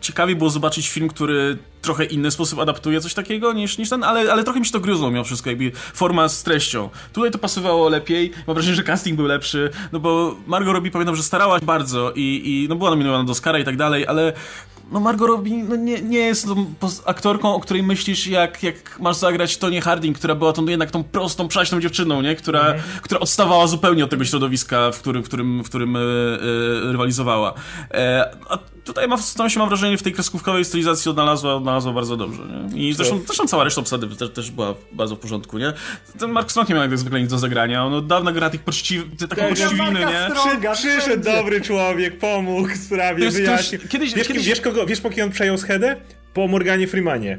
ciekawie 0.00 0.36
było 0.36 0.50
zobaczyć 0.50 0.88
film, 0.88 1.08
który 1.08 1.58
trochę 1.82 2.04
inny 2.04 2.30
sposób 2.30 2.58
adaptuje 2.58 3.00
coś 3.00 3.14
takiego 3.14 3.52
niż, 3.52 3.78
niż 3.78 3.90
ten, 3.90 4.04
ale, 4.04 4.32
ale 4.32 4.44
trochę 4.44 4.60
mi 4.60 4.66
się 4.66 4.72
to 4.72 4.80
gryzło 4.80 5.10
mimo 5.10 5.24
wszystko, 5.24 5.50
jakby 5.50 5.72
forma 5.74 6.28
z 6.28 6.42
treścią. 6.42 6.90
Tutaj 7.12 7.30
to 7.30 7.38
pasowało 7.38 7.88
lepiej, 7.88 8.32
mam 8.46 8.54
wrażenie, 8.54 8.76
że 8.76 8.82
casting 8.82 9.16
był 9.16 9.26
lepszy, 9.26 9.70
no 9.92 10.00
bo 10.00 10.36
Margot 10.46 10.74
Robbie 10.74 10.90
pamiętam, 10.90 11.16
że 11.16 11.22
starała 11.22 11.58
się 11.58 11.66
bardzo 11.66 12.12
i, 12.16 12.42
i 12.44 12.66
no 12.68 12.76
była 12.76 12.90
nominowana 12.90 13.24
do 13.24 13.32
Oscara 13.32 13.58
i 13.58 13.64
tak 13.64 13.76
dalej, 13.76 14.06
ale 14.06 14.32
no 14.92 15.00
Margot 15.00 15.28
Robbie 15.28 15.64
no 15.68 15.76
nie, 15.76 16.02
nie 16.02 16.18
jest 16.18 16.46
aktorką, 17.04 17.54
o 17.54 17.60
której 17.60 17.82
myślisz, 17.82 18.26
jak, 18.26 18.62
jak 18.62 19.00
masz 19.00 19.16
zagrać 19.16 19.56
Tonię 19.56 19.80
Harding, 19.80 20.18
która 20.18 20.34
była 20.34 20.52
tą 20.52 20.66
jednak 20.66 20.90
tą 20.90 21.04
prostą, 21.04 21.48
przaśną 21.48 21.80
dziewczyną, 21.80 22.22
nie? 22.22 22.36
Która, 22.36 22.74
która 23.02 23.20
odstawała 23.20 23.66
zupełnie 23.66 24.04
od 24.04 24.10
tego 24.10 24.24
środowiska, 24.24 24.90
w 24.90 24.98
którym, 24.98 25.22
w 25.22 25.26
którym, 25.26 25.64
w 25.64 25.68
którym 25.68 25.96
e, 25.96 26.00
rywalizowała. 26.92 27.54
E, 27.90 28.30
a 28.48 28.58
tutaj 28.86 29.08
ma, 29.08 29.16
tam 29.36 29.50
się 29.50 29.58
mam 29.60 29.68
wrażenie, 29.68 29.98
w 29.98 30.02
tej 30.02 30.12
kreskówkowej 30.12 30.64
stylizacji 30.64 31.10
odnalazła, 31.10 31.54
odnalazła 31.54 31.92
bardzo 31.92 32.16
dobrze, 32.16 32.42
nie? 32.72 32.88
I 32.88 32.94
zresztą, 32.94 33.20
zresztą 33.26 33.46
cała 33.46 33.64
reszta 33.64 33.80
obsady 33.80 34.06
też, 34.16 34.30
też 34.30 34.50
była 34.50 34.74
bardzo 34.92 35.16
w 35.16 35.18
porządku, 35.18 35.58
nie? 35.58 35.72
Ten 36.18 36.30
Mark 36.30 36.50
Strong 36.50 36.68
nie 36.68 36.74
miał 36.74 36.84
jak 36.84 36.98
zwykle 36.98 37.20
nic 37.20 37.30
do 37.30 37.38
zagrania, 37.38 37.84
on 37.84 37.94
od 37.94 38.06
dawna 38.06 38.32
gra 38.32 38.50
tych 38.50 38.60
poczciw, 38.62 39.04
te 39.18 39.28
takie 39.28 39.40
Tak, 39.42 39.50
poczciwiny, 39.50 40.00
Marka 40.00 40.10
nie? 40.28 40.34
Droga, 40.34 40.72
przyszedł 40.74 41.00
wszędzie. 41.02 41.30
dobry 41.32 41.60
człowiek, 41.60 42.18
pomógł 42.18 42.68
w 42.68 42.76
sprawie, 42.76 43.30
wyjaśnił. 43.30 43.80
kiedyś- 43.88 44.14
wiesz, 44.14 44.28
kiedyś- 44.28 44.46
wiesz, 44.46 44.60
kogo, 44.60 44.86
wiesz 44.86 45.00
po 45.00 45.10
kim 45.10 45.24
on 45.24 45.30
przejął 45.30 45.58
schedę? 45.58 45.96
Po 46.34 46.48
Morganie 46.48 46.86
Freemanie. 46.88 47.38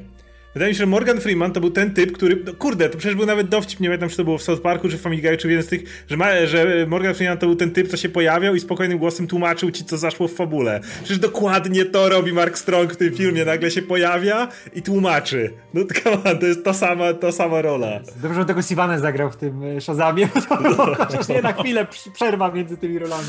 Wydaje 0.58 0.72
mi 0.72 0.76
się, 0.76 0.80
że 0.80 0.86
Morgan 0.86 1.22
Freeman 1.22 1.52
to 1.52 1.60
był 1.62 1.70
ten 1.70 1.94
typ, 1.94 2.12
który. 2.12 2.44
No 2.46 2.54
kurde, 2.54 2.90
to 2.90 2.98
przecież 2.98 3.16
był 3.16 3.26
nawet 3.26 3.50
dowcip, 3.50 3.80
nie 3.80 3.88
pamiętam, 3.88 4.10
czy 4.10 4.18
to 4.18 4.24
było 4.24 4.38
w 4.38 4.44
South 4.44 4.62
Parku, 4.62 4.90
czy 4.90 4.98
w 4.98 5.02
Family 5.02 5.22
Guy, 5.22 5.38
czy 5.38 5.48
w 5.48 5.52
jeden 5.52 5.66
z 5.66 5.68
tych, 5.68 6.06
że, 6.10 6.18
ma, 6.18 6.46
że 6.46 6.86
Morgan 6.88 7.14
Freeman 7.14 7.38
to 7.38 7.46
był 7.46 7.56
ten 7.56 7.72
typ, 7.72 7.88
co 7.88 7.98
się 7.98 8.10
pojawiał 8.10 8.56
i 8.56 8.60
spokojnym 8.60 8.98
głosem 8.98 9.28
tłumaczył 9.28 9.72
ci, 9.72 9.86
co 9.86 9.98
zaszło 9.98 10.28
w 10.28 10.34
fabule. 10.34 10.80
Przecież 10.98 11.20
dokładnie 11.20 11.86
to 11.86 12.10
robi 12.10 12.34
Mark 12.34 12.58
Strong 12.58 12.94
w 12.94 12.98
tym 12.98 13.14
filmie. 13.14 13.46
Nagle 13.46 13.72
się 13.72 13.82
pojawia 13.82 14.48
i 14.74 14.82
tłumaczy. 14.82 15.54
No 15.74 15.82
come 16.04 16.32
on, 16.32 16.40
to 16.40 16.46
jest 16.46 16.64
ta 16.64 16.74
sama, 16.74 17.14
ta 17.14 17.32
sama 17.32 17.62
rola. 17.62 18.00
Dobrze, 18.22 18.40
że 18.40 18.46
tego 18.46 18.62
Sivanę 18.62 19.00
zagrał 19.00 19.32
w 19.32 19.36
tym 19.36 19.64
e, 19.64 19.82
Shazamie, 19.82 20.30
bo 20.50 20.58
to 20.58 20.96
chociaż 21.06 21.28
nie 21.28 21.42
na 21.42 21.54
chwilę 21.54 21.88
przerwa 22.14 22.52
między 22.52 22.78
tymi 22.78 23.00
rolami. 23.00 23.28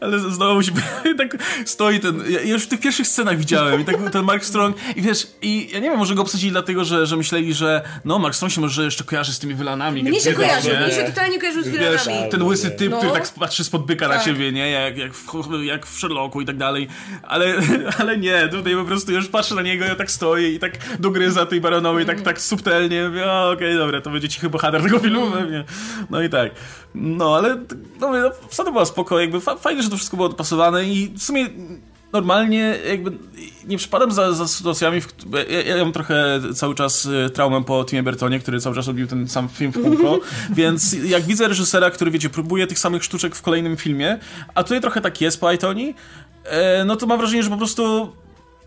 Ale 0.00 0.18
znowu 0.18 0.62
się 0.62 0.72
tak 1.18 1.36
stoi 1.64 2.00
ten. 2.00 2.22
Ja 2.28 2.40
już 2.40 2.64
w 2.64 2.68
tych 2.68 2.80
pierwszych 2.80 3.06
scenach 3.06 3.38
widziałem 3.38 3.80
i 3.80 3.84
tak 3.84 3.98
był 3.98 4.10
ten 4.10 4.24
Mark 4.24 4.44
Strong. 4.44 4.76
I 4.96 5.02
wiesz, 5.02 5.26
i 5.42 5.68
ja 5.72 5.80
nie 5.80 5.90
wiem, 5.90 5.98
może 5.98 6.14
go 6.14 6.22
obsadzili 6.22 6.52
dlatego, 6.74 6.84
że, 6.84 7.06
że 7.06 7.16
myśleli, 7.16 7.54
że 7.54 7.82
no, 8.04 8.18
Mark 8.18 8.34
Strong 8.34 8.52
się 8.52 8.60
może 8.60 8.84
jeszcze 8.84 9.04
kojarzy 9.04 9.32
z 9.32 9.38
tymi 9.38 9.54
wylanami. 9.54 10.02
Mnie 10.02 10.20
się 10.20 10.30
wiesz, 10.30 10.38
kojarzy, 10.38 10.70
nie? 10.72 10.80
mnie 10.80 10.94
się 10.94 11.02
totalnie 11.04 11.38
kojarzy 11.38 11.62
z 11.62 11.68
Wiesz, 11.68 12.04
wilanami. 12.06 12.30
ten 12.30 12.42
łysy 12.42 12.70
typ, 12.70 12.90
No. 12.90 12.98
który 12.98 13.12
tak 13.12 13.28
patrzy 13.28 13.64
spod 13.64 13.86
byka 13.86 14.08
na 14.08 14.14
Tak. 14.14 14.24
ciebie, 14.24 14.52
nie? 14.52 14.70
Jak, 14.70 14.98
jak, 14.98 15.14
w, 15.14 15.62
jak 15.62 15.86
w 15.86 15.98
Sherlocku 15.98 16.40
i 16.40 16.46
tak 16.46 16.56
dalej. 16.56 16.88
Ale, 17.22 17.54
ale 17.98 18.18
nie, 18.18 18.48
tutaj 18.48 18.74
po 18.74 18.84
prostu 18.84 19.12
już 19.12 19.28
patrzę 19.28 19.54
na 19.54 19.62
niego, 19.62 19.84
ja 19.84 19.94
tak 19.94 20.10
stoi 20.10 20.44
i 20.44 20.58
tak 20.58 20.72
dogryza 20.98 21.46
tej 21.46 21.60
baronowej 21.60 22.06
tak, 22.06 22.20
tak 22.20 22.40
subtelnie. 22.40 23.08
Mówię, 23.08 23.32
okej, 23.32 23.76
dobra, 23.76 24.00
to 24.00 24.10
będzie 24.10 24.28
cichy 24.28 24.50
bohater 24.50 24.82
tego 24.82 24.98
filmu 24.98 25.30
pewnie. 25.30 25.64
No 26.10 26.22
i 26.22 26.28
tak. 26.28 26.52
No, 26.94 27.36
ale 27.36 27.56
no, 28.00 28.12
no, 28.12 28.30
wsada 28.48 28.70
była 28.70 28.84
spoko, 28.84 29.20
jakby 29.20 29.40
fa 29.40 29.56
fajnie, 29.56 29.82
że 29.82 29.90
to 29.90 29.96
wszystko 29.96 30.16
było 30.16 30.28
dopasowane 30.28 30.84
i 30.84 31.12
w 31.16 31.22
sumie 31.22 31.46
normalnie 32.12 32.78
jakby 32.88 33.12
nie 33.66 33.78
przypadam 33.78 34.12
za, 34.12 34.32
za 34.32 34.48
sytuacjami, 34.48 35.00
w, 35.00 35.06
ja, 35.50 35.76
ja 35.76 35.84
mam 35.84 35.92
trochę 35.92 36.40
cały 36.54 36.74
czas 36.74 37.06
y, 37.06 37.30
traumę 37.30 37.64
po 37.64 37.84
Timie 37.84 38.02
Bertonie, 38.02 38.40
który 38.40 38.60
cały 38.60 38.76
czas 38.76 38.86
robił 38.86 39.06
ten 39.06 39.28
sam 39.28 39.48
film 39.48 39.72
w 39.72 39.82
kółko, 39.82 40.20
więc 40.50 40.92
jak 40.92 41.22
widzę 41.22 41.48
reżysera, 41.48 41.90
który 41.90 42.10
wiecie, 42.10 42.30
próbuje 42.30 42.66
tych 42.66 42.78
samych 42.78 43.04
sztuczek 43.04 43.34
w 43.34 43.42
kolejnym 43.42 43.76
filmie, 43.76 44.18
a 44.54 44.62
tutaj 44.62 44.80
trochę 44.80 45.00
tak 45.00 45.20
jest 45.20 45.40
po 45.40 45.52
Itoni, 45.52 45.94
e, 46.44 46.84
no 46.84 46.96
to 46.96 47.06
mam 47.06 47.18
wrażenie, 47.18 47.42
że 47.42 47.50
po 47.50 47.56
prostu 47.56 48.12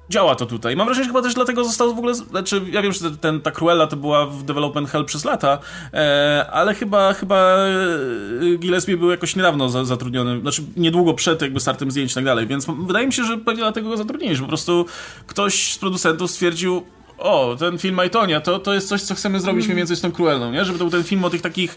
działa 0.10 0.36
to 0.36 0.46
tutaj. 0.46 0.76
Mam 0.76 0.88
wrażenie, 0.88 1.04
że 1.04 1.10
chyba 1.10 1.22
też 1.22 1.34
dlatego 1.34 1.64
został 1.64 1.96
w 1.96 1.98
ogóle. 1.98 2.16
Znaczy, 2.16 2.62
ja 2.72 2.82
wiem, 2.82 2.92
że 2.92 3.12
ten, 3.12 3.42
ta 3.42 3.52
Cruella 3.52 3.88
to 3.88 3.98
była 3.98 4.26
w 4.26 4.44
development 4.44 4.90
hell 4.90 5.06
przez 5.06 5.26
lata, 5.26 5.60
e, 5.94 6.46
ale 6.52 6.74
chyba, 6.74 7.14
chyba 7.14 7.58
e, 7.58 8.58
Gillespie 8.58 8.98
był 8.98 9.12
jakoś 9.12 9.36
niedawno 9.36 9.70
za, 9.70 9.86
zatrudniony, 9.86 10.42
znaczy 10.42 10.64
niedługo 10.78 11.14
przed 11.14 11.42
jakby 11.42 11.60
startem 11.60 11.92
zdjęć 11.92 12.12
i 12.12 12.16
tak 12.16 12.26
dalej, 12.26 12.48
więc 12.48 12.68
wydaje 12.88 13.08
mi 13.08 13.14
się, 13.14 13.24
że 13.24 13.38
pewnie 13.38 13.62
dlatego 13.62 13.90
go 13.90 13.98
zatrudnili, 13.98 14.36
że 14.36 14.42
po 14.42 14.48
prostu 14.48 14.86
ktoś 15.28 15.74
z 15.74 15.78
producentów 15.78 16.32
stwierdził. 16.32 16.84
O, 17.18 17.56
ten 17.60 17.78
film 17.78 18.00
Aitonia, 18.00 18.42
to, 18.42 18.60
to 18.60 18.74
jest 18.74 18.88
coś, 18.88 19.02
co 19.02 19.16
chcemy 19.16 19.40
zrobić 19.40 19.66
mniej 19.66 19.78
więcej 19.78 19.96
z 19.96 20.02
tą 20.02 20.12
Cruellą, 20.12 20.52
nie? 20.52 20.66
Żeby 20.66 20.80
to 20.80 20.86
był 20.86 20.92
ten 20.92 21.04
film 21.04 21.26
o 21.26 21.30
tych 21.30 21.42
takich 21.42 21.76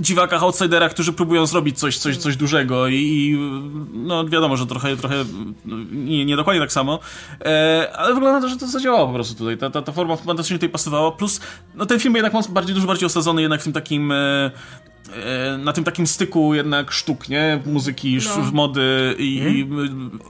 dziwakach, 0.00 0.42
outsiderach, 0.42 0.90
którzy 0.90 1.12
próbują 1.12 1.46
zrobić 1.46 1.78
coś, 1.78 1.98
coś, 1.98 2.16
coś 2.16 2.36
dużego 2.36 2.88
i, 2.88 2.94
i 2.94 3.38
no 3.92 4.24
wiadomo, 4.24 4.56
że 4.56 4.66
trochę, 4.66 4.96
trochę 4.96 5.24
nie, 5.92 6.24
nie 6.24 6.36
dokładnie 6.36 6.60
tak 6.60 6.72
samo, 6.72 6.98
e, 7.44 7.90
ale 7.96 8.14
wygląda 8.14 8.38
na 8.38 8.40
to, 8.40 8.48
że 8.48 8.56
to 8.56 8.66
zadziałało 8.66 9.06
po 9.06 9.14
prostu 9.14 9.34
tutaj. 9.34 9.58
Ta, 9.58 9.70
ta, 9.70 9.82
ta 9.82 9.92
forma 9.92 10.16
fantastycznie 10.16 10.58
tutaj 10.58 10.68
pasowała, 10.68 11.12
plus 11.12 11.40
no 11.74 11.86
ten 11.86 12.00
film 12.00 12.14
jednak 12.14 12.32
mocno 12.32 12.54
bardziej, 12.54 12.74
dużo 12.74 12.86
bardziej 12.86 13.06
osadzony 13.06 13.42
jednak 13.42 13.60
w 13.60 13.64
tym 13.64 13.72
takim 13.72 14.12
e, 14.12 14.50
na 15.58 15.72
tym 15.72 15.84
takim 15.84 16.06
styku 16.06 16.54
jednak 16.54 16.90
sztuk, 16.92 17.28
nie? 17.28 17.62
Muzyki, 17.66 18.14
No. 18.14 18.20
sz- 18.20 18.52
mody 18.52 19.14
i, 19.18 19.36
i 19.36 19.68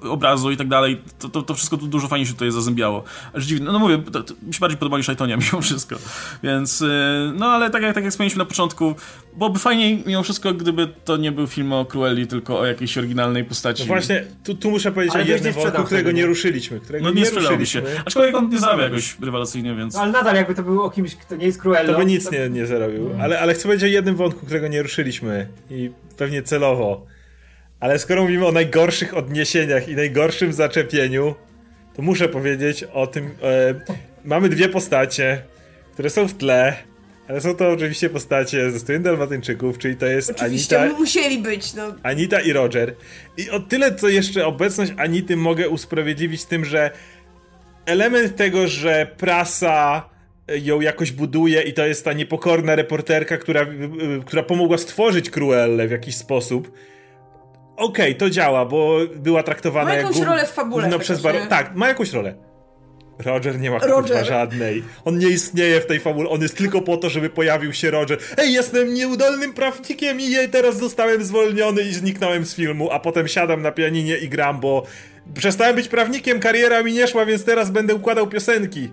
y, 0.07 0.11
obrazu 0.11 0.51
i 0.51 0.57
tak 0.57 0.69
dalej. 0.69 1.01
To, 1.19 1.29
to, 1.29 1.43
to 1.43 1.55
wszystko 1.55 1.77
tu 1.77 1.87
dużo 1.87 2.09
fajnie 2.09 2.27
się 2.27 2.33
tutaj 2.33 2.51
zazębiało. 2.51 3.05
Aż 3.35 3.45
dziwne. 3.45 3.73
No 3.73 3.79
mówię, 3.79 3.99
to, 4.13 4.23
to 4.23 4.35
mi 4.43 4.55
się 4.55 4.61
bardziej 4.61 4.79
podoba 4.79 4.97
niż 4.99 5.09
Aitonia 5.09 5.37
mimo 5.53 5.61
wszystko. 5.63 5.97
Więc, 6.43 6.83
y, 6.83 6.89
no 7.39 7.47
ale 7.47 7.71
tak 7.71 7.83
jak, 7.83 7.95
tak 7.95 8.05
jak 8.05 8.11
wspomnieliśmy 8.13 8.39
na 8.39 8.45
początku, 8.45 8.95
byłoby 9.37 9.59
fajniej 9.59 10.03
mimo 10.07 10.23
wszystko, 10.23 10.55
gdyby 10.55 10.89
to 11.05 11.17
nie 11.17 11.33
był 11.33 11.47
film 11.47 11.73
o 11.73 11.85
Cruelli, 11.85 12.27
tylko 12.27 12.59
o 12.59 12.67
jakiejś 12.67 12.99
oryginalnej 12.99 13.45
postaci. 13.45 13.83
No 13.83 13.87
właśnie, 13.87 14.25
tu, 14.45 14.55
tu 14.55 14.71
muszę 14.71 14.93
powiedzieć 14.93 15.15
Ale 15.15 15.25
o 15.25 15.27
jednym 15.27 15.53
wątku, 15.53 15.85
którego 15.85 16.13
nie 16.13 16.27
ruszyliśmy. 16.27 16.81
Którego 16.81 17.05
No 17.05 17.11
nie, 17.11 17.21
nie 17.21 17.27
sprzedałby 17.27 17.67
się. 17.67 17.81
ruszyliśmy. 17.81 18.03
Aczkolwiek 18.07 18.35
on 18.35 18.49
nie 18.49 18.59
zarabia 18.59 18.85
jakoś 18.85 19.17
rewelacyjnie, 19.21 19.75
więc... 19.75 19.95
No, 19.95 20.01
ale 20.01 20.13
nadal 20.13 20.37
jakby 20.37 20.55
to 20.55 20.63
był 20.63 20.83
o 20.83 20.91
kimś, 20.91 21.17
kto 21.17 21.37
nie 21.37 21.47
jest 21.47 21.61
Cruellą. 21.61 21.93
To 21.93 21.99
by 21.99 22.07
nic 22.07 22.31
nie, 22.31 22.51
nie 22.51 22.67
zarobił. 22.67 23.11
Ale, 23.21 23.41
ale 23.41 23.55
chcę 23.55 23.63
powiedzieć 23.63 23.85
o 23.85 23.93
jednym 23.93 24.17
wątku, 24.17 24.47
którego 24.47 24.69
nie 24.69 24.83
ruszyliśmy. 24.83 25.49
I 25.71 25.91
pewnie 26.19 26.43
celowo. 26.43 27.07
Ale 27.81 27.99
skoro 27.99 28.23
mówimy 28.23 28.47
o 28.47 28.53
najgorszych 28.53 29.17
odniesieniach 29.17 29.89
i 29.89 29.95
najgorszym 29.97 30.53
zaczepieniu, 30.53 31.35
to 31.97 32.03
muszę 32.03 32.29
powiedzieć 32.29 32.85
o 32.85 33.07
tym. 33.07 33.31
E, 33.43 33.75
mamy 34.25 34.49
dwie 34.49 34.69
postacie, 34.69 35.43
które 35.93 36.11
są 36.11 36.29
w 36.29 36.35
tle. 36.35 36.77
Ale 37.29 37.41
są 37.41 37.55
to 37.55 37.71
oczywiście 37.71 38.11
postacie 38.11 38.71
ze 38.71 38.79
Studium 38.79 39.03
Dalmatyńczyków, 39.03 39.79
czyli 39.79 39.97
to 39.97 40.07
jest 40.07 40.31
Oczywiście 40.31 40.81
Anita, 40.81 40.99
musieli 40.99 41.39
być, 41.39 41.75
no. 41.75 41.83
Anita 42.03 42.41
i 42.41 42.53
Roger. 42.53 42.95
I 43.37 43.51
o 43.51 43.61
tyle, 43.61 43.95
co 43.95 44.09
jeszcze 44.09 44.47
obecność 44.47 44.93
Anity 44.97 45.37
mogę 45.37 45.69
usprawiedliwić 45.69 46.45
tym, 46.45 46.65
że 46.65 46.91
element 47.87 48.37
tego, 48.37 48.69
że 48.69 49.07
prasa 49.17 50.09
ją 50.49 50.81
jakoś 50.81 51.13
buduje 51.13 51.63
i 51.63 51.73
to 51.73 51.87
jest 51.87 52.05
ta 52.05 52.13
niepokorna 52.13 52.75
reporterka, 52.77 53.37
która, 53.37 53.63
y, 53.63 53.67
która 54.27 54.43
pomogła 54.43 54.79
stworzyć 54.79 55.31
Cruellę 55.31 55.89
w 55.89 55.91
jakiś 55.91 56.17
sposób. 56.17 56.73
Okej, 57.77 58.17
to 58.17 58.31
działa, 58.31 58.65
bo 58.65 58.99
była 59.17 59.43
traktowana 59.43 59.89
Ma 59.89 59.95
jak 59.95 60.03
jakąś 60.03 60.21
gó- 60.21 60.27
rolę 60.27 60.47
w 60.47 60.51
fabule 60.51 60.85
chociaż, 60.85 61.01
przez 61.03 61.23
bar... 61.23 61.35
Tak, 61.49 61.75
ma 61.75 61.89
jakąś 61.89 62.13
rolę. 62.13 62.35
Roger 63.19 63.61
nie 63.61 63.71
ma 63.71 63.79
Roger. 63.79 64.27
żadnej. 64.27 64.83
On 65.05 65.19
nie 65.19 65.29
istnieje 65.29 65.81
w 65.81 65.87
tej 65.87 66.01
fabule. 66.01 66.29
On 66.29 66.43
jest 66.43 66.57
tylko 66.57 66.83
po 66.83 66.97
to, 66.97 67.11
żeby 67.11 67.31
pojawił 67.31 67.73
się 67.73 67.91
Roger. 67.91 68.19
Ej, 68.37 68.53
jestem 68.53 68.95
nieudolnym 68.95 69.55
prawnikiem 69.55 70.21
i 70.21 70.49
teraz 70.51 70.79
zostałem 70.79 71.25
zwolniony 71.25 71.83
i 71.83 71.95
zniknąłem 71.95 72.47
z 72.47 72.55
filmu, 72.55 72.91
a 72.91 73.01
potem 73.01 73.29
siadam 73.29 73.63
na 73.63 73.73
pianinie 73.73 74.17
i 74.17 74.29
gram, 74.29 74.61
bo 74.61 74.87
przestałem 75.35 75.77
być 75.77 75.89
prawnikiem, 75.89 76.41
kariera 76.41 76.83
mi 76.83 76.93
nie 76.93 77.07
szła, 77.07 77.27
więc 77.27 77.45
teraz 77.45 77.71
będę 77.71 77.95
układał 77.95 78.27
piosenki. 78.27 78.91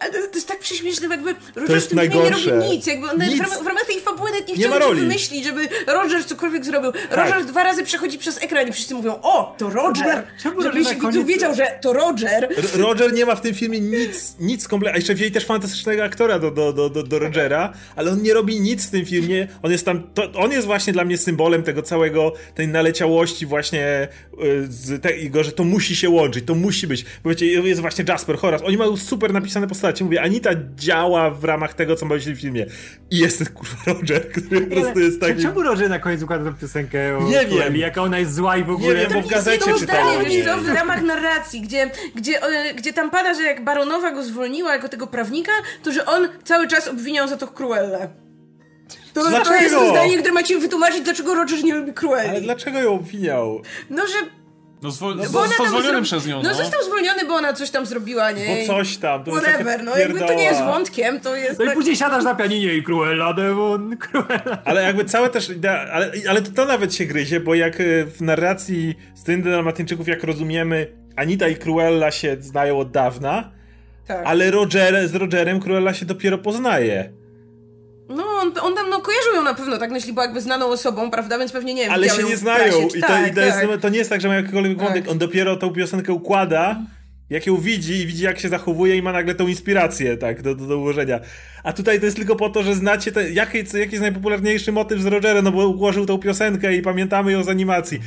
Ale 0.00 0.12
to, 0.12 0.18
to 0.18 0.34
jest 0.34 0.48
tak 0.48 0.58
prześmieszne, 0.58 1.08
bo 1.08 1.14
jakby 1.14 1.34
Roger 1.60 1.80
w 1.82 1.86
tym 1.88 1.98
filmie 1.98 2.14
nie 2.14 2.20
najgorsze. 2.20 2.50
robi 2.50 2.68
nic. 2.70 2.86
Jakby 2.86 3.10
on 3.10 3.18
Nic. 3.18 3.36
W, 3.36 3.40
ramach, 3.40 3.62
w 3.62 3.66
ramach 3.66 3.84
tej 3.84 4.00
fabuły 4.00 4.30
nawet 4.30 4.48
nie, 4.48 4.54
Nie 4.54 4.66
chciał 4.68 4.94
wymyślić, 4.94 5.44
żeby 5.44 5.68
Roger 5.86 6.24
cokolwiek 6.26 6.64
zrobił. 6.64 6.92
Roger 7.10 7.44
dwa 7.44 7.64
razy 7.64 7.82
przechodzi 7.84 8.18
przez 8.18 8.42
ekran 8.42 8.68
i 8.68 8.72
wszyscy 8.72 8.94
mówią, 8.94 9.18
o, 9.22 9.54
to 9.58 9.70
Roger! 9.70 10.22
Czemu 10.42 10.62
Żebyś 10.62 10.88
widzu 10.88 11.00
koniec- 11.00 11.26
wiedział, 11.26 11.54
że 11.54 11.66
to 11.82 11.92
Roger. 11.92 12.44
R- 12.44 12.66
Roger 12.74 13.12
nie 13.12 13.26
ma 13.26 13.34
w 13.34 13.40
tym 13.40 13.54
filmie 13.54 13.80
nic, 13.80 14.34
nic 14.40 14.68
kompletnie, 14.68 14.94
a 14.94 14.96
jeszcze 14.98 15.14
wzięli 15.14 15.30
też 15.32 15.46
fantastycznego 15.46 16.04
aktora 16.04 16.38
do, 16.38 16.50
do, 16.50 16.72
do, 16.72 16.90
do, 16.90 17.02
do 17.02 17.18
Rogera, 17.18 17.72
ale 17.96 18.10
on 18.10 18.22
nie 18.22 18.34
robi 18.34 18.60
nic 18.60 18.86
w 18.86 18.90
tym 18.90 19.06
filmie, 19.06 19.48
on 19.62 19.72
jest 19.72 19.84
tam, 19.84 20.02
to, 20.14 20.32
on 20.32 20.52
jest 20.52 20.66
właśnie 20.66 20.92
dla 20.92 21.04
mnie 21.04 21.18
symbolem 21.18 21.62
tego 21.62 21.82
całego, 21.82 22.32
tej 22.54 22.68
naleciałości 22.68 23.46
właśnie 23.46 24.08
y, 24.44 24.66
z 24.68 25.02
tego, 25.02 25.44
że 25.44 25.52
to 25.52 25.64
musi 25.64 25.96
się 25.96 26.10
łączyć, 26.10 26.44
to 26.46 26.54
musi 26.54 26.86
być, 26.86 27.04
bo 27.24 27.30
wiecie, 27.30 27.46
jest 27.46 27.80
właśnie 27.80 28.04
Jasper, 28.08 28.36
Horace, 28.38 28.64
oni 28.64 28.76
mają 28.76 28.96
super 28.96 29.32
napisane 29.32 29.66
postacie, 29.68 29.89
poznać. 29.90 30.00
I 30.00 30.04
mówię, 30.04 30.22
Anita 30.22 30.50
działa 30.76 31.30
w 31.30 31.44
ramach 31.44 31.74
tego, 31.74 31.96
co 31.96 32.06
ma 32.06 32.14
być 32.14 32.24
w 32.24 32.40
filmie. 32.40 32.66
I 33.10 33.18
jest 33.18 33.38
ten 33.38 33.46
kurwa 33.46 33.76
Roger, 33.86 34.32
który 34.32 34.60
po 34.60 34.76
prostu 34.76 35.00
jest 35.00 35.20
taki... 35.20 35.42
Czemu 35.42 35.62
Roger 35.62 35.88
na 35.90 35.98
koniec 35.98 36.22
układa 36.22 36.44
tę 36.44 36.56
piosenkę 36.60 37.18
o 37.18 37.22
Nie 37.22 37.46
wiem. 37.46 37.76
Jaka 37.76 38.02
ona 38.02 38.18
jest 38.18 38.34
zła 38.34 38.56
i 38.56 38.64
w 38.64 38.70
ogóle... 38.70 38.94
wiem, 38.94 39.12
bo 39.12 39.22
w 39.22 39.28
gazecie 39.30 39.74
czytałem. 39.78 40.14
zdanie, 40.14 40.18
wiesz 40.24 40.44
co, 40.44 40.56
Nie. 40.56 40.62
w 40.62 40.68
ramach 40.68 41.02
narracji, 41.02 41.60
gdzie, 41.60 41.90
gdzie, 42.14 42.42
e, 42.42 42.74
gdzie 42.74 42.92
tam 42.92 43.10
pada, 43.10 43.34
że 43.34 43.42
jak 43.42 43.64
baronowa 43.64 44.10
go 44.10 44.22
zwolniła 44.22 44.72
jako 44.72 44.88
tego 44.88 45.06
prawnika, 45.06 45.52
to 45.82 45.92
że 45.92 46.06
on 46.06 46.28
cały 46.44 46.68
czas 46.68 46.88
obwiniał 46.88 47.28
za 47.28 47.36
to 47.36 47.48
Cruellę. 47.48 48.10
To, 49.14 49.22
to 49.22 49.28
Dlaczego? 49.30 49.56
jest 49.56 49.74
to 49.74 49.90
zdanie, 49.90 50.18
które 50.18 50.34
macie 50.34 50.58
wytłumaczyć, 50.58 51.00
dlaczego 51.00 51.34
Roger 51.34 51.64
nie 51.64 51.74
lubi 51.74 51.92
Cruelli. 51.92 52.28
Ale 52.28 52.40
dlaczego 52.40 52.78
ją 52.78 52.94
obwiniał? 52.94 53.62
No, 53.90 54.06
że 54.06 54.39
No, 54.82 54.88
zwol- 54.90 55.28
bo 55.32 55.38
ona 55.38 55.48
został 55.48 55.66
zwolniony 55.66 55.98
zro- 55.98 56.02
przez 56.02 56.26
nią, 56.26 56.42
No, 56.42 56.48
no. 56.48 56.54
został 56.54 56.82
zwolniony, 56.82 57.24
bo 57.28 57.34
ona 57.34 57.52
coś 57.52 57.70
tam 57.70 57.86
zrobiła, 57.86 58.30
nie? 58.30 58.46
Bo 58.46 58.74
coś 58.74 58.96
tam. 58.96 59.24
To 59.24 59.30
Whatever, 59.32 59.84
no 59.84 59.96
jakby 59.98 60.18
to 60.18 60.34
nie 60.34 60.42
jest 60.44 60.60
wątkiem, 60.60 61.20
to 61.20 61.36
jest 61.36 61.58
No 61.58 61.64
i 61.64 61.68
tak... 61.68 61.76
później 61.76 61.96
siadasz 61.96 62.24
na 62.24 62.34
pianinie 62.34 62.74
i 62.74 62.82
Cruella, 62.82 63.32
demon, 63.32 63.96
Cruella. 64.10 64.58
Ale 64.64 64.82
jakby 64.82 65.04
całe 65.04 65.30
też 65.30 65.48
idea, 65.50 65.86
ale, 65.92 66.12
ale 66.28 66.42
to, 66.42 66.50
to 66.50 66.64
nawet 66.64 66.94
się 66.94 67.04
gryzie, 67.06 67.40
bo 67.40 67.54
jak 67.54 67.80
e, 67.80 68.04
w 68.06 68.20
narracji 68.20 68.94
Styn 69.14 69.42
Dalmatyńczyków, 69.42 70.08
jak 70.08 70.24
rozumiemy, 70.24 70.86
Anita 71.16 71.48
i 71.48 71.56
Cruella 71.56 72.10
się 72.10 72.36
znają 72.40 72.78
od 72.78 72.90
dawna, 72.90 73.50
tak. 74.06 74.22
ale 74.26 74.50
Roger, 74.50 75.08
z 75.08 75.14
Rogerem 75.14 75.60
Cruella 75.60 75.94
się 75.94 76.06
dopiero 76.06 76.38
poznaje. 76.38 77.12
On, 78.50 78.66
on 78.66 78.74
tam, 78.74 78.90
no 78.90 79.00
kojarzył 79.00 79.34
ją 79.34 79.42
na 79.42 79.54
pewno, 79.54 79.78
tak 79.78 79.90
myśli, 79.90 80.12
bo 80.12 80.22
jakby 80.22 80.40
znaną 80.40 80.66
osobą, 80.66 81.10
prawda, 81.10 81.38
więc 81.38 81.52
pewnie 81.52 81.74
nie 81.74 81.82
wiem, 81.82 81.92
Ale 81.92 82.08
się 82.08 82.22
nie 82.22 82.36
znają 82.36 82.88
i, 82.96 83.00
to, 83.00 83.06
tak, 83.06 83.32
i 83.32 83.34
to, 83.34 83.40
jest, 83.40 83.58
tak. 83.60 83.80
to 83.80 83.88
nie 83.88 83.98
jest 83.98 84.10
tak, 84.10 84.20
że 84.20 84.28
ma 84.28 84.34
jakikolwiek 84.34 84.78
wątek, 84.78 85.04
Tak. 85.04 85.12
on 85.12 85.18
dopiero 85.18 85.56
tą 85.56 85.70
piosenkę 85.72 86.12
układa, 86.12 86.80
jak 87.30 87.46
ją 87.46 87.56
widzi 87.56 87.94
i 87.94 88.06
widzi 88.06 88.24
jak 88.24 88.38
się 88.38 88.48
zachowuje 88.48 88.96
i 88.96 89.02
ma 89.02 89.12
nagle 89.12 89.34
tą 89.34 89.48
inspirację, 89.48 90.16
tak, 90.16 90.42
do, 90.42 90.54
do, 90.54 90.66
do 90.66 90.78
ułożenia. 90.78 91.20
A 91.62 91.72
tutaj 91.72 91.98
to 91.98 92.04
jest 92.04 92.16
tylko 92.16 92.36
po 92.36 92.50
to, 92.50 92.62
że 92.62 92.74
znacie, 92.74 93.12
te, 93.12 93.30
jaki, 93.30 93.58
jaki 93.58 93.90
jest 93.90 94.00
najpopularniejszy 94.00 94.72
motyw 94.72 95.00
z 95.00 95.06
Rogerem, 95.06 95.44
no 95.44 95.52
bo 95.52 95.68
ułożył 95.68 96.06
tą 96.06 96.18
piosenkę 96.18 96.76
i 96.76 96.82
pamiętamy 96.82 97.32
ją 97.32 97.42
z 97.44 97.48
animacji. 97.48 98.00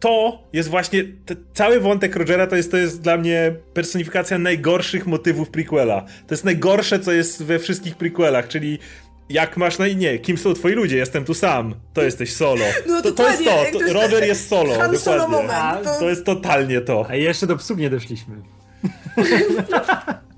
To 0.00 0.42
jest 0.52 0.68
właśnie, 0.68 1.04
te, 1.26 1.36
cały 1.54 1.80
wątek 1.80 2.16
Rogera 2.16 2.46
to 2.46 2.56
jest, 2.56 2.70
to 2.70 2.76
jest 2.76 3.00
dla 3.00 3.16
mnie 3.16 3.54
personifikacja 3.74 4.38
najgorszych 4.38 5.06
motywów 5.06 5.50
prequela. 5.50 6.00
To 6.00 6.34
jest 6.34 6.44
najgorsze, 6.44 7.00
co 7.00 7.12
jest 7.12 7.42
we 7.42 7.58
wszystkich 7.58 7.96
prequelach, 7.96 8.48
czyli 8.48 8.78
jak 9.28 9.56
masz 9.56 9.78
na 9.78 9.86
imię, 9.86 10.18
kim 10.18 10.38
są 10.38 10.54
twoi 10.54 10.72
ludzie, 10.72 10.96
jestem 10.96 11.24
tu 11.24 11.34
sam, 11.34 11.74
to 11.94 12.02
jesteś 12.02 12.32
solo. 12.32 12.64
No, 12.88 13.02
to, 13.02 13.12
to 13.12 13.28
jest 13.30 13.44
to, 13.44 13.50
to 13.72 13.78
to 13.78 13.84
jest 13.84 13.94
Roger 13.94 14.24
jest 14.24 14.48
solo, 14.48 14.74
Han 14.78 14.98
Solo 14.98 15.18
dokładnie. 15.18 15.48
moment, 15.48 15.84
to- 15.84 15.98
To 15.98 16.08
jest 16.08 16.24
totalnie 16.26 16.80
to. 16.80 17.06
A 17.08 17.14
jeszcze 17.14 17.46
do 17.46 17.56
psów 17.56 17.78
nie 17.78 17.90
doszliśmy. 17.90 18.34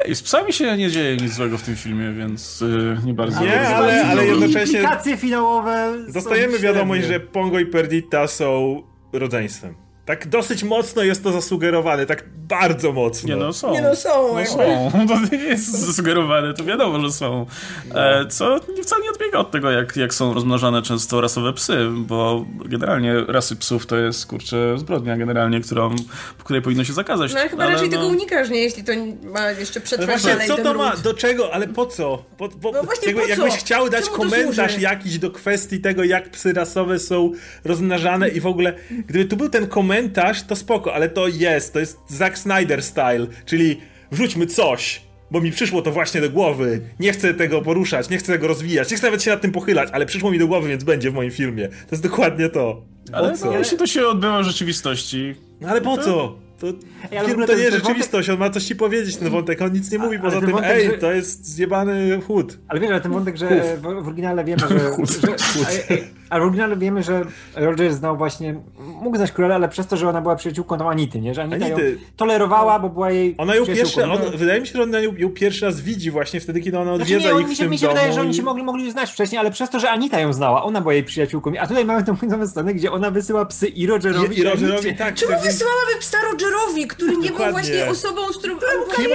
Ej, 0.00 0.14
z 0.14 0.22
psami 0.22 0.52
się 0.52 0.76
nie 0.76 0.90
dzieje 0.90 1.16
nic 1.16 1.32
złego 1.32 1.58
w 1.58 1.62
tym 1.62 1.76
filmie, 1.76 2.12
więc 2.12 2.62
y, 2.62 2.96
nie 3.04 3.14
bardzo... 3.14 3.40
Nie, 3.40 3.60
ale- 3.68 4.04
ale 4.04 4.26
jednocześnie- 4.26 4.78
Implikacje 4.80 5.16
finałowe... 5.16 5.92
Dostajemy 6.08 6.58
wiadomość, 6.58 7.04
że 7.04 7.20
Pongo 7.20 7.58
i 7.58 7.66
Perdita 7.66 8.26
są 8.26 8.82
rodzeństwem. 9.12 9.74
Tak 10.04 10.28
dosyć 10.28 10.64
mocno 10.64 11.02
jest 11.02 11.24
to 11.24 11.32
zasugerowane, 11.32 12.06
tak 12.06 12.24
bardzo 12.48 12.92
mocno. 12.92 13.28
Nie 13.28 13.36
no, 13.36 13.52
są. 13.52 13.72
Nie 13.72 13.82
no, 13.82 13.96
są, 13.96 14.34
No 14.34 14.46
są. 14.46 14.90
To 15.08 15.36
nie 15.36 15.42
jest 15.42 15.72
zasugerowane, 15.72 16.54
to 16.54 16.64
wiadomo, 16.64 17.00
że 17.00 17.12
są. 17.12 17.46
E, 17.94 18.26
co 18.26 18.60
wcale 18.82 19.02
nie 19.02 19.10
odbiega 19.10 19.38
od 19.38 19.50
tego, 19.50 19.70
jak, 19.70 19.96
jak 19.96 20.14
są 20.14 20.34
rozmnażane 20.34 20.82
często 20.82 21.20
rasowe 21.20 21.52
psy, 21.52 21.76
bo 21.96 22.46
generalnie 22.64 23.14
rasy 23.28 23.56
psów 23.56 23.86
to 23.86 23.96
jest, 23.96 24.26
kurczę, 24.26 24.78
zbrodnia 24.78 25.16
generalnie, 25.16 25.60
którą, 25.60 25.94
której 26.38 26.62
powinno 26.62 26.84
się 26.84 26.92
zakazać. 26.92 27.34
No 27.34 27.40
ale 27.40 27.48
chyba 27.48 27.64
ale 27.64 27.72
raczej 27.72 27.88
no, 27.90 27.96
tego 27.96 28.08
unikasz, 28.08 28.50
nie? 28.50 28.60
Jeśli 28.60 28.84
to 28.84 28.92
ma 29.22 29.50
jeszcze 29.50 29.80
dalej 29.80 30.48
co 30.48 30.56
to 30.56 30.74
ma, 30.74 30.92
ród. 30.92 31.00
do 31.00 31.14
czego, 31.14 31.54
ale 31.54 31.68
po 31.68 31.86
co? 31.86 32.24
Po, 32.38 32.48
po, 32.48 32.72
No 32.72 32.82
właśnie 32.82 33.06
jakby, 33.06 33.22
po 33.22 33.28
co? 33.28 33.42
Jakbyś 33.42 33.60
chciał 33.60 33.90
dać 33.90 34.04
Czemu 34.04 34.16
komentarz 34.16 34.78
jakiś 34.78 35.18
do 35.18 35.30
kwestii 35.30 35.80
tego, 35.80 36.04
jak 36.04 36.30
psy 36.30 36.52
rasowe 36.52 36.98
są 36.98 37.32
rozmnażane 37.64 38.28
i 38.28 38.40
w 38.40 38.46
ogóle, 38.46 38.74
gdyby 39.06 39.24
tu 39.24 39.36
był 39.36 39.48
ten 39.48 39.66
komentarz, 39.66 39.93
to 40.48 40.56
spoko, 40.56 40.94
ale 40.94 41.08
to 41.08 41.28
jest, 41.28 41.72
to 41.72 41.78
jest 41.80 41.98
Zack 42.08 42.38
Snyder 42.38 42.82
style, 42.82 43.26
czyli 43.46 43.80
wrzućmy 44.12 44.46
coś, 44.46 45.02
bo 45.30 45.40
mi 45.40 45.52
przyszło 45.52 45.82
to 45.82 45.92
właśnie 45.92 46.20
do 46.20 46.30
głowy, 46.30 46.80
nie 47.00 47.12
chcę 47.12 47.34
tego 47.34 47.62
poruszać, 47.62 48.10
nie 48.10 48.18
chcę 48.18 48.32
tego 48.32 48.48
rozwijać, 48.48 48.90
nie 48.90 48.96
chcę 48.96 49.06
nawet 49.06 49.22
się 49.22 49.30
nad 49.30 49.40
tym 49.40 49.52
pochylać, 49.52 49.88
ale 49.92 50.06
przyszło 50.06 50.30
mi 50.30 50.38
do 50.38 50.46
głowy, 50.46 50.68
więc 50.68 50.84
będzie 50.84 51.10
w 51.10 51.14
moim 51.14 51.30
filmie. 51.30 51.68
To 51.68 51.88
jest 51.90 52.02
dokładnie 52.02 52.48
to. 52.48 52.82
Po 53.10 53.16
Ale 53.16 53.38
co? 53.38 53.46
no, 53.46 53.58
jeśli 53.58 53.78
to 53.78 53.86
się 53.86 54.06
odbywa 54.06 54.42
w 54.42 54.44
rzeczywistości, 54.44 55.34
No 55.60 55.68
ale 55.68 55.80
po 55.80 55.98
co? 55.98 56.38
To, 56.58 56.66
Ej, 57.12 57.18
ale 57.18 57.28
w 57.28 57.30
film 57.30 57.46
to 57.46 57.54
nie 57.54 57.62
jest 57.62 57.70
ten 57.72 57.80
wątek- 57.80 57.86
rzeczywistość, 57.86 58.30
on 58.30 58.38
ma 58.38 58.50
coś 58.50 58.64
ci 58.64 58.76
powiedzieć, 58.76 59.16
ten 59.16 59.30
wątek, 59.30 59.62
on 59.62 59.72
nic 59.72 59.90
nie 59.92 59.98
mówi 59.98 60.18
poza 60.18 60.40
tym, 60.40 60.50
wątek, 60.50 60.70
ej, 60.70 60.86
że- 60.86 60.98
to 60.98 61.12
jest 61.12 61.46
zjebany 61.46 62.20
chód. 62.26 62.58
Ale 62.68 62.80
wiesz, 62.80 62.90
ale 62.90 63.00
ten 63.00 63.12
wątek, 63.12 63.36
że 63.36 63.76
w, 63.76 63.82
w 63.82 63.86
oryginale 63.86 64.44
wiemy, 64.44 64.62
że... 64.68 64.78
że 64.78 65.28
a, 66.23 66.23
a 66.34 66.38
w 66.38 66.42
oryginale 66.42 66.76
wiemy, 66.76 67.02
że 67.02 67.24
Roger 67.56 67.94
znał 67.94 68.16
właśnie... 68.16 68.54
Mógł 68.78 69.16
znać 69.16 69.32
Cruella, 69.32 69.54
ale 69.54 69.68
przez 69.68 69.86
to, 69.86 69.96
że 69.96 70.08
ona 70.08 70.20
była 70.20 70.36
przyjaciółką 70.36 70.78
tam 70.78 70.86
Anity, 70.86 71.20
nie? 71.20 71.34
Że 71.34 71.42
Anita 71.42 71.66
Anity. 71.66 71.90
ją 71.90 71.96
tolerowała, 72.16 72.78
bo 72.78 72.88
była 72.88 73.10
jej 73.10 73.34
Ona 73.38 73.54
ją 73.54 73.62
przyjaciółką. 73.62 74.08
pierwszy, 74.08 74.22
No, 74.24 74.30
on, 74.32 74.36
wydaje 74.38 74.60
mi 74.60 74.66
się, 74.66 74.72
że 74.76 74.82
ona 74.82 75.00
ją, 75.00 75.12
ją 75.16 75.30
pierwszy 75.30 75.64
raz 75.66 75.80
widzi 75.80 76.10
właśnie 76.10 76.40
wtedy, 76.40 76.60
kiedy 76.60 76.78
ona 76.78 76.96
Znaczy 76.96 77.02
odwiedza 77.02 77.28
nie, 77.28 77.34
on, 77.34 77.40
ich 77.42 77.48
mi 77.48 77.54
w 77.54 77.58
się, 77.58 77.62
tym 77.64 77.70
mi 77.70 77.78
się 77.78 77.86
domu. 77.86 77.94
wydaje, 77.94 78.12
że 78.12 78.20
oni 78.20 78.30
i- 78.30 78.34
się 78.34 78.42
mogli, 78.42 78.62
mogli 78.62 78.84
już 78.84 78.92
znać 78.92 79.10
wcześniej, 79.12 79.38
ale 79.38 79.50
przez 79.50 79.70
to, 79.70 79.80
że 79.80 79.90
Anita 79.90 80.20
ją 80.20 80.32
znała, 80.32 80.62
ona 80.62 80.80
była 80.80 80.94
jej 80.94 81.04
przyjaciółką. 81.04 81.52
A 81.60 81.66
tutaj 81.66 81.84
mamy 81.84 82.04
tę 82.04 82.16
końcową 82.20 82.46
scenę, 82.46 82.74
gdzie 82.74 82.92
ona 82.92 83.10
wysyła 83.10 83.46
psy 83.46 83.66
i 83.68 83.86
Rogerowi. 83.86 84.36
I, 84.36 84.40
i 84.40 84.42
Rogerowi 84.42 84.94
tak. 84.96 85.14
Czemu 85.14 85.32
tak, 85.32 85.42
wysyłałaby 85.42 85.92
psa 86.00 86.18
Rogerowi, 86.32 86.86
który 86.86 87.16
nie 87.16 87.28
był 87.28 87.50
właśnie 87.50 87.86
osobą, 87.90 88.32
z 88.32 88.38
którą 88.38 88.54
Kim 88.96 89.06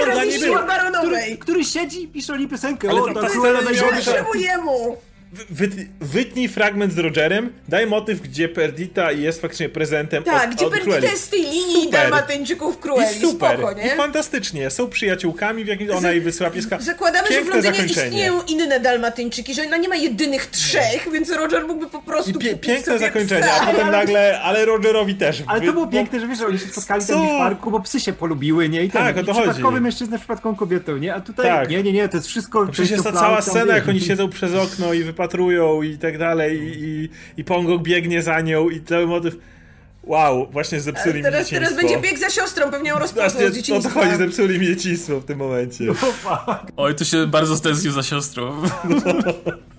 on 0.58 0.66
baronowej? 0.66 1.10
który, 1.20 1.36
który 1.38 1.64
siedzi 1.64 2.02
i 2.02 2.08
pisze 2.08 2.32
o 2.32 2.36
niej 2.36 2.48
piosenkę. 2.48 2.90
Ale 2.90 3.02
o, 3.02 3.06
to- 3.06 3.14
ta 3.14 3.20
to 3.20 3.26
Cruella 3.26 3.60
scena 3.60 3.70
nie 3.70 3.80
najlepsza. 3.80 4.12
Wyt, 5.50 5.72
wytnij 6.00 6.48
fragment 6.48 6.92
z 6.92 6.98
Rogerem, 6.98 7.52
daj 7.68 7.86
motyw, 7.86 8.20
gdzie 8.20 8.48
Perdita 8.48 9.12
jest 9.12 9.40
faktycznie 9.40 9.68
prezentem 9.68 10.22
Tak, 10.24 10.48
od, 10.50 10.54
gdzie 10.56 10.64
od 10.66 10.72
Perdita 10.72 10.90
Cruelli. 10.96 11.10
jest 11.12 11.24
z 11.24 11.28
tej 11.28 11.40
linii 11.42 11.84
Super. 11.84 12.00
Dalmatyńczyków 12.00 12.76
I 12.76 12.78
Cruelli, 12.78 13.20
super, 13.20 13.58
spoko, 13.58 13.72
i 13.72 13.84
nie? 13.84 13.96
fantastycznie. 13.96 14.70
Są 14.70 14.88
przyjaciółkami, 14.88 15.64
w 15.64 15.66
jakimś 15.66 15.90
ona 15.90 16.10
jej 16.10 16.20
wysyła 16.20 16.50
pieska. 16.50 16.78
Zakładamy, 16.80 17.28
że 17.28 17.34
w 17.34 17.36
Piękne 17.36 17.52
Londynie 17.54 17.74
zakończenie. 17.74 18.06
istnieją 18.08 18.42
inne 18.42 18.80
Dalmatyńczyki, 18.80 19.54
że 19.54 19.62
ona 19.66 19.76
nie 19.76 19.88
ma 19.88 19.96
jedynych 19.96 20.46
trzech, 20.46 21.08
więc 21.12 21.30
Roger 21.30 21.66
mógłby 21.66 21.86
po 21.86 22.02
prostu 22.02 22.30
I 22.30 22.34
pie, 22.34 22.56
piękne 22.56 22.98
zakończenie, 22.98 23.42
psa. 23.46 23.60
a 23.62 23.66
potem 23.72 23.90
nagle, 23.90 24.40
ale 24.40 24.64
Rogerowi 24.64 25.14
też. 25.14 25.42
Ale 25.46 25.60
to 25.60 25.72
było 25.72 25.86
bo- 25.86 25.92
piękne, 25.92 26.20
że 26.20 26.26
wiesz, 26.28 26.38
że 26.38 26.46
oni 26.46 26.58
się 26.58 26.66
spotkali 26.66 27.04
Co? 27.04 27.12
tam 27.14 27.26
w 27.26 27.38
parku, 27.38 27.70
bo 27.70 27.80
psy 27.80 28.00
się 28.00 28.12
polubiły, 28.12 28.68
nie? 28.68 28.84
I 28.84 28.90
ten, 28.90 29.02
Tak, 29.02 29.16
o 29.16 29.20
i 29.20 29.24
to 29.24 29.32
chodzi. 29.32 29.44
przypadkowy 29.48 29.80
mężczyzna 29.80 30.18
przypadkową 30.18 30.56
kobietą, 30.56 30.96
nie? 30.96 31.14
A 31.14 31.20
tutaj 31.20 31.46
Tak. 31.46 31.68
nie, 31.70 31.82
nie, 31.82 31.92
nie, 31.92 32.08
to 32.08 32.16
jest 32.16 32.28
wszystko... 32.28 32.64
No 32.64 32.72
Przecież 32.72 32.90
jest 32.90 33.04
ta 33.04 33.10
to 33.12 33.18
plan, 33.18 33.24
cała 33.30 33.42
scena, 33.42 33.74
jak 33.74 33.88
oni 33.88 34.00
siedzą 34.00 34.28
przez 34.30 34.54
okno 34.54 34.92
i 34.92 35.04
wypatrują 35.20 35.82
i 35.82 35.98
tak 35.98 36.18
dalej 36.18 36.60
i, 36.60 36.84
i, 36.84 37.08
i 37.36 37.44
Pongok 37.44 37.82
biegnie 37.82 38.22
za 38.22 38.40
nią 38.40 38.70
i 38.70 38.80
cały 38.80 39.06
motyw... 39.06 39.36
Wow, 40.04 40.46
właśnie 40.50 40.80
zepsuli 40.80 41.14
mi 41.14 41.22
Teraz, 41.22 41.48
dzieciństwo. 41.48 41.70
teraz 41.70 41.76
będzie 41.76 42.08
bieg 42.08 42.18
za 42.18 42.30
siostrą, 42.30 42.70
pewnie 42.70 42.90
ją 42.90 42.98
rozpoznał 42.98 43.50
z 43.52 43.70
o 43.70 43.80
to 43.80 43.88
chodzi, 43.88 44.16
zepsuli 44.16 44.58
mi 44.58 44.66
dzieciństwo 44.66 45.20
w 45.20 45.24
tym 45.24 45.38
momencie. 45.38 45.84
oj, 46.76 46.94
tu 46.94 47.04
się 47.04 47.26
bardzo 47.26 47.56
stęsknił 47.56 47.92
za 47.92 48.02
siostrą. 48.02 48.62
No, 48.88 48.96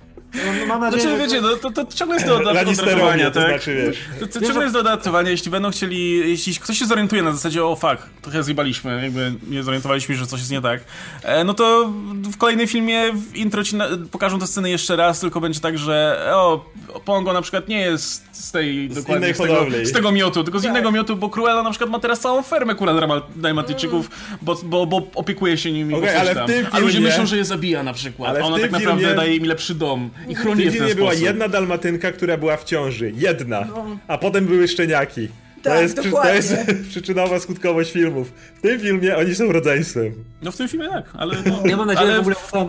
mam 0.67 0.81
nadzieję, 0.81 1.01
Znaczy, 1.03 1.17
że... 1.17 1.23
wiecie, 1.27 1.41
no, 1.41 1.55
to, 1.55 1.71
to 1.71 1.93
ciągle 1.93 2.15
jest 2.17 2.27
do 2.27 2.39
do 2.43 2.53
Lannisterowie, 2.53 2.93
odratowania, 2.93 3.31
to 3.31 3.39
tak? 3.41 3.49
znaczy, 3.49 3.75
wiesz... 3.87 3.97
To, 4.19 4.39
to 4.39 4.45
ciągle 4.45 4.61
jest 4.63 4.73
do 4.73 4.79
adaptowania, 4.79 5.29
jeśli 5.29 5.51
będą 5.51 5.71
chcieli, 5.71 6.29
jeśli 6.29 6.55
ktoś 6.55 6.77
się 6.77 6.85
zorientuje 6.85 7.23
na 7.23 7.31
zasadzie, 7.31 7.65
o 7.65 7.75
fuck, 7.75 7.97
trochę 8.21 8.43
zjebaliśmy, 8.43 9.03
jakby 9.03 9.33
nie 9.49 9.63
zorientowaliśmy 9.63 10.15
się, 10.15 10.19
że 10.19 10.27
coś 10.27 10.39
jest 10.39 10.51
nie 10.51 10.61
tak, 10.61 10.81
e, 11.23 11.43
no 11.43 11.53
to 11.53 11.91
w 12.31 12.37
kolejnym 12.37 12.67
filmie 12.67 13.01
w 13.13 13.35
intro 13.35 13.63
ci 13.63 13.75
na, 13.75 13.87
pokażą 14.11 14.39
tę 14.39 14.47
scenę 14.47 14.69
jeszcze 14.69 14.95
raz, 14.95 15.19
tylko 15.19 15.41
będzie 15.41 15.59
tak, 15.59 15.77
że 15.77 16.27
o, 16.33 16.65
Pongo 17.05 17.33
na 17.33 17.41
przykład 17.41 17.67
nie 17.67 17.79
jest 17.81 18.23
z 18.31 18.51
tej 18.51 18.89
dokładnie 18.89 19.15
innej 19.29 19.35
z 19.35 19.37
tego, 19.37 19.65
z 19.83 19.91
tego 19.91 20.11
miotu, 20.11 20.43
tylko 20.43 20.59
z 20.59 20.63
Tak. 20.63 20.71
innego 20.71 20.91
miotu, 20.91 21.15
bo 21.15 21.29
Cruella 21.29 21.63
na 21.63 21.69
przykład 21.69 21.89
ma 21.89 21.99
teraz 21.99 22.19
całą 22.19 22.41
fermę 22.43 22.75
Cruella 22.75 23.21
Dalmatyńczyków, 23.35 24.09
bo, 24.41 24.55
bo, 24.63 24.85
bo 24.85 25.07
opiekuje 25.15 25.57
się 25.57 25.71
nimi, 25.71 25.95
coś 26.01 26.09
ale 26.09 26.35
w 26.35 26.47
tym 26.47 26.67
A 26.71 26.79
ludzie 26.79 26.93
filmie- 26.93 27.07
myślą, 27.09 27.25
że 27.25 27.37
je 27.37 27.45
zabija 27.45 27.83
na 27.83 27.93
przykład, 27.93 28.29
Ale 28.29 28.39
a 28.39 28.43
ona 28.43 28.59
tak 28.59 28.71
naprawdę 28.71 29.03
filmie- 29.07 29.15
daje 29.15 29.35
im 29.35 29.43
lepszy 29.45 29.75
dom 29.75 30.09
i 30.27 30.35
W 30.35 30.39
chroni 30.39 30.63
je 30.63 30.71
tym 30.71 30.73
w 30.73 30.77
ten 30.77 30.87
filmie 30.87 30.95
była 30.95 31.09
sposób. 31.11 31.25
jedna 31.25 31.47
dalmatynka, 31.47 32.11
która 32.11 32.37
była 32.37 32.57
w 32.57 32.63
ciąży. 32.63 33.11
Jedna. 33.15 33.67
A 34.07 34.17
potem 34.17 34.45
były 34.45 34.67
szczeniaki. 34.67 35.27
To, 35.63 35.69
Tak, 35.69 35.81
jest, 35.81 35.93
przy- 35.99 36.03
to 36.03 36.15
dokładnie. 36.15 36.35
jest 36.35 36.55
przyczynowa 36.89 37.39
skutkowość 37.39 37.91
filmów. 37.91 38.31
W 38.57 38.61
tym 38.61 38.79
filmie 38.79 39.17
oni 39.17 39.35
są 39.35 39.51
rodzeństwem. 39.51 40.13
No 40.41 40.51
w 40.51 40.57
tym 40.57 40.67
filmie 40.67 40.89
tak, 40.89 41.05
ale 41.13 41.35
no, 41.45 41.61
Ja 41.65 41.77
mam 41.77 41.87
nadzieję, 41.87 42.05
ale 42.07 42.11
że 42.15 42.17
w 42.17 42.21
ogóle 42.21 42.35
tam, 42.51 42.67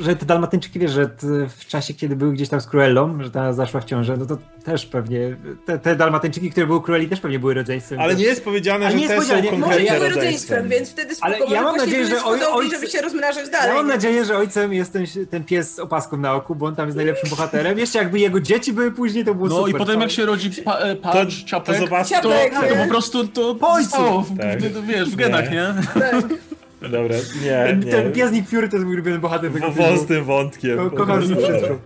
że 0.00 0.16
te 0.16 0.26
Dalmatyńczyki, 0.26 0.78
wiesz, 0.78 0.90
że 0.90 1.10
w 1.58 1.66
czasie, 1.66 1.94
kiedy 1.94 2.16
były 2.16 2.32
gdzieś 2.32 2.48
tam 2.48 2.60
z 2.60 2.66
Cruellą, 2.66 3.22
że 3.22 3.30
ta 3.30 3.52
zaszła 3.52 3.80
w 3.80 3.84
ciążę, 3.84 4.16
no 4.16 4.26
to 4.26 4.38
też 4.64 4.86
pewnie, 4.86 5.36
te, 5.66 5.78
te 5.78 5.96
Dalmatyńczyki, 5.96 6.50
które 6.50 6.66
były 6.66 6.82
Cruelli 6.82 7.08
też 7.08 7.20
pewnie 7.20 7.38
były 7.38 7.54
rodzeństwem. 7.54 8.00
Ale 8.00 8.14
nie 8.14 8.24
jest 8.24 8.44
powiedziane, 8.44 8.86
Ale 8.86 8.90
że 8.92 8.96
nie 8.96 9.02
jest 9.04 9.14
te 9.16 9.22
są 9.22 9.28
powiedziane, 9.28 9.56
nie- 9.56 9.66
Może 9.66 9.98
były 9.98 10.08
rodzeństwem. 10.08 10.68
więc 10.68 10.90
wtedy 10.90 11.14
spoko, 11.14 11.26
Ale 11.36 11.54
ja 11.54 11.62
mam 11.62 11.76
nadzieję, 11.76 12.06
że 12.06 12.16
oj- 12.16 12.70
żeby 12.70 12.86
się 12.86 13.00
rozmnażać 13.02 13.50
dalej. 13.50 13.68
Ja 13.68 13.74
mam 13.74 13.86
nadzieję, 13.88 14.24
że 14.24 14.36
ojcem 14.36 14.72
jest 14.72 14.92
ten, 14.92 15.04
ten 15.30 15.44
pies 15.44 15.74
z 15.74 15.78
opaską 15.78 16.16
na 16.16 16.34
oku, 16.34 16.54
bo 16.54 16.66
on 16.66 16.76
tam 16.76 16.86
jest 16.86 16.96
najlepszym 16.96 17.30
bohaterem. 17.30 17.78
Jeszcze 17.78 17.98
jakby 17.98 18.18
jego 18.18 18.40
dzieci 18.40 18.72
były 18.72 18.92
później, 18.92 19.24
to 19.24 19.34
było 19.34 19.48
No 19.48 19.56
super. 19.56 19.74
i 19.74 19.78
potem 19.78 20.00
jak 20.00 20.10
się 20.10 20.26
rodzi 20.26 20.50
pa, 20.62 20.78
e, 20.78 20.96
To, 20.96 21.12
Pudge, 21.12 21.50
to 21.50 21.60
Zobacz, 22.04 22.22
to, 22.22 22.28
to 22.68 22.76
po 22.76 22.88
prostu 22.88 23.28
to 23.28 23.54
Po 23.54 23.68
ojcu. 23.72 24.24
Tak. 24.40 24.84
wiesz, 24.86 25.10
w 25.10 25.16
genach, 25.16 25.50
Nie. 25.50 25.56
nie? 25.56 26.00
Tak. 26.00 26.24
Dobra, 26.82 27.16
nie, 27.42 27.76
nie. 27.84 27.92
Ten 27.92 28.12
piesnik 28.12 28.48
Fury 28.48 28.68
to 28.68 28.76
jest 28.76 28.86
mój 28.86 28.94
ulubiony 28.94 29.18
bohater 29.18 29.52
tego 29.52 29.72
filmu. 29.72 29.88
Wąs 29.96 30.06
tym 30.06 30.24
wątkiem. 30.24 30.78
Ko- 30.78 30.90
Kocham 30.90 31.20
to 31.20 31.26
wszystko. 31.36 31.78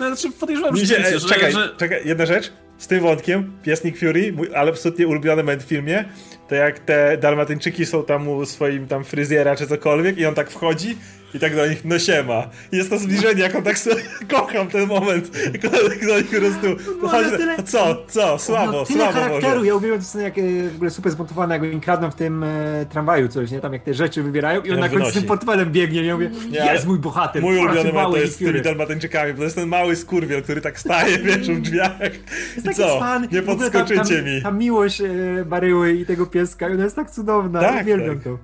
No, 0.00 0.06
znaczy 0.06 0.30
podejrzewam, 0.40 0.76
się, 0.76 0.86
rzeczywiście, 0.86 1.16
e, 1.16 1.18
że, 1.18 1.28
czekaj, 1.28 1.52
że... 1.52 1.68
czekaj, 1.76 2.00
jedna 2.04 2.26
rzecz. 2.26 2.52
Z 2.78 2.86
tym 2.86 3.00
wątkiem, 3.00 3.52
Piesnik 3.62 3.98
Fury, 3.98 4.32
mój 4.32 4.48
ale 4.54 4.70
absolutnie 4.70 5.06
ulubiony 5.06 5.42
moment 5.42 5.62
w 5.62 5.66
filmie, 5.66 6.04
to 6.48 6.54
jak 6.54 6.78
te 6.78 7.18
dalmatyńczyki 7.18 7.86
są 7.86 8.04
tam 8.04 8.28
u 8.28 8.46
swoim 8.46 8.86
tam 8.86 9.04
fryzjera 9.04 9.56
czy 9.56 9.66
cokolwiek 9.66 10.18
i 10.18 10.26
on 10.26 10.34
tak 10.34 10.50
wchodzi 10.50 10.96
i 11.36 11.40
tak 11.40 11.56
do 11.56 11.66
nich, 11.66 11.84
no 11.84 11.98
siema. 11.98 12.48
I 12.72 12.76
jest 12.76 12.90
to 12.90 12.98
zbliżenie, 12.98 13.42
jak 13.42 13.54
on 13.54 13.62
tak 13.62 13.78
sobie, 13.78 14.02
kocham 14.30 14.66
ten 14.68 14.86
moment, 14.88 15.30
jak 15.52 15.64
on 15.64 15.90
tak 15.90 16.06
do 16.06 16.16
nich 16.16 16.26
po 16.30 16.36
prostu, 16.36 16.66
No, 17.02 17.08
tyle- 17.38 17.56
no 17.56 17.62
co, 17.62 17.96
co, 18.08 18.38
słabo, 18.38 18.72
no, 18.72 18.84
tyle 18.84 18.98
słabo 18.98 19.12
charakteru, 19.12 19.54
może. 19.56 19.66
ja 19.66 19.74
uwielbiam 19.74 20.00
to 20.12 20.18
jak 20.20 20.38
e, 20.38 20.42
w 20.70 20.74
ogóle 20.74 20.90
super 20.90 21.12
zmontowane, 21.12 21.54
jak 21.54 21.62
oni 21.62 21.80
kradną 21.80 22.10
w 22.10 22.14
tym 22.14 22.42
e, 22.44 22.86
tramwaju 22.90 23.28
coś, 23.28 23.50
nie? 23.50 23.60
Tam 23.60 23.72
jak 23.72 23.82
te 23.82 23.94
rzeczy 23.94 24.22
wybierają 24.22 24.60
i 24.62 24.68
on 24.68 24.74
on 24.74 24.80
na 24.80 24.88
końcu 24.88 25.10
z 25.10 25.14
tym 25.14 25.22
portfelem 25.22 25.72
biegnie, 25.72 26.02
nie? 26.02 26.08
Ja 26.08 26.14
mówię, 26.14 26.30
Nie, 26.50 26.72
jest 26.72 26.86
mój 26.86 26.98
bohater. 26.98 27.42
Mój 27.42 27.58
ulubiony 27.58 27.92
moment 27.92 28.14
to 28.14 28.20
jest 28.20 28.34
z 28.34 28.38
tymi 28.38 28.62
dalmatyńczykami, 28.62 29.32
bo 29.32 29.38
to 29.38 29.44
jest 29.44 29.56
ten 29.56 29.68
mały 29.68 29.96
skurwiel, 29.96 30.42
który 30.42 30.60
tak 30.60 30.80
staje, 30.80 31.18
wiesz, 31.18 31.50
w 31.50 31.60
drzwiach. 31.60 32.00
Jest 32.00 32.58
I 32.58 32.62
taki 32.62 32.76
co, 32.76 32.96
cwan. 32.96 33.28
nie 33.32 33.42
podskoczycie 33.42 34.16
ta, 34.16 34.22
mi. 34.22 34.42
Ta 34.42 34.50
miłość 34.50 35.00
e, 35.00 35.06
Baryły 35.46 35.92
i 35.92 36.06
tego 36.06 36.26
pieska, 36.26 36.66
ona 36.66 36.84
jest 36.84 36.96
tak 36.96 37.10
cudowna, 37.10 37.60
Tak, 37.60 37.82
uwielbiam 37.82 38.14
tak. 38.14 38.24
to. 38.24 38.38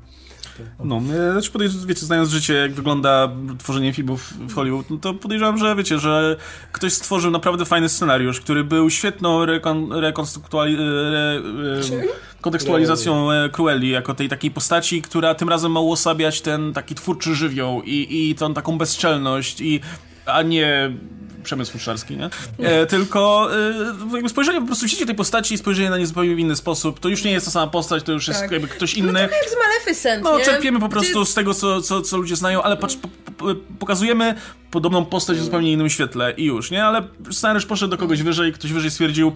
No, 0.84 0.96
ja, 0.96 1.32
znaczy 1.32 1.50
podejrzewam, 1.50 1.86
wiecie, 1.86 2.06
znając 2.06 2.28
życie, 2.28 2.54
jak 2.54 2.72
wygląda 2.72 3.28
tworzenie 3.58 3.92
filmów 3.92 4.34
w 4.48 4.54
Hollywood, 4.54 4.90
no 4.90 4.96
to 4.96 5.14
podejrzewam, 5.14 5.58
że 5.58 5.76
wiecie, 5.76 5.98
że 5.98 6.36
ktoś 6.72 6.92
stworzył 6.92 7.30
naprawdę 7.30 7.64
fajny 7.64 7.88
scenariusz, 7.88 8.40
który 8.40 8.64
był 8.64 8.90
świetną 8.90 9.46
rekon, 9.46 9.92
rekonstruktuali, 9.92 10.76
re, 10.78 11.42
e, 12.00 12.40
kontekstualizacją 12.40 13.32
e, 13.32 13.48
Cruelli 13.48 13.90
jako 13.90 14.14
tej 14.14 14.28
takiej 14.28 14.50
postaci, 14.50 15.02
która 15.02 15.34
tym 15.34 15.48
razem 15.48 15.72
ma 15.72 15.80
uosabiać 15.80 16.40
ten 16.40 16.72
taki 16.72 16.94
twórczy 16.94 17.34
żywioł 17.34 17.82
i, 17.82 18.30
i 18.30 18.34
tą 18.34 18.54
taką 18.54 18.78
bezczelność 18.78 19.60
i 19.60 19.80
a 20.26 20.42
nie 20.42 20.92
przemysł 21.44 21.72
futrzarski, 21.72 22.16
nie? 22.16 22.30
E, 22.58 22.86
tylko 22.86 23.48
e, 24.10 24.14
jakby 24.14 24.28
spojrzenie 24.28 24.60
po 24.60 24.66
prostu 24.66 24.84
widzicie 24.84 25.06
tej 25.06 25.14
postaci 25.14 25.54
i 25.54 25.58
spojrzenie 25.58 25.90
na 25.90 25.98
nie 25.98 26.06
zupełnie 26.06 26.34
w 26.34 26.38
inny 26.38 26.56
sposób. 26.56 27.00
To 27.00 27.08
już 27.08 27.24
nie 27.24 27.30
jest 27.32 27.46
ta 27.46 27.52
sama 27.52 27.66
postać, 27.72 28.02
to 28.02 28.12
już 28.12 28.28
jest 28.28 28.40
Tak. 28.40 28.50
jakby 28.50 28.68
ktoś 28.68 28.96
No 28.96 28.98
inny. 29.04 29.18
trochę 29.20 29.36
jak 29.36 29.50
z 29.50 29.56
Maleficent, 29.68 30.24
No, 30.24 30.38
nie? 30.38 30.44
czerpiemy 30.44 30.80
po 30.80 30.88
Gdzie- 30.88 30.92
prostu 30.96 31.24
z 31.24 31.34
tego, 31.34 31.54
co, 31.54 31.82
co, 31.82 32.02
co 32.02 32.16
ludzie 32.16 32.36
znają, 32.36 32.62
ale 32.62 32.76
patrz, 32.76 32.96
po, 32.96 33.08
po, 33.36 33.46
pokazujemy 33.78 34.34
podobną 34.70 35.04
postać 35.04 35.38
w 35.38 35.42
zupełnie 35.44 35.72
innym 35.72 35.90
świetle 35.90 36.32
i 36.36 36.44
już, 36.44 36.70
nie? 36.70 36.84
Ale 36.84 37.02
scenariusz 37.30 37.66
poszedł 37.66 37.90
do 37.90 37.98
kogoś 37.98 38.22
wyżej, 38.22 38.52
ktoś 38.52 38.72
wyżej 38.72 38.90
stwierdził, 38.90 39.32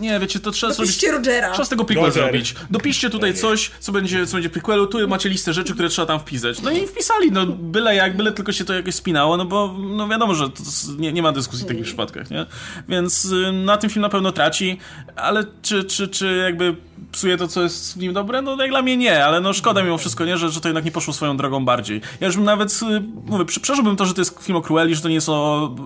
nie, 0.00 0.20
wiecie, 0.20 0.40
to 0.40 0.50
trzeba 0.50 0.72
zrobić... 0.72 0.92
Dopiszcie 0.92 1.12
Rogera. 1.12 1.50
Trzeba 1.52 1.64
z 1.64 1.68
tego 1.68 1.84
prequel 1.84 2.06
Roger. 2.06 2.22
zrobić. 2.22 2.54
Dopiszcie 2.70 3.10
tutaj 3.10 3.34
coś, 3.34 3.70
co 3.80 3.92
będzie, 3.92 4.26
co 4.26 4.32
będzie 4.32 4.50
prequelu, 4.50 4.86
tu 4.86 5.08
macie 5.08 5.28
listę 5.28 5.52
rzeczy, 5.52 5.74
które 5.74 5.88
trzeba 5.88 6.06
tam 6.06 6.20
wpisać. 6.20 6.62
No 6.62 6.70
i 6.70 6.86
wpisali, 6.86 7.32
no 7.32 7.46
byle 7.46 7.94
jak, 7.94 8.16
byle 8.16 8.32
tylko 8.32 8.52
się 8.52 8.64
to 8.64 8.74
jakoś 8.74 8.94
spinało, 8.94 9.36
no 9.36 9.44
bo 9.44 9.76
no 9.78 10.08
wiadomo, 10.08 10.34
że 10.34 10.48
nie, 10.98 11.12
nie 11.12 11.22
ma 11.22 11.32
dyskusji 11.32 11.64
w 11.64 11.68
takich 11.68 11.84
przypadkach, 11.84 12.30
nie? 12.30 12.46
Więc 12.88 13.24
y, 13.24 13.52
na 13.52 13.76
tym 13.76 13.90
film 13.90 14.02
na 14.02 14.08
pewno 14.08 14.32
traci, 14.32 14.78
ale 15.16 15.44
czy, 15.62 15.84
czy, 15.84 16.08
czy 16.08 16.36
jakby 16.36 16.76
psuje 17.12 17.36
to, 17.36 17.48
co 17.48 17.62
jest 17.62 17.94
w 17.94 17.96
nim 17.96 18.12
dobre? 18.12 18.42
No 18.42 18.56
jak 18.62 18.70
dla 18.70 18.82
mnie 18.82 18.96
nie, 18.96 19.24
ale 19.24 19.40
no 19.40 19.52
szkoda 19.52 19.82
mimo 19.82 19.98
wszystko, 19.98 20.24
nie? 20.24 20.36
Że, 20.38 20.50
że 20.50 20.60
to 20.60 20.68
jednak 20.68 20.84
nie 20.84 20.92
poszło 20.92 21.14
swoją 21.14 21.36
drogą 21.36 21.64
bardziej. 21.64 22.00
Ja 22.20 22.26
już 22.26 22.36
bym 22.36 22.44
nawet, 22.44 22.72
y, 22.72 23.02
mówię, 23.26 23.44
prze- 23.44 23.60
przeżyłbym 23.60 23.96
to, 23.96 24.06
że 24.06 24.14
to 24.14 24.20
jest 24.20 24.38
film 24.42 24.56
o 24.56 24.62
Cruelli, 24.62 24.94
że 24.94 25.02
to 25.02 25.08
nie 25.08 25.20
są 25.20 25.34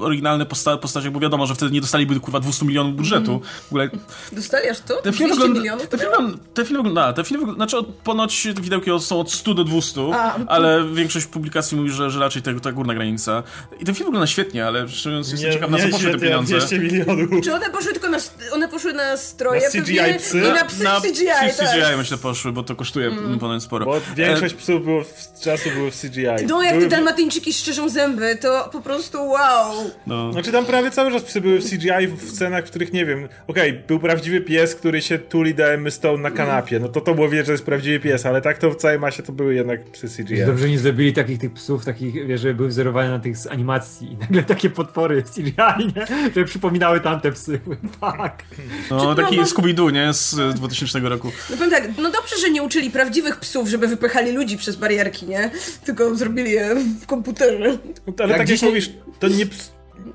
oryginalne 0.00 0.46
posta 0.46 0.76
postacie, 0.76 1.10
bo 1.10 1.20
wiadomo, 1.20 1.46
że 1.46 1.54
wtedy 1.54 1.72
nie 1.72 1.80
dostaliby 1.80 2.20
kurwa 2.20 2.40
200 2.40 2.64
milionów 2.66 2.96
budżetu. 2.96 3.40
W 3.64 3.66
ogóle 3.68 3.90
Dostali 4.32 4.68
aż 4.68 4.80
to? 4.80 4.94
te 5.02 5.12
filmy 5.12 5.34
200 5.34 5.34
wygląda, 5.34 5.60
milionów? 5.60 5.86
te 5.88 5.98
filmy, 5.98 6.38
te 6.54 6.64
filmy 6.64 6.82
wygląda, 6.82 7.12
te 7.12 7.22
wygląda, 7.22 7.54
znaczy 7.54 7.78
od, 7.78 7.86
ponoć 7.86 8.48
te 8.56 8.62
widełki 8.62 8.90
są 9.00 9.20
od 9.20 9.32
100 9.32 9.54
do 9.54 9.64
200, 9.64 10.00
A. 10.14 10.34
ale 10.46 10.84
większość 10.92 11.26
publikacji 11.26 11.76
mówi, 11.76 11.90
że, 11.90 12.10
że 12.10 12.20
raczej 12.20 12.42
ta, 12.42 12.50
ta 12.62 12.72
górna 12.72 12.94
granica. 12.94 13.42
I 13.80 13.84
ten 13.84 13.94
film 13.94 14.06
wygląda 14.06 14.26
świetnie, 14.26 14.66
ale 14.66 14.88
szczerze 14.88 15.08
mówiąc 15.10 15.30
jestem 15.32 15.52
ciekaw, 15.52 15.70
na 15.70 15.78
co 15.78 15.88
poszły 15.88 16.10
te 16.12 16.18
pieniądze. 16.18 16.56
200 16.58 16.78
milionów. 16.78 17.44
Czy 17.44 17.54
one 17.54 17.70
poszły 17.70 17.92
tylko 17.92 18.08
na, 18.08 18.18
one 18.52 18.68
poszły 18.68 18.92
na 18.92 19.16
stroje 19.16 19.60
Na 19.60 19.82
CGI 19.82 19.98
psy? 20.18 20.38
i 20.38 20.52
na 20.52 20.64
psy 20.64 20.84
na 20.84 21.00
CGI. 21.14 21.52
W 21.52 21.56
CGI 21.56 21.80
tak. 21.80 21.96
myślę 21.96 22.18
poszły, 22.18 22.52
bo 22.52 22.62
to 22.62 22.76
kosztuje 22.76 23.06
mm. 23.06 23.38
ponad 23.38 23.62
sporo. 23.62 23.86
Bo 23.86 24.00
większość 24.16 24.54
e, 24.54 24.56
psów 24.56 24.84
było 24.84 25.04
w, 25.04 25.40
czasu 25.40 25.70
było 25.70 25.90
w 25.90 26.00
CGI. 26.00 26.46
No 26.48 26.62
jak 26.62 26.80
te 26.80 26.86
dalmatyńczyki 26.86 27.52
szczerzą 27.52 27.88
zęby, 27.88 28.36
to 28.40 28.68
po 28.72 28.80
prostu 28.80 29.28
wow. 29.28 29.90
No. 30.06 30.32
Znaczy 30.32 30.52
tam 30.52 30.66
prawie 30.66 30.90
cały 30.90 31.12
czas 31.12 31.22
psy 31.22 31.40
były 31.40 31.58
w 31.60 31.70
CGI 31.70 32.06
w 32.16 32.30
scenach, 32.30 32.64
w 32.64 32.70
których 32.70 32.92
nie 32.92 33.06
wiem, 33.06 33.28
okej, 33.46 33.70
okay, 33.70 33.82
był 33.86 33.98
prawdziwy 33.98 34.40
pies, 34.40 34.74
który 34.74 35.02
się 35.02 35.18
tuli 35.18 35.54
do 35.54 35.66
Emmy 35.66 35.90
Stone 35.90 36.22
na 36.22 36.30
kanapie, 36.30 36.78
no 36.80 36.88
to 36.88 37.00
to 37.00 37.14
było 37.14 37.28
wiedzieć, 37.28 37.46
że 37.46 37.52
jest 37.52 37.64
prawdziwy 37.64 38.00
pies, 38.00 38.26
ale 38.26 38.40
tak 38.40 38.58
to 38.58 38.70
w 38.70 38.76
całej 38.76 38.98
masie 38.98 39.22
to 39.22 39.32
były 39.32 39.54
jednak 39.54 39.84
psy 39.84 40.08
CGI. 40.08 40.46
Dobrze 40.46 40.68
nie 40.68 40.78
zrobili 40.78 41.12
takich 41.12 41.38
tych 41.38 41.52
psów, 41.52 41.84
takich, 41.84 42.26
wiesz, 42.26 42.40
żeby 42.40 42.54
były 42.54 42.68
wzorowane 42.68 43.10
na 43.10 43.18
tych 43.18 43.36
z 43.36 43.46
animacji 43.46 44.12
i 44.12 44.16
nagle 44.16 44.42
takie 44.42 44.70
potwory 44.70 45.22
w 45.22 45.30
CGI, 45.30 45.92
nie? 45.96 46.06
że 46.36 46.44
przypominały 46.44 47.00
tamte 47.00 47.32
psy. 47.32 47.60
Tak. 48.00 48.44
No, 48.90 49.14
taki 49.14 49.40
Scooby-Doo, 49.40 49.92
nie? 49.92 50.12
Z 50.12 50.54
2000 50.54 51.00
tego 51.04 51.14
roku. 51.14 51.32
No 51.50 51.56
powiem 51.56 51.70
tak, 51.70 51.88
no 51.98 52.10
dobrze, 52.10 52.36
że 52.40 52.50
nie 52.50 52.62
uczyli 52.62 52.90
prawdziwych 52.90 53.40
psów, 53.40 53.68
żeby 53.68 53.88
wypychali 53.88 54.32
ludzi 54.32 54.56
przez 54.56 54.76
barierki, 54.76 55.26
nie? 55.26 55.50
Tylko 55.84 56.14
zrobili 56.14 56.50
je 56.50 56.74
w 57.00 57.06
komputerze. 57.06 57.78
Ale 58.18 58.28
jak 58.28 58.38
tak 58.38 58.46
dzisiaj... 58.46 58.68
jak 58.68 58.74
mówisz, 58.74 58.90
to 59.20 59.28
nie, 59.28 59.46
ps, 59.46 59.72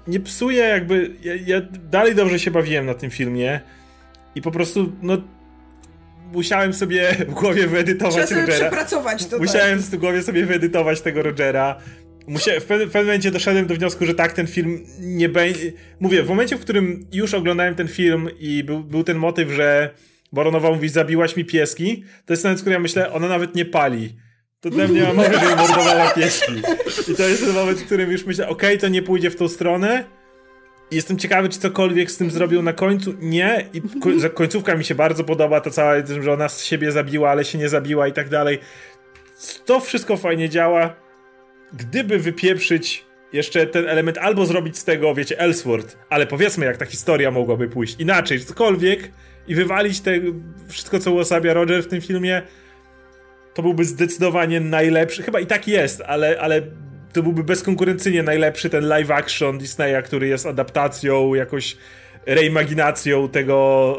nie 0.07 0.20
psuje 0.20 0.64
jakby... 0.64 1.11
Ja, 1.24 1.34
ja 1.45 1.61
dalej 1.91 2.16
dobrze 2.16 2.40
się 2.40 2.52
bawiłem 2.52 2.86
na 2.86 2.94
tym 2.94 3.10
filmie 3.10 3.60
i 4.36 4.41
po 4.41 4.52
prostu, 4.52 4.91
no 5.02 5.18
musiałem 6.34 6.74
sobie 6.74 7.16
w 7.28 7.34
głowie 7.34 7.68
wyedytować 7.68 8.14
Trzeba 8.14 8.28
sobie 8.28 8.57
przepracować 8.57 9.26
to. 9.26 9.32
Tak. 9.32 9.40
Musiałem 9.40 9.80
w 9.80 9.95
głowie 9.95 10.24
sobie 10.24 10.45
wyedytować 10.45 11.02
tego 11.02 11.24
Rogera. 11.24 11.76
Musia... 12.28 12.60
W, 12.60 12.64
pewnym, 12.64 12.90
momencie 12.94 13.32
doszedłem 13.32 13.68
do 13.68 13.76
wniosku, 13.76 14.06
że 14.06 14.14
tak, 14.14 14.34
ten 14.34 14.48
film 14.48 14.86
nie 14.99 15.30
będzie... 15.30 15.72
Mówię, 15.99 16.24
w 16.24 16.30
momencie, 16.30 16.57
w 16.57 16.60
którym 16.60 17.07
już 17.11 17.34
oglądałem 17.34 17.76
ten 17.76 17.88
film 17.88 18.30
i 18.40 18.64
był, 18.64 18.84
był 18.84 19.03
ten 19.03 19.18
motyw, 19.18 19.52
że 19.52 19.90
Boronowa 20.32 20.72
mówi, 20.72 20.90
zabiłaś 20.90 21.36
mi 21.36 21.46
pieski, 21.46 22.04
to 22.26 22.34
jest 22.34 22.44
ten, 22.44 22.56
w 22.56 22.60
którym 22.60 22.74
ja 22.74 22.80
myślę, 22.80 23.12
ona 23.14 23.28
nawet 23.28 23.56
nie 23.56 23.66
pali. 23.66 24.16
To 24.62 24.70
dla 24.70 24.88
mnie 24.88 25.04
ma 25.04 25.14
mowy, 25.14 25.34
że 25.40 25.56
mordowała 25.56 26.10
pieski. 26.10 26.52
I 27.12 27.16
to 27.16 27.28
jest 27.28 27.46
ten 27.46 27.54
moment, 27.54 27.80
w 27.80 27.86
którym 27.86 28.12
już 28.12 28.26
myślę, 28.26 28.48
okej, 28.48 28.78
to 28.78 28.88
nie 28.88 29.02
pójdzie 29.02 29.30
w 29.30 29.36
tą 29.36 29.48
stronę. 29.48 30.04
Jestem 30.92 31.18
ciekawy, 31.18 31.50
czy 31.50 31.60
cokolwiek 31.60 32.12
z 32.12 32.18
tym 32.18 32.32
zrobią 32.32 32.62
na 32.62 32.74
końcu. 32.74 33.14
Nie. 33.20 33.70
I 33.74 33.82
ko- 33.82 34.30
końcówka 34.34 34.76
mi 34.76 34.84
się 34.86 34.96
bardzo 34.96 35.24
podoba, 35.24 35.62
to 35.62 35.72
cała, 35.72 35.94
że 36.22 36.34
ona 36.34 36.50
z 36.50 36.64
siebie 36.64 36.92
zabiła, 36.92 37.30
ale 37.30 37.46
się 37.46 37.58
nie 37.58 37.70
zabiła 37.70 38.08
i 38.08 38.14
tak 38.14 38.30
dalej. 38.30 38.60
To 39.66 39.80
wszystko 39.80 40.18
fajnie 40.18 40.50
działa. 40.50 40.96
Gdyby 41.74 42.20
wypieprzyć 42.20 43.06
jeszcze 43.34 43.68
ten 43.68 43.88
element, 43.88 44.18
albo 44.18 44.46
zrobić 44.46 44.78
z 44.78 44.84
tego, 44.84 45.16
wiecie, 45.16 45.40
Ellsworth, 45.40 45.98
ale 46.10 46.28
powiedzmy, 46.28 46.66
jak 46.66 46.78
ta 46.78 46.86
historia 46.86 47.32
mogłaby 47.32 47.70
pójść 47.70 47.96
inaczej, 48.00 48.40
cokolwiek, 48.40 49.12
i 49.48 49.56
wywalić 49.56 50.00
te, 50.00 50.12
wszystko, 50.68 51.00
co 51.00 51.12
uosabia 51.12 51.54
Roger 51.54 51.84
w 51.84 51.88
tym 51.88 52.02
filmie, 52.02 52.42
to 53.54 53.62
byłby 53.62 53.86
zdecydowanie 53.86 54.60
najlepszy. 54.60 55.24
Chyba 55.24 55.40
i 55.40 55.46
tak 55.46 55.68
jest, 55.68 56.02
ale, 56.02 56.40
ale 56.40 56.62
to 57.14 57.24
byłby 57.24 57.44
bezkonkurencyjnie 57.44 58.24
najlepszy 58.24 58.70
ten 58.70 58.88
live 58.88 59.12
action 59.12 59.58
Disneya, 59.58 60.04
który 60.04 60.28
jest 60.28 60.46
adaptacją, 60.46 61.34
jakoś 61.34 61.78
reimaginacją 62.36 63.30
tego 63.30 63.98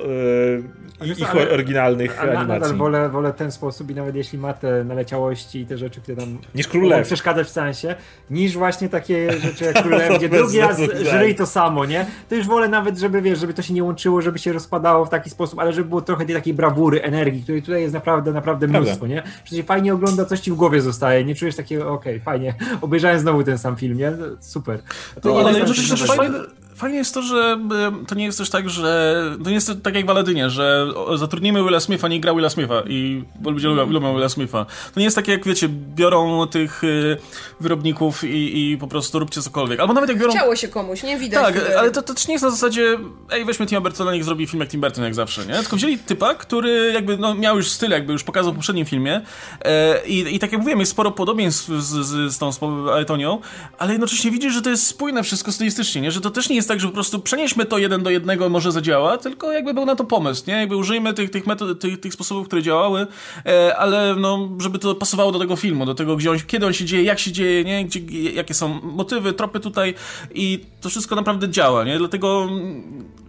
e, 1.00 1.06
ich 1.06 1.30
ale- 1.30 1.50
oryginalnych 1.50 2.20
A 2.20 2.26
na, 2.26 2.32
animacji. 2.32 2.60
nadal 2.60 2.76
wolę, 2.76 3.08
wolę 3.08 3.32
ten 3.32 3.52
sposób 3.52 3.90
i 3.90 3.94
nawet 3.94 4.16
jeśli 4.16 4.38
ma 4.38 4.52
te 4.52 4.84
naleciałości 4.84 5.60
i 5.60 5.66
te 5.66 5.78
rzeczy, 5.78 6.00
które 6.00 6.16
tam 6.16 6.38
Niż 6.54 6.68
przeszkadzać 7.04 7.46
w 7.46 7.50
sensie, 7.50 7.94
niż 8.30 8.54
właśnie 8.54 8.88
takie 8.88 9.32
rzeczy 9.32 9.64
jak 9.64 9.82
Król 9.82 9.92
Lew, 9.98 10.18
gdzie 10.18 10.28
drugi 10.28 10.60
raz 10.60 10.78
żryj 11.10 11.34
to 11.34 11.46
samo, 11.46 11.84
nie? 11.84 12.06
To 12.28 12.34
już 12.34 12.46
wolę 12.46 12.68
nawet, 12.68 12.98
żeby 12.98 13.22
wiesz, 13.22 13.38
żeby 13.38 13.54
to 13.54 13.62
się 13.62 13.74
nie 13.74 13.84
łączyło, 13.84 14.22
żeby 14.22 14.38
się 14.38 14.52
rozpadało 14.52 15.04
w 15.04 15.08
taki 15.10 15.30
sposób, 15.30 15.58
ale 15.58 15.72
żeby 15.72 15.88
było 15.88 16.02
trochę 16.02 16.24
tej 16.26 16.34
takiej 16.34 16.54
brawury, 16.54 17.02
energii, 17.02 17.42
której 17.42 17.62
tutaj 17.62 17.82
jest 17.82 17.94
naprawdę, 17.94 18.32
naprawdę 18.32 18.68
Prawda. 18.68 18.86
mnóstwo, 18.86 19.06
nie? 19.06 19.22
Przecież 19.44 19.66
fajnie 19.66 19.94
ogląda, 19.94 20.24
coś 20.24 20.40
ci 20.40 20.50
w 20.52 20.54
głowie 20.54 20.80
zostaje, 20.80 21.24
nie 21.24 21.34
czujesz 21.34 21.56
takiego, 21.56 21.92
okej, 21.92 22.20
fajnie, 22.20 22.54
obejrzałem 22.80 23.18
znowu 23.20 23.44
ten 23.44 23.58
sam 23.58 23.76
film, 23.76 23.98
nie? 23.98 24.12
Super. 24.40 24.78
To 25.22 25.28
No, 25.28 25.40
ale 25.48 25.52
nowego. 25.58 25.74
fajne, 26.16 26.38
fajnie 26.80 26.98
jest 26.98 27.14
to, 27.14 27.22
że 27.22 27.58
y, 28.02 28.06
to 28.06 28.14
nie 28.14 28.24
jest 28.24 28.38
też 28.38 28.50
tak, 28.50 28.70
że 28.70 29.14
to 29.44 29.48
nie 29.48 29.54
jest 29.54 29.72
tak 29.82 29.94
jak 29.94 30.06
w 30.06 30.10
Aladynie, 30.10 30.50
że 30.50 30.86
zatrudnimy 31.14 31.64
Willa 31.64 31.80
Smitha, 31.80 32.08
nie 32.08 32.20
gra 32.20 32.34
Willa 32.34 32.50
Smitha 32.50 32.82
i 32.86 33.24
bo 33.40 33.50
ludzie 33.50 33.68
lubią, 33.68 33.86
lubią 33.86 34.14
Willa 34.14 34.28
Smitha. 34.28 34.66
To 34.94 35.00
nie 35.00 35.04
jest 35.04 35.16
takie 35.16 35.32
jak, 35.32 35.44
wiecie, 35.44 35.68
biorą 35.68 36.46
tych 36.46 36.84
y, 36.84 37.16
wyrobników 37.60 38.24
i, 38.24 38.72
i 38.72 38.78
po 38.78 38.88
prostu 38.88 39.18
róbcie 39.18 39.42
cokolwiek. 39.42 39.80
Albo 39.80 39.94
nawet 39.94 40.10
jak 40.10 40.18
biorą... 40.18 40.32
Chciało 40.32 40.56
się 40.56 40.68
komuś, 40.68 41.02
nie 41.02 41.18
widać. 41.18 41.54
Tak, 41.54 41.76
ale 41.78 41.90
to, 41.90 42.02
to 42.02 42.14
też 42.14 42.28
nie 42.28 42.34
jest 42.34 42.44
na 42.44 42.50
zasadzie 42.50 42.98
ej, 43.30 43.44
weźmy 43.44 43.66
Tima 43.66 43.80
Burtona, 43.80 44.12
niech 44.12 44.24
zrobi 44.24 44.46
film 44.46 44.60
jak 44.60 44.70
Tim 44.70 44.80
Burton, 44.80 45.04
jak 45.04 45.14
zawsze, 45.14 45.46
nie? 45.46 45.54
Tylko 45.54 45.76
wzięli 45.76 45.98
typa, 45.98 46.34
który 46.34 46.92
jakby 46.94 47.16
no, 47.16 47.34
miał 47.34 47.56
już 47.56 47.68
styl, 47.68 47.90
jakby 47.90 48.12
już 48.12 48.24
pokazał 48.24 48.52
w 48.52 48.56
poprzednim 48.56 48.86
filmie 48.86 49.20
e, 49.64 50.06
i, 50.06 50.34
i 50.34 50.38
tak 50.38 50.52
jak 50.52 50.60
mówiłem, 50.60 50.80
jest 50.80 50.92
sporo 50.92 51.10
podobieństw 51.10 51.68
z, 51.68 52.06
z, 52.06 52.34
z 52.34 52.38
tą 52.38 52.52
z 52.52 52.58
Aetonią, 52.92 53.40
ale 53.78 53.92
jednocześnie 53.92 54.30
widzisz, 54.30 54.54
że 54.54 54.62
to 54.62 54.70
jest 54.70 54.86
spójne 54.86 55.22
wszystko 55.22 55.52
stylistycznie, 55.52 56.00
nie? 56.00 56.10
Że 56.10 56.20
to 56.20 56.30
też 56.30 56.48
nie 56.48 56.56
jest 56.56 56.69
tak, 56.70 56.80
że 56.80 56.88
po 56.88 56.94
prostu 56.94 57.20
przenieśmy 57.20 57.64
to 57.64 57.78
jeden 57.78 58.02
do 58.02 58.10
jednego, 58.10 58.48
może 58.48 58.72
zadziała, 58.72 59.18
tylko 59.18 59.52
jakby 59.52 59.74
był 59.74 59.86
na 59.86 59.96
to 59.96 60.04
pomysł, 60.04 60.44
nie? 60.46 60.54
Jakby 60.54 60.76
użyjmy 60.76 61.14
tych, 61.14 61.30
tych 61.30 61.46
metod, 61.46 61.80
tych, 61.80 62.00
tych 62.00 62.14
sposobów, 62.14 62.46
które 62.46 62.62
działały, 62.62 63.06
e, 63.46 63.76
ale 63.76 64.16
no, 64.16 64.48
żeby 64.60 64.78
to 64.78 64.94
pasowało 64.94 65.32
do 65.32 65.38
tego 65.38 65.56
filmu, 65.56 65.86
do 65.86 65.94
tego, 65.94 66.16
gdzie 66.16 66.30
on, 66.30 66.38
kiedy 66.46 66.66
on 66.66 66.72
się 66.72 66.84
dzieje, 66.84 67.02
jak 67.02 67.18
się 67.18 67.32
dzieje, 67.32 67.64
nie? 67.64 67.84
Gdzie, 67.84 68.00
jakie 68.32 68.54
są 68.54 68.80
motywy, 68.82 69.32
tropy 69.32 69.60
tutaj 69.60 69.94
i 70.34 70.60
to 70.80 70.88
wszystko 70.88 71.16
naprawdę 71.16 71.48
działa, 71.48 71.84
nie? 71.84 71.98
Dlatego 71.98 72.48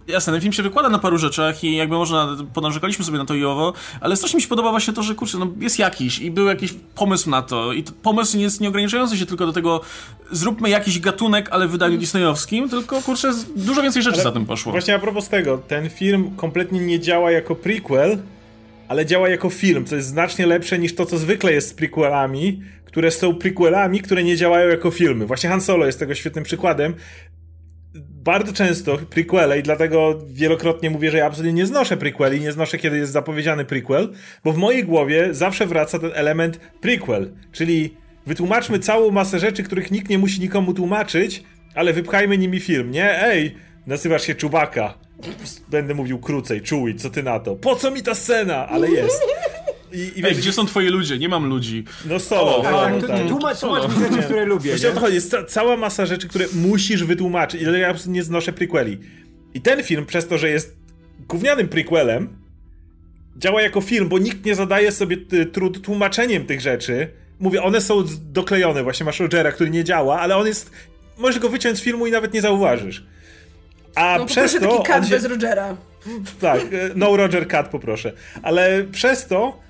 jasne, 0.08 0.32
ten 0.32 0.42
film 0.42 0.52
się 0.52 0.62
wykłada 0.62 0.88
na 0.88 0.98
paru 0.98 1.18
rzeczach 1.18 1.64
i 1.64 1.76
jakby 1.76 1.94
można, 1.94 2.36
ponarzekaliśmy 2.54 3.04
sobie 3.04 3.18
na 3.18 3.24
to 3.24 3.34
i 3.34 3.44
owo, 3.44 3.72
ale 4.00 4.16
strasznie 4.16 4.36
mi 4.36 4.42
się 4.42 4.48
podoba 4.48 4.70
właśnie 4.70 4.92
to, 4.92 5.02
że 5.02 5.14
kurczę, 5.14 5.38
no 5.38 5.48
jest 5.60 5.78
jakiś 5.78 6.18
i 6.18 6.30
był 6.30 6.46
jakiś 6.46 6.74
pomysł 6.94 7.30
na 7.30 7.42
to 7.42 7.72
i 7.72 7.82
to 7.82 7.92
pomysł 8.02 8.36
nie 8.36 8.42
jest 8.42 8.60
nie 8.60 8.68
ograniczający 8.68 9.16
się 9.16 9.26
tylko 9.26 9.46
do 9.46 9.52
tego 9.52 9.80
zróbmy 10.30 10.70
jakiś 10.70 11.00
gatunek, 11.00 11.48
ale 11.50 11.68
w 11.68 11.70
wydaniu 11.70 11.98
disneyowskim, 11.98 12.68
tylko 12.68 13.02
kurczę, 13.02 13.32
dużo 13.56 13.82
więcej 13.82 14.02
rzeczy 14.02 14.14
ale 14.14 14.22
za 14.22 14.32
tym 14.32 14.46
poszło. 14.46 14.72
Właśnie 14.72 14.94
a 14.94 14.98
propos 14.98 15.28
tego, 15.28 15.58
ten 15.58 15.90
film 15.90 16.30
kompletnie 16.36 16.80
nie 16.80 17.00
działa 17.00 17.30
jako 17.30 17.54
prequel, 17.54 18.18
ale 18.88 19.06
działa 19.06 19.28
jako 19.28 19.50
film, 19.50 19.84
co 19.84 19.96
jest 19.96 20.08
znacznie 20.08 20.46
lepsze 20.46 20.78
niż 20.78 20.94
to, 20.94 21.06
co 21.06 21.18
zwykle 21.18 21.52
jest 21.52 21.68
z 21.68 21.74
prequelami, 21.74 22.62
które 22.84 23.10
są 23.10 23.34
prequelami, 23.34 24.00
które 24.00 24.24
nie 24.24 24.36
działają 24.36 24.68
jako 24.68 24.90
filmy. 24.90 25.26
Właśnie 25.26 25.50
Han 25.50 25.60
Solo 25.60 25.86
jest 25.86 25.98
tego 25.98 26.14
świetnym 26.14 26.44
przykładem 26.44 26.94
bardzo 28.24 28.52
często 28.52 28.98
prequele 29.10 29.58
i 29.58 29.62
dlatego 29.62 30.18
wielokrotnie 30.26 30.90
mówię, 30.90 31.10
że 31.10 31.18
ja 31.18 31.26
absolutnie 31.26 31.52
nie 31.52 31.66
znoszę 31.66 31.96
prequeli, 31.96 32.40
nie 32.40 32.52
znoszę 32.52 32.78
kiedy 32.78 32.98
jest 32.98 33.12
zapowiedziany 33.12 33.64
prequel, 33.64 34.12
bo 34.44 34.52
w 34.52 34.56
mojej 34.56 34.84
głowie 34.84 35.28
zawsze 35.34 35.66
wraca 35.66 35.98
ten 35.98 36.10
element 36.14 36.58
prequel, 36.80 37.32
czyli 37.52 37.96
wytłumaczmy 38.26 38.78
całą 38.78 39.10
masę 39.10 39.38
rzeczy, 39.38 39.62
których 39.62 39.90
nikt 39.90 40.08
nie 40.08 40.18
musi 40.18 40.40
nikomu 40.40 40.74
tłumaczyć, 40.74 41.42
ale 41.74 41.92
wypchajmy 41.92 42.38
nimi 42.38 42.60
film, 42.60 42.90
nie? 42.90 43.22
Ej, 43.22 43.54
nazywasz 43.86 44.22
się 44.22 44.34
Czubaka. 44.34 44.94
Będę 45.68 45.94
mówił 45.94 46.18
krócej, 46.18 46.62
czuj, 46.62 46.94
co 46.96 47.10
ty 47.10 47.22
na 47.22 47.40
to? 47.40 47.56
Po 47.56 47.76
co 47.76 47.90
mi 47.90 48.02
ta 48.02 48.14
scena? 48.14 48.68
Ale 48.68 48.90
jest. 48.90 49.22
I, 49.92 50.20
i 50.20 50.26
Ej, 50.26 50.34
gdzie 50.34 50.52
są 50.52 50.66
twoi 50.66 50.86
ludzie? 50.88 51.18
Nie 51.18 51.28
mam 51.28 51.46
ludzi. 51.46 51.84
No 52.04 52.20
solo. 52.20 52.56
O, 52.56 52.62
tak, 52.62 53.00
tak, 53.00 53.10
tak. 53.10 53.28
Tłumacz, 53.28 53.60
tłumacz 53.60 53.88
mi 53.88 54.04
rzeczy, 54.04 54.22
które 54.22 54.44
lubię. 54.44 54.70
Właśnie 54.70 54.88
o 54.88 54.92
to 54.92 55.00
chodzi. 55.00 55.14
Jest 55.14 55.30
ca 55.30 55.44
cała 55.44 55.76
masa 55.76 56.06
rzeczy, 56.06 56.28
które 56.28 56.46
musisz 56.54 57.04
wytłumaczyć. 57.04 57.62
I 57.62 57.64
ja 57.64 57.88
absolutnie 57.88 58.12
nie 58.12 58.22
znoszę 58.22 58.52
prequeli. 58.52 58.98
I 59.54 59.60
ten 59.60 59.82
film, 59.82 60.06
przez 60.06 60.28
to, 60.28 60.38
że 60.38 60.50
jest 60.50 60.76
gównianym 61.28 61.68
prequelem, 61.68 62.28
działa 63.36 63.62
jako 63.62 63.80
film, 63.80 64.08
bo 64.08 64.18
nikt 64.18 64.44
nie 64.44 64.54
zadaje 64.54 64.92
sobie 64.92 65.16
trud 65.52 65.82
tłumaczeniem 65.82 66.46
tych 66.46 66.60
rzeczy. 66.60 67.08
Mówię, 67.40 67.62
one 67.62 67.80
są 67.80 68.04
doklejone. 68.32 68.82
Właśnie 68.82 69.06
masz 69.06 69.20
Rogera, 69.20 69.52
który 69.52 69.70
nie 69.70 69.84
działa, 69.84 70.20
ale 70.20 70.36
on 70.36 70.46
jest... 70.46 70.70
Możesz 71.18 71.38
go 71.38 71.48
wyciąć 71.48 71.78
z 71.78 71.82
filmu 71.82 72.06
i 72.06 72.10
nawet 72.10 72.34
nie 72.34 72.40
zauważysz. 72.40 73.04
A 73.94 74.16
no, 74.18 74.26
przez 74.26 74.54
to... 74.54 74.60
taki 74.60 74.88
kat 74.88 75.04
się... 75.04 75.10
bez 75.10 75.24
Rogera. 75.24 75.76
Tak, 76.40 76.60
e, 76.60 76.66
no 76.94 77.16
Roger 77.16 77.48
Cat 77.48 77.68
poproszę. 77.68 78.12
Ale 78.42 78.84
przez 78.84 79.26
to 79.26 79.60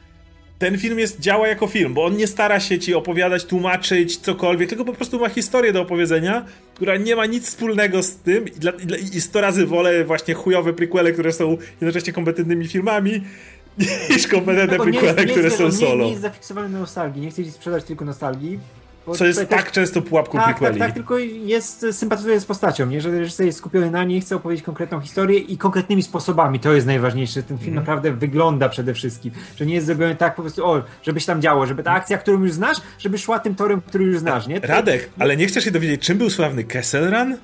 ten 0.62 0.78
film 0.78 0.98
jest, 0.98 1.20
działa 1.20 1.48
jako 1.48 1.66
film, 1.66 1.94
bo 1.94 2.04
on 2.04 2.16
nie 2.16 2.26
stara 2.26 2.60
się 2.60 2.78
ci 2.78 2.94
opowiadać, 2.94 3.44
tłumaczyć 3.44 4.16
cokolwiek, 4.16 4.68
tylko 4.68 4.84
po 4.84 4.92
prostu 4.92 5.20
ma 5.20 5.28
historię 5.28 5.72
do 5.72 5.82
opowiedzenia, 5.82 6.44
która 6.74 6.96
nie 6.96 7.16
ma 7.16 7.26
nic 7.26 7.46
wspólnego 7.46 8.02
z 8.02 8.16
tym 8.16 8.48
i, 8.48 8.50
dla, 8.50 8.72
i, 8.72 9.16
i 9.16 9.20
100 9.20 9.40
razy 9.40 9.66
wolę 9.66 10.04
właśnie 10.04 10.34
chujowe 10.34 10.72
prequele, 10.72 11.12
które 11.12 11.32
są 11.32 11.56
jednocześnie 11.80 12.12
kompetentnymi 12.12 12.68
filmami, 12.68 13.22
niż 14.10 14.26
kompetentne 14.26 14.78
no, 14.78 14.84
prequele, 14.84 15.24
które 15.26 15.50
są 15.50 15.72
solo. 15.72 15.96
Nie, 15.96 16.04
nie 16.04 16.10
jest 16.10 16.22
zafiksowany 16.22 16.68
na 16.68 16.78
nostalgii, 16.78 17.22
nie 17.22 17.30
chce 17.30 17.44
ci 17.44 17.50
sprzedać 17.50 17.84
tylko 17.84 18.04
nostalgii, 18.04 18.58
bo 19.06 19.14
Co 19.14 19.26
jest 19.26 19.38
tak, 19.38 19.48
tak 19.48 19.72
często 19.72 20.02
pułapką 20.02 20.38
tak, 20.38 20.46
prequeli. 20.46 20.78
Tak, 20.78 20.88
tak, 20.88 20.94
tylko 20.94 21.18
jest, 21.18 21.86
sympatyzuje 21.92 22.40
z 22.40 22.44
postacią, 22.44 22.86
nie? 22.86 23.00
że 23.00 23.10
reżyser 23.10 23.46
jest 23.46 23.58
skupiony 23.58 23.90
na 23.90 24.04
niej, 24.04 24.20
chce 24.20 24.36
opowiedzieć 24.36 24.64
konkretną 24.64 25.00
historię 25.00 25.38
i 25.38 25.58
konkretnymi 25.58 26.02
sposobami. 26.02 26.60
To 26.60 26.72
jest 26.72 26.86
najważniejsze. 26.86 27.42
Ten 27.42 27.58
film 27.58 27.72
mm. 27.72 27.82
naprawdę 27.82 28.12
wygląda 28.12 28.68
przede 28.68 28.94
wszystkim. 28.94 29.32
Że 29.56 29.66
nie 29.66 29.74
jest 29.74 29.86
zrobiony 29.86 30.16
tak 30.16 30.34
po 30.34 30.42
prostu, 30.42 30.66
o, 30.66 30.82
żeby 31.02 31.20
się 31.20 31.26
tam 31.26 31.42
działo, 31.42 31.66
żeby 31.66 31.82
ta 31.82 31.92
akcja, 31.92 32.18
którą 32.18 32.42
już 32.42 32.52
znasz, 32.52 32.78
żeby 32.98 33.18
szła 33.18 33.38
tym 33.38 33.54
torem, 33.54 33.80
który 33.80 34.04
już 34.04 34.18
znasz, 34.18 34.46
nie? 34.46 34.60
Radek, 34.60 35.10
ale 35.18 35.36
nie 35.36 35.46
chcesz 35.46 35.64
się 35.64 35.70
dowiedzieć, 35.70 36.02
czym 36.02 36.18
był 36.18 36.30
sławny 36.30 36.64
Kessel 36.64 37.10
Run? 37.10 37.36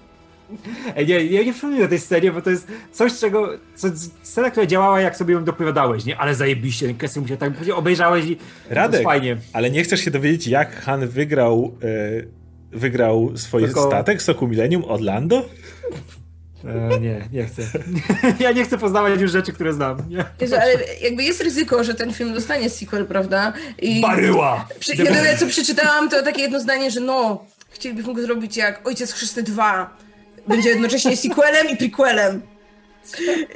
Ej, 0.97 1.07
nie, 1.07 1.25
ja 1.25 1.43
nie 1.43 1.53
przypominam 1.53 1.85
o 1.85 1.89
tej 1.89 1.99
scenie, 1.99 2.33
bo 2.33 2.43
to 2.43 2.51
jest 2.51 2.69
coś, 2.93 3.19
czego. 3.19 3.49
Co, 3.75 3.89
scena, 4.23 4.51
która 4.51 4.67
działała, 4.67 5.01
jak 5.01 5.17
sobie 5.17 5.35
ją 5.35 5.45
dopowiadałeś, 5.45 6.05
nie? 6.05 6.19
Ale 6.19 6.35
zajebiście, 6.35 6.87
ten 6.87 6.97
Kessel 6.97 7.23
musiał 7.23 7.37
tak 7.37 7.53
obejrzałeś 7.75 8.27
i. 8.27 8.37
Radek, 8.71 9.03
fajnie. 9.03 9.37
Ale 9.53 9.71
nie 9.71 9.85
chcesz 9.85 10.01
się 10.01 10.11
dowiedzieć, 10.11 10.47
jak 10.47 10.81
Han 10.81 11.09
wygrał. 11.09 11.73
E, 11.83 12.39
wygrał 12.73 13.33
swój 13.37 13.65
Tylko... 13.65 13.87
statek 13.87 14.23
Soku 14.23 14.49
Millennium 14.49 14.85
od 14.85 15.01
Lando? 15.01 15.45
E, 16.65 17.01
nie, 17.01 17.29
nie 17.33 17.47
chcę. 17.47 17.63
ja 18.45 18.53
nie 18.53 18.65
chcę 18.65 18.79
poznawać 18.79 19.21
już 19.21 19.31
rzeczy, 19.31 19.53
które 19.53 19.73
znam. 19.73 19.99
Jezu, 20.41 20.57
ale 20.57 20.73
jakby 21.03 21.25
jest 21.25 21.43
ryzyko, 21.43 21.85
że 21.85 21.95
ten 21.95 22.13
film 22.13 22.35
dostanie 22.35 22.71
sequel, 22.71 23.07
prawda? 23.07 23.53
I 23.83 24.01
Baryła! 24.01 24.69
Przy, 24.79 24.95
jedyne, 24.95 25.37
co 25.39 25.47
przeczytałam, 25.47 26.11
to 26.11 26.23
takie 26.23 26.43
jedno 26.43 26.61
zdanie, 26.61 26.91
że 26.91 27.01
no, 27.01 27.45
chcielibyśmy 27.71 28.15
go 28.15 28.23
zrobić 28.23 28.57
jak 28.57 28.87
Ojciec 28.89 29.13
Chrzestny 29.13 29.43
2 29.43 29.97
będzie 30.49 30.69
jednocześnie 30.69 31.17
sequelem 31.17 31.71
i 31.71 31.77
prequelem. 31.77 32.43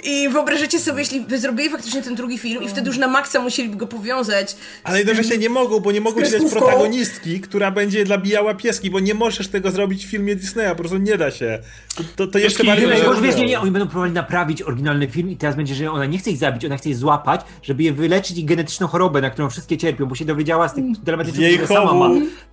I 0.05 0.28
wyobrażacie 0.28 0.78
sobie, 0.78 0.98
jeśli 0.98 1.20
by 1.20 1.39
zrobili 1.39 1.70
faktycznie 1.70 2.02
ten 2.02 2.14
drugi 2.14 2.39
film 2.39 2.62
i 2.62 2.69
wtedy 2.69 2.86
już 2.86 2.98
na 2.98 3.09
maksa 3.09 3.40
musieliby 3.40 3.77
go 3.77 3.86
powiązać. 3.86 4.56
Ale 4.85 4.98
jednocześnie 4.98 5.39
nie 5.39 5.48
mogą, 5.48 5.81
bo 5.81 5.93
nie 5.93 6.01
mogą 6.01 6.23
ci 6.23 6.32
dać 6.32 6.43
protagonistki, 6.51 7.40
która 7.40 7.70
będzie 7.70 8.05
dla 8.05 8.19
bijała 8.19 8.55
pieski, 8.55 8.90
bo 8.90 9.01
nie 9.01 9.14
możesz 9.14 9.48
tego 9.48 9.70
zrobić 9.70 10.06
w 10.06 10.10
filmie 10.10 10.36
Disneya, 10.36 10.70
po 10.70 10.77
prostu 10.77 10.98
nie 10.98 11.19
da 11.19 11.31
się. 11.31 11.59
To, 11.97 12.02
to, 12.16 12.27
to 12.27 12.39
jeszcze 12.39 12.64
bardziej... 12.64 12.89
Nie, 12.89 13.23
wiesz, 13.23 13.36
nie, 13.36 13.47
nie, 13.47 13.60
oni 13.60 13.70
będą 13.70 13.89
próbowali 13.89 14.12
naprawić 14.12 14.62
oryginalny 14.62 15.09
film 15.09 15.31
i 15.31 15.36
teraz 15.36 15.56
będzie, 15.56 15.74
że 15.74 15.90
ona 15.90 16.06
nie 16.06 16.19
chce 16.19 16.31
ich 16.31 16.39
zabić, 16.39 16.64
ona 16.64 16.77
chce 16.77 16.89
je 16.89 16.94
złapać, 16.94 17.40
żeby 17.62 17.82
je 17.82 17.93
wyleczyć 17.93 18.39
ich 18.39 18.44
genetyczną 18.44 18.86
chorobę, 18.86 19.20
na 19.20 19.31
którą 19.31 19.51
wszystkie 19.51 19.78
cierpią, 19.78 20.06
bo 20.06 20.14
się 20.14 20.24
dowiedziała 20.24 20.69
z 20.69 20.74
tych 20.74 20.85
dramatycznych, 21.05 21.55
które 21.55 21.66
sama 21.66 21.94
ma. 21.94 22.10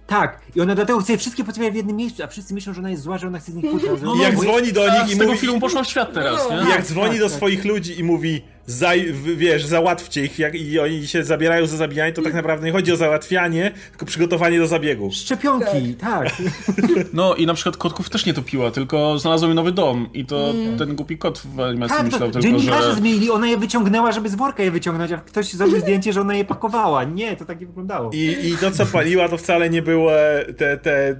Tak, 0.09 0.39
i 0.55 0.61
ona 0.61 0.75
dlatego 0.75 0.99
chce 0.99 1.11
je 1.11 1.17
wszystkie 1.17 1.43
potrzebuje 1.43 1.71
w 1.71 1.75
jednym 1.75 1.95
miejscu, 1.95 2.23
a 2.23 2.27
wszyscy 2.27 2.53
myślą, 2.53 2.73
że 2.73 2.79
ona 2.79 2.89
jest 2.89 3.03
zła, 3.03 3.17
że 3.17 3.27
ona 3.27 3.39
chce 3.39 3.51
z 3.51 3.55
nich 3.55 3.65
pójść. 3.71 3.85
No, 4.01 4.15
I 4.15 4.19
jak 4.19 4.35
dzwoni 4.35 4.73
do 4.73 4.89
nich 4.89 4.99
i 4.99 5.01
mówi... 5.01 5.15
Z 5.15 5.17
tego 5.17 5.35
filmu 5.35 5.59
poszła 5.59 5.83
w 5.83 5.87
świat 5.87 6.13
teraz, 6.13 6.47
no. 6.49 6.63
nie? 6.63 6.69
Jak 6.69 6.85
dzwoni 6.85 7.19
do 7.19 7.23
tak, 7.23 7.31
tak. 7.31 7.37
swoich 7.37 7.65
ludzi 7.65 7.99
i 7.99 8.03
mówi 8.03 8.41
zaj, 8.65 9.13
wiesz, 9.37 9.65
załatwcie 9.65 10.23
ich 10.23 10.39
jak, 10.39 10.55
i 10.55 10.79
oni 10.79 11.07
się 11.07 11.23
zabierają 11.23 11.67
za 11.67 11.77
zabijanie, 11.77 12.13
to 12.13 12.21
tak 12.21 12.33
naprawdę 12.33 12.65
nie 12.65 12.71
chodzi 12.71 12.91
o 12.91 12.95
załatwianie, 12.95 13.71
tylko 13.89 14.05
przygotowanie 14.05 14.59
do 14.59 14.67
zabiegu. 14.67 15.11
Szczepionki, 15.11 15.93
tak. 15.93 16.29
tak. 16.29 16.37
No 17.13 17.35
i 17.35 17.45
na 17.45 17.53
przykład 17.53 17.77
kotków 17.77 18.09
też 18.09 18.25
nie 18.25 18.33
topiła, 18.33 18.71
tylko 18.71 19.19
znalazła 19.19 19.49
mi 19.49 19.55
nowy 19.55 19.71
dom 19.71 20.09
i 20.13 20.25
to 20.25 20.49
mm. 20.49 20.77
ten 20.77 20.95
głupi 20.95 21.17
kot 21.17 21.41
w 21.55 21.59
animacji 21.59 21.97
tak, 21.97 22.05
myślał 22.05 22.31
to, 22.31 22.39
tylko, 22.39 22.59
że... 22.59 22.95
zmienili, 22.95 23.31
ona 23.31 23.47
je 23.47 23.57
wyciągnęła, 23.57 24.11
żeby 24.11 24.29
z 24.29 24.35
worka 24.35 24.63
je 24.63 24.71
wyciągnąć, 24.71 25.11
a 25.11 25.17
ktoś 25.17 25.53
zrobił 25.53 25.79
zdjęcie, 25.79 26.13
że 26.13 26.21
ona 26.21 26.35
je 26.35 26.45
pakowała. 26.45 27.03
Nie, 27.03 27.35
to 27.35 27.45
tak 27.45 27.59
nie 27.59 27.67
wyglądało. 27.67 28.11
I, 28.13 28.37
i 28.43 28.57
to, 28.57 28.71
co 28.71 28.85
paliła, 28.85 29.29
to 29.29 29.37
wcale 29.37 29.69
nie 29.69 29.81
były 29.81 30.13
te, 30.57 30.77
te 30.77 31.15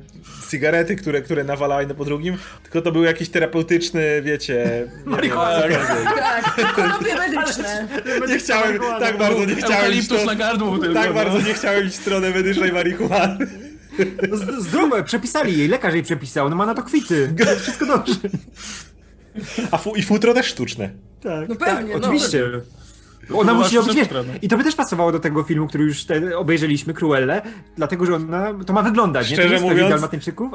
cygarety, 0.47 0.95
które, 0.95 1.21
które 1.21 1.43
nawalały 1.43 1.87
na 1.87 1.93
po 1.93 2.05
drugim, 2.05 2.37
tylko 2.63 2.81
to 2.81 2.91
był 2.91 3.03
jakiś 3.03 3.29
terapeutyczny, 3.29 4.21
wiecie... 4.21 4.87
Marihuana. 5.05 5.61
Tak, 5.61 6.55
tak. 6.55 7.28
medyczne. 7.31 7.87
Nie 8.27 8.37
chciałem, 8.37 8.79
tak 8.99 9.17
bardzo 9.17 9.45
nie 9.45 9.55
chciałem 9.55 9.93
iść 9.93 10.25
na 10.25 10.35
gardło 10.35 10.77
tylko, 10.77 10.93
Tak 10.93 11.07
no. 11.07 11.13
bardzo 11.13 11.41
nie 11.41 11.53
chciałem 11.53 11.87
iść 11.87 11.97
w 11.97 12.01
stronę 12.01 12.29
medycznej 12.29 12.71
marihuany. 12.71 13.37
No, 14.29 14.61
zdrowe, 14.61 15.03
przepisali 15.03 15.57
jej, 15.57 15.67
lekarz 15.67 15.93
jej 15.93 16.03
przepisał, 16.03 16.49
no 16.49 16.55
ma 16.55 16.65
na 16.65 16.75
to 16.75 16.83
kwity. 16.83 17.35
Wszystko 17.61 17.85
dobrze. 17.85 18.13
A 19.71 19.77
fu 19.77 19.95
i 19.95 20.03
futro 20.03 20.33
też 20.33 20.45
sztuczne. 20.45 20.89
Tak, 21.23 21.49
no 21.49 21.55
pewnie, 21.55 21.93
tak, 21.93 22.01
no. 22.01 22.11
Ona 23.35 23.53
musi 23.53 23.77
robić, 23.77 23.95
wiesz, 23.95 24.07
I 24.41 24.47
to 24.47 24.57
by 24.57 24.63
też 24.63 24.75
pasowało 24.75 25.11
do 25.11 25.19
tego 25.19 25.43
filmu, 25.43 25.67
który 25.67 25.83
już 25.83 26.05
te, 26.05 26.37
obejrzeliśmy, 26.37 26.93
Cruelle, 26.93 27.41
dlatego, 27.77 28.05
że 28.05 28.15
ona, 28.15 28.53
to 28.65 28.73
ma 28.73 28.81
wyglądać, 28.81 29.27
Szczerze 29.27 29.49
nie? 29.49 29.59
To 29.59 29.67
mówiąc, 29.67 30.03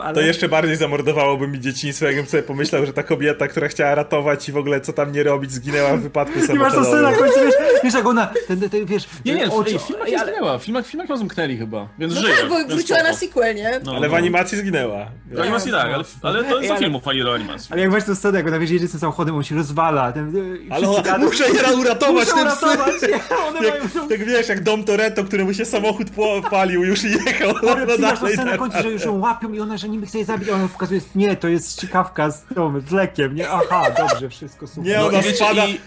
ale... 0.03 0.15
to 0.15 0.21
jeszcze 0.21 0.49
bardziej 0.49 0.77
zamordowałoby 0.77 1.49
mi 1.49 1.61
dzieciństwo, 1.61 2.07
jakbym 2.07 2.27
sobie 2.27 2.43
pomyślał, 2.43 2.87
że 2.87 2.93
ta 2.93 3.03
kobieta, 3.03 3.49
która 3.49 3.69
chciała 3.69 3.95
ratować 3.95 4.49
i 4.49 4.53
w 4.53 4.57
ogóle 4.57 4.81
co 4.81 4.93
tam 4.93 5.13
nie 5.13 5.23
robić, 5.23 5.53
zginęła 5.53 5.97
w 5.97 6.01
wypadku 6.01 6.41
samochodowym. 6.47 6.63
Nie 6.63 6.65
masz 6.65 6.75
to 6.75 6.85
scena, 6.85 7.13
końcu, 7.13 7.41
wiesz, 7.45 7.55
wiesz, 7.85 7.95
jak 7.95 8.07
ona, 8.07 8.31
ten, 8.49 8.71
ten, 8.71 8.87
wiesz... 8.87 9.09
Nie, 9.25 9.35
nie, 9.35 9.51
oczy, 9.51 9.79
w 9.79 9.83
filmach 9.83 10.09
nie 10.09 10.19
zginęła, 10.19 10.59
w 10.59 10.65
filmach, 10.65 10.85
w 10.85 10.89
filmach 10.89 11.09
ją 11.09 11.17
zamknęli 11.17 11.57
chyba, 11.57 11.89
więc 11.99 12.15
no 12.15 12.21
żyje. 12.21 12.35
tak, 12.37 12.49
bo 12.49 12.65
wróciła 12.65 13.03
na 13.03 13.15
sequel, 13.15 13.57
nie? 13.57 13.81
No, 13.85 13.97
ale 13.97 14.09
w 14.09 14.11
no. 14.11 14.17
animacji 14.17 14.59
zginęła. 14.59 15.07
W 15.31 15.41
animacji 15.41 15.73
tak, 15.73 15.87
ale, 15.87 16.05
ale 16.23 16.45
to 16.45 16.61
jest 16.61 16.75
do 16.75 16.79
filmów, 16.79 17.09
a 17.09 17.13
nie 17.13 17.25
do 17.25 17.35
animacji. 17.35 17.69
Ale 17.73 17.83
jak 17.83 17.91
masz 17.91 18.05
tę 18.05 18.17
scenę, 18.17 18.39
jak 18.39 18.47
ona, 18.47 18.59
wiesz, 18.59 18.71
jedzie 18.71 18.89
tym 18.89 19.01
samochodem, 19.01 19.37
on 19.37 19.45
się 19.45 19.55
rozwala. 19.55 20.13
Ten, 20.13 20.37
ale 20.71 20.89
ona, 20.89 21.19
muszę 21.19 21.45
je 21.49 21.77
uratować. 21.77 22.29
Muszę 22.29 22.45
uratować, 22.63 22.95
one 23.49 23.67
jak, 23.67 23.95
mają... 23.95 24.09
Jak 24.09 24.25
wiesz, 24.25 24.49
jak 24.49 24.63
dom 24.63 24.85
Toretto, 24.85 25.25
któremu 25.25 25.55
się 25.55 25.65
samochód 25.65 26.07
palił, 26.51 26.85
już 26.85 27.05
jechał. 27.27 27.55
Ale 27.71 27.87
no, 27.87 27.99
dalej, 27.99 28.37
na 28.37 28.59
końcu, 28.59 28.83
że 28.83 28.91
już 28.91 29.05
ją 29.05 29.19
łapią 29.19 29.53
i 29.53 29.61
ona, 29.61 29.77
że 29.77 29.89
niby 29.89 30.07
chce 30.07 30.19
je 30.19 30.25
zabić, 30.25 30.49
a 30.49 30.55
ona 30.55 30.69
pokazuje, 30.69 31.01
nie, 31.15 31.37
to 31.37 31.49
jest 31.49 31.71
strzykawka 31.71 32.31
z, 32.31 32.45
tą, 32.55 32.81
z 32.81 32.91
lekiem, 32.91 33.35
nie? 33.35 33.51
Aha, 33.51 33.87
dobrze, 33.99 34.29
wszystko 34.29 34.67
super. 34.67 34.85
Nie, 34.85 35.01
ona 35.01 35.19
no, 35.19 35.33
spada, 35.37 35.67
i... 35.67 35.81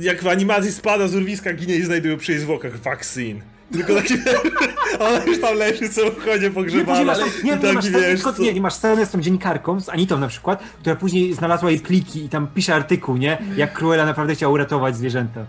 jak 0.00 0.22
w 0.22 0.28
animacji 0.28 0.72
spada 0.72 1.08
z 1.08 1.14
urwiska, 1.14 1.52
ginie 1.52 1.76
i 1.76 1.82
znajduje 1.82 2.16
przy 2.16 2.32
jej 2.32 2.40
zwłokach 2.40 2.76
vaccine. 2.76 3.40
Tylko 3.72 3.94
taki, 3.94 4.14
ona 5.06 5.24
już 5.24 5.40
tam 5.40 5.56
leży 5.56 5.88
w 5.88 5.92
samochodzie 5.92 6.50
pogrzebana. 6.50 7.04
masz, 7.04 7.18
nie, 7.18 7.50
nie, 7.50 7.56
taki, 7.56 7.74
masz 7.74 8.38
nie, 8.38 8.54
nie 8.54 8.60
masz 8.60 8.74
scenę 8.74 9.06
z 9.06 9.10
tą 9.10 9.20
dziennikarką, 9.20 9.80
z 9.80 9.88
Anitą 9.88 10.18
na 10.18 10.28
przykład, 10.28 10.62
która 10.80 10.96
później 10.96 11.34
znalazła 11.34 11.70
jej 11.70 11.80
pliki 11.80 12.24
i 12.24 12.28
tam 12.28 12.46
pisze 12.46 12.74
artykuł, 12.74 13.16
nie? 13.16 13.38
Jak 13.56 13.78
Cruella 13.78 14.06
naprawdę 14.06 14.34
chciała 14.34 14.52
uratować 14.52 14.96
zwierzęta. 14.96 15.44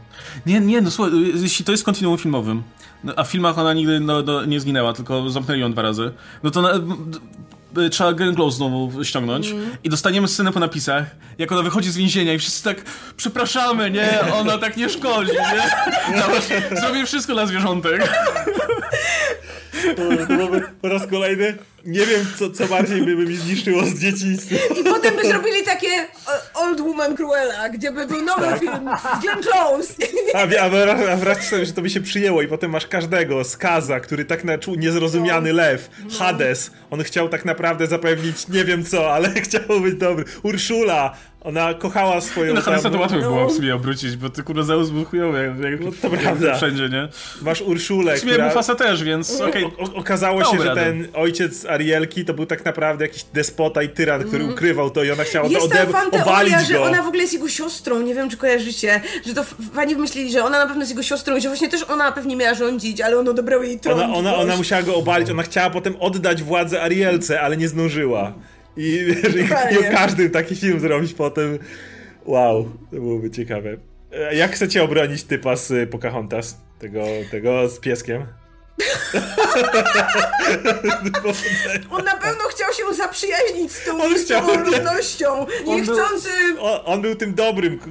Nie, 0.46 0.60
nie, 0.60 0.82
no 0.82 0.92
słuchaj, 0.92 1.14
jeśli 1.36 1.66
to 1.66 1.72
jest 1.72 1.84
kontinuum 1.84 2.18
filmowym, 2.18 2.64
no, 3.04 3.14
a 3.16 3.24
w 3.24 3.32
filmach 3.32 3.58
ona 3.58 3.74
nigdy 3.74 4.00
no, 4.00 4.22
no, 4.22 4.46
nie 4.46 4.60
zginęła, 4.60 4.94
tylko 4.94 5.30
zamknęli 5.30 5.62
ją 5.62 5.72
dwa 5.72 5.82
razy, 5.82 6.14
no 6.44 6.52
to 6.52 6.62
na, 6.62 6.70
trzeba 7.92 8.14
Glenn 8.14 8.36
Close 8.36 8.58
znowu 8.58 9.04
ściągnąć 9.04 9.56
i 9.84 9.90
dostaniemy 9.90 10.28
scenę 10.28 10.52
po 10.52 10.60
napisach, 10.60 11.04
jak 11.38 11.52
ona 11.52 11.62
wychodzi 11.62 11.92
z 11.92 11.98
więzienia 11.98 12.34
i 12.34 12.40
wszyscy 12.40 12.64
tak, 12.64 12.78
przepraszamy, 13.18 13.92
nie, 13.92 14.20
ona 14.34 14.58
tak 14.58 14.78
nie 14.78 14.90
szkodzi, 14.90 15.32
nie? 15.32 16.78
Zrobię 16.82 17.06
wszystko 17.06 17.34
dla 17.34 17.46
zwierzątek. 17.46 18.10
Po 20.82 20.90
raz 20.90 21.08
kolejny. 21.08 21.58
Nie 21.86 22.06
wiem, 22.06 22.26
co, 22.40 22.50
co 22.50 22.68
bardziej 22.68 23.02
by, 23.02 23.16
mi 23.16 23.36
zniszczyło 23.36 23.86
z 23.86 24.00
dzieciństwa. 24.00 24.56
I 24.80 24.84
potem 24.84 25.16
by 25.16 25.28
zrobili 25.28 25.64
takie 25.66 25.88
e, 25.88 26.08
Old 26.54 26.82
Woman 26.82 27.16
Cruella, 27.18 27.70
gdzie 27.70 27.92
by 27.92 28.08
był 28.08 28.22
nowy 28.22 28.60
film 28.60 28.90
z 29.18 29.22
Glenn 29.22 29.42
Close. 29.44 29.94
A, 30.34 30.38
a, 30.62 31.12
a 31.12 31.16
wracam 31.16 31.44
sobie, 31.44 31.66
że 31.66 31.74
to 31.74 31.82
by 31.82 31.90
się 31.90 32.02
przyjęło 32.02 32.42
i 32.42 32.48
potem 32.48 32.72
masz 32.72 32.88
każdego, 32.88 33.44
Skaza, 33.44 34.00
który 34.00 34.26
tak 34.26 34.44
na 34.44 34.58
czu- 34.58 34.78
niezrozumiany 34.78 35.54
lew, 35.54 35.90
Hades, 36.20 36.72
on 36.92 37.04
chciał 37.04 37.30
tak 37.30 37.46
naprawdę 37.46 37.88
zapewnić 37.88 38.48
nie 38.48 38.66
wiem 38.66 38.86
co, 38.86 39.14
ale 39.14 39.30
chciał 39.46 39.80
być 39.82 39.96
dobry. 39.96 40.26
Urszula, 40.44 41.18
ona 41.44 41.74
kochała 41.74 42.22
swoją 42.22 42.54
No 42.54 42.62
Hanesa 42.62 42.90
to 42.90 43.00
łatwo 43.00 43.16
by 43.18 43.22
było 43.22 43.48
w 43.48 43.54
sumie 43.54 43.76
obrócić, 43.76 44.16
bo 44.18 44.30
ty 44.30 44.44
kurde 44.44 44.64
Zeus 44.64 44.90
był 44.90 45.06
chujowy, 45.06 45.54
jak, 45.62 45.72
jak, 45.72 45.82
No 45.82 45.92
to 46.02 46.08
jak 46.16 46.22
prawda. 46.22 46.56
wszędzie, 46.56 46.90
nie? 46.90 47.08
Masz 47.42 47.62
Urszulę, 47.62 48.16
W 48.16 48.20
sumie 48.20 48.32
która... 48.32 48.48
Mufasa 48.48 48.76
też, 48.76 49.04
więc 49.04 49.42
okej. 49.42 49.64
O, 49.66 49.68
o, 49.68 49.96
okazało 49.96 50.44
się, 50.44 50.62
że 50.64 50.76
ten 50.76 51.08
ojciec 51.14 51.66
Arielki 51.66 52.26
to 52.26 52.34
był 52.34 52.46
tak 52.46 52.66
naprawdę 52.66 53.06
jakiś 53.06 53.24
despota 53.24 53.84
i 53.84 53.90
tyran, 53.90 54.24
który 54.24 54.46
ukrywał 54.46 54.90
to 54.90 55.04
i 55.04 55.12
ona 55.12 55.24
chciała 55.24 55.46
to 55.46 55.52
Jest 55.52 55.70
ta 55.72 55.84
ode- 55.84 56.24
obalić 56.24 56.56
że 56.68 56.74
go. 56.74 56.84
ona 56.84 57.04
w 57.04 57.08
ogóle 57.08 57.22
jest 57.22 57.34
jego 57.34 57.50
siostrą, 57.50 58.02
nie 58.02 58.16
wiem 58.16 58.30
czy 58.30 58.38
kojarzycie, 58.38 59.02
że 59.28 59.34
to 59.34 59.44
fani 59.74 59.96
wymyślili, 59.96 60.32
że 60.32 60.44
ona 60.44 60.60
na 60.60 60.66
pewno 60.66 60.82
jest 60.82 60.92
jego 60.92 61.04
siostrą 61.04 61.36
i 61.38 61.42
że 61.42 61.50
właśnie 61.50 61.70
też 61.70 61.84
ona 61.84 62.12
pewnie 62.12 62.36
miała 62.36 62.54
rządzić, 62.54 63.02
ale 63.02 63.20
on 63.20 63.28
odebrał 63.28 63.64
jej 63.64 63.80
tron. 63.80 64.00
Ona, 64.00 64.14
ona, 64.16 64.36
ona 64.36 64.56
musiała 64.58 64.84
go 64.84 64.96
obalić, 64.96 65.30
ona 65.30 65.44
chciała 65.44 65.70
potem 65.70 65.96
oddać 66.00 66.44
władzę 66.44 66.82
Arielce, 66.82 67.42
ale 67.42 67.58
nie 67.58 67.68
zdążyła. 67.68 68.34
I, 68.78 69.16
i, 69.72 69.78
o 69.88 69.92
każdym 69.92 70.30
taki 70.30 70.56
film 70.56 70.80
zrobić 70.80 71.14
potem. 71.14 71.60
Wow, 72.26 72.64
to 72.92 72.96
byłoby 72.96 73.32
ciekawe. 73.32 73.70
E, 74.12 74.36
Jak 74.36 74.52
chcecie 74.52 74.84
obronić 74.84 75.24
typa 75.24 75.56
z 75.56 75.72
y, 75.72 75.88
Pocahontas? 75.88 76.58
Tego, 76.80 77.04
tego 77.32 77.70
z 77.70 77.80
pieskiem? 77.80 78.26
On 81.92 82.04
na 82.06 82.16
pewno 82.16 82.44
chciał 82.50 82.74
się 82.74 82.94
zaprzyjaźnić 82.94 83.72
z 83.72 83.86
tą 83.86 83.92
On. 84.04 85.48
On 85.66 85.76
Niechcący 85.76 86.30
On, 86.60 86.80
on 86.86 87.02
był 87.02 87.16
tym 87.16 87.34
dobrym. 87.36 87.80
k- 87.80 87.86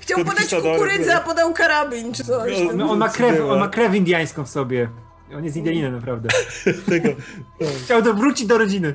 chciał 0.00 0.24
podać 0.24 0.54
kukurydzę, 0.54 1.14
a 1.16 1.20
podał 1.20 1.52
karabin 1.54 2.12
czy 2.12 2.24
coś. 2.24 2.52
No, 2.66 2.72
No, 2.72 2.90
on, 2.90 2.98
ma 2.98 3.08
krew, 3.08 3.40
on 3.40 3.58
ma 3.60 3.68
krew 3.68 3.94
indiańską 3.94 4.44
w 4.44 4.48
sobie. 4.48 4.88
On 5.36 5.44
jest 5.44 5.56
Indianinem 5.56 5.92
naprawdę. 5.94 6.28
Tego. 6.90 7.08
Chciał 7.84 8.02
to 8.02 8.14
wrócić 8.14 8.46
do 8.46 8.58
rodziny. 8.58 8.94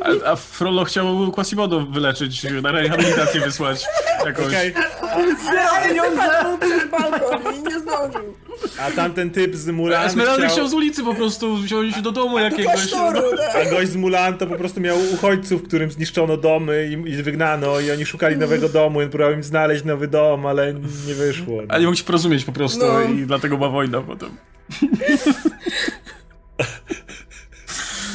A, 0.00 0.30
a 0.30 0.36
Frollo 0.36 0.84
chciał 0.84 1.32
Quasimodo 1.32 1.80
wyleczyć, 1.80 2.46
na 2.62 2.72
rehabilitację 2.72 3.40
wysłać. 3.40 3.84
Ale 4.20 5.94
nie 5.94 6.02
wypadł 6.10 6.58
przez 6.58 6.90
balkon 6.90 7.54
i 7.56 7.62
nie 7.62 7.80
zdążył. 7.80 8.34
A 8.78 8.90
tamten 8.90 9.30
typ 9.30 9.54
z 9.56 9.68
Mulan 9.68 10.06
Esmeralda 10.06 10.42
chciał... 10.44 10.50
chciał 10.56 10.68
z 10.68 10.74
ulicy 10.74 11.04
po 11.04 11.14
prostu 11.14 11.56
wziąć 11.56 12.02
do 12.02 12.12
domu 12.12 12.38
jakiegoś. 12.38 12.72
Klasztoru, 12.74 13.20
A 13.50 13.52
tak. 13.52 13.70
gość 13.70 13.90
z 13.90 13.96
Mulan 13.96 14.38
to 14.38 14.46
po 14.46 14.54
prostu 14.56 14.80
miał 14.80 14.96
uchodźców, 15.14 15.62
którym 15.62 15.90
zniszczono 15.90 16.36
domy 16.36 16.88
i, 17.06 17.10
i 17.10 17.22
wygnano 17.22 17.80
i 17.80 17.90
oni 17.90 18.06
szukali 18.06 18.36
nowego 18.36 18.68
domu 18.68 19.00
i 19.00 19.04
on 19.04 19.10
próbował 19.10 19.32
im 19.34 19.42
znaleźć 19.42 19.84
nowy 19.84 20.08
dom, 20.08 20.46
ale 20.46 20.74
nie 21.06 21.14
wyszło. 21.14 21.62
A 21.68 21.78
nie 21.78 21.84
mogli 21.84 21.98
się 21.98 22.04
porozumieć 22.04 22.44
po 22.44 22.52
prostu 22.52 22.80
No. 22.86 23.02
i 23.02 23.26
dlatego 23.26 23.56
była 23.56 23.68
wojna 23.68 24.00
potem. 24.00 24.30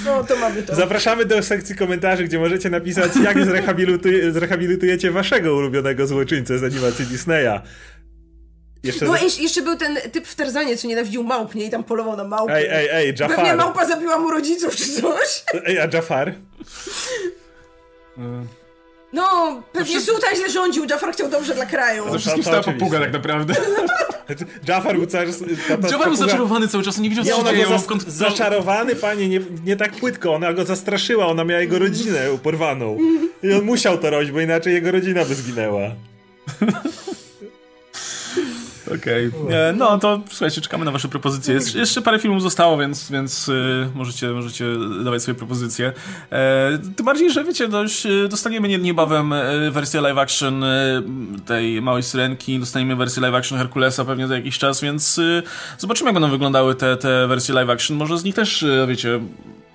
No 0.07 0.23
to 0.23 0.35
mamy 0.35 0.63
to. 0.63 0.75
Zapraszamy 0.75 1.25
do 1.25 1.43
sekcji 1.43 1.75
komentarzy, 1.75 2.23
gdzie 2.23 2.39
możecie 2.39 2.69
napisać, 2.69 3.11
jak 3.23 3.45
zrehabilituje, 3.45 4.31
zrehabilitujecie 4.31 5.11
waszego 5.11 5.55
ulubionego 5.55 6.07
złoczyńcę 6.07 6.59
z 6.59 6.63
animacji 6.63 7.05
Disneya. 7.05 7.61
Jeszcze 8.83 9.05
No 9.05 9.11
za... 9.13 9.19
jeszcze, 9.41 9.61
był 9.61 9.75
ten 9.77 9.97
typ 10.11 10.27
w 10.27 10.35
Tarzanie, 10.35 10.77
co 10.77 10.87
nienawidził 10.87 11.23
małp, 11.23 11.55
nie? 11.55 11.65
I 11.65 11.69
tam 11.69 11.83
polował 11.83 12.17
na 12.17 12.23
małpy. 12.23 12.53
Ej, 12.53 12.67
ej, 12.71 12.89
ej, 12.91 13.13
Pewnie 13.13 13.35
Jafar. 13.35 13.57
małpa 13.57 13.85
zabiła 13.85 14.19
mu 14.19 14.31
rodziców 14.31 14.75
czy 14.75 15.01
coś. 15.01 15.43
Ej, 15.65 15.79
a 15.79 15.87
Jafar? 15.93 16.33
No, 19.13 19.61
pewnie 19.73 19.87
wszystko- 19.89 20.11
sułtan 20.13 20.35
źle 20.35 20.49
rządził, 20.49 20.85
Jafar 20.89 21.13
chciał 21.13 21.29
dobrze 21.29 21.55
dla 21.55 21.65
kraju. 21.65 22.11
Ze 22.11 22.19
wszystkim 22.19 22.43
stała 22.43 22.63
papuga 22.63 22.99
tak 22.99 23.13
naprawdę. 23.13 23.53
Jafar 24.67 24.95
był 24.97 25.05
cały 25.05 25.25
czas... 25.25 25.43
Dziobal 25.89 26.07
był 26.07 26.15
zaczarowany 26.15 26.67
cały 26.67 26.83
czas, 26.83 26.97
nie 26.97 27.09
widział 27.09 27.25
Nie, 27.25 27.31
co 27.31 27.35
się 27.37 27.41
ona 27.41 27.51
dzieje. 27.51 27.65
zas- 27.67 28.09
zaczarowany, 28.09 28.95
panie, 28.95 29.29
nie, 29.29 29.39
nie 29.65 29.75
tak 29.75 29.91
płytko, 29.95 30.33
ona 30.33 30.53
go 30.53 30.65
zastraszyła, 30.65 31.27
ona 31.27 31.43
miała 31.43 31.61
jego 31.61 31.79
rodzinę 31.79 32.19
porwaną. 32.43 32.97
I 33.43 33.53
on 33.53 33.61
musiał 33.63 33.97
to 33.97 34.09
robić, 34.09 34.31
bo 34.31 34.39
inaczej 34.41 34.73
jego 34.73 34.91
rodzina 34.91 35.25
by 35.25 35.35
zginęła. 35.35 35.81
Okej. 38.95 39.31
E, 39.49 39.73
No 39.77 39.99
to 39.99 40.21
słuchajcie, 40.29 40.61
czekamy 40.61 40.85
na 40.85 40.91
wasze 40.91 41.07
propozycje. 41.07 41.53
Jest, 41.53 41.75
jeszcze 41.75 42.01
parę 42.01 42.19
filmów 42.19 42.41
zostało, 42.41 42.77
więc, 42.77 43.11
więc 43.11 43.49
y, 43.49 43.89
możecie, 43.95 44.27
możecie 44.29 44.65
dawać 45.03 45.21
swoje 45.21 45.35
propozycje. 45.35 45.93
E, 46.31 46.77
tym 46.95 47.05
bardziej, 47.05 47.31
że 47.31 47.43
wiecie, 47.43 47.67
dość, 47.67 48.05
y, 48.05 48.27
dostaniemy 48.29 48.67
nie- 48.67 48.77
niebawem 48.77 49.33
e, 49.33 49.71
wersję 49.71 50.01
live 50.01 50.17
action 50.17 50.63
y, 50.63 51.03
tej 51.45 51.81
Małej 51.81 52.03
Syrenki, 52.03 52.59
dostaniemy 52.59 52.95
wersję 52.95 53.21
live 53.21 53.35
action 53.35 53.57
Herkulesa 53.57 54.05
pewnie 54.05 54.27
za 54.27 54.35
jakiś 54.35 54.57
czas, 54.57 54.81
więc 54.81 55.19
zobaczymy 55.77 56.07
jak 56.07 56.13
będą 56.13 56.29
wyglądały 56.29 56.75
te, 56.75 56.97
te 56.97 57.27
wersje 57.27 57.55
live 57.55 57.69
action. 57.69 57.97
Może 57.97 58.17
z 58.17 58.23
nich 58.23 58.35
też, 58.35 58.65
wiecie, 58.87 59.19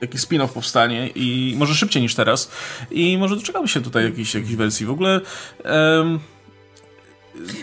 jakiś 0.00 0.20
spin-off 0.20 0.48
powstanie 0.48 1.08
i 1.14 1.54
może 1.58 1.74
szybciej 1.74 2.02
niż 2.02 2.14
teraz. 2.14 2.50
I 2.90 3.18
może 3.18 3.36
doczekamy 3.36 3.68
się 3.68 3.80
tutaj 3.80 4.04
jakiejś, 4.04 4.34
jakiejś 4.34 4.56
wersji. 4.56 4.86
W 4.86 4.90
ogóle... 4.90 5.20
em, 5.64 6.18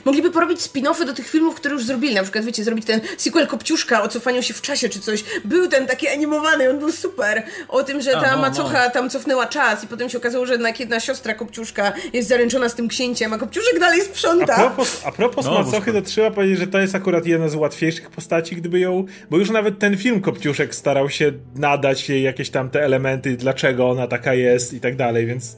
Mogliby 0.06 0.32
porobić 0.32 0.60
spin-offy 0.60 1.06
do 1.06 1.14
tych 1.14 1.30
filmów, 1.30 1.56
które 1.56 1.74
już 1.74 1.86
zrobili. 1.86 2.16
Na 2.16 2.24
przykład, 2.24 2.46
wiecie, 2.46 2.64
zrobić 2.64 2.86
ten 2.86 3.02
sequel 3.18 3.48
Kopciuszka 3.48 4.04
o 4.04 4.08
cofaniu 4.08 4.44
się 4.44 4.54
w 4.54 4.62
czasie 4.62 4.90
czy 4.90 5.00
coś. 5.00 5.24
Był 5.46 5.68
ten 5.68 5.88
taki 5.88 6.08
animowany, 6.08 6.70
on 6.70 6.80
był 6.80 6.92
super. 6.92 7.44
O 7.68 7.84
tym, 7.84 8.02
że 8.02 8.18
A, 8.18 8.22
ta 8.22 8.36
no, 8.36 8.42
macocha 8.42 8.90
tam 8.90 9.10
cofnęła 9.10 9.46
czas 9.48 9.84
i 9.84 9.88
potem 9.88 10.10
się 10.10 10.18
okazało, 10.18 10.46
że 10.46 10.54
jednak 10.54 10.80
jedna 10.80 11.00
siostra 11.00 11.34
Kopciuszka 11.34 11.94
jest 12.14 12.30
zaręczona 12.30 12.70
z 12.70 12.76
tym 12.76 12.88
księciem, 12.88 13.34
a 13.34 13.38
Kopciuszek 13.38 13.80
dalej 13.80 14.02
A 14.02 14.04
sprząta. 14.04 14.56
propos, 14.56 15.02
a 15.06 15.12
propos 15.12 15.46
No, 15.46 15.64
Macochy, 15.64 15.94
to 15.94 16.02
trzeba 16.02 16.32
powiedzieć, 16.32 16.60
że 16.60 16.68
to 16.68 16.80
jest 16.80 16.96
akurat 16.96 17.26
jedna 17.26 17.50
z 17.50 17.56
łatwiejszych 17.56 18.10
postaci, 18.10 18.56
gdyby 18.56 18.80
ją... 18.80 19.06
Bo 19.30 19.38
już 19.38 19.50
nawet 19.50 19.80
ten 19.80 19.98
film 19.98 20.22
Kopciuszek 20.22 20.76
starał 20.76 21.10
się 21.10 21.32
nadać 21.56 22.10
jej 22.10 22.24
jakieś 22.24 22.50
tam 22.50 22.70
te 22.70 22.84
elementy, 22.84 23.38
dlaczego 23.38 23.90
ona 23.90 24.08
taka 24.08 24.34
jest 24.34 24.74
i 24.74 24.80
tak 24.80 24.96
dalej, 24.96 25.26
więc... 25.26 25.58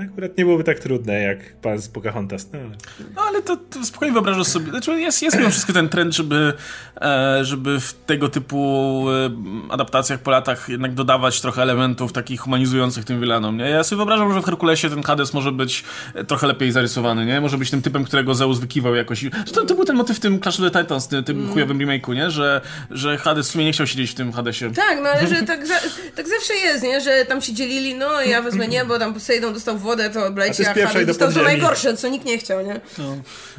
Akurat 0.00 0.38
nie 0.38 0.44
byłoby 0.44 0.64
tak 0.64 0.78
trudne 0.78 1.20
jak 1.20 1.56
pan 1.56 1.78
z 1.78 1.88
Pocahontas. 1.88 2.48
No, 2.52 2.58
ale... 2.58 2.70
No 3.16 3.22
ale 3.22 3.42
to, 3.42 3.56
to 3.56 3.84
spokojnie 3.84 4.12
wyobrażasz 4.12 4.46
sobie. 4.46 4.70
Znaczy 4.70 5.00
jest, 5.00 5.22
jest 5.22 5.38
mimo 5.38 5.50
wszystko 5.50 5.72
ten 5.72 5.88
trend, 5.88 6.14
żeby, 6.14 6.52
e, 7.00 7.44
żeby 7.44 7.80
w 7.80 7.94
tego 8.06 8.28
typu 8.28 9.04
e, 9.10 9.72
adaptacjach 9.72 10.20
po 10.20 10.30
latach 10.30 10.68
jednak 10.68 10.94
dodawać 10.94 11.40
trochę 11.40 11.62
elementów 11.62 12.12
takich 12.12 12.40
humanizujących 12.40 13.04
tym 13.04 13.20
wilanom. 13.20 13.56
Nie? 13.56 13.64
Ja 13.64 13.84
sobie 13.84 13.96
wyobrażam, 13.96 14.34
że 14.34 14.40
w 14.40 14.44
Herkulesie 14.44 14.90
ten 14.90 15.02
Hades 15.02 15.34
może 15.34 15.52
być 15.52 15.84
e, 16.14 16.24
trochę 16.24 16.46
lepiej 16.46 16.72
zarysowany, 16.72 17.26
nie? 17.26 17.40
Może 17.40 17.58
być 17.58 17.70
tym 17.70 17.82
typem, 17.82 18.04
którego 18.04 18.34
Zeus 18.34 18.58
wykiwał 18.58 18.94
jakoś. 18.94 19.24
To, 19.54 19.66
to 19.66 19.74
był 19.74 19.84
ten 19.84 19.96
motyw 19.96 20.16
w 20.16 20.20
tym 20.20 20.40
Clash 20.40 20.60
of 20.60 20.72
the 20.72 20.82
Titans, 20.82 21.08
tym, 21.08 21.24
tym 21.24 21.48
chujowym 21.52 21.78
remake'u, 21.78 22.14
nie? 22.14 22.30
Że, 22.30 22.60
że 22.90 23.18
Hades 23.18 23.48
w 23.48 23.50
sumie 23.50 23.64
nie 23.64 23.72
chciał 23.72 23.86
siedzieć 23.86 24.10
w 24.10 24.14
tym 24.14 24.32
Hadesie. 24.32 24.72
Tak, 24.74 24.98
no 25.02 25.08
ale 25.08 25.26
że 25.26 25.42
tak, 25.52 25.66
za, 25.66 25.74
tak 26.16 26.28
zawsze 26.28 26.54
jest, 26.54 26.82
nie? 26.84 27.00
Że 27.00 27.24
tam 27.24 27.42
się 27.42 27.52
dzielili, 27.52 27.94
no 27.94 28.22
ja 28.22 28.42
wezmę 28.42 28.68
niebo, 28.68 28.98
tam 28.98 29.14
Poseidon 29.14 29.54
dostał 29.54 29.78
wodę, 29.82 30.10
to 30.10 30.26
A 30.26 30.30
ty 30.30 30.38
leci, 30.38 30.62
a 30.66 30.72
spieprzaj 30.72 30.86
Hades 30.86 31.06
do 31.06 31.06
dostał 31.06 31.32
to 31.32 31.42
najgorsze, 31.42 31.96
co 31.96 32.08
nikt 32.08 32.24
nie 32.26 32.38
chciał, 32.38 32.66
nie? 32.66 32.80
No, 32.98 33.16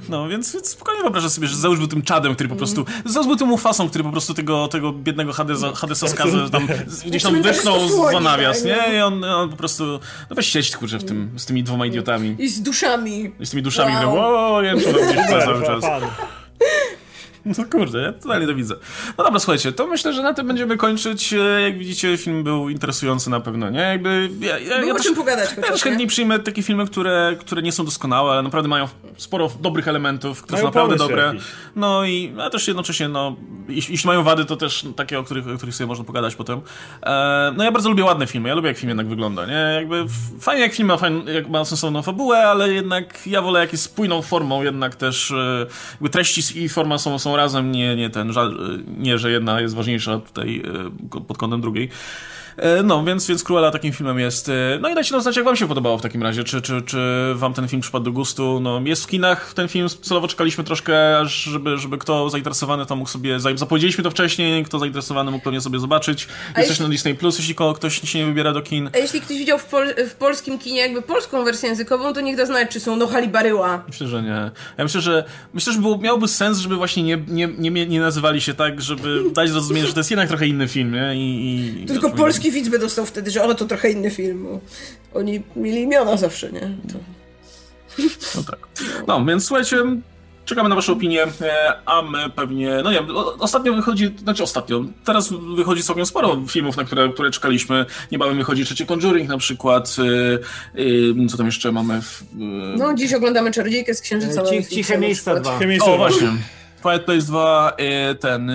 no 0.09 0.27
więc, 0.29 0.53
więc 0.53 0.69
spokojnie 0.69 1.01
wyobrażam 1.01 1.29
sobie, 1.29 1.47
że 1.47 1.55
Zeus 1.55 1.77
był 1.79 1.87
tym 1.87 2.01
czadem, 2.01 2.33
który 2.35 2.49
po 2.49 2.55
prostu... 2.55 2.85
Zeus 3.05 3.27
był 3.27 3.35
tym 3.35 3.47
Mufasą, 3.47 3.89
który 3.89 4.03
po 4.03 4.11
prostu 4.11 4.33
tego, 4.33 4.67
tego 4.67 4.91
biednego 4.93 5.33
Hadesa, 5.33 5.73
Hadesa 5.75 6.07
tam, 6.51 6.67
gdzieś 7.05 7.23
tam 7.23 7.43
posłoni, 7.43 8.13
za 8.13 8.19
nawias, 8.19 8.63
tak, 8.63 8.65
nie? 8.65 8.97
I 8.97 9.01
on, 9.01 9.23
on 9.23 9.49
po 9.49 9.55
prostu... 9.55 9.83
No 10.29 10.35
weź 10.35 10.47
siedź, 10.47 10.77
kurczę, 10.77 10.99
w 10.99 11.05
tym, 11.05 11.31
z 11.35 11.45
tymi 11.45 11.63
dwoma 11.63 11.85
idiotami. 11.85 12.35
I 12.39 12.49
z 12.49 12.61
duszami. 12.61 13.31
I 13.39 13.45
z 13.45 13.49
tymi 13.49 13.63
duszami, 13.63 13.93
Wow. 13.93 14.01
które 14.01 14.23
wow, 14.23 14.61
tle 15.27 15.45
cały 15.45 15.65
czas. 15.65 15.83
No 17.45 17.65
kurde, 17.71 18.01
ja 18.01 18.13
totalnie 18.13 18.47
to 18.47 18.55
widzę. 18.55 18.75
No 19.17 19.23
dobra, 19.23 19.39
słuchajcie, 19.39 19.71
to 19.71 19.87
myślę, 19.87 20.13
że 20.13 20.21
na 20.23 20.33
tym 20.33 20.47
będziemy 20.47 20.77
kończyć. 20.77 21.33
E, 21.33 21.61
jak 21.61 21.77
widzicie, 21.77 22.17
film 22.17 22.43
był 22.43 22.69
interesujący 22.69 23.29
na 23.29 23.39
pewno, 23.39 23.69
nie? 23.69 23.79
Jakby... 23.79 24.29
Ja, 24.39 24.59
ja, 24.59 24.75
Było 24.75 24.87
ja 24.87 24.93
o 24.93 24.97
też, 24.97 25.05
czym 25.05 25.15
pogadać 25.15 25.49
ja 25.57 25.63
też 25.63 25.85
nie? 25.85 25.91
chętnie 25.91 26.07
przyjmę 26.07 26.39
takie 26.39 26.63
filmy, 26.63 26.85
które, 26.85 27.35
które 27.39 27.61
nie 27.61 27.71
są 27.71 27.85
doskonałe, 27.85 28.31
ale 28.31 28.43
naprawdę 28.43 28.69
mają 28.69 28.87
sporo 29.17 29.49
dobrych 29.61 29.87
elementów, 29.87 30.41
które 30.41 30.57
Mają 30.57 30.63
są 30.63 30.67
naprawdę 30.67 30.95
dobre. 30.95 31.25
jakiś. 31.25 31.43
No 31.75 32.05
i 32.05 32.33
a 32.41 32.49
też 32.49 32.67
jednocześnie, 32.67 33.09
no, 33.09 33.35
jeśli, 33.69 33.93
jeśli 33.93 34.07
mają 34.07 34.23
wady, 34.23 34.45
to 34.45 34.55
też 34.55 34.85
takie, 34.95 35.19
o 35.19 35.23
których, 35.23 35.47
o 35.47 35.57
których 35.57 35.75
sobie 35.75 35.87
można 35.87 36.05
pogadać 36.05 36.35
potem. 36.35 36.61
E, 37.05 37.53
no 37.57 37.63
ja 37.63 37.71
bardzo 37.71 37.89
lubię 37.89 38.03
ładne 38.03 38.27
filmy, 38.27 38.49
ja 38.49 38.55
lubię 38.55 38.67
jak 38.67 38.77
film 38.77 38.89
jednak 38.89 39.07
wygląda, 39.07 39.45
nie? 39.45 39.71
Jakby 39.75 40.05
fajnie 40.39 40.61
jak 40.61 40.73
film 40.73 40.87
ma, 40.87 40.97
fajn, 40.97 41.23
jak 41.33 41.49
ma 41.49 41.65
sensowną 41.65 42.01
fabułę, 42.01 42.47
ale 42.47 42.73
jednak 42.73 43.27
ja 43.27 43.41
wolę 43.41 43.59
jak 43.59 43.71
jest 43.71 43.83
spójną 43.83 44.21
formą, 44.21 44.63
jednak 44.63 44.95
też 44.95 45.31
e, 45.31 45.65
jakby 45.91 46.09
treści 46.09 46.63
i 46.63 46.69
forma 46.69 46.97
są, 46.97 47.19
są 47.19 47.32
razem, 47.35 47.71
nie, 47.71 47.95
nie 47.95 48.09
ten, 48.09 48.33
nie, 48.97 49.17
że 49.17 49.31
jedna 49.31 49.61
jest 49.61 49.75
ważniejsza 49.75 50.19
tutaj 50.19 50.63
e, 51.11 51.21
pod 51.21 51.37
kątem 51.37 51.61
drugiej. 51.61 51.89
E, 52.57 52.83
No, 52.83 53.03
więc, 53.03 53.27
więc 53.27 53.43
Cruella 53.43 53.71
takim 53.71 53.93
filmem 53.93 54.19
jest. 54.19 54.49
E, 54.49 54.53
No 54.81 54.89
i 54.89 54.95
dajcie 54.95 55.11
nam 55.11 55.21
znać, 55.21 55.35
jak 55.35 55.45
wam 55.45 55.55
się 55.55 55.67
podobało 55.67 55.97
w 55.97 56.01
takim 56.01 56.23
razie. 56.23 56.43
Czy, 56.43 56.61
czy, 56.61 56.81
czy 56.81 56.97
wam 57.35 57.53
ten 57.53 57.67
film 57.67 57.81
przypadł 57.81 58.05
do 58.05 58.11
gustu? 58.11 58.59
No, 58.61 58.81
jest 58.85 59.03
w 59.03 59.07
kinach 59.07 59.53
ten 59.53 59.67
film, 59.67 59.87
celowo 60.01 60.27
czekaliśmy 60.27 60.63
troszkę, 60.63 61.19
aż 61.19 61.33
żeby, 61.43 61.77
żeby 61.77 61.97
kto 61.97 62.29
zainteresowany 62.29 62.85
to 62.85 62.95
mógł 62.95 63.09
sobie, 63.09 63.39
za- 63.39 63.55
zapowiedzieliśmy 63.57 64.03
to 64.03 64.11
wcześniej, 64.11 64.63
kto 64.65 64.79
zainteresowany 64.79 65.31
mógł 65.31 65.43
pewnie 65.43 65.61
sobie 65.61 65.79
zobaczyć. 65.79 66.21
Jest 66.45 66.55
też 66.55 66.69
jeśli- 66.69 66.83
na 66.83 66.89
Disney+, 66.89 67.15
Plus, 67.15 67.39
jeśli 67.39 67.55
ktoś 67.75 68.01
się 68.01 68.19
nie 68.19 68.25
wybiera 68.25 68.53
do 68.53 68.61
kin. 68.61 68.89
A 68.95 68.97
jeśli 68.97 69.21
ktoś 69.21 69.37
widział 69.37 69.57
w, 69.59 69.65
pol 69.65 69.87
w 70.09 70.15
polskim 70.15 70.59
kinie 70.59 70.79
jakby 70.81 71.01
polską 71.01 71.43
wersję 71.43 71.69
językową, 71.69 72.13
to 72.13 72.21
niech 72.21 72.37
da 72.37 72.45
znać, 72.45 72.69
czy 72.71 72.79
są 72.79 72.95
no 72.95 73.07
halibaryła. 73.07 73.83
Myślę, 73.87 74.07
że 74.07 74.21
nie. 74.23 74.51
Ja 74.77 74.83
myślę, 74.83 75.01
że 75.01 75.23
myślę, 75.53 75.73
że 75.73 75.79
było, 75.79 75.97
miałby 75.97 76.27
sens, 76.27 76.57
żeby 76.59 76.75
właśnie 76.75 77.03
nie, 77.03 77.17
nie, 77.27 77.47
nie, 77.47 77.85
nie 77.87 77.99
nazywali 77.99 78.41
się 78.41 78.53
tak, 78.53 78.81
żeby 78.81 79.23
dać 79.33 79.49
zrozumieć, 79.49 79.87
że 79.87 79.93
to 79.93 79.99
jest 79.99 80.11
jednak 80.11 80.27
trochę 80.29 80.47
inny 80.47 80.67
film, 80.67 80.91
nie? 80.91 81.15
I, 81.15 81.83
i, 81.83 81.85
tylko 81.85 82.09
polski 82.09 82.42
widz 82.51 82.69
by 82.69 82.79
dostał 82.79 83.05
wtedy, 83.05 83.31
że 83.31 83.43
o, 83.43 83.55
to 83.55 83.65
trochę 83.65 83.91
inny 83.91 84.11
film. 84.11 84.47
Oni 85.13 85.41
mieli 85.55 85.81
imiona 85.81 86.17
zawsze, 86.17 86.51
nie? 86.51 86.59
To... 86.61 86.99
No 88.35 88.43
tak. 88.43 88.67
No, 89.07 89.25
więc 89.25 89.45
słuchajcie, 89.45 89.77
czekamy 90.45 90.69
na 90.69 90.75
wasze 90.75 90.91
opinie, 90.91 91.23
e, 91.23 91.73
a 91.85 92.01
my 92.01 92.29
pewnie, 92.29 92.81
no 92.83 92.91
nie 92.91 92.97
wiem, 92.97 93.07
ostatnio 93.39 93.73
wychodzi, 93.73 94.15
znaczy 94.23 94.43
ostatnio, 94.43 94.85
teraz 95.05 95.33
wychodzi 95.55 95.83
całkiem 95.83 96.05
sporo 96.05 96.41
filmów, 96.47 96.77
na 96.77 96.83
które, 96.83 97.09
które 97.13 97.31
czekaliśmy. 97.31 97.85
Niebawem 98.11 98.37
wychodzi 98.37 98.65
trzeci 98.65 98.85
Conjuring 98.85 99.29
na 99.29 99.37
przykład, 99.37 99.95
e, 99.99 101.23
e, 101.23 101.27
co 101.27 101.37
tam 101.37 101.45
jeszcze 101.45 101.71
mamy 101.71 102.01
w... 102.01 102.23
No, 102.77 102.93
dziś 102.93 103.13
oglądamy 103.13 103.51
Czarodziejkę 103.51 103.93
z 103.93 104.01
Księżyca. 104.01 104.33
Ci- 104.33 104.55
Nowego 104.55 104.69
Ciche 104.69 104.97
miejsca 104.97 105.39
dwa. 105.39 105.53
Takie 105.53 105.65
miejsce 105.67 105.91
O, 105.91 105.97
właśnie. 105.97 106.31
Quiet 106.81 107.05
Place 107.05 107.21
2, 107.21 107.73
e, 107.77 108.15
ten, 108.15 108.51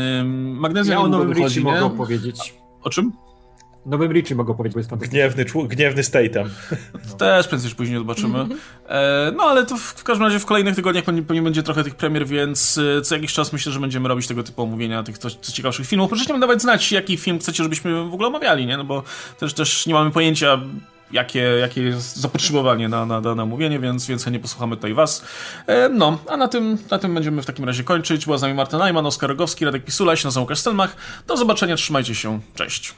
Magnesia 0.54 0.92
Ja 0.92 1.00
o 1.00 1.08
nowym 1.08 1.34
wychodzi, 1.34 1.60
mogę 1.60 1.84
opowiedzieć. 1.84 2.54
O 2.82 2.90
czym? 2.90 3.12
Nowym 3.88 4.12
Richie 4.12 4.36
mogę 4.36 4.52
opowiedzieć, 4.52 4.74
bo 4.74 4.78
jest 4.80 4.90
fantastyczny. 4.90 5.18
Gniewny, 5.18 5.44
człu- 5.44 5.68
gniewny 5.68 6.04
stay 6.04 6.30
tam. 6.30 6.50
Też 7.18 7.48
prędzej 7.48 7.70
czy 7.70 7.76
później 7.76 7.98
zobaczymy. 7.98 8.46
E, 8.88 9.32
no 9.36 9.42
ale 9.42 9.66
to 9.66 9.76
w, 9.76 9.80
w 9.80 10.04
każdym 10.04 10.26
razie 10.26 10.38
w 10.38 10.46
kolejnych 10.46 10.74
tygodniach 10.76 11.04
pewnie, 11.04 11.22
pewnie 11.22 11.42
będzie 11.42 11.62
trochę 11.62 11.84
tych 11.84 11.94
premier, 11.94 12.26
więc 12.26 12.78
e, 12.98 13.02
co 13.02 13.14
jakiś 13.14 13.32
czas 13.32 13.52
myślę, 13.52 13.72
że 13.72 13.80
będziemy 13.80 14.08
robić 14.08 14.26
tego 14.26 14.42
typu 14.42 14.62
omówienia 14.62 15.02
tych 15.02 15.18
co, 15.18 15.30
co 15.30 15.52
ciekawszych 15.52 15.86
filmów. 15.86 16.08
Proszę 16.10 16.32
nam 16.32 16.40
dawać 16.40 16.62
znać, 16.62 16.92
jaki 16.92 17.16
film 17.16 17.38
chcecie, 17.38 17.62
żebyśmy 17.62 18.04
w 18.04 18.14
ogóle 18.14 18.28
omawiali, 18.28 18.66
nie? 18.66 18.76
No 18.76 18.84
bo 18.84 19.02
też, 19.38 19.54
też 19.54 19.86
nie 19.86 19.94
mamy 19.94 20.10
pojęcia, 20.10 20.60
jakie, 21.12 21.40
jakie 21.40 21.82
jest 21.82 22.16
zapotrzebowanie 22.16 22.88
na, 22.88 23.06
na 23.06 23.20
dane 23.20 23.42
omówienie, 23.42 23.78
więc, 23.78 24.06
więc 24.06 24.24
chętnie 24.24 24.40
posłuchamy 24.40 24.76
tutaj 24.76 24.94
was. 24.94 25.24
E, 25.66 25.88
no, 25.88 26.18
a 26.28 26.36
na 26.36 26.48
tym, 26.48 26.78
na 26.90 26.98
tym 26.98 27.14
będziemy 27.14 27.42
w 27.42 27.46
takim 27.46 27.64
razie 27.64 27.84
kończyć. 27.84 28.24
Była 28.24 28.38
z 28.38 28.42
nami 28.42 28.54
Marta 28.54 28.78
Najman, 28.78 29.06
Oskar 29.06 29.30
Rogowski, 29.30 29.64
Radek 29.64 29.84
Pisula, 29.84 30.16
się 30.16 30.26
nazywam 30.26 30.42
Łukasz 30.42 30.58
Stelmach. 30.58 30.96
Do 31.26 31.36
zobaczenia, 31.36 31.76
trzymajcie 31.76 32.14
się, 32.14 32.40
cześć. 32.54 32.94